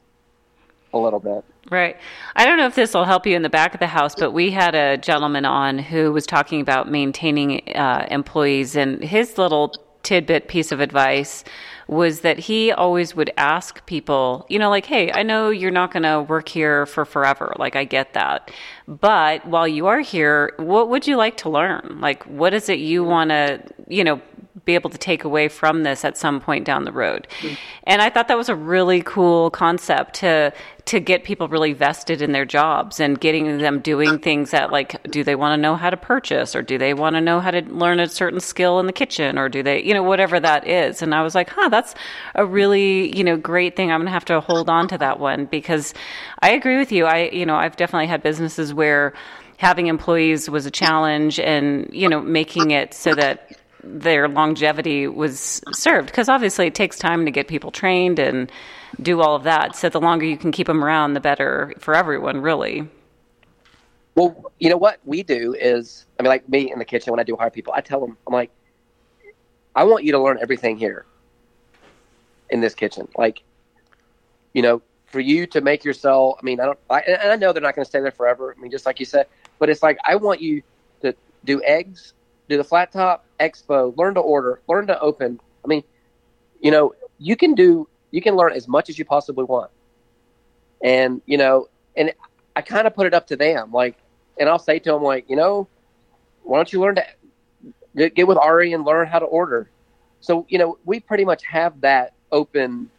a 0.94 0.98
little 0.98 1.20
bit. 1.20 1.44
Right. 1.70 1.98
I 2.36 2.46
don't 2.46 2.58
know 2.58 2.66
if 2.66 2.76
this 2.76 2.94
will 2.94 3.06
help 3.06 3.26
you 3.26 3.36
in 3.36 3.44
the 3.44 3.50
back 3.50 3.74
of 3.74 3.80
the 3.80 3.88
house, 3.88 4.16
but 4.16 4.32
we 4.32 4.52
had 4.52 4.76
a 4.76 4.98
gentleman 4.98 5.46
on 5.46 5.80
who 5.80 6.12
was 6.12 6.26
talking 6.26 6.60
about 6.60 6.90
maintaining 6.90 7.62
uh, 7.76 8.08
employees, 8.10 8.76
and 8.76 9.04
his 9.04 9.38
little 9.38 9.74
tidbit 10.04 10.48
piece 10.48 10.72
of 10.72 10.80
advice 10.80 11.44
was 11.88 12.22
that 12.22 12.40
he 12.40 12.72
always 12.72 13.16
would 13.16 13.32
ask 13.38 13.86
people, 13.86 14.46
you 14.50 14.58
know, 14.58 14.70
like, 14.70 14.86
hey, 14.86 15.12
I 15.12 15.24
know 15.24 15.50
you're 15.50 15.72
not 15.72 15.92
going 15.92 16.04
to 16.04 16.22
work 16.22 16.48
here 16.48 16.86
for 16.86 17.04
forever. 17.06 17.54
Like, 17.60 17.76
I 17.76 17.84
get 17.84 18.14
that. 18.14 18.50
But 18.88 19.46
while 19.46 19.68
you 19.68 19.88
are 19.88 20.00
here, 20.00 20.54
what 20.58 20.90
would 20.90 21.06
you 21.06 21.18
like 21.18 21.38
to 21.38 21.50
learn? 21.50 21.98
Like, 22.00 22.24
what 22.24 22.54
is 22.54 22.70
it 22.70 22.80
you 22.80 23.04
want 23.04 23.32
to, 23.32 23.62
you 23.88 24.04
know, 24.04 24.22
be 24.66 24.76
able 24.76 24.90
to 24.90 24.98
take 24.98 25.24
away 25.24 25.48
from 25.48 25.84
this 25.84 26.04
at 26.04 26.18
some 26.18 26.40
point 26.40 26.66
down 26.66 26.84
the 26.84 26.92
road. 26.92 27.28
Mm-hmm. 27.40 27.56
And 27.84 28.02
I 28.02 28.10
thought 28.10 28.28
that 28.28 28.38
was 28.38 28.50
a 28.50 28.56
really 28.56 29.02
cool 29.02 29.50
concept 29.52 30.16
to 30.16 30.54
to 30.86 31.00
get 31.00 31.24
people 31.24 31.48
really 31.48 31.74
vested 31.74 32.22
in 32.22 32.32
their 32.32 32.44
jobs 32.44 33.00
and 33.00 33.20
getting 33.20 33.60
them 33.60 33.80
doing 33.80 34.18
things 34.18 34.52
that 34.52 34.72
like 34.72 35.02
do 35.04 35.24
they 35.24 35.36
want 35.36 35.56
to 35.56 35.62
know 35.62 35.76
how 35.76 35.90
to 35.90 35.98
purchase 35.98 36.56
or 36.56 36.62
do 36.62 36.78
they 36.78 36.94
want 36.94 37.16
to 37.16 37.22
know 37.22 37.40
how 37.40 37.52
to 37.52 37.62
learn 37.62 38.00
a 38.00 38.10
certain 38.10 38.40
skill 38.40 38.80
in 38.80 38.88
the 38.88 38.94
kitchen 38.94 39.38
or 39.38 39.48
do 39.48 39.62
they 39.62 39.82
you 39.84 39.94
know 39.94 40.04
whatever 40.04 40.40
that 40.40 40.68
is 40.68 41.02
and 41.02 41.14
i 41.14 41.22
was 41.22 41.36
like 41.36 41.50
huh 41.50 41.70
that's 41.70 41.94
a 42.36 42.46
really 42.46 43.16
you 43.16 43.24
know 43.24 43.38
great 43.38 43.76
thing 43.76 43.92
i'm 43.92 44.00
going 44.00 44.08
to 44.08 44.12
have 44.12 44.26
to 44.26 44.40
hold 44.42 44.70
on 44.70 44.88
to 44.88 44.98
that 44.98 45.20
one 45.20 45.46
because 45.46 45.94
i 46.40 46.52
agree 46.52 46.78
with 46.78 46.92
you 46.92 47.06
i 47.06 47.30
you 47.32 47.46
know 47.46 47.56
i've 47.56 47.76
definitely 47.76 48.08
had 48.08 48.24
businesses 48.24 48.74
where 48.74 49.14
having 49.58 49.86
employees 49.86 50.50
was 50.50 50.66
a 50.66 50.72
challenge 50.72 51.40
and 51.40 51.88
you 51.94 52.10
know 52.10 52.20
making 52.20 52.72
it 52.72 52.94
so 52.96 53.14
that 53.14 53.61
their 53.84 54.28
longevity 54.28 55.08
was 55.08 55.62
served 55.72 56.08
because 56.08 56.30
obviously 56.30 56.68
it 56.68 56.76
takes 56.76 56.98
time 56.98 57.26
to 57.26 57.32
get 57.32 57.48
people 57.48 57.72
trained 57.72 58.20
and 58.20 58.52
do 59.02 59.22
all 59.22 59.36
of 59.36 59.44
that. 59.44 59.76
So 59.76 59.90
the 59.90 60.00
longer 60.00 60.26
you 60.26 60.38
can 60.38 60.52
keep 60.52 60.68
them 60.68 60.84
around, 60.84 61.14
the 61.14 61.20
better 61.20 61.74
for 61.80 61.96
everyone, 61.96 62.42
really. 62.42 62.88
Well, 64.16 64.52
you 64.60 64.70
know 64.70 64.78
what 64.78 65.00
we 65.06 65.24
do 65.24 65.54
is, 65.54 66.06
I 66.20 66.24
mean, 66.24 66.30
like 66.30 66.48
me 66.50 66.72
in 66.72 66.80
the 66.80 66.86
kitchen 66.86 67.12
when 67.12 67.20
I 67.20 67.24
do 67.24 67.36
hire 67.36 67.50
people, 67.50 67.74
I 67.74 67.82
tell 67.82 68.02
them, 68.02 68.18
I'm 68.28 68.34
like, 68.34 68.52
I 69.76 69.86
want 69.86 70.04
you 70.04 70.12
to 70.12 70.20
learn 70.20 70.38
everything 70.42 70.78
here 70.78 71.06
in 72.50 72.60
this 72.60 72.76
kitchen. 72.76 73.08
Like, 73.16 73.42
you 74.54 74.62
know, 74.62 74.82
for 75.06 75.22
you 75.22 75.48
to 75.48 75.62
make 75.62 75.86
yourself, 75.86 76.38
I 76.42 76.46
mean, 76.46 76.60
I 76.60 76.66
don't, 76.66 76.80
I, 76.90 77.00
and 77.02 77.32
I 77.32 77.36
know 77.38 77.54
they're 77.54 77.62
not 77.62 77.76
going 77.76 77.86
to 77.86 77.90
stay 77.90 78.02
there 78.02 78.12
forever. 78.12 78.54
I 78.56 78.62
mean, 78.62 78.72
just 78.72 78.86
like 78.86 79.00
you 79.00 79.06
said, 79.06 79.28
but 79.60 79.70
it's 79.70 79.82
like, 79.82 79.98
I 80.06 80.16
want 80.16 80.42
you 80.42 80.62
to 81.02 81.16
do 81.46 81.62
eggs, 81.64 82.14
do 82.50 82.58
the 82.58 82.64
flat 82.64 82.92
top, 82.92 83.26
expo, 83.42 83.96
learn 83.98 84.14
to 84.14 84.20
order, 84.22 84.62
learn 84.68 84.88
to 84.88 85.00
open. 85.00 85.40
I 85.66 85.68
mean, 85.68 85.84
you 86.62 86.72
know, 86.72 86.94
you 87.18 87.36
can 87.36 87.56
do, 87.56 87.88
you 88.12 88.22
can 88.22 88.36
learn 88.36 88.54
as 88.54 88.68
much 88.68 88.90
as 88.90 89.00
you 89.00 89.06
possibly 89.06 89.44
want. 89.44 89.72
And, 90.84 91.22
you 91.26 91.38
know, 91.38 91.68
and 91.96 92.14
I 92.56 92.62
kind 92.62 92.88
of 92.88 92.96
put 92.96 93.08
it 93.08 93.14
up 93.14 93.28
to 93.28 93.36
them. 93.36 93.72
Like, 93.72 93.98
and 94.40 94.48
I'll 94.48 94.60
say 94.60 94.80
to 94.80 94.92
them, 94.92 95.04
like, 95.04 95.30
you 95.30 95.36
know, 95.36 95.68
why 96.44 96.58
don't 96.58 96.72
you 96.72 96.80
learn 96.80 96.96
to 96.96 97.06
get, 97.96 98.16
get 98.16 98.28
with 98.28 98.38
Ari 98.38 98.74
and 98.74 98.86
learn 98.86 99.08
how 99.08 99.20
to 99.20 99.26
order? 99.26 99.70
So, 100.22 100.46
you 100.50 100.58
know, 100.58 100.78
we 100.86 101.00
pretty 101.00 101.26
much 101.26 101.44
have 101.46 101.82
that 101.82 102.14
open, 102.32 102.90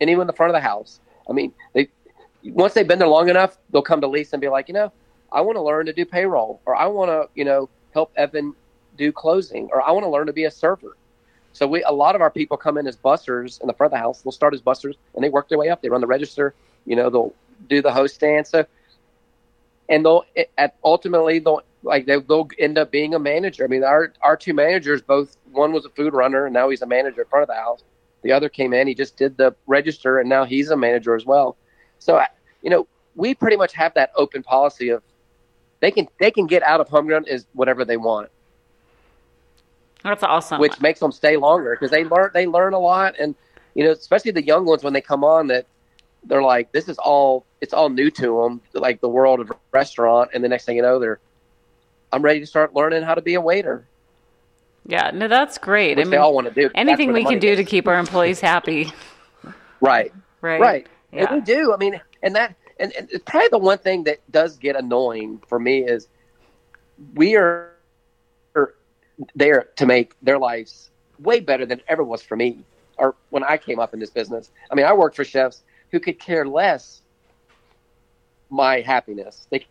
and 0.00 0.10
even 0.10 0.22
in 0.22 0.26
the 0.26 0.32
front 0.32 0.50
of 0.50 0.54
the 0.54 0.60
house. 0.60 1.00
I 1.28 1.32
mean, 1.32 1.52
they 1.72 1.88
once 2.44 2.74
they've 2.74 2.88
been 2.88 2.98
there 2.98 3.08
long 3.08 3.28
enough, 3.28 3.58
they'll 3.70 3.82
come 3.82 4.00
to 4.00 4.06
Lisa 4.06 4.34
and 4.34 4.40
be 4.40 4.48
like, 4.48 4.68
you 4.68 4.74
know, 4.74 4.92
I 5.30 5.42
want 5.42 5.56
to 5.56 5.62
learn 5.62 5.86
to 5.86 5.92
do 5.92 6.04
payroll, 6.04 6.60
or 6.64 6.74
I 6.74 6.86
want 6.86 7.10
to, 7.10 7.28
you 7.34 7.44
know, 7.44 7.68
help 7.92 8.12
Evan 8.16 8.54
do 9.00 9.10
closing, 9.10 9.68
or 9.72 9.82
I 9.82 9.90
want 9.92 10.04
to 10.04 10.10
learn 10.10 10.26
to 10.26 10.32
be 10.32 10.44
a 10.44 10.50
server. 10.50 10.96
So 11.52 11.66
we 11.66 11.82
a 11.82 11.90
lot 11.90 12.14
of 12.14 12.20
our 12.20 12.30
people 12.30 12.56
come 12.56 12.78
in 12.78 12.86
as 12.86 12.96
busters 12.96 13.58
in 13.60 13.66
the 13.66 13.72
front 13.72 13.92
of 13.92 13.96
the 13.96 14.02
house. 14.02 14.20
They'll 14.20 14.32
start 14.32 14.54
as 14.54 14.60
busters 14.60 14.96
and 15.14 15.24
they 15.24 15.30
work 15.30 15.48
their 15.48 15.58
way 15.58 15.68
up. 15.68 15.82
They 15.82 15.88
run 15.88 16.00
the 16.00 16.06
register. 16.06 16.54
You 16.86 16.96
know, 16.96 17.10
they'll 17.10 17.34
do 17.68 17.82
the 17.82 17.92
host 17.92 18.14
stand. 18.14 18.46
So, 18.46 18.66
and 19.88 20.04
they'll 20.04 20.24
at 20.56 20.76
ultimately 20.84 21.40
they'll 21.40 21.62
like 21.82 22.06
they, 22.06 22.20
they'll 22.20 22.48
end 22.58 22.78
up 22.78 22.92
being 22.92 23.14
a 23.14 23.18
manager. 23.18 23.64
I 23.64 23.68
mean, 23.68 23.82
our 23.82 24.12
our 24.22 24.36
two 24.36 24.54
managers 24.54 25.02
both 25.02 25.36
one 25.50 25.72
was 25.72 25.84
a 25.84 25.90
food 25.90 26.12
runner 26.12 26.44
and 26.44 26.54
now 26.54 26.68
he's 26.68 26.82
a 26.82 26.86
manager 26.86 27.22
in 27.22 27.28
front 27.28 27.42
of 27.42 27.48
the 27.48 27.60
house. 27.60 27.82
The 28.22 28.32
other 28.32 28.48
came 28.48 28.74
in, 28.74 28.86
he 28.86 28.94
just 28.94 29.16
did 29.16 29.36
the 29.36 29.56
register 29.66 30.18
and 30.18 30.28
now 30.28 30.44
he's 30.44 30.70
a 30.70 30.76
manager 30.76 31.14
as 31.14 31.24
well. 31.24 31.56
So, 31.98 32.22
you 32.62 32.70
know, 32.70 32.86
we 33.16 33.34
pretty 33.34 33.56
much 33.56 33.72
have 33.72 33.94
that 33.94 34.10
open 34.14 34.42
policy 34.42 34.90
of 34.90 35.02
they 35.80 35.90
can 35.90 36.06
they 36.20 36.30
can 36.30 36.46
get 36.46 36.62
out 36.62 36.80
of 36.80 36.88
homegrown 36.88 37.24
is 37.26 37.46
whatever 37.54 37.84
they 37.84 37.96
want. 37.96 38.30
That's 40.02 40.22
awesome. 40.22 40.60
Which 40.60 40.80
makes 40.80 41.00
them 41.00 41.12
stay 41.12 41.36
longer 41.36 41.76
because 41.78 41.90
they 41.90 42.04
learn 42.04 42.30
they 42.32 42.46
learn 42.46 42.72
a 42.72 42.78
lot, 42.78 43.14
and 43.18 43.34
you 43.74 43.84
know, 43.84 43.90
especially 43.90 44.30
the 44.30 44.44
young 44.44 44.64
ones 44.64 44.82
when 44.82 44.92
they 44.92 45.00
come 45.00 45.24
on, 45.24 45.48
that 45.48 45.66
they're 46.24 46.42
like, 46.42 46.72
this 46.72 46.88
is 46.88 46.98
all 46.98 47.44
it's 47.60 47.74
all 47.74 47.88
new 47.88 48.10
to 48.12 48.42
them, 48.42 48.60
like 48.72 49.00
the 49.00 49.08
world 49.08 49.40
of 49.40 49.52
restaurant, 49.72 50.30
and 50.32 50.42
the 50.42 50.48
next 50.48 50.64
thing 50.64 50.76
you 50.76 50.82
know, 50.82 50.98
they're 50.98 51.20
I'm 52.12 52.22
ready 52.22 52.40
to 52.40 52.46
start 52.46 52.74
learning 52.74 53.02
how 53.02 53.14
to 53.14 53.22
be 53.22 53.34
a 53.34 53.40
waiter. 53.40 53.86
Yeah, 54.86 55.10
no, 55.12 55.28
that's 55.28 55.58
great. 55.58 55.96
Which 55.96 56.06
I 56.06 56.06
mean, 56.06 56.10
they 56.12 56.16
all 56.16 56.34
want 56.34 56.48
to 56.48 56.54
do. 56.54 56.70
Anything 56.74 57.12
we 57.12 57.24
can 57.24 57.38
do 57.38 57.50
is. 57.50 57.58
to 57.58 57.64
keep 57.64 57.86
our 57.86 57.98
employees 57.98 58.40
happy. 58.40 58.92
right. 59.80 60.12
Right. 60.40 60.60
Right. 60.60 60.86
Yeah. 61.12 61.26
And 61.26 61.34
we 61.36 61.40
do. 61.42 61.72
I 61.72 61.76
mean, 61.76 62.00
and 62.22 62.34
that 62.34 62.54
and, 62.78 62.92
and 62.96 63.08
probably 63.26 63.48
the 63.50 63.58
one 63.58 63.78
thing 63.78 64.04
that 64.04 64.18
does 64.30 64.56
get 64.56 64.74
annoying 64.76 65.40
for 65.46 65.58
me 65.58 65.84
is 65.84 66.08
we 67.14 67.36
are 67.36 67.69
there 69.34 69.68
to 69.76 69.86
make 69.86 70.14
their 70.22 70.38
lives 70.38 70.90
way 71.18 71.40
better 71.40 71.66
than 71.66 71.78
it 71.78 71.84
ever 71.88 72.02
was 72.02 72.22
for 72.22 72.36
me 72.36 72.64
or 72.96 73.14
when 73.30 73.42
I 73.42 73.56
came 73.56 73.78
up 73.78 73.94
in 73.94 74.00
this 74.00 74.10
business. 74.10 74.50
I 74.70 74.74
mean, 74.74 74.86
I 74.86 74.92
worked 74.92 75.16
for 75.16 75.24
chefs 75.24 75.62
who 75.90 76.00
could 76.00 76.18
care 76.18 76.46
less 76.46 77.02
my 78.50 78.80
happiness. 78.80 79.46
They 79.50 79.66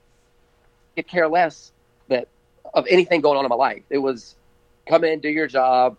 could 0.96 1.08
care 1.08 1.28
less 1.28 1.72
that 2.08 2.28
of 2.74 2.86
anything 2.90 3.22
going 3.22 3.38
on 3.38 3.46
in 3.46 3.50
my 3.50 3.56
life. 3.56 3.84
It 3.90 4.00
was 4.00 4.36
come 4.88 5.04
in, 5.04 5.20
do 5.20 5.30
your 5.30 5.48
job, 5.48 5.98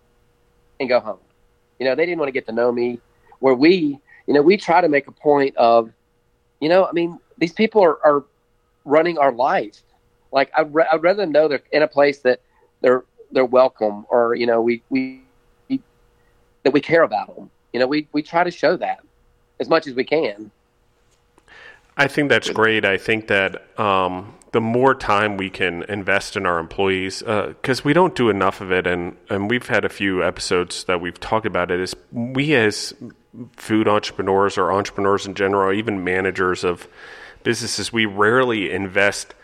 and 0.78 0.88
go 0.88 1.00
home. 1.00 1.18
You 1.78 1.86
know, 1.86 1.94
they 1.94 2.04
didn't 2.04 2.18
want 2.18 2.28
to 2.28 2.32
get 2.32 2.46
to 2.46 2.52
know 2.52 2.70
me. 2.72 3.00
Where 3.38 3.54
we, 3.54 3.98
you 4.26 4.34
know, 4.34 4.42
we 4.42 4.56
try 4.56 4.80
to 4.80 4.88
make 4.88 5.06
a 5.06 5.12
point 5.12 5.56
of, 5.56 5.90
you 6.60 6.68
know, 6.68 6.84
I 6.84 6.92
mean, 6.92 7.18
these 7.38 7.52
people 7.52 7.82
are, 7.82 7.98
are 8.04 8.24
running 8.84 9.18
our 9.18 9.32
life. 9.32 9.82
Like 10.30 10.50
I'd, 10.56 10.74
re- 10.74 10.86
I'd 10.92 11.02
rather 11.02 11.26
know 11.26 11.48
they're 11.48 11.62
in 11.72 11.82
a 11.82 11.88
place 11.88 12.18
that 12.20 12.40
they're 12.82 13.04
they're 13.32 13.44
welcome 13.44 14.06
or 14.08 14.34
you 14.34 14.46
know 14.46 14.60
we, 14.60 14.82
we, 14.90 15.22
we 15.68 15.80
that 16.62 16.72
we 16.72 16.80
care 16.80 17.02
about 17.02 17.34
them 17.34 17.50
you 17.72 17.80
know 17.80 17.86
we 17.86 18.08
we 18.12 18.22
try 18.22 18.44
to 18.44 18.50
show 18.50 18.76
that 18.76 19.00
as 19.60 19.68
much 19.68 19.86
as 19.86 19.94
we 19.94 20.04
can. 20.04 20.50
I 21.96 22.08
think 22.08 22.30
that's 22.30 22.50
great. 22.50 22.84
I 22.84 22.96
think 22.96 23.28
that 23.28 23.78
um, 23.78 24.34
the 24.52 24.60
more 24.60 24.94
time 24.94 25.36
we 25.36 25.50
can 25.50 25.82
invest 25.84 26.34
in 26.34 26.46
our 26.46 26.58
employees 26.58 27.20
because 27.20 27.80
uh, 27.80 27.82
we 27.84 27.92
don't 27.92 28.16
do 28.16 28.30
enough 28.30 28.62
of 28.62 28.72
it. 28.72 28.86
And 28.86 29.16
and 29.28 29.50
we've 29.50 29.68
had 29.68 29.84
a 29.84 29.88
few 29.88 30.24
episodes 30.24 30.84
that 30.84 31.00
we've 31.00 31.20
talked 31.20 31.46
about 31.46 31.70
it. 31.70 31.78
Is 31.78 31.94
we 32.10 32.54
as 32.54 32.94
food 33.56 33.86
entrepreneurs 33.86 34.56
or 34.56 34.72
entrepreneurs 34.72 35.26
in 35.26 35.34
general, 35.34 35.72
even 35.72 36.02
managers 36.02 36.64
of 36.64 36.88
businesses, 37.42 37.92
we 37.92 38.06
rarely 38.06 38.70
invest 38.70 39.34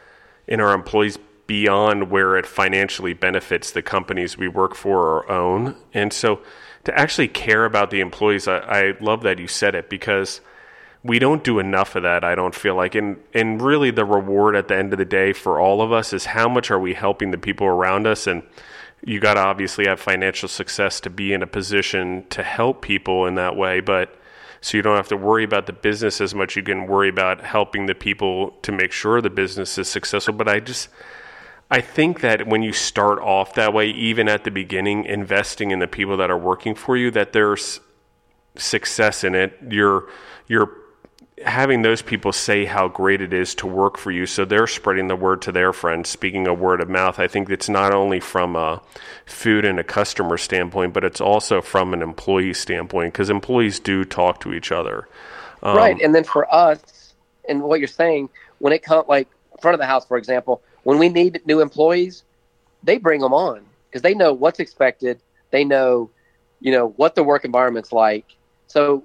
in 0.49 0.61
our 0.61 0.73
employees 0.73 1.19
beyond 1.47 2.11
where 2.11 2.37
it 2.37 2.47
financially 2.47 3.13
benefits 3.13 3.71
the 3.71 3.83
companies 3.83 4.37
we 4.37 4.49
work 4.49 4.75
for 4.75 4.99
or 4.99 5.31
own. 5.31 5.77
And 5.95 6.13
so 6.13 6.41
to 6.85 6.99
actually 6.99 7.29
care 7.29 7.65
about 7.65 7.91
the 7.91 8.01
employees, 8.01 8.49
I, 8.49 8.59
I 8.59 8.95
love 9.01 9.23
that 9.23 9.39
you 9.39 9.47
said 9.47 9.75
it 9.75 9.89
because 9.89 10.41
we 11.03 11.19
don't 11.19 11.45
do 11.45 11.59
enough 11.59 11.95
of 11.95 12.03
that, 12.03 12.25
I 12.25 12.35
don't 12.35 12.55
feel 12.55 12.75
like. 12.75 12.95
And 12.95 13.19
and 13.33 13.63
really 13.63 13.91
the 13.91 14.05
reward 14.05 14.57
at 14.57 14.69
the 14.69 14.77
end 14.77 14.93
of 14.93 14.99
the 14.99 15.05
day 15.05 15.33
for 15.33 15.61
all 15.61 15.83
of 15.83 15.93
us 15.93 16.13
is 16.13 16.27
how 16.27 16.49
much 16.49 16.71
are 16.71 16.81
we 16.81 16.95
helping 16.95 17.31
the 17.31 17.39
people 17.39 17.67
around 17.67 18.07
us 18.07 18.27
and 18.27 18.43
you 19.05 19.21
got 19.21 19.35
to 19.35 19.41
obviously 19.41 19.87
have 19.87 20.01
financial 20.01 20.49
success 20.49 21.01
to 21.01 21.11
be 21.11 21.33
in 21.33 21.43
a 21.43 21.47
position 21.47 22.25
to 22.31 22.43
help 22.43 22.83
people 22.83 23.27
in 23.27 23.37
that 23.37 23.55
way, 23.55 23.79
but 23.81 24.17
so 24.61 24.77
you 24.77 24.83
don't 24.83 24.97
have 24.97 25.09
to 25.09 25.17
worry 25.17 25.45
about 25.45 25.67
the 25.67 25.73
business 25.73 26.21
as 26.21 26.35
much. 26.35 26.57
You 26.57 26.63
can 26.63 26.89
worry 26.89 27.09
about 27.09 27.41
helping 27.43 27.87
the 27.87 27.95
people 27.95 28.53
to 28.63 28.73
make 28.73 28.91
sure 28.91 29.21
the 29.21 29.31
business 29.31 29.79
is 29.79 29.89
successful. 29.89 30.35
But 30.35 30.49
I 30.49 30.59
just, 30.59 30.89
I 31.71 31.81
think 31.81 32.21
that 32.21 32.47
when 32.47 32.63
you 32.63 32.73
start 32.73 33.19
off 33.19 33.55
that 33.55 33.75
way, 33.75 33.89
even 33.91 34.29
at 34.29 34.45
the 34.45 34.51
beginning, 34.51 35.05
investing 35.05 35.73
in 35.73 35.81
the 35.81 35.89
people 35.89 36.17
that 36.19 36.31
are 36.31 36.39
working 36.39 36.75
for 36.75 36.97
you, 36.97 37.11
that 37.11 37.33
there's 37.33 37.81
success 38.57 39.25
in 39.25 39.35
it. 39.35 39.59
You're 39.69 40.09
you're 40.47 40.71
having 41.45 41.83
those 41.83 42.01
people 42.01 42.33
say 42.33 42.65
how 42.65 42.89
great 42.89 43.21
it 43.21 43.33
is 43.33 43.55
to 43.57 43.67
work 43.67 43.99
for 43.99 44.11
you. 44.11 44.27
So 44.27 44.45
they're 44.45 44.67
spreading 44.67 45.09
the 45.09 45.17
word 45.17 45.43
to 45.43 45.53
their 45.53 45.73
friends 45.73 46.09
speaking 46.09 46.47
a 46.47 46.55
word 46.55 46.81
of 46.81 46.89
mouth. 46.89 47.19
I 47.19 47.29
think 47.29 47.51
it's 47.51 47.69
not 47.69 47.93
only 47.93 48.21
from 48.21 48.57
a 48.57 48.81
food 49.27 49.65
and 49.65 49.79
a 49.79 49.85
customer 49.85 50.39
standpoint 50.39 50.95
but 50.95 51.05
it's 51.05 51.21
also 51.21 51.61
from 51.61 51.93
an 51.93 52.01
employee 52.01 52.55
standpoint 52.55 53.13
because 53.13 53.29
employees 53.29 53.81
do 53.81 54.05
talk 54.05 54.41
to 54.41 54.55
each 54.55 54.73
other. 54.73 55.09
Um, 55.63 55.77
right 55.77 56.01
and 56.01 56.15
then 56.15 56.25
for 56.25 56.53
us 56.55 57.15
and 57.49 57.63
what 57.63 57.81
you're 57.81 57.89
saying 57.89 58.29
when 58.59 58.73
it 58.73 58.83
comes 58.83 59.07
like 59.09 59.29
front 59.61 59.75
of 59.75 59.81
the 59.81 59.87
house 59.87 60.07
for 60.07 60.17
example 60.17 60.63
when 60.87 60.99
we 60.99 61.09
need 61.09 61.41
new 61.47 61.61
employees 61.61 62.23
they 62.83 62.97
bring 62.97 63.21
them 63.21 63.35
on 63.35 63.65
because 63.89 64.03
they 64.03 64.15
know 64.15 64.33
what's 64.33 64.61
expected 64.61 65.21
they 65.51 65.65
know 65.65 66.09
you 66.61 66.71
know 66.71 66.89
what 66.97 67.15
the 67.15 67.23
work 67.23 67.45
environment's 67.45 67.93
like 67.93 68.37
so 68.67 69.03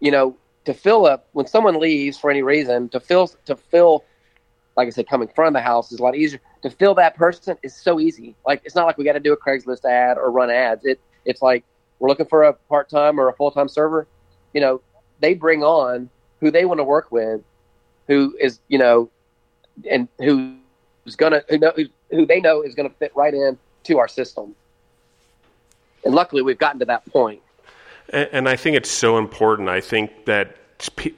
you 0.00 0.10
know 0.10 0.36
to 0.64 0.74
fill 0.74 1.06
up 1.06 1.26
when 1.32 1.46
someone 1.46 1.80
leaves 1.80 2.18
for 2.18 2.30
any 2.30 2.42
reason 2.42 2.88
to 2.88 3.00
fill 3.00 3.28
to 3.46 3.56
fill 3.56 4.04
like 4.76 4.86
I 4.86 4.90
said, 4.90 5.08
coming 5.08 5.28
from 5.28 5.52
the 5.52 5.60
house 5.60 5.92
is 5.92 6.00
a 6.00 6.02
lot 6.02 6.16
easier. 6.16 6.40
To 6.62 6.70
fill 6.70 6.94
that 6.94 7.14
person 7.14 7.56
is 7.62 7.74
so 7.74 8.00
easy. 8.00 8.34
Like 8.46 8.62
it's 8.64 8.74
not 8.74 8.86
like 8.86 8.96
we 8.96 9.04
got 9.04 9.12
to 9.12 9.20
do 9.20 9.32
a 9.32 9.36
Craigslist 9.36 9.84
ad 9.84 10.16
or 10.16 10.30
run 10.30 10.50
ads. 10.50 10.84
It 10.84 11.00
it's 11.24 11.42
like 11.42 11.64
we're 11.98 12.08
looking 12.08 12.26
for 12.26 12.44
a 12.44 12.54
part 12.54 12.88
time 12.88 13.20
or 13.20 13.28
a 13.28 13.34
full 13.34 13.50
time 13.50 13.68
server. 13.68 14.06
You 14.54 14.60
know, 14.60 14.80
they 15.20 15.34
bring 15.34 15.62
on 15.62 16.08
who 16.40 16.50
they 16.50 16.64
want 16.64 16.80
to 16.80 16.84
work 16.84 17.12
with, 17.12 17.42
who 18.08 18.36
is 18.40 18.60
you 18.68 18.78
know, 18.78 19.10
and 19.88 20.08
who's 21.04 21.16
gonna 21.16 21.42
who 21.48 21.58
know 21.58 21.72
who 22.10 22.26
they 22.26 22.40
know 22.40 22.62
is 22.62 22.74
gonna 22.74 22.90
fit 22.90 23.12
right 23.14 23.34
in 23.34 23.58
to 23.84 23.98
our 23.98 24.08
system. 24.08 24.54
And 26.04 26.14
luckily, 26.14 26.42
we've 26.42 26.58
gotten 26.58 26.80
to 26.80 26.86
that 26.86 27.04
point. 27.06 27.40
And, 28.08 28.28
and 28.32 28.48
I 28.48 28.56
think 28.56 28.76
it's 28.76 28.90
so 28.90 29.18
important. 29.18 29.68
I 29.68 29.80
think 29.80 30.24
that, 30.24 30.56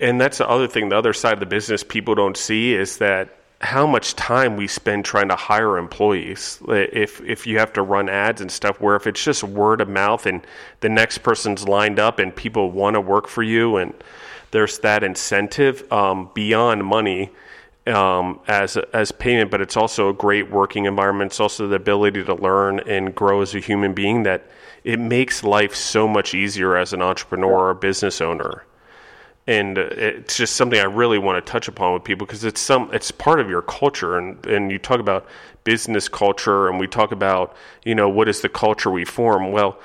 and 0.00 0.20
that's 0.20 0.38
the 0.38 0.48
other 0.48 0.68
thing, 0.68 0.90
the 0.90 0.98
other 0.98 1.12
side 1.12 1.34
of 1.34 1.40
the 1.40 1.46
business 1.46 1.82
people 1.82 2.14
don't 2.14 2.36
see 2.36 2.74
is 2.74 2.98
that 2.98 3.36
how 3.60 3.86
much 3.86 4.14
time 4.14 4.56
we 4.56 4.66
spend 4.66 5.04
trying 5.06 5.28
to 5.28 5.36
hire 5.36 5.78
employees. 5.78 6.58
If 6.68 7.22
if 7.22 7.46
you 7.46 7.58
have 7.58 7.72
to 7.74 7.82
run 7.82 8.10
ads 8.10 8.42
and 8.42 8.50
stuff, 8.50 8.80
where 8.80 8.94
if 8.94 9.06
it's 9.06 9.22
just 9.22 9.42
word 9.42 9.80
of 9.80 9.88
mouth 9.88 10.26
and 10.26 10.46
the 10.80 10.90
next 10.90 11.18
person's 11.18 11.66
lined 11.66 11.98
up 11.98 12.18
and 12.18 12.34
people 12.34 12.70
want 12.70 12.94
to 12.94 13.00
work 13.00 13.26
for 13.26 13.42
you, 13.42 13.76
and 13.76 13.94
there's 14.50 14.80
that 14.80 15.02
incentive 15.02 15.90
um, 15.90 16.30
beyond 16.34 16.84
money 16.84 17.30
um, 17.86 18.40
as 18.46 18.76
as 18.76 19.12
payment, 19.12 19.50
but 19.50 19.60
it's 19.60 19.76
also 19.76 20.08
a 20.08 20.14
great 20.14 20.50
working 20.50 20.86
environment. 20.86 21.32
It's 21.32 21.40
also 21.40 21.68
the 21.68 21.76
ability 21.76 22.24
to 22.24 22.34
learn 22.34 22.80
and 22.80 23.14
grow 23.14 23.42
as 23.42 23.54
a 23.54 23.58
human 23.58 23.92
being 23.92 24.22
that 24.22 24.48
it 24.84 24.98
makes 24.98 25.42
life 25.42 25.74
so 25.74 26.08
much 26.08 26.34
easier 26.34 26.76
as 26.76 26.92
an 26.92 27.02
entrepreneur 27.02 27.70
or 27.70 27.74
business 27.74 28.20
owner. 28.20 28.64
And 29.46 29.76
it's 29.76 30.38
just 30.38 30.56
something 30.56 30.80
I 30.80 30.84
really 30.84 31.18
want 31.18 31.44
to 31.44 31.50
touch 31.52 31.68
upon 31.68 31.92
with 31.92 32.04
people 32.04 32.26
because 32.26 32.44
it's 32.44 32.60
some 32.60 32.88
it's 32.94 33.10
part 33.10 33.40
of 33.40 33.50
your 33.50 33.60
culture 33.60 34.16
and 34.16 34.44
and 34.46 34.72
you 34.72 34.78
talk 34.78 35.00
about 35.00 35.26
business 35.64 36.08
culture 36.08 36.68
and 36.68 36.80
we 36.80 36.86
talk 36.86 37.12
about 37.12 37.54
you 37.84 37.94
know 37.94 38.08
what 38.08 38.28
is 38.28 38.40
the 38.40 38.48
culture 38.48 38.90
we 38.90 39.04
form 39.04 39.52
well 39.52 39.78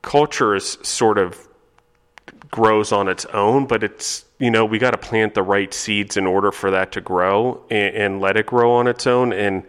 culture 0.00 0.54
is 0.54 0.78
sort 0.82 1.18
of 1.18 1.46
grows 2.50 2.92
on 2.92 3.08
its 3.08 3.24
own 3.26 3.66
but 3.66 3.82
it's 3.84 4.24
you 4.38 4.50
know 4.50 4.64
we 4.64 4.78
got 4.78 4.90
to 4.90 4.98
plant 4.98 5.34
the 5.34 5.42
right 5.42 5.72
seeds 5.72 6.16
in 6.16 6.26
order 6.26 6.50
for 6.50 6.70
that 6.70 6.92
to 6.92 7.00
grow 7.00 7.62
and, 7.70 7.94
and 7.94 8.20
let 8.20 8.36
it 8.36 8.46
grow 8.46 8.72
on 8.72 8.86
its 8.86 9.06
own 9.06 9.32
and 9.32 9.62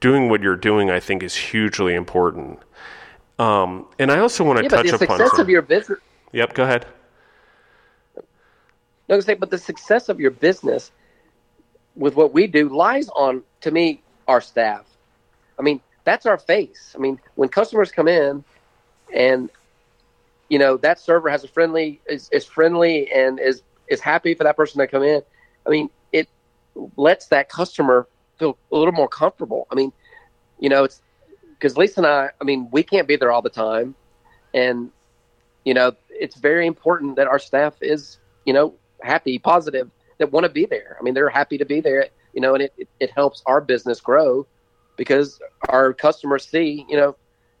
doing 0.00 0.28
what 0.28 0.42
you're 0.42 0.56
doing 0.56 0.90
I 0.90 1.00
think 1.00 1.22
is 1.22 1.34
hugely 1.36 1.94
important 1.94 2.58
um, 3.38 3.86
and 3.98 4.12
I 4.12 4.20
also 4.20 4.44
want 4.44 4.58
to 4.58 4.64
yeah, 4.64 4.68
touch 4.68 4.90
but 4.90 4.98
the 4.98 5.04
upon 5.04 5.18
success 5.18 5.36
some, 5.36 5.40
of 5.40 5.48
your 5.48 5.62
business. 5.62 5.98
Yep, 6.32 6.54
go 6.54 6.64
ahead. 6.64 6.86
No, 9.08 9.20
say, 9.20 9.34
but 9.34 9.50
the 9.50 9.58
success 9.58 10.08
of 10.08 10.20
your 10.20 10.30
business 10.30 10.90
with 11.96 12.14
what 12.14 12.32
we 12.32 12.46
do 12.46 12.68
lies 12.68 13.08
on, 13.10 13.42
to 13.60 13.70
me, 13.70 14.02
our 14.28 14.40
staff. 14.40 14.86
I 15.58 15.62
mean, 15.62 15.80
that's 16.04 16.26
our 16.26 16.38
face. 16.38 16.94
I 16.94 16.98
mean, 16.98 17.20
when 17.34 17.48
customers 17.48 17.92
come 17.92 18.08
in, 18.08 18.44
and 19.12 19.50
you 20.48 20.58
know 20.58 20.76
that 20.78 20.98
server 20.98 21.28
has 21.28 21.44
a 21.44 21.48
friendly 21.48 22.00
is, 22.06 22.28
is 22.30 22.44
friendly 22.44 23.10
and 23.12 23.40
is 23.40 23.62
is 23.88 24.00
happy 24.00 24.34
for 24.34 24.44
that 24.44 24.56
person 24.56 24.78
to 24.80 24.86
come 24.86 25.02
in. 25.02 25.22
I 25.66 25.70
mean, 25.70 25.90
it 26.12 26.28
lets 26.96 27.26
that 27.28 27.48
customer 27.48 28.08
feel 28.38 28.58
a 28.72 28.76
little 28.76 28.92
more 28.92 29.08
comfortable. 29.08 29.66
I 29.70 29.74
mean, 29.74 29.92
you 30.58 30.68
know, 30.68 30.84
it's 30.84 31.02
because 31.50 31.76
Lisa 31.76 32.00
and 32.00 32.06
I, 32.06 32.30
I 32.40 32.44
mean, 32.44 32.68
we 32.72 32.82
can't 32.82 33.08
be 33.08 33.16
there 33.16 33.30
all 33.30 33.42
the 33.42 33.50
time, 33.50 33.94
and 34.52 34.90
you 35.64 35.74
know, 35.74 35.92
it's 36.10 36.36
very 36.36 36.66
important 36.66 37.16
that 37.16 37.26
our 37.26 37.38
staff 37.38 37.74
is, 37.80 38.18
you 38.44 38.52
know, 38.52 38.74
happy, 39.02 39.38
positive, 39.38 39.90
that 40.18 40.30
want 40.32 40.44
to 40.44 40.50
be 40.50 40.66
there. 40.66 40.96
I 40.98 41.02
mean, 41.02 41.14
they're 41.14 41.28
happy 41.28 41.58
to 41.58 41.64
be 41.64 41.80
there, 41.80 42.08
you 42.32 42.40
know, 42.40 42.54
and 42.54 42.62
it, 42.62 42.72
it, 42.76 42.88
it 43.00 43.10
helps 43.10 43.42
our 43.46 43.60
business 43.60 44.00
grow 44.00 44.46
because 44.96 45.40
our 45.68 45.92
customers 45.92 46.46
see, 46.46 46.86
you 46.88 46.96
know, 46.96 47.16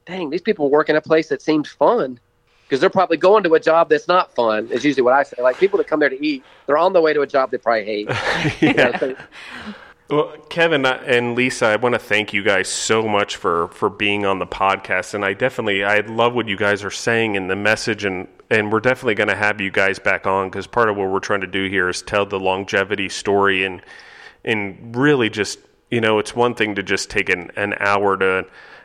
dang, 0.06 0.30
these 0.30 0.42
people 0.42 0.70
work 0.70 0.88
in 0.88 0.96
a 0.96 1.00
place 1.00 1.28
that 1.28 1.42
seems 1.42 1.68
fun 1.68 2.20
because 2.74 2.80
they're 2.80 2.90
probably 2.90 3.16
going 3.16 3.44
to 3.44 3.54
a 3.54 3.60
job 3.60 3.88
that's 3.88 4.08
not 4.08 4.34
fun. 4.34 4.66
Is 4.72 4.84
usually 4.84 5.04
what 5.04 5.12
I 5.12 5.22
say. 5.22 5.40
Like 5.40 5.58
people 5.58 5.76
that 5.78 5.86
come 5.86 6.00
there 6.00 6.08
to 6.08 6.26
eat, 6.26 6.42
they're 6.66 6.76
on 6.76 6.92
the 6.92 7.00
way 7.00 7.12
to 7.12 7.20
a 7.20 7.26
job 7.26 7.52
they 7.52 7.58
probably 7.58 7.84
hate. 7.84 8.08
yeah. 8.08 8.50
You 8.60 8.74
know, 8.74 8.92
so, 8.98 9.16
well, 10.10 10.36
Kevin 10.50 10.84
and 10.84 11.36
Lisa, 11.36 11.66
I 11.66 11.76
want 11.76 11.92
to 11.92 12.00
thank 12.00 12.32
you 12.32 12.42
guys 12.42 12.68
so 12.68 13.06
much 13.06 13.36
for 13.36 13.68
for 13.68 13.88
being 13.88 14.26
on 14.26 14.40
the 14.40 14.46
podcast, 14.46 15.14
and 15.14 15.24
I 15.24 15.34
definitely 15.34 15.84
I 15.84 16.00
love 16.00 16.34
what 16.34 16.48
you 16.48 16.56
guys 16.56 16.82
are 16.82 16.90
saying 16.90 17.36
and 17.36 17.48
the 17.48 17.54
message, 17.54 18.04
and 18.04 18.26
and 18.50 18.72
we're 18.72 18.80
definitely 18.80 19.14
going 19.14 19.28
to 19.28 19.36
have 19.36 19.60
you 19.60 19.70
guys 19.70 20.00
back 20.00 20.26
on 20.26 20.48
because 20.48 20.66
part 20.66 20.88
of 20.88 20.96
what 20.96 21.10
we're 21.10 21.20
trying 21.20 21.42
to 21.42 21.46
do 21.46 21.68
here 21.68 21.88
is 21.88 22.02
tell 22.02 22.26
the 22.26 22.40
longevity 22.40 23.08
story, 23.08 23.64
and 23.64 23.82
and 24.44 24.96
really 24.96 25.30
just 25.30 25.60
you 25.92 26.00
know 26.00 26.18
it's 26.18 26.34
one 26.34 26.56
thing 26.56 26.74
to 26.74 26.82
just 26.82 27.08
take 27.08 27.28
an 27.28 27.52
an 27.54 27.74
hour 27.78 28.16
to 28.16 28.44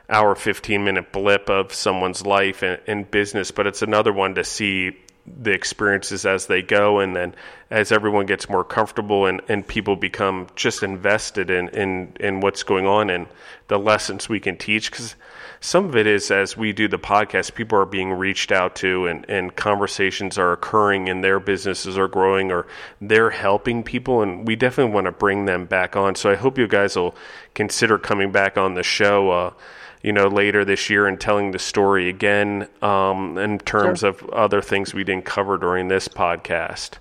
hour 0.10 0.36
15 0.36 0.84
minute 0.84 1.12
blip 1.12 1.49
of 1.49 1.74
someone's 1.74 2.26
life 2.26 2.64
and, 2.64 2.80
and 2.88 3.10
business 3.12 3.51
but 3.51 3.68
it's 3.68 3.82
another 3.82 4.12
one 4.12 4.36
to 4.36 4.43
see 4.43 4.95
the 5.38 5.51
experiences 5.51 6.26
as 6.26 6.47
they 6.47 6.62
go. 6.62 6.99
And 6.99 7.16
then 7.16 7.36
as 7.70 7.91
everyone 7.91 8.26
gets 8.26 8.49
more 8.49 8.64
comfortable 8.64 9.26
and, 9.26 9.41
and 9.47 9.68
people 9.68 9.95
become 9.95 10.47
just 10.55 10.84
invested 10.84 11.49
in, 11.49 11.70
in, 11.70 12.14
in 12.20 12.39
what's 12.41 12.64
going 12.64 12.88
on 12.88 13.10
and 13.10 13.28
the 13.67 13.78
lessons 13.78 14.28
we 14.28 14.39
can 14.39 14.58
teach 14.58 14.89
because 14.89 15.16
some 15.62 15.86
of 15.86 15.96
it 15.96 16.08
is 16.08 16.32
as 16.32 16.58
we 16.58 16.74
do 16.74 16.88
the 16.88 16.97
podcast 16.97 17.54
people 17.54 17.78
are 17.78 17.86
being 17.86 18.12
reached 18.12 18.51
out 18.51 18.75
to 18.78 19.05
and, 19.05 19.29
and 19.29 19.55
conversations 19.55 20.38
are 20.38 20.51
occurring 20.51 21.09
and 21.09 21.24
their 21.24 21.39
businesses 21.39 21.97
are 21.97 22.08
growing 22.08 22.51
or 22.51 22.66
they're 23.01 23.29
helping 23.29 23.84
people 23.84 24.24
and 24.24 24.47
we 24.47 24.55
definitely 24.55 24.93
want 24.93 25.05
to 25.05 25.12
bring 25.12 25.46
them 25.46 25.66
back 25.66 25.96
on. 25.96 26.16
So 26.16 26.32
i 26.32 26.36
hope 26.36 26.58
you 26.58 26.67
guys 26.67 26.96
will 26.96 27.16
consider 27.54 28.00
coming 28.00 28.32
back 28.32 28.58
on 28.58 28.74
the 28.74 28.84
show. 28.84 29.29
Uh, 29.29 29.54
you 30.01 30.13
know, 30.13 30.28
later 30.28 30.63
this 30.63 30.89
year 30.89 31.08
and 31.08 31.20
telling 31.20 31.51
the 31.51 31.59
story 31.59 32.09
again 32.09 32.67
um, 32.82 33.38
in 33.38 33.59
terms 33.59 34.00
sure. 34.00 34.09
of 34.09 34.30
other 34.30 34.62
things 34.62 34.93
we 34.93 35.04
didn't 35.04 35.26
cover 35.26 35.58
during 35.58 35.88
this 35.88 36.08
podcast. 36.08 36.92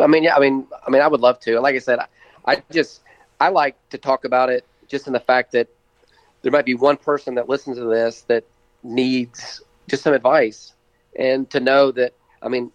I 0.00 0.06
mean, 0.06 0.24
yeah, 0.24 0.36
I 0.36 0.40
mean, 0.40 0.66
I 0.86 0.90
mean, 0.90 1.02
I 1.02 1.08
would 1.08 1.20
love 1.20 1.40
to. 1.40 1.60
Like 1.60 1.74
I 1.74 1.78
said, 1.78 2.00
I, 2.00 2.06
I 2.46 2.62
just 2.70 3.00
I 3.40 3.48
like 3.48 3.76
to 3.90 3.98
talk 3.98 4.24
about 4.24 4.50
it 4.50 4.64
just 4.88 5.06
in 5.06 5.12
the 5.12 5.20
fact 5.20 5.52
that 5.52 5.68
there 6.42 6.52
might 6.52 6.66
be 6.66 6.74
one 6.74 6.96
person 6.96 7.34
that 7.36 7.48
listens 7.48 7.78
to 7.78 7.84
this 7.84 8.22
that 8.22 8.44
needs 8.82 9.62
just 9.88 10.02
some 10.02 10.12
advice 10.12 10.72
and 11.18 11.48
to 11.50 11.60
know 11.60 11.90
that 11.92 12.12
I 12.42 12.48
mean, 12.48 12.70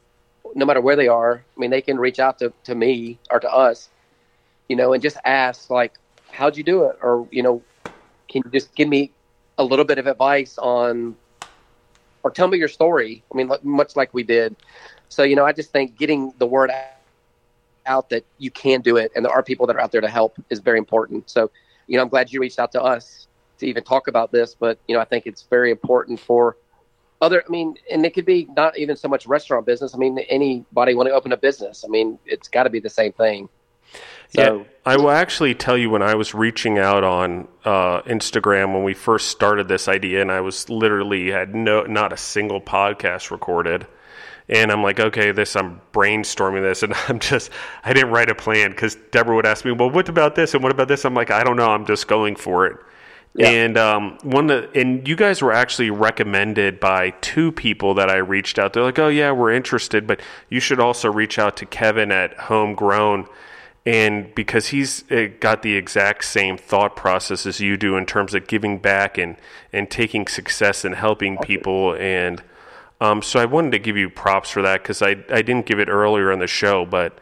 no 0.56 0.66
matter 0.66 0.82
where 0.82 0.96
they 0.96 1.08
are, 1.08 1.44
I 1.56 1.60
mean, 1.60 1.70
they 1.70 1.82
can 1.82 1.98
reach 1.98 2.20
out 2.20 2.40
to, 2.40 2.52
to 2.66 2.76
me 2.76 3.20
or 3.30 3.40
to 3.40 3.52
us, 3.52 3.90
you 4.68 4.76
know, 4.76 4.94
and 4.94 5.02
just 5.02 5.18
ask 5.24 5.70
like, 5.70 5.94
how'd 6.32 6.58
you 6.58 6.64
do 6.64 6.84
it? 6.86 6.98
Or, 7.02 7.28
you 7.32 7.44
know, 7.44 7.62
can 8.28 8.42
you 8.46 8.52
just 8.52 8.74
give 8.76 8.90
me 8.90 9.12
a 9.62 9.64
little 9.64 9.86
bit 9.86 10.00
of 10.00 10.08
advice 10.08 10.58
on, 10.58 11.16
or 12.24 12.32
tell 12.32 12.48
me 12.48 12.58
your 12.58 12.68
story. 12.68 13.24
I 13.32 13.38
mean, 13.38 13.52
much 13.64 13.96
like 13.96 14.14
we 14.14 14.24
did. 14.24 14.56
So 15.10 15.24
you 15.24 15.36
know, 15.36 15.46
I 15.46 15.54
just 15.54 15.72
think 15.72 15.98
getting 15.98 16.34
the 16.40 16.48
word 16.48 16.72
out 17.86 18.10
that 18.10 18.26
you 18.40 18.52
can 18.52 18.82
do 18.82 18.98
it, 18.98 19.12
and 19.16 19.24
there 19.24 19.32
are 19.32 19.44
people 19.44 19.68
that 19.68 19.76
are 19.76 19.80
out 19.80 19.92
there 19.92 20.02
to 20.02 20.10
help 20.10 20.36
is 20.50 20.60
very 20.60 20.80
important. 20.80 21.30
So, 21.30 21.52
you 21.88 21.98
know, 21.98 22.04
I'm 22.04 22.10
glad 22.10 22.32
you 22.32 22.40
reached 22.40 22.60
out 22.60 22.72
to 22.74 22.82
us 22.82 23.28
to 23.60 23.68
even 23.68 23.84
talk 23.84 24.08
about 24.08 24.32
this, 24.32 24.56
but 24.56 24.80
you 24.88 24.96
know, 24.96 25.02
I 25.02 25.06
think 25.06 25.28
it's 25.28 25.44
very 25.44 25.72
important 25.72 26.20
for 26.20 26.58
other. 27.22 27.44
I 27.48 27.50
mean, 27.52 27.76
and 27.92 28.06
it 28.06 28.14
could 28.16 28.26
be 28.26 28.48
not 28.58 28.78
even 28.78 28.96
so 28.96 29.08
much 29.08 29.28
restaurant 29.28 29.66
business. 29.66 29.94
I 29.94 29.98
mean, 29.98 30.18
anybody 30.20 30.96
want 30.96 31.08
to 31.08 31.14
open 31.14 31.32
a 31.32 31.38
business. 31.38 31.86
I 31.86 31.88
mean, 31.88 32.18
it's 32.26 32.48
got 32.48 32.64
to 32.64 32.70
be 32.70 32.80
the 32.80 32.90
same 32.90 33.14
thing. 33.14 33.48
So, 34.34 34.60
yeah, 34.60 34.64
I 34.86 34.96
will 34.96 35.12
actually 35.12 35.54
tell 35.56 35.78
you 35.78 35.90
when 35.90 36.02
I 36.02 36.16
was 36.16 36.34
reaching 36.34 36.80
out 36.80 37.04
on 37.04 37.48
uh, 37.66 38.02
Instagram 38.04 38.74
when 38.74 38.84
we 38.84 38.94
first 38.94 39.28
started 39.28 39.68
this 39.68 39.88
idea, 39.88 40.22
and 40.22 40.32
I 40.32 40.42
was 40.42 40.70
literally 40.70 41.32
had 41.32 41.54
no 41.54 41.84
not 41.84 42.14
a 42.14 42.18
single 42.18 42.62
podcast 42.62 43.30
recorded, 43.30 43.86
and 44.48 44.72
I'm 44.72 44.82
like, 44.82 45.00
okay, 45.00 45.32
this 45.32 45.56
I'm 45.56 45.82
brainstorming 45.94 46.62
this, 46.62 46.82
and 46.82 46.94
I'm 47.08 47.20
just 47.20 47.52
I 47.84 47.94
didn't 47.94 48.12
write 48.12 48.30
a 48.30 48.36
plan 48.36 48.72
because 48.72 48.96
Deborah 49.12 49.36
would 49.36 49.46
ask 49.46 49.66
me, 49.66 49.72
well, 49.72 49.90
what 49.90 50.10
about 50.10 50.36
this 50.36 50.54
and 50.54 50.64
what 50.64 50.72
about 50.72 50.88
this? 50.88 51.06
I'm 51.06 51.14
like, 51.14 51.30
I 51.30 51.44
don't 51.44 51.58
know, 51.58 51.70
I'm 51.70 51.86
just 51.86 52.08
going 52.08 52.36
for 52.36 52.66
it. 52.68 52.78
Yeah. 53.34 53.50
And 53.50 53.78
um, 53.78 54.18
one 54.24 54.50
of 54.50 54.74
the, 54.74 54.80
and 54.80 55.08
you 55.08 55.16
guys 55.16 55.42
were 55.42 55.54
actually 55.54 55.90
recommended 55.90 56.80
by 56.80 57.12
two 57.22 57.52
people 57.52 57.94
that 57.94 58.10
I 58.10 58.18
reached 58.18 58.60
out. 58.60 58.74
They're 58.74 58.84
like, 58.84 59.00
oh 59.00 59.08
yeah, 59.08 59.32
we're 59.32 59.52
interested, 59.52 60.08
but 60.08 60.22
you 60.50 60.60
should 60.60 60.80
also 60.80 61.10
reach 61.12 61.40
out 61.40 61.56
to 61.58 61.66
Kevin 61.66 62.12
at 62.12 62.38
Homegrown 62.38 63.28
and 63.86 64.34
because 64.36 64.68
he's 64.68 65.04
got 65.40 65.64
the 65.64 65.76
exact 65.76 66.24
same 66.24 66.58
thought 66.58 66.96
process 66.96 67.46
as 67.46 67.60
you 67.60 67.78
do 67.78 67.98
in 67.98 68.06
terms 68.06 68.34
of 68.34 68.48
giving 68.48 68.78
back 68.78 69.18
and 69.18 69.38
and 69.74 69.90
taking 69.90 70.28
success 70.28 70.86
and 70.86 70.96
helping 70.96 71.38
people 71.40 71.96
and 71.96 72.44
um, 73.00 73.24
so 73.24 73.40
I 73.40 73.46
wanted 73.46 73.72
to 73.72 73.80
give 73.80 73.98
you 73.98 74.10
props 74.10 74.52
for 74.52 74.62
that 74.62 74.84
because 74.84 75.02
I 75.02 75.12
I 75.30 75.42
didn't 75.42 75.66
give 75.66 75.80
it 75.80 75.90
earlier 75.90 76.32
in 76.32 76.40
the 76.40 76.48
show 76.48 76.86
but 76.86 77.20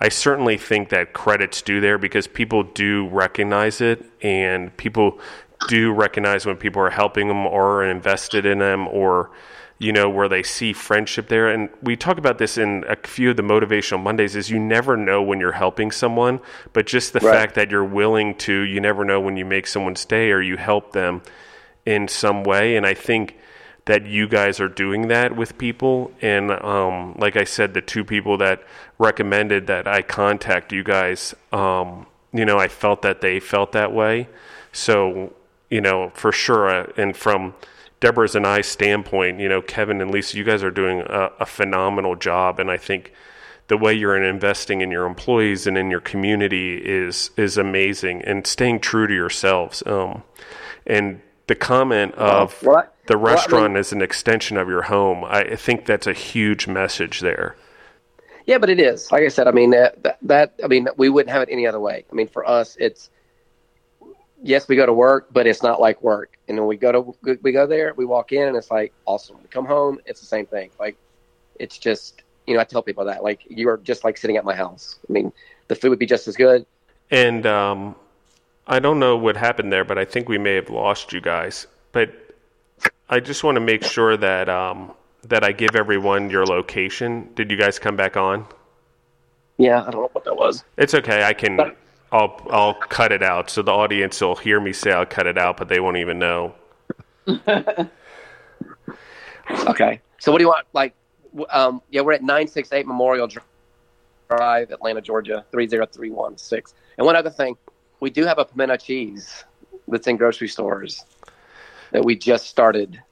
I 0.00 0.08
certainly 0.08 0.58
think 0.58 0.90
that 0.90 1.12
credits 1.12 1.62
due 1.62 1.80
there 1.80 1.96
because 1.96 2.26
people 2.26 2.64
do 2.64 3.08
recognize 3.08 3.80
it 3.80 4.04
and 4.20 4.76
people 4.76 5.20
do 5.68 5.92
recognize 5.92 6.44
when 6.44 6.56
people 6.56 6.82
are 6.82 6.90
helping 6.90 7.28
them 7.28 7.46
or 7.46 7.84
invested 7.84 8.44
in 8.44 8.58
them 8.58 8.88
or 8.88 9.30
you 9.78 9.92
know, 9.92 10.08
where 10.08 10.28
they 10.28 10.42
see 10.42 10.72
friendship 10.72 11.28
there. 11.28 11.48
And 11.48 11.68
we 11.82 11.96
talk 11.96 12.18
about 12.18 12.38
this 12.38 12.56
in 12.56 12.84
a 12.88 12.96
few 12.96 13.30
of 13.30 13.36
the 13.36 13.42
motivational 13.42 14.02
Mondays 14.02 14.36
is 14.36 14.50
you 14.50 14.60
never 14.60 14.96
know 14.96 15.22
when 15.22 15.40
you're 15.40 15.52
helping 15.52 15.90
someone, 15.90 16.40
but 16.72 16.86
just 16.86 17.12
the 17.12 17.20
right. 17.20 17.34
fact 17.34 17.54
that 17.56 17.70
you're 17.70 17.84
willing 17.84 18.36
to, 18.36 18.60
you 18.60 18.80
never 18.80 19.04
know 19.04 19.20
when 19.20 19.36
you 19.36 19.44
make 19.44 19.66
someone 19.66 19.96
stay 19.96 20.30
or 20.30 20.40
you 20.40 20.56
help 20.56 20.92
them 20.92 21.22
in 21.84 22.06
some 22.06 22.44
way. 22.44 22.76
And 22.76 22.86
I 22.86 22.94
think 22.94 23.36
that 23.86 24.06
you 24.06 24.28
guys 24.28 24.60
are 24.60 24.68
doing 24.68 25.08
that 25.08 25.34
with 25.34 25.58
people. 25.58 26.12
And 26.22 26.52
um, 26.52 27.16
like 27.18 27.36
I 27.36 27.44
said, 27.44 27.74
the 27.74 27.80
two 27.80 28.04
people 28.04 28.38
that 28.38 28.62
recommended 28.98 29.66
that 29.66 29.88
I 29.88 30.02
contact 30.02 30.72
you 30.72 30.84
guys, 30.84 31.34
um, 31.52 32.06
you 32.32 32.44
know, 32.44 32.58
I 32.58 32.68
felt 32.68 33.02
that 33.02 33.20
they 33.20 33.40
felt 33.40 33.72
that 33.72 33.92
way. 33.92 34.28
So, 34.70 35.32
you 35.68 35.80
know, 35.80 36.12
for 36.14 36.30
sure. 36.30 36.68
Uh, 36.68 36.92
and 36.96 37.16
from, 37.16 37.54
Deborah's 38.02 38.34
and 38.34 38.44
I 38.44 38.62
standpoint, 38.62 39.38
you 39.38 39.48
know, 39.48 39.62
Kevin 39.62 40.00
and 40.00 40.10
Lisa, 40.10 40.36
you 40.36 40.42
guys 40.42 40.64
are 40.64 40.72
doing 40.72 41.02
a, 41.02 41.30
a 41.38 41.46
phenomenal 41.46 42.16
job, 42.16 42.58
and 42.58 42.68
I 42.68 42.76
think 42.76 43.12
the 43.68 43.78
way 43.78 43.94
you're 43.94 44.20
investing 44.20 44.80
in 44.80 44.90
your 44.90 45.06
employees 45.06 45.68
and 45.68 45.78
in 45.78 45.88
your 45.88 46.00
community 46.00 46.78
is 46.78 47.30
is 47.36 47.56
amazing, 47.56 48.22
and 48.22 48.44
staying 48.44 48.80
true 48.80 49.06
to 49.06 49.14
yourselves. 49.14 49.84
Um, 49.86 50.24
and 50.84 51.20
the 51.46 51.54
comment 51.54 52.16
of 52.16 52.58
the 53.06 53.16
restaurant 53.16 53.52
well, 53.52 53.64
I 53.64 53.68
mean, 53.68 53.76
is 53.76 53.92
an 53.92 54.02
extension 54.02 54.56
of 54.56 54.68
your 54.68 54.82
home, 54.82 55.24
I 55.24 55.54
think 55.54 55.86
that's 55.86 56.08
a 56.08 56.12
huge 56.12 56.66
message 56.66 57.20
there. 57.20 57.54
Yeah, 58.46 58.58
but 58.58 58.68
it 58.68 58.80
is. 58.80 59.12
Like 59.12 59.22
I 59.22 59.28
said, 59.28 59.46
I 59.46 59.52
mean 59.52 59.70
that, 59.70 60.18
that 60.22 60.54
I 60.64 60.66
mean 60.66 60.88
we 60.96 61.08
wouldn't 61.08 61.30
have 61.30 61.42
it 61.42 61.48
any 61.52 61.68
other 61.68 61.78
way. 61.78 62.04
I 62.10 62.14
mean 62.16 62.26
for 62.26 62.44
us, 62.48 62.76
it's 62.80 63.10
yes, 64.42 64.68
we 64.68 64.76
go 64.76 64.84
to 64.84 64.92
work, 64.92 65.28
but 65.32 65.46
it's 65.46 65.62
not 65.62 65.80
like 65.80 66.02
work. 66.02 66.36
And 66.48 66.58
when 66.58 66.66
we 66.66 66.76
go 66.76 66.92
to 66.92 67.36
we 67.42 67.52
go 67.52 67.66
there, 67.66 67.94
we 67.96 68.04
walk 68.04 68.32
in, 68.32 68.48
and 68.48 68.56
it's 68.56 68.70
like 68.70 68.92
awesome. 69.06 69.36
We 69.42 69.48
come 69.48 69.64
home, 69.64 70.00
it's 70.04 70.20
the 70.20 70.26
same 70.26 70.46
thing. 70.46 70.70
Like 70.78 70.96
it's 71.58 71.78
just 71.78 72.22
you 72.46 72.54
know 72.54 72.60
I 72.60 72.64
tell 72.64 72.82
people 72.82 73.04
that 73.06 73.22
like 73.22 73.40
you 73.48 73.68
are 73.68 73.78
just 73.78 74.04
like 74.04 74.16
sitting 74.16 74.36
at 74.36 74.44
my 74.44 74.54
house. 74.54 74.98
I 75.08 75.12
mean, 75.12 75.32
the 75.68 75.74
food 75.74 75.90
would 75.90 75.98
be 75.98 76.06
just 76.06 76.28
as 76.28 76.36
good. 76.36 76.66
And 77.10 77.46
um, 77.46 77.94
I 78.66 78.78
don't 78.78 78.98
know 78.98 79.16
what 79.16 79.36
happened 79.36 79.72
there, 79.72 79.84
but 79.84 79.98
I 79.98 80.04
think 80.04 80.28
we 80.28 80.38
may 80.38 80.54
have 80.54 80.70
lost 80.70 81.12
you 81.12 81.20
guys. 81.20 81.66
But 81.92 82.12
I 83.08 83.20
just 83.20 83.44
want 83.44 83.56
to 83.56 83.60
make 83.60 83.84
sure 83.84 84.16
that 84.16 84.48
um, 84.48 84.92
that 85.24 85.44
I 85.44 85.52
give 85.52 85.76
everyone 85.76 86.30
your 86.30 86.44
location. 86.44 87.30
Did 87.34 87.50
you 87.50 87.56
guys 87.56 87.78
come 87.78 87.96
back 87.96 88.16
on? 88.16 88.46
Yeah, 89.58 89.82
I 89.82 89.90
don't 89.90 90.02
know 90.02 90.10
what 90.12 90.24
that 90.24 90.34
was. 90.34 90.64
It's 90.76 90.94
okay. 90.94 91.22
I 91.22 91.32
can. 91.32 91.56
But- 91.56 91.76
I'll 92.12 92.40
I'll 92.50 92.74
cut 92.74 93.10
it 93.10 93.22
out 93.22 93.48
so 93.48 93.62
the 93.62 93.72
audience 93.72 94.20
will 94.20 94.36
hear 94.36 94.60
me 94.60 94.74
say 94.74 94.92
I'll 94.92 95.06
cut 95.06 95.26
it 95.26 95.38
out, 95.38 95.56
but 95.56 95.68
they 95.68 95.80
won't 95.80 95.96
even 95.96 96.18
know. 96.18 96.54
okay. 99.66 100.00
So 100.20 100.30
what 100.30 100.38
do 100.38 100.44
you 100.44 100.48
want? 100.48 100.66
Like, 100.74 100.94
um, 101.50 101.80
yeah, 101.90 102.02
we're 102.02 102.12
at 102.12 102.22
nine 102.22 102.46
six 102.46 102.70
eight 102.72 102.86
Memorial 102.86 103.28
Drive, 104.28 104.70
Atlanta, 104.70 105.00
Georgia 105.00 105.44
three 105.50 105.66
zero 105.66 105.86
three 105.86 106.10
one 106.10 106.36
six. 106.36 106.74
And 106.98 107.06
one 107.06 107.16
other 107.16 107.30
thing, 107.30 107.56
we 108.00 108.10
do 108.10 108.26
have 108.26 108.38
a 108.38 108.44
pimento 108.44 108.76
cheese 108.76 109.44
that's 109.88 110.06
in 110.06 110.18
grocery 110.18 110.48
stores 110.48 111.06
that 111.92 112.04
we 112.04 112.14
just 112.14 112.46
started. 112.46 113.02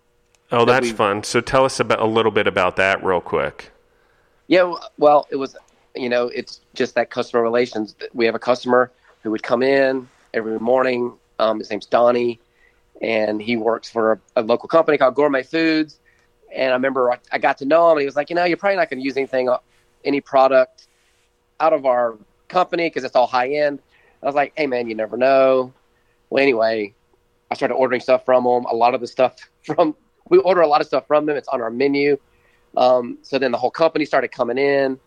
Oh, 0.53 0.67
that's 0.67 0.89
we, 0.89 0.93
fun. 0.93 1.23
So 1.23 1.41
tell 1.41 1.65
us 1.65 1.81
about 1.81 2.01
a 2.01 2.07
little 2.07 2.33
bit 2.33 2.47
about 2.47 2.77
that 2.77 3.03
real 3.03 3.23
quick. 3.23 3.71
Yeah, 4.47 4.75
well, 4.99 5.27
it 5.31 5.37
was 5.37 5.57
you 5.95 6.09
know, 6.09 6.27
it's 6.29 6.61
just 6.75 6.95
that 6.95 7.11
customer 7.11 7.43
relations. 7.43 7.95
We 8.13 8.27
have 8.27 8.35
a 8.35 8.41
customer 8.41 8.91
who 9.23 9.31
would 9.31 9.43
come 9.43 9.63
in 9.63 10.09
every 10.35 10.59
morning. 10.59 11.15
Um, 11.39 11.59
his 11.59 11.71
name's 11.71 11.87
Donnie, 11.87 12.39
and 13.01 13.41
he 13.41 13.57
works 13.57 13.91
for 13.91 14.13
a, 14.13 14.21
a, 14.37 14.43
local 14.43 14.69
company 14.69 14.99
called 14.99 15.15
Gourmet 15.15 15.43
Foods. 15.43 15.99
And 16.55 16.71
I 16.71 16.75
remember 16.75 17.13
I, 17.13 17.19
I 17.33 17.39
got 17.39 17.59
to 17.59 17.65
know 17.65 17.87
him, 17.87 17.93
and 17.93 18.01
he 18.01 18.07
was 18.07 18.17
like, 18.17 18.31
you 18.31 18.37
know, 18.37 18.45
you're 18.45 18.57
probably 18.57 18.77
not 18.77 18.91
going 18.91 19.01
to 19.01 19.05
use 19.05 19.17
anything, 19.17 19.49
uh, 19.49 19.59
any 20.05 20.21
product 20.21 20.87
out 21.61 21.73
of 21.73 21.87
our 21.87 22.17
company 22.49 22.89
because 22.89 23.05
it's 23.05 23.17
all 23.17 23.27
high 23.27 23.49
end. 23.49 23.81
I 24.23 24.27
was 24.27 24.35
like, 24.35 24.53
hey 24.57 24.67
man, 24.67 24.89
you 24.89 24.95
never 24.95 25.17
know. 25.17 25.73
Well, 26.29 26.43
anyway, 26.43 26.95
I 27.51 27.55
started 27.55 27.75
ordering 27.75 28.01
stuff 28.01 28.25
from 28.25 28.45
them. 28.45 28.65
A 28.67 28.75
lot 28.75 28.95
of 28.95 29.01
the 29.01 29.07
stuff 29.07 29.37
from 29.63 29.95
we 30.29 30.39
order 30.39 30.61
a 30.61 30.69
lot 30.69 30.81
of 30.81 30.87
stuff 30.87 31.07
from 31.07 31.27
them. 31.27 31.37
It's 31.37 31.49
on 31.49 31.61
our 31.61 31.71
menu. 31.71 32.19
Um, 32.77 33.19
so 33.23 33.39
then 33.39 33.51
the 33.51 33.59
whole 33.59 33.71
company 33.71 34.05
started 34.05 34.29
coming 34.29 34.59
in 34.59 34.99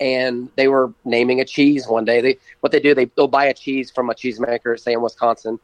and 0.00 0.50
they 0.56 0.68
were 0.68 0.92
naming 1.04 1.40
a 1.40 1.44
cheese 1.44 1.86
one 1.86 2.04
day. 2.04 2.20
They 2.20 2.38
what 2.60 2.72
they 2.72 2.80
do 2.80 2.94
they 2.94 3.06
they'll 3.16 3.28
buy 3.28 3.46
a 3.46 3.54
cheese 3.54 3.90
from 3.90 4.10
a 4.10 4.14
cheesemaker, 4.14 4.78
say 4.78 4.92
in 4.92 5.02
Wisconsin, 5.02 5.58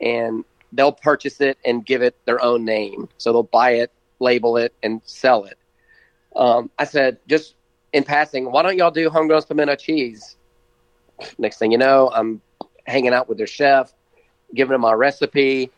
and 0.00 0.44
they'll 0.72 0.92
purchase 0.92 1.40
it 1.40 1.58
and 1.64 1.84
give 1.84 2.02
it 2.02 2.16
their 2.24 2.42
own 2.42 2.64
name. 2.64 3.08
So 3.18 3.32
they'll 3.32 3.42
buy 3.42 3.72
it, 3.72 3.92
label 4.20 4.56
it, 4.56 4.74
and 4.82 5.00
sell 5.04 5.44
it. 5.44 5.58
Um, 6.36 6.70
I 6.78 6.84
said 6.84 7.18
just 7.28 7.54
in 7.92 8.04
passing, 8.04 8.50
why 8.50 8.62
don't 8.62 8.76
y'all 8.76 8.90
do 8.90 9.10
homegrown 9.10 9.42
pimento 9.42 9.76
cheese? 9.76 10.36
Next 11.38 11.58
thing 11.58 11.72
you 11.72 11.78
know, 11.78 12.10
I'm 12.12 12.40
hanging 12.86 13.12
out 13.12 13.28
with 13.28 13.38
their 13.38 13.46
chef, 13.46 13.92
giving 14.54 14.72
them 14.72 14.82
my 14.82 14.92
recipe. 14.92 15.70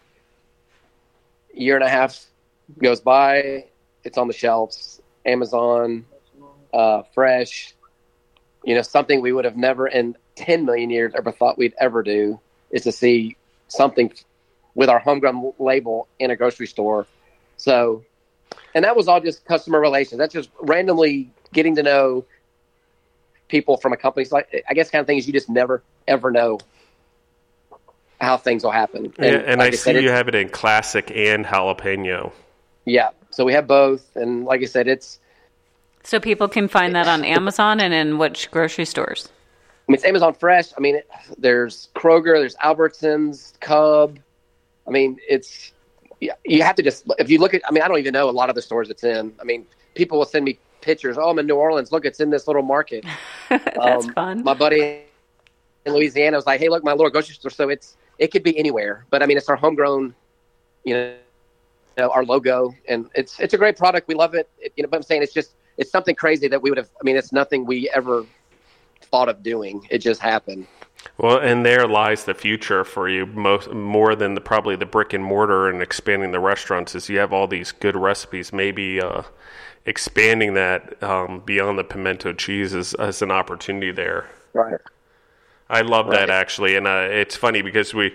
Year 1.54 1.76
and 1.76 1.84
a 1.84 1.88
half 1.88 2.26
goes 2.80 3.00
by, 3.00 3.64
it's 4.04 4.18
on 4.18 4.28
the 4.28 4.34
shelves, 4.34 5.00
Amazon, 5.24 6.06
uh, 6.72 7.02
fresh, 7.14 7.74
you 8.64 8.74
know, 8.74 8.82
something 8.82 9.20
we 9.20 9.32
would 9.32 9.44
have 9.44 9.56
never 9.56 9.86
in 9.86 10.16
10 10.36 10.64
million 10.64 10.90
years 10.90 11.12
ever 11.16 11.32
thought 11.32 11.58
we'd 11.58 11.74
ever 11.80 12.02
do 12.02 12.38
is 12.70 12.82
to 12.82 12.92
see 12.92 13.36
something 13.68 14.12
with 14.74 14.88
our 14.88 14.98
homegrown 14.98 15.52
label 15.58 16.08
in 16.18 16.30
a 16.30 16.36
grocery 16.36 16.66
store. 16.66 17.06
So, 17.56 18.04
and 18.74 18.84
that 18.84 18.96
was 18.96 19.08
all 19.08 19.20
just 19.20 19.44
customer 19.44 19.80
relations. 19.80 20.18
That's 20.18 20.32
just 20.32 20.50
randomly 20.60 21.30
getting 21.52 21.74
to 21.76 21.82
know 21.82 22.24
people 23.48 23.76
from 23.76 23.92
a 23.92 23.96
company. 23.96 24.24
So 24.24 24.38
I, 24.38 24.44
I 24.68 24.74
guess 24.74 24.90
kind 24.90 25.00
of 25.00 25.06
things 25.06 25.26
you 25.26 25.32
just 25.32 25.48
never 25.48 25.82
ever 26.06 26.30
know 26.30 26.58
how 28.20 28.36
things 28.36 28.62
will 28.62 28.70
happen. 28.70 29.06
And, 29.06 29.14
yeah, 29.18 29.42
and 29.46 29.58
like 29.58 29.72
I, 29.72 29.72
I 29.72 29.76
see 29.76 30.00
you 30.00 30.10
have 30.10 30.28
it 30.28 30.34
in 30.34 30.48
classic 30.48 31.10
and 31.14 31.44
jalapeno. 31.44 32.32
Yeah, 32.84 33.10
so 33.30 33.44
we 33.44 33.52
have 33.52 33.66
both, 33.66 34.16
and 34.16 34.44
like 34.44 34.62
I 34.62 34.66
said, 34.66 34.88
it's 34.88 35.18
so 36.02 36.20
people 36.20 36.48
can 36.48 36.68
find 36.68 36.94
that 36.94 37.06
on 37.06 37.24
Amazon 37.24 37.80
and 37.80 37.92
in 37.92 38.18
which 38.18 38.50
grocery 38.50 38.84
stores? 38.84 39.28
I 39.88 39.92
mean, 39.92 39.96
it's 39.96 40.04
Amazon 40.04 40.34
Fresh. 40.34 40.72
I 40.76 40.80
mean, 40.80 41.00
there's 41.36 41.88
Kroger, 41.94 42.38
there's 42.38 42.54
Albertsons, 42.56 43.58
Cub. 43.60 44.18
I 44.86 44.90
mean, 44.90 45.18
it's 45.28 45.72
yeah, 46.20 46.34
you 46.44 46.62
have 46.62 46.76
to 46.76 46.82
just 46.82 47.04
if 47.18 47.30
you 47.30 47.38
look 47.38 47.54
at. 47.54 47.62
I 47.66 47.72
mean, 47.72 47.82
I 47.82 47.88
don't 47.88 47.98
even 47.98 48.12
know 48.12 48.28
a 48.28 48.30
lot 48.30 48.48
of 48.48 48.54
the 48.54 48.62
stores 48.62 48.90
it's 48.90 49.04
in. 49.04 49.32
I 49.40 49.44
mean, 49.44 49.66
people 49.94 50.18
will 50.18 50.26
send 50.26 50.44
me 50.44 50.58
pictures. 50.80 51.18
Oh, 51.18 51.30
I'm 51.30 51.38
in 51.38 51.46
New 51.46 51.56
Orleans. 51.56 51.92
Look, 51.92 52.04
it's 52.04 52.20
in 52.20 52.30
this 52.30 52.46
little 52.46 52.62
market. 52.62 53.04
That's 53.48 54.06
um, 54.06 54.12
fun. 54.12 54.44
My 54.44 54.54
buddy 54.54 55.02
in 55.86 55.92
Louisiana 55.92 56.36
was 56.36 56.46
like, 56.46 56.60
"Hey, 56.60 56.68
look, 56.68 56.84
my 56.84 56.92
little 56.92 57.10
grocery 57.10 57.34
store." 57.34 57.50
So 57.50 57.68
it's 57.68 57.96
it 58.18 58.28
could 58.28 58.42
be 58.42 58.56
anywhere, 58.58 59.06
but 59.10 59.22
I 59.22 59.26
mean, 59.26 59.38
it's 59.38 59.48
our 59.48 59.56
homegrown, 59.56 60.14
you 60.84 61.14
know, 61.96 62.10
our 62.10 62.24
logo, 62.24 62.74
and 62.86 63.08
it's 63.14 63.40
it's 63.40 63.54
a 63.54 63.58
great 63.58 63.76
product. 63.76 64.06
We 64.06 64.14
love 64.14 64.34
it. 64.34 64.48
it 64.58 64.72
you 64.76 64.82
know, 64.82 64.88
but 64.88 64.98
I'm 64.98 65.02
saying 65.02 65.22
it's 65.22 65.32
just 65.32 65.52
it's 65.80 65.90
something 65.90 66.14
crazy 66.14 66.46
that 66.46 66.62
we 66.62 66.70
would 66.70 66.78
have. 66.78 66.90
I 67.00 67.04
mean, 67.04 67.16
it's 67.16 67.32
nothing 67.32 67.64
we 67.64 67.90
ever 67.90 68.26
thought 69.00 69.30
of 69.30 69.42
doing. 69.42 69.84
It 69.90 69.98
just 69.98 70.20
happened. 70.20 70.66
Well, 71.16 71.38
and 71.38 71.64
there 71.64 71.88
lies 71.88 72.24
the 72.24 72.34
future 72.34 72.84
for 72.84 73.08
you, 73.08 73.24
most 73.24 73.72
more 73.72 74.14
than 74.14 74.34
the, 74.34 74.42
probably 74.42 74.76
the 74.76 74.86
brick 74.86 75.14
and 75.14 75.24
mortar 75.24 75.70
and 75.70 75.82
expanding 75.82 76.32
the 76.32 76.38
restaurants. 76.38 76.94
Is 76.94 77.08
you 77.08 77.18
have 77.18 77.32
all 77.32 77.46
these 77.48 77.72
good 77.72 77.96
recipes, 77.96 78.52
maybe 78.52 79.00
uh, 79.00 79.22
expanding 79.86 80.52
that 80.54 81.02
um, 81.02 81.40
beyond 81.46 81.78
the 81.78 81.84
pimento 81.84 82.34
cheese 82.34 82.74
is, 82.74 82.92
as 82.94 83.22
an 83.22 83.30
opportunity 83.30 83.90
there. 83.90 84.28
Right. 84.52 84.78
I 85.70 85.80
love 85.80 86.10
that 86.10 86.28
actually, 86.28 86.76
and 86.76 86.86
uh, 86.86 87.06
it's 87.08 87.36
funny 87.36 87.62
because 87.62 87.94
we, 87.94 88.14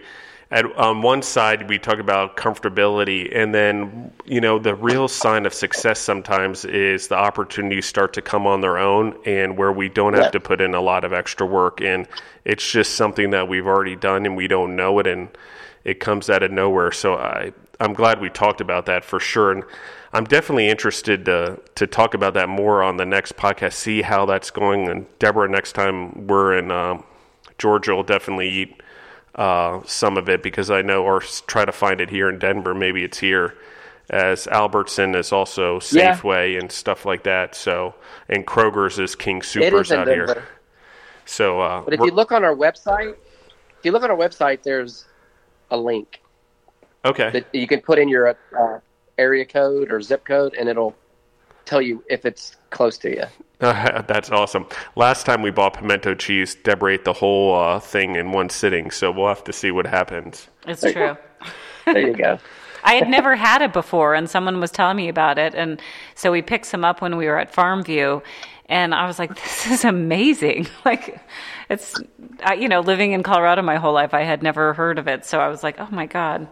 at 0.52 0.66
on 0.76 1.02
one 1.02 1.24
side 1.24 1.68
we 1.68 1.80
talk 1.80 1.98
about 1.98 2.38
comfortability, 2.38 3.36
and 3.36 3.56
then 3.56 4.05
you 4.26 4.42
know 4.42 4.58
the 4.60 4.76
real 4.76 5.08
sign 5.08 5.46
of 5.46 5.54
success 5.54 6.00
sometimes 6.00 6.66
is 6.66 7.08
the 7.08 7.16
opportunities 7.18 7.86
start 7.86 8.14
to 8.14 8.22
come 8.22 8.48
on 8.48 8.62
their 8.62 8.78
own, 8.78 9.16
and 9.26 9.58
where 9.58 9.72
we 9.72 9.90
don't 9.90 10.14
have 10.14 10.26
Yeah. 10.26 10.30
to 10.32 10.40
put 10.40 10.62
in 10.62 10.74
a 10.74 10.82
lot 10.82 11.04
of 11.04 11.14
extra 11.14 11.46
work, 11.46 11.82
and 11.82 12.08
it's 12.44 12.70
just 12.70 12.96
something 12.96 13.30
that 13.32 13.48
we've 13.48 13.68
already 13.68 13.96
done 13.96 14.26
and 14.26 14.36
we 14.36 14.48
don't 14.48 14.76
know 14.76 15.00
it, 15.00 15.08
and 15.08 15.30
it 15.84 16.00
comes 16.00 16.30
out 16.30 16.44
of 16.44 16.52
nowhere. 16.52 16.92
So 16.92 17.16
I 17.16 17.54
I'm 17.80 17.94
glad 17.94 18.22
we 18.22 18.30
talked 18.30 18.62
about 18.62 18.86
that 18.86 19.04
for 19.04 19.20
sure, 19.20 19.52
and 19.52 19.64
I'm 20.14 20.24
definitely 20.24 20.70
interested 20.70 21.26
to 21.26 21.60
to 21.76 21.86
talk 21.88 22.14
about 22.14 22.34
that 22.36 22.50
more 22.50 22.82
on 22.84 22.98
the 22.98 23.06
next 23.06 23.36
podcast, 23.38 23.74
see 23.74 24.02
how 24.02 24.26
that's 24.26 24.50
going, 24.52 24.88
and 24.90 25.06
Deborah, 25.20 25.50
next 25.50 25.74
time 25.74 26.28
we're 26.28 26.58
in. 26.58 26.72
Um, 26.72 27.04
Georgia 27.58 27.94
will 27.96 28.04
definitely 28.04 28.50
eat 28.50 28.82
uh, 29.36 29.80
some 29.86 30.18
of 30.18 30.28
it 30.30 30.44
because 30.44 30.70
I 30.72 30.82
know, 30.82 31.04
or 31.04 31.20
try 31.48 31.64
to 31.66 31.72
find 31.72 32.02
it 32.02 32.10
here 32.10 32.28
in 32.30 32.38
Denver. 32.40 32.74
Maybe 32.74 33.04
it's 33.04 33.20
here, 33.20 33.56
as 34.10 34.48
Albertson 34.48 35.15
is 35.15 35.32
also 35.32 35.76
Yeah. 35.91 36.15
Safeway 36.15 36.60
and 36.60 36.72
stuff 36.72 37.06
like 37.06 37.23
that. 37.23 37.56
So, 37.56 37.95
and 38.30 38.45
Kroger's 38.45 38.99
is 38.99 39.15
King 39.15 39.41
Supers 39.41 39.88
is 39.88 39.91
out 39.94 40.06
Denver. 40.06 40.26
here. 40.34 40.44
So, 41.26 41.60
uh, 41.61 41.82
But 41.82 41.95
if 41.95 41.99
you 42.02 42.11
look 42.11 42.32
on 42.32 42.44
our 42.44 42.56
website, 42.56 43.15
if 43.80 43.84
you 43.84 43.91
look 43.91 44.03
on 44.03 44.11
our 44.11 44.18
website, 44.18 44.64
there's 44.64 45.06
a 45.72 45.77
link 45.77 46.22
okay, 47.03 47.32
that 47.32 47.48
you 47.53 47.68
can 47.68 47.82
put 47.82 47.98
in 47.98 48.07
your 48.07 48.30
uh, 48.30 48.80
area 49.18 49.45
code 49.45 49.91
or 49.91 50.02
zip 50.02 50.23
code, 50.26 50.53
and 50.53 50.69
it'll 50.69 50.95
tell 51.65 51.82
you 51.82 52.03
if 52.10 52.26
it's 52.26 52.56
close 52.69 52.98
to 52.99 53.10
you. 53.10 53.23
Uh, 53.60 54.02
that's 54.07 54.30
awesome. 54.30 54.68
Last 54.95 55.26
time 55.26 55.41
we 55.41 55.49
bought 55.49 55.73
pimento 55.73 56.14
cheese, 56.14 56.53
Deborah 56.56 56.94
ate 56.94 57.06
the 57.06 57.14
whole 57.14 57.56
uh, 57.56 57.80
thing 57.80 58.15
in 58.15 58.32
one 58.32 58.49
sitting. 58.49 58.91
So 58.91 59.11
we'll 59.11 59.27
have 59.30 59.44
to 59.45 59.53
see 59.53 59.72
what 59.72 59.88
happens. 59.88 60.48
It's 60.68 60.82
true. 60.82 61.18
There 61.86 61.99
you 61.99 62.14
go. 62.14 62.40
I 62.86 62.94
had 62.94 63.10
never 63.10 63.36
had 63.36 63.62
it 63.64 63.74
before, 63.74 64.14
and 64.14 64.30
someone 64.30 64.60
was 64.62 64.72
telling 64.72 64.95
me 64.95 65.10
about 65.10 65.38
it, 65.40 65.56
and 65.56 65.82
so 66.14 66.32
we 66.32 66.41
picked 66.41 66.68
some 66.68 66.86
up 66.86 67.02
when 67.02 67.18
we 67.18 67.26
were 67.26 67.40
at 67.40 67.52
Farmview, 67.52 68.22
and 68.68 68.94
I 68.94 69.07
was 69.07 69.18
like, 69.18 69.36
"This 69.36 69.68
is 69.68 69.86
amazing!" 69.86 70.68
Like, 70.86 71.20
it's 71.70 71.95
I, 72.44 72.53
you 72.53 72.70
know, 72.70 72.82
living 72.82 73.12
in 73.14 73.24
Colorado 73.24 73.64
my 73.64 73.78
whole 73.78 73.94
life, 73.94 74.14
I 74.14 74.22
had 74.22 74.44
never 74.44 74.74
heard 74.74 74.99
of 74.99 75.07
it, 75.07 75.26
so 75.26 75.40
I 75.40 75.48
was 75.48 75.64
like, 75.64 75.80
"Oh 75.80 75.90
my 75.91 76.06
god, 76.06 76.48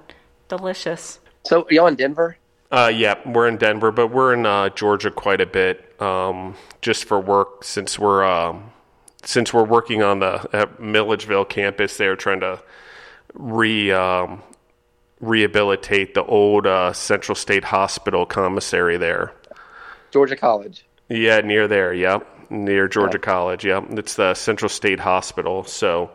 delicious!" 0.49 1.19
So 1.45 1.68
y'all 1.69 1.88
in 1.88 1.95
Denver? 1.95 2.38
Uh, 2.72 2.91
yeah, 2.93 3.15
we're 3.30 3.47
in 3.47 3.57
Denver, 3.57 3.91
but 3.91 4.07
we're 4.07 4.34
in 4.34 4.47
uh, 4.47 4.69
Georgia 4.69 5.11
quite 5.11 5.39
a 5.39 5.45
bit, 5.45 6.01
um, 6.01 6.55
just 6.81 7.05
for 7.05 7.19
work 7.19 7.64
since 7.64 7.99
we're 7.99 8.23
um, 8.23 8.72
since 9.23 9.53
we're 9.53 9.64
working 9.64 10.01
on 10.01 10.18
the 10.18 10.49
at 10.51 10.80
Milledgeville 10.80 11.45
campus. 11.45 11.97
They're 11.97 12.15
trying 12.15 12.39
to 12.39 12.60
re 13.35 13.91
um, 13.91 14.41
rehabilitate 15.24 16.14
the 16.14 16.24
old 16.26 16.68
uh, 16.68 16.94
Central 16.94 17.36
State 17.36 17.64
Hospital 17.64 18.26
commissary 18.26 18.98
there. 18.98 19.34
Georgia 20.12 20.36
College. 20.36 20.86
Yeah, 21.10 21.41
near 21.41 21.68
there. 21.68 21.94
Yep, 21.94 22.52
near 22.52 22.88
Georgia 22.88 23.20
College. 23.20 23.66
Yep, 23.66 23.91
it's 23.91 24.16
the 24.16 24.34
Central 24.34 24.70
State 24.70 25.00
Hospital. 25.00 25.64
So 25.64 26.12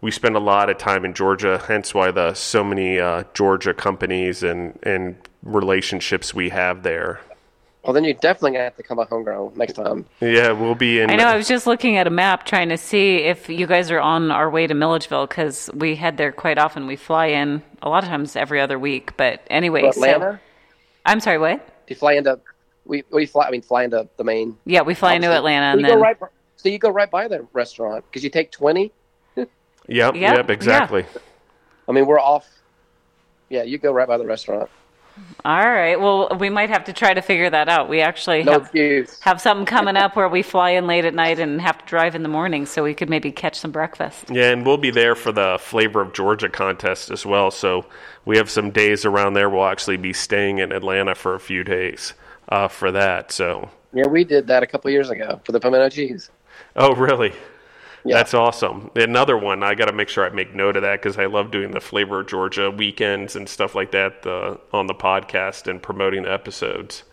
we 0.00 0.10
spend 0.10 0.36
a 0.36 0.40
lot 0.40 0.68
of 0.68 0.78
time 0.78 1.04
in 1.04 1.14
Georgia. 1.14 1.62
Hence 1.66 1.94
why 1.94 2.10
the 2.10 2.34
so 2.34 2.64
many 2.64 2.98
uh, 2.98 3.24
Georgia 3.34 3.74
companies 3.74 4.42
and 4.42 4.78
and 4.82 5.16
relationships 5.42 6.34
we 6.34 6.50
have 6.50 6.82
there. 6.82 7.20
Well, 7.84 7.94
then 7.94 8.04
you're 8.04 8.14
definitely 8.14 8.52
gonna 8.52 8.64
have 8.64 8.76
to 8.76 8.82
come 8.82 8.98
by 8.98 9.04
homegrown 9.04 9.52
next 9.56 9.72
time. 9.72 10.04
Yeah, 10.20 10.52
we'll 10.52 10.74
be 10.74 11.00
in. 11.00 11.10
I 11.10 11.16
know. 11.16 11.26
I 11.26 11.36
was 11.36 11.48
just 11.48 11.66
looking 11.66 11.96
at 11.96 12.06
a 12.06 12.10
map 12.10 12.44
trying 12.44 12.68
to 12.68 12.76
see 12.76 13.16
if 13.18 13.48
you 13.48 13.66
guys 13.66 13.90
are 13.90 14.00
on 14.00 14.30
our 14.30 14.50
way 14.50 14.66
to 14.66 14.74
Milledgeville 14.74 15.26
because 15.26 15.70
we 15.72 15.96
head 15.96 16.18
there 16.18 16.30
quite 16.30 16.58
often. 16.58 16.86
We 16.86 16.96
fly 16.96 17.26
in 17.26 17.62
a 17.80 17.88
lot 17.88 18.02
of 18.02 18.10
times 18.10 18.36
every 18.36 18.60
other 18.60 18.78
week. 18.78 19.16
But 19.16 19.42
anyway, 19.48 19.82
Well, 19.82 19.92
so- 19.92 20.02
Atlanta? 20.02 20.40
I'm 21.06 21.20
sorry, 21.20 21.38
what? 21.38 21.66
Do 21.86 21.94
you 21.94 21.96
fly 21.96 22.12
into? 22.14 22.38
We 22.84 23.02
we 23.10 23.24
fly. 23.24 23.46
I 23.46 23.50
mean, 23.50 23.62
fly 23.62 23.84
into 23.84 24.06
the 24.18 24.24
main. 24.24 24.58
Yeah, 24.66 24.82
we 24.82 24.94
fly 24.94 25.14
into 25.14 25.28
So 25.28 25.32
Atlanta 25.32 25.66
and 25.66 25.80
you 25.80 25.86
then 25.86 25.96
go 25.96 26.02
right. 26.02 26.16
So 26.56 26.68
you 26.68 26.78
go 26.78 26.90
right 26.90 27.10
by 27.10 27.28
the 27.28 27.46
restaurant 27.54 28.04
because 28.10 28.22
you 28.22 28.28
take 28.30 28.50
twenty. 28.50 28.92
Yep, 29.36 29.48
Yep, 29.88 30.14
yep, 30.14 30.50
exactly. 30.50 31.04
I 31.88 31.92
mean, 31.92 32.06
we're 32.06 32.20
off. 32.20 32.46
Yeah, 33.48 33.62
you 33.64 33.78
go 33.78 33.90
right 33.90 34.06
by 34.06 34.18
the 34.18 34.26
restaurant. 34.26 34.70
All 35.44 35.70
right. 35.70 35.98
Well, 35.98 36.36
we 36.38 36.50
might 36.50 36.68
have 36.68 36.84
to 36.84 36.92
try 36.92 37.14
to 37.14 37.22
figure 37.22 37.48
that 37.48 37.68
out. 37.68 37.88
We 37.88 38.00
actually 38.02 38.42
No 38.42 38.52
have 38.52 38.62
excuse. 38.62 39.18
have 39.20 39.40
something 39.40 39.64
coming 39.64 39.96
up 39.96 40.14
where 40.14 40.28
we 40.28 40.42
fly 40.42 40.70
in 40.70 40.86
late 40.86 41.06
at 41.06 41.14
night 41.14 41.38
and 41.38 41.60
have 41.62 41.78
to 41.78 41.84
drive 41.86 42.14
in 42.14 42.22
the 42.22 42.28
morning, 42.28 42.66
so 42.66 42.82
we 42.84 42.92
could 42.94 43.08
maybe 43.08 43.32
catch 43.32 43.58
some 43.58 43.70
breakfast. 43.70 44.26
Yeah, 44.30 44.50
and 44.50 44.66
we'll 44.66 44.76
be 44.76 44.90
there 44.90 45.14
for 45.14 45.32
the 45.32 45.56
Flavor 45.58 46.02
of 46.02 46.12
Georgia 46.12 46.50
contest 46.50 47.10
as 47.10 47.24
well. 47.24 47.50
So 47.50 47.86
we 48.26 48.36
have 48.36 48.50
some 48.50 48.70
days 48.70 49.06
around 49.06 49.32
there. 49.32 49.48
We'll 49.48 49.64
actually 49.64 49.96
be 49.96 50.12
staying 50.12 50.58
in 50.58 50.72
Atlanta 50.72 51.14
for 51.14 51.34
a 51.34 51.40
few 51.40 51.64
days 51.64 52.12
uh, 52.50 52.68
for 52.68 52.92
that. 52.92 53.32
So, 53.32 53.70
Yeah, 53.94 54.08
we 54.08 54.24
did 54.24 54.46
that 54.48 54.62
a 54.62 54.66
couple 54.66 54.90
years 54.90 55.08
ago 55.08 55.40
for 55.44 55.52
the 55.52 55.60
pimento 55.60 55.88
cheese. 55.88 56.30
oh, 56.76 56.94
really? 56.94 57.32
Yeah. 58.04 58.16
That's 58.16 58.32
awesome. 58.32 58.90
Another 58.96 59.36
one, 59.36 59.62
I 59.62 59.74
got 59.74 59.86
to 59.86 59.92
make 59.92 60.08
sure 60.08 60.24
I 60.24 60.30
make 60.30 60.54
note 60.54 60.76
of 60.76 60.82
that 60.82 61.02
because 61.02 61.18
I 61.18 61.26
love 61.26 61.50
doing 61.50 61.72
the 61.72 61.80
Flavor 61.80 62.20
of 62.20 62.28
Georgia 62.28 62.70
weekends 62.70 63.36
and 63.36 63.48
stuff 63.48 63.74
like 63.74 63.92
that 63.92 64.26
uh, 64.26 64.56
on 64.72 64.86
the 64.86 64.94
podcast 64.94 65.68
and 65.68 65.82
promoting 65.82 66.22
the 66.22 66.32
episodes. 66.32 67.04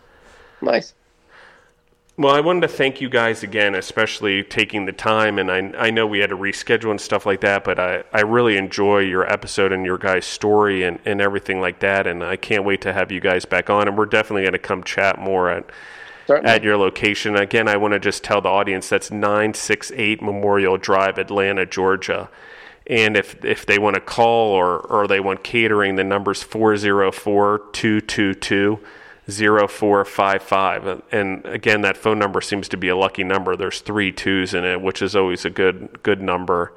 Nice. 0.61 0.93
Well, 2.19 2.33
I 2.33 2.39
wanted 2.39 2.61
to 2.61 2.67
thank 2.69 2.99
you 2.99 3.09
guys 3.09 3.43
again, 3.43 3.75
especially 3.75 4.43
taking 4.43 4.85
the 4.85 4.91
time. 4.91 5.37
And 5.37 5.51
I, 5.51 5.87
I 5.87 5.91
know 5.91 6.07
we 6.07 6.17
had 6.17 6.31
to 6.31 6.37
reschedule 6.37 6.89
and 6.89 6.99
stuff 6.99 7.27
like 7.27 7.41
that, 7.41 7.63
but 7.63 7.79
I, 7.79 8.03
I 8.11 8.21
really 8.21 8.57
enjoy 8.57 8.99
your 8.99 9.31
episode 9.31 9.71
and 9.71 9.85
your 9.85 9.99
guys' 9.99 10.25
story 10.25 10.83
and, 10.83 10.99
and 11.05 11.21
everything 11.21 11.61
like 11.61 11.79
that. 11.81 12.07
And 12.07 12.23
I 12.23 12.35
can't 12.35 12.63
wait 12.63 12.81
to 12.81 12.93
have 12.93 13.11
you 13.11 13.19
guys 13.19 13.45
back 13.45 13.69
on. 13.69 13.87
And 13.87 13.95
we're 13.95 14.07
definitely 14.07 14.43
going 14.43 14.53
to 14.53 14.59
come 14.59 14.83
chat 14.83 15.19
more 15.19 15.49
at, 15.51 15.69
Certainly. 16.27 16.51
at 16.51 16.63
your 16.63 16.77
location. 16.77 17.35
Again, 17.35 17.67
I 17.67 17.77
want 17.77 17.93
to 17.93 17.99
just 17.99 18.23
tell 18.23 18.41
the 18.41 18.49
audience 18.49 18.89
that's 18.89 19.09
968 19.09 20.21
Memorial 20.21 20.77
Drive, 20.77 21.17
Atlanta, 21.17 21.65
Georgia. 21.65 22.29
And 22.85 23.17
if, 23.17 23.43
if 23.43 23.65
they 23.65 23.79
want 23.79 23.95
to 23.95 24.01
call 24.01 24.51
or, 24.51 24.79
or 24.79 25.07
they 25.07 25.19
want 25.19 25.43
catering, 25.43 25.95
the 25.95 26.03
number's 26.03 26.43
404 26.43 27.61
222 27.71 28.79
0455. 29.29 31.01
And 31.11 31.45
again, 31.45 31.81
that 31.81 31.97
phone 31.97 32.19
number 32.19 32.39
seems 32.39 32.69
to 32.69 32.77
be 32.77 32.87
a 32.87 32.95
lucky 32.95 33.23
number. 33.23 33.55
There's 33.55 33.81
three 33.81 34.11
twos 34.11 34.53
in 34.53 34.63
it, 34.63 34.81
which 34.81 35.01
is 35.01 35.15
always 35.15 35.43
a 35.43 35.49
good 35.49 36.01
good 36.01 36.21
number. 36.21 36.73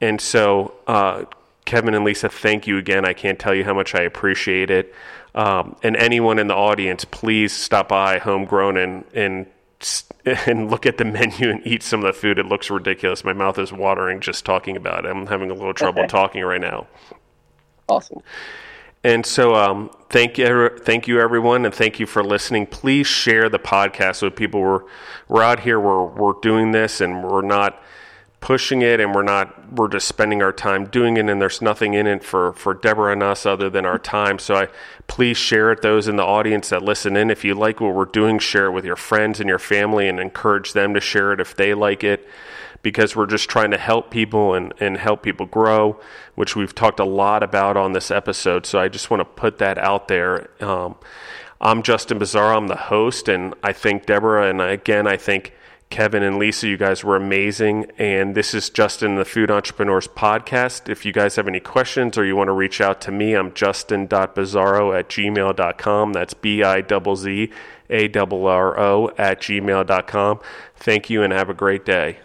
And 0.00 0.20
so, 0.20 0.74
uh, 0.86 1.24
Kevin 1.64 1.94
and 1.94 2.04
Lisa, 2.04 2.28
thank 2.28 2.66
you 2.66 2.78
again. 2.78 3.04
I 3.04 3.12
can't 3.12 3.38
tell 3.38 3.54
you 3.54 3.64
how 3.64 3.74
much 3.74 3.94
I 3.94 4.02
appreciate 4.02 4.70
it. 4.70 4.94
Um, 5.34 5.76
and 5.82 5.96
anyone 5.96 6.38
in 6.38 6.48
the 6.48 6.54
audience, 6.54 7.04
please 7.04 7.52
stop 7.52 7.88
by 7.88 8.18
Homegrown 8.18 8.76
and 8.76 9.04
and 9.14 9.46
and 10.46 10.70
look 10.70 10.86
at 10.86 10.98
the 10.98 11.04
menu 11.04 11.50
and 11.50 11.66
eat 11.66 11.82
some 11.82 12.00
of 12.00 12.06
the 12.06 12.18
food. 12.18 12.38
It 12.38 12.46
looks 12.46 12.70
ridiculous. 12.70 13.24
My 13.24 13.32
mouth 13.32 13.58
is 13.58 13.72
watering 13.72 14.20
just 14.20 14.44
talking 14.44 14.76
about 14.76 15.04
it. 15.04 15.08
I'm 15.08 15.26
having 15.26 15.50
a 15.50 15.54
little 15.54 15.74
trouble 15.74 16.06
talking 16.06 16.42
right 16.42 16.60
now. 16.60 16.86
Awesome. 17.88 18.22
And 19.04 19.26
so, 19.26 19.56
um, 19.56 19.90
thank 20.10 20.38
you, 20.38 20.70
thank 20.78 21.08
you, 21.08 21.20
everyone, 21.20 21.64
and 21.64 21.74
thank 21.74 21.98
you 21.98 22.06
for 22.06 22.22
listening. 22.22 22.66
Please 22.66 23.08
share 23.08 23.48
the 23.48 23.58
podcast 23.58 24.22
with 24.22 24.36
people. 24.36 24.60
We're 24.60 24.82
we're 25.26 25.42
out 25.42 25.60
here. 25.60 25.80
We're 25.80 26.04
we're 26.04 26.40
doing 26.40 26.70
this, 26.70 27.00
and 27.00 27.24
we're 27.24 27.42
not 27.42 27.82
pushing 28.42 28.82
it, 28.82 29.00
and 29.00 29.14
we're 29.14 29.22
not. 29.22 29.72
We're 29.72 29.88
just 29.88 30.06
spending 30.06 30.42
our 30.42 30.52
time 30.52 30.84
doing 30.84 31.16
it, 31.16 31.30
and 31.30 31.40
there's 31.40 31.62
nothing 31.62 31.94
in 31.94 32.06
it 32.06 32.22
for 32.22 32.52
for 32.52 32.74
Deborah 32.74 33.12
and 33.12 33.22
us 33.22 33.46
other 33.46 33.70
than 33.70 33.86
our 33.86 33.98
time. 33.98 34.38
So, 34.38 34.54
I 34.54 34.68
please 35.06 35.38
share 35.38 35.72
it. 35.72 35.80
Those 35.80 36.08
in 36.08 36.16
the 36.16 36.24
audience 36.24 36.68
that 36.68 36.82
listen 36.82 37.16
in, 37.16 37.30
if 37.30 37.42
you 37.42 37.54
like 37.54 37.80
what 37.80 37.94
we're 37.94 38.04
doing, 38.04 38.38
share 38.38 38.66
it 38.66 38.72
with 38.72 38.84
your 38.84 38.96
friends 38.96 39.40
and 39.40 39.48
your 39.48 39.58
family, 39.58 40.06
and 40.08 40.20
encourage 40.20 40.74
them 40.74 40.92
to 40.92 41.00
share 41.00 41.32
it 41.32 41.40
if 41.40 41.56
they 41.56 41.72
like 41.72 42.04
it 42.04 42.28
because 42.82 43.14
we're 43.14 43.26
just 43.26 43.48
trying 43.48 43.70
to 43.70 43.78
help 43.78 44.10
people 44.10 44.54
and, 44.54 44.74
and 44.80 44.98
help 44.98 45.22
people 45.22 45.46
grow, 45.46 46.00
which 46.34 46.56
we've 46.56 46.74
talked 46.74 46.98
a 46.98 47.04
lot 47.04 47.42
about 47.42 47.76
on 47.76 47.92
this 47.92 48.10
episode. 48.10 48.66
So 48.66 48.78
I 48.80 48.88
just 48.88 49.08
want 49.08 49.20
to 49.20 49.24
put 49.24 49.58
that 49.58 49.78
out 49.78 50.08
there. 50.08 50.50
Um, 50.60 50.96
I'm 51.60 51.84
Justin 51.84 52.18
Bizzarro. 52.18 52.56
I'm 52.56 52.66
the 52.66 52.74
host, 52.74 53.28
and 53.28 53.54
I 53.62 53.72
thank 53.72 54.06
Deborah, 54.06 54.50
and 54.50 54.60
again, 54.60 55.06
I 55.06 55.16
think 55.16 55.54
Kevin 55.92 56.22
and 56.22 56.38
Lisa. 56.38 56.66
You 56.68 56.78
guys 56.78 57.04
were 57.04 57.16
amazing. 57.16 57.92
And 57.98 58.34
this 58.34 58.54
is 58.54 58.70
Justin, 58.70 59.16
the 59.16 59.26
Food 59.26 59.50
Entrepreneurs 59.50 60.08
Podcast. 60.08 60.88
If 60.88 61.04
you 61.04 61.12
guys 61.12 61.36
have 61.36 61.46
any 61.46 61.60
questions 61.60 62.16
or 62.16 62.24
you 62.24 62.34
want 62.34 62.48
to 62.48 62.52
reach 62.52 62.80
out 62.80 63.02
to 63.02 63.12
me, 63.12 63.34
I'm 63.34 63.52
justin.bizzarro 63.52 64.98
at 64.98 65.10
gmail.com. 65.10 66.12
That's 66.14 66.32
B 66.32 66.62
I 66.64 66.80
Z 66.80 67.14
Z 67.16 67.50
A 67.90 68.08
R 68.16 68.46
R 68.46 68.80
O, 68.80 69.10
at 69.18 69.42
gmail.com. 69.42 70.40
Thank 70.76 71.10
you 71.10 71.22
and 71.22 71.30
have 71.30 71.50
a 71.50 71.54
great 71.54 71.84
day. 71.84 72.21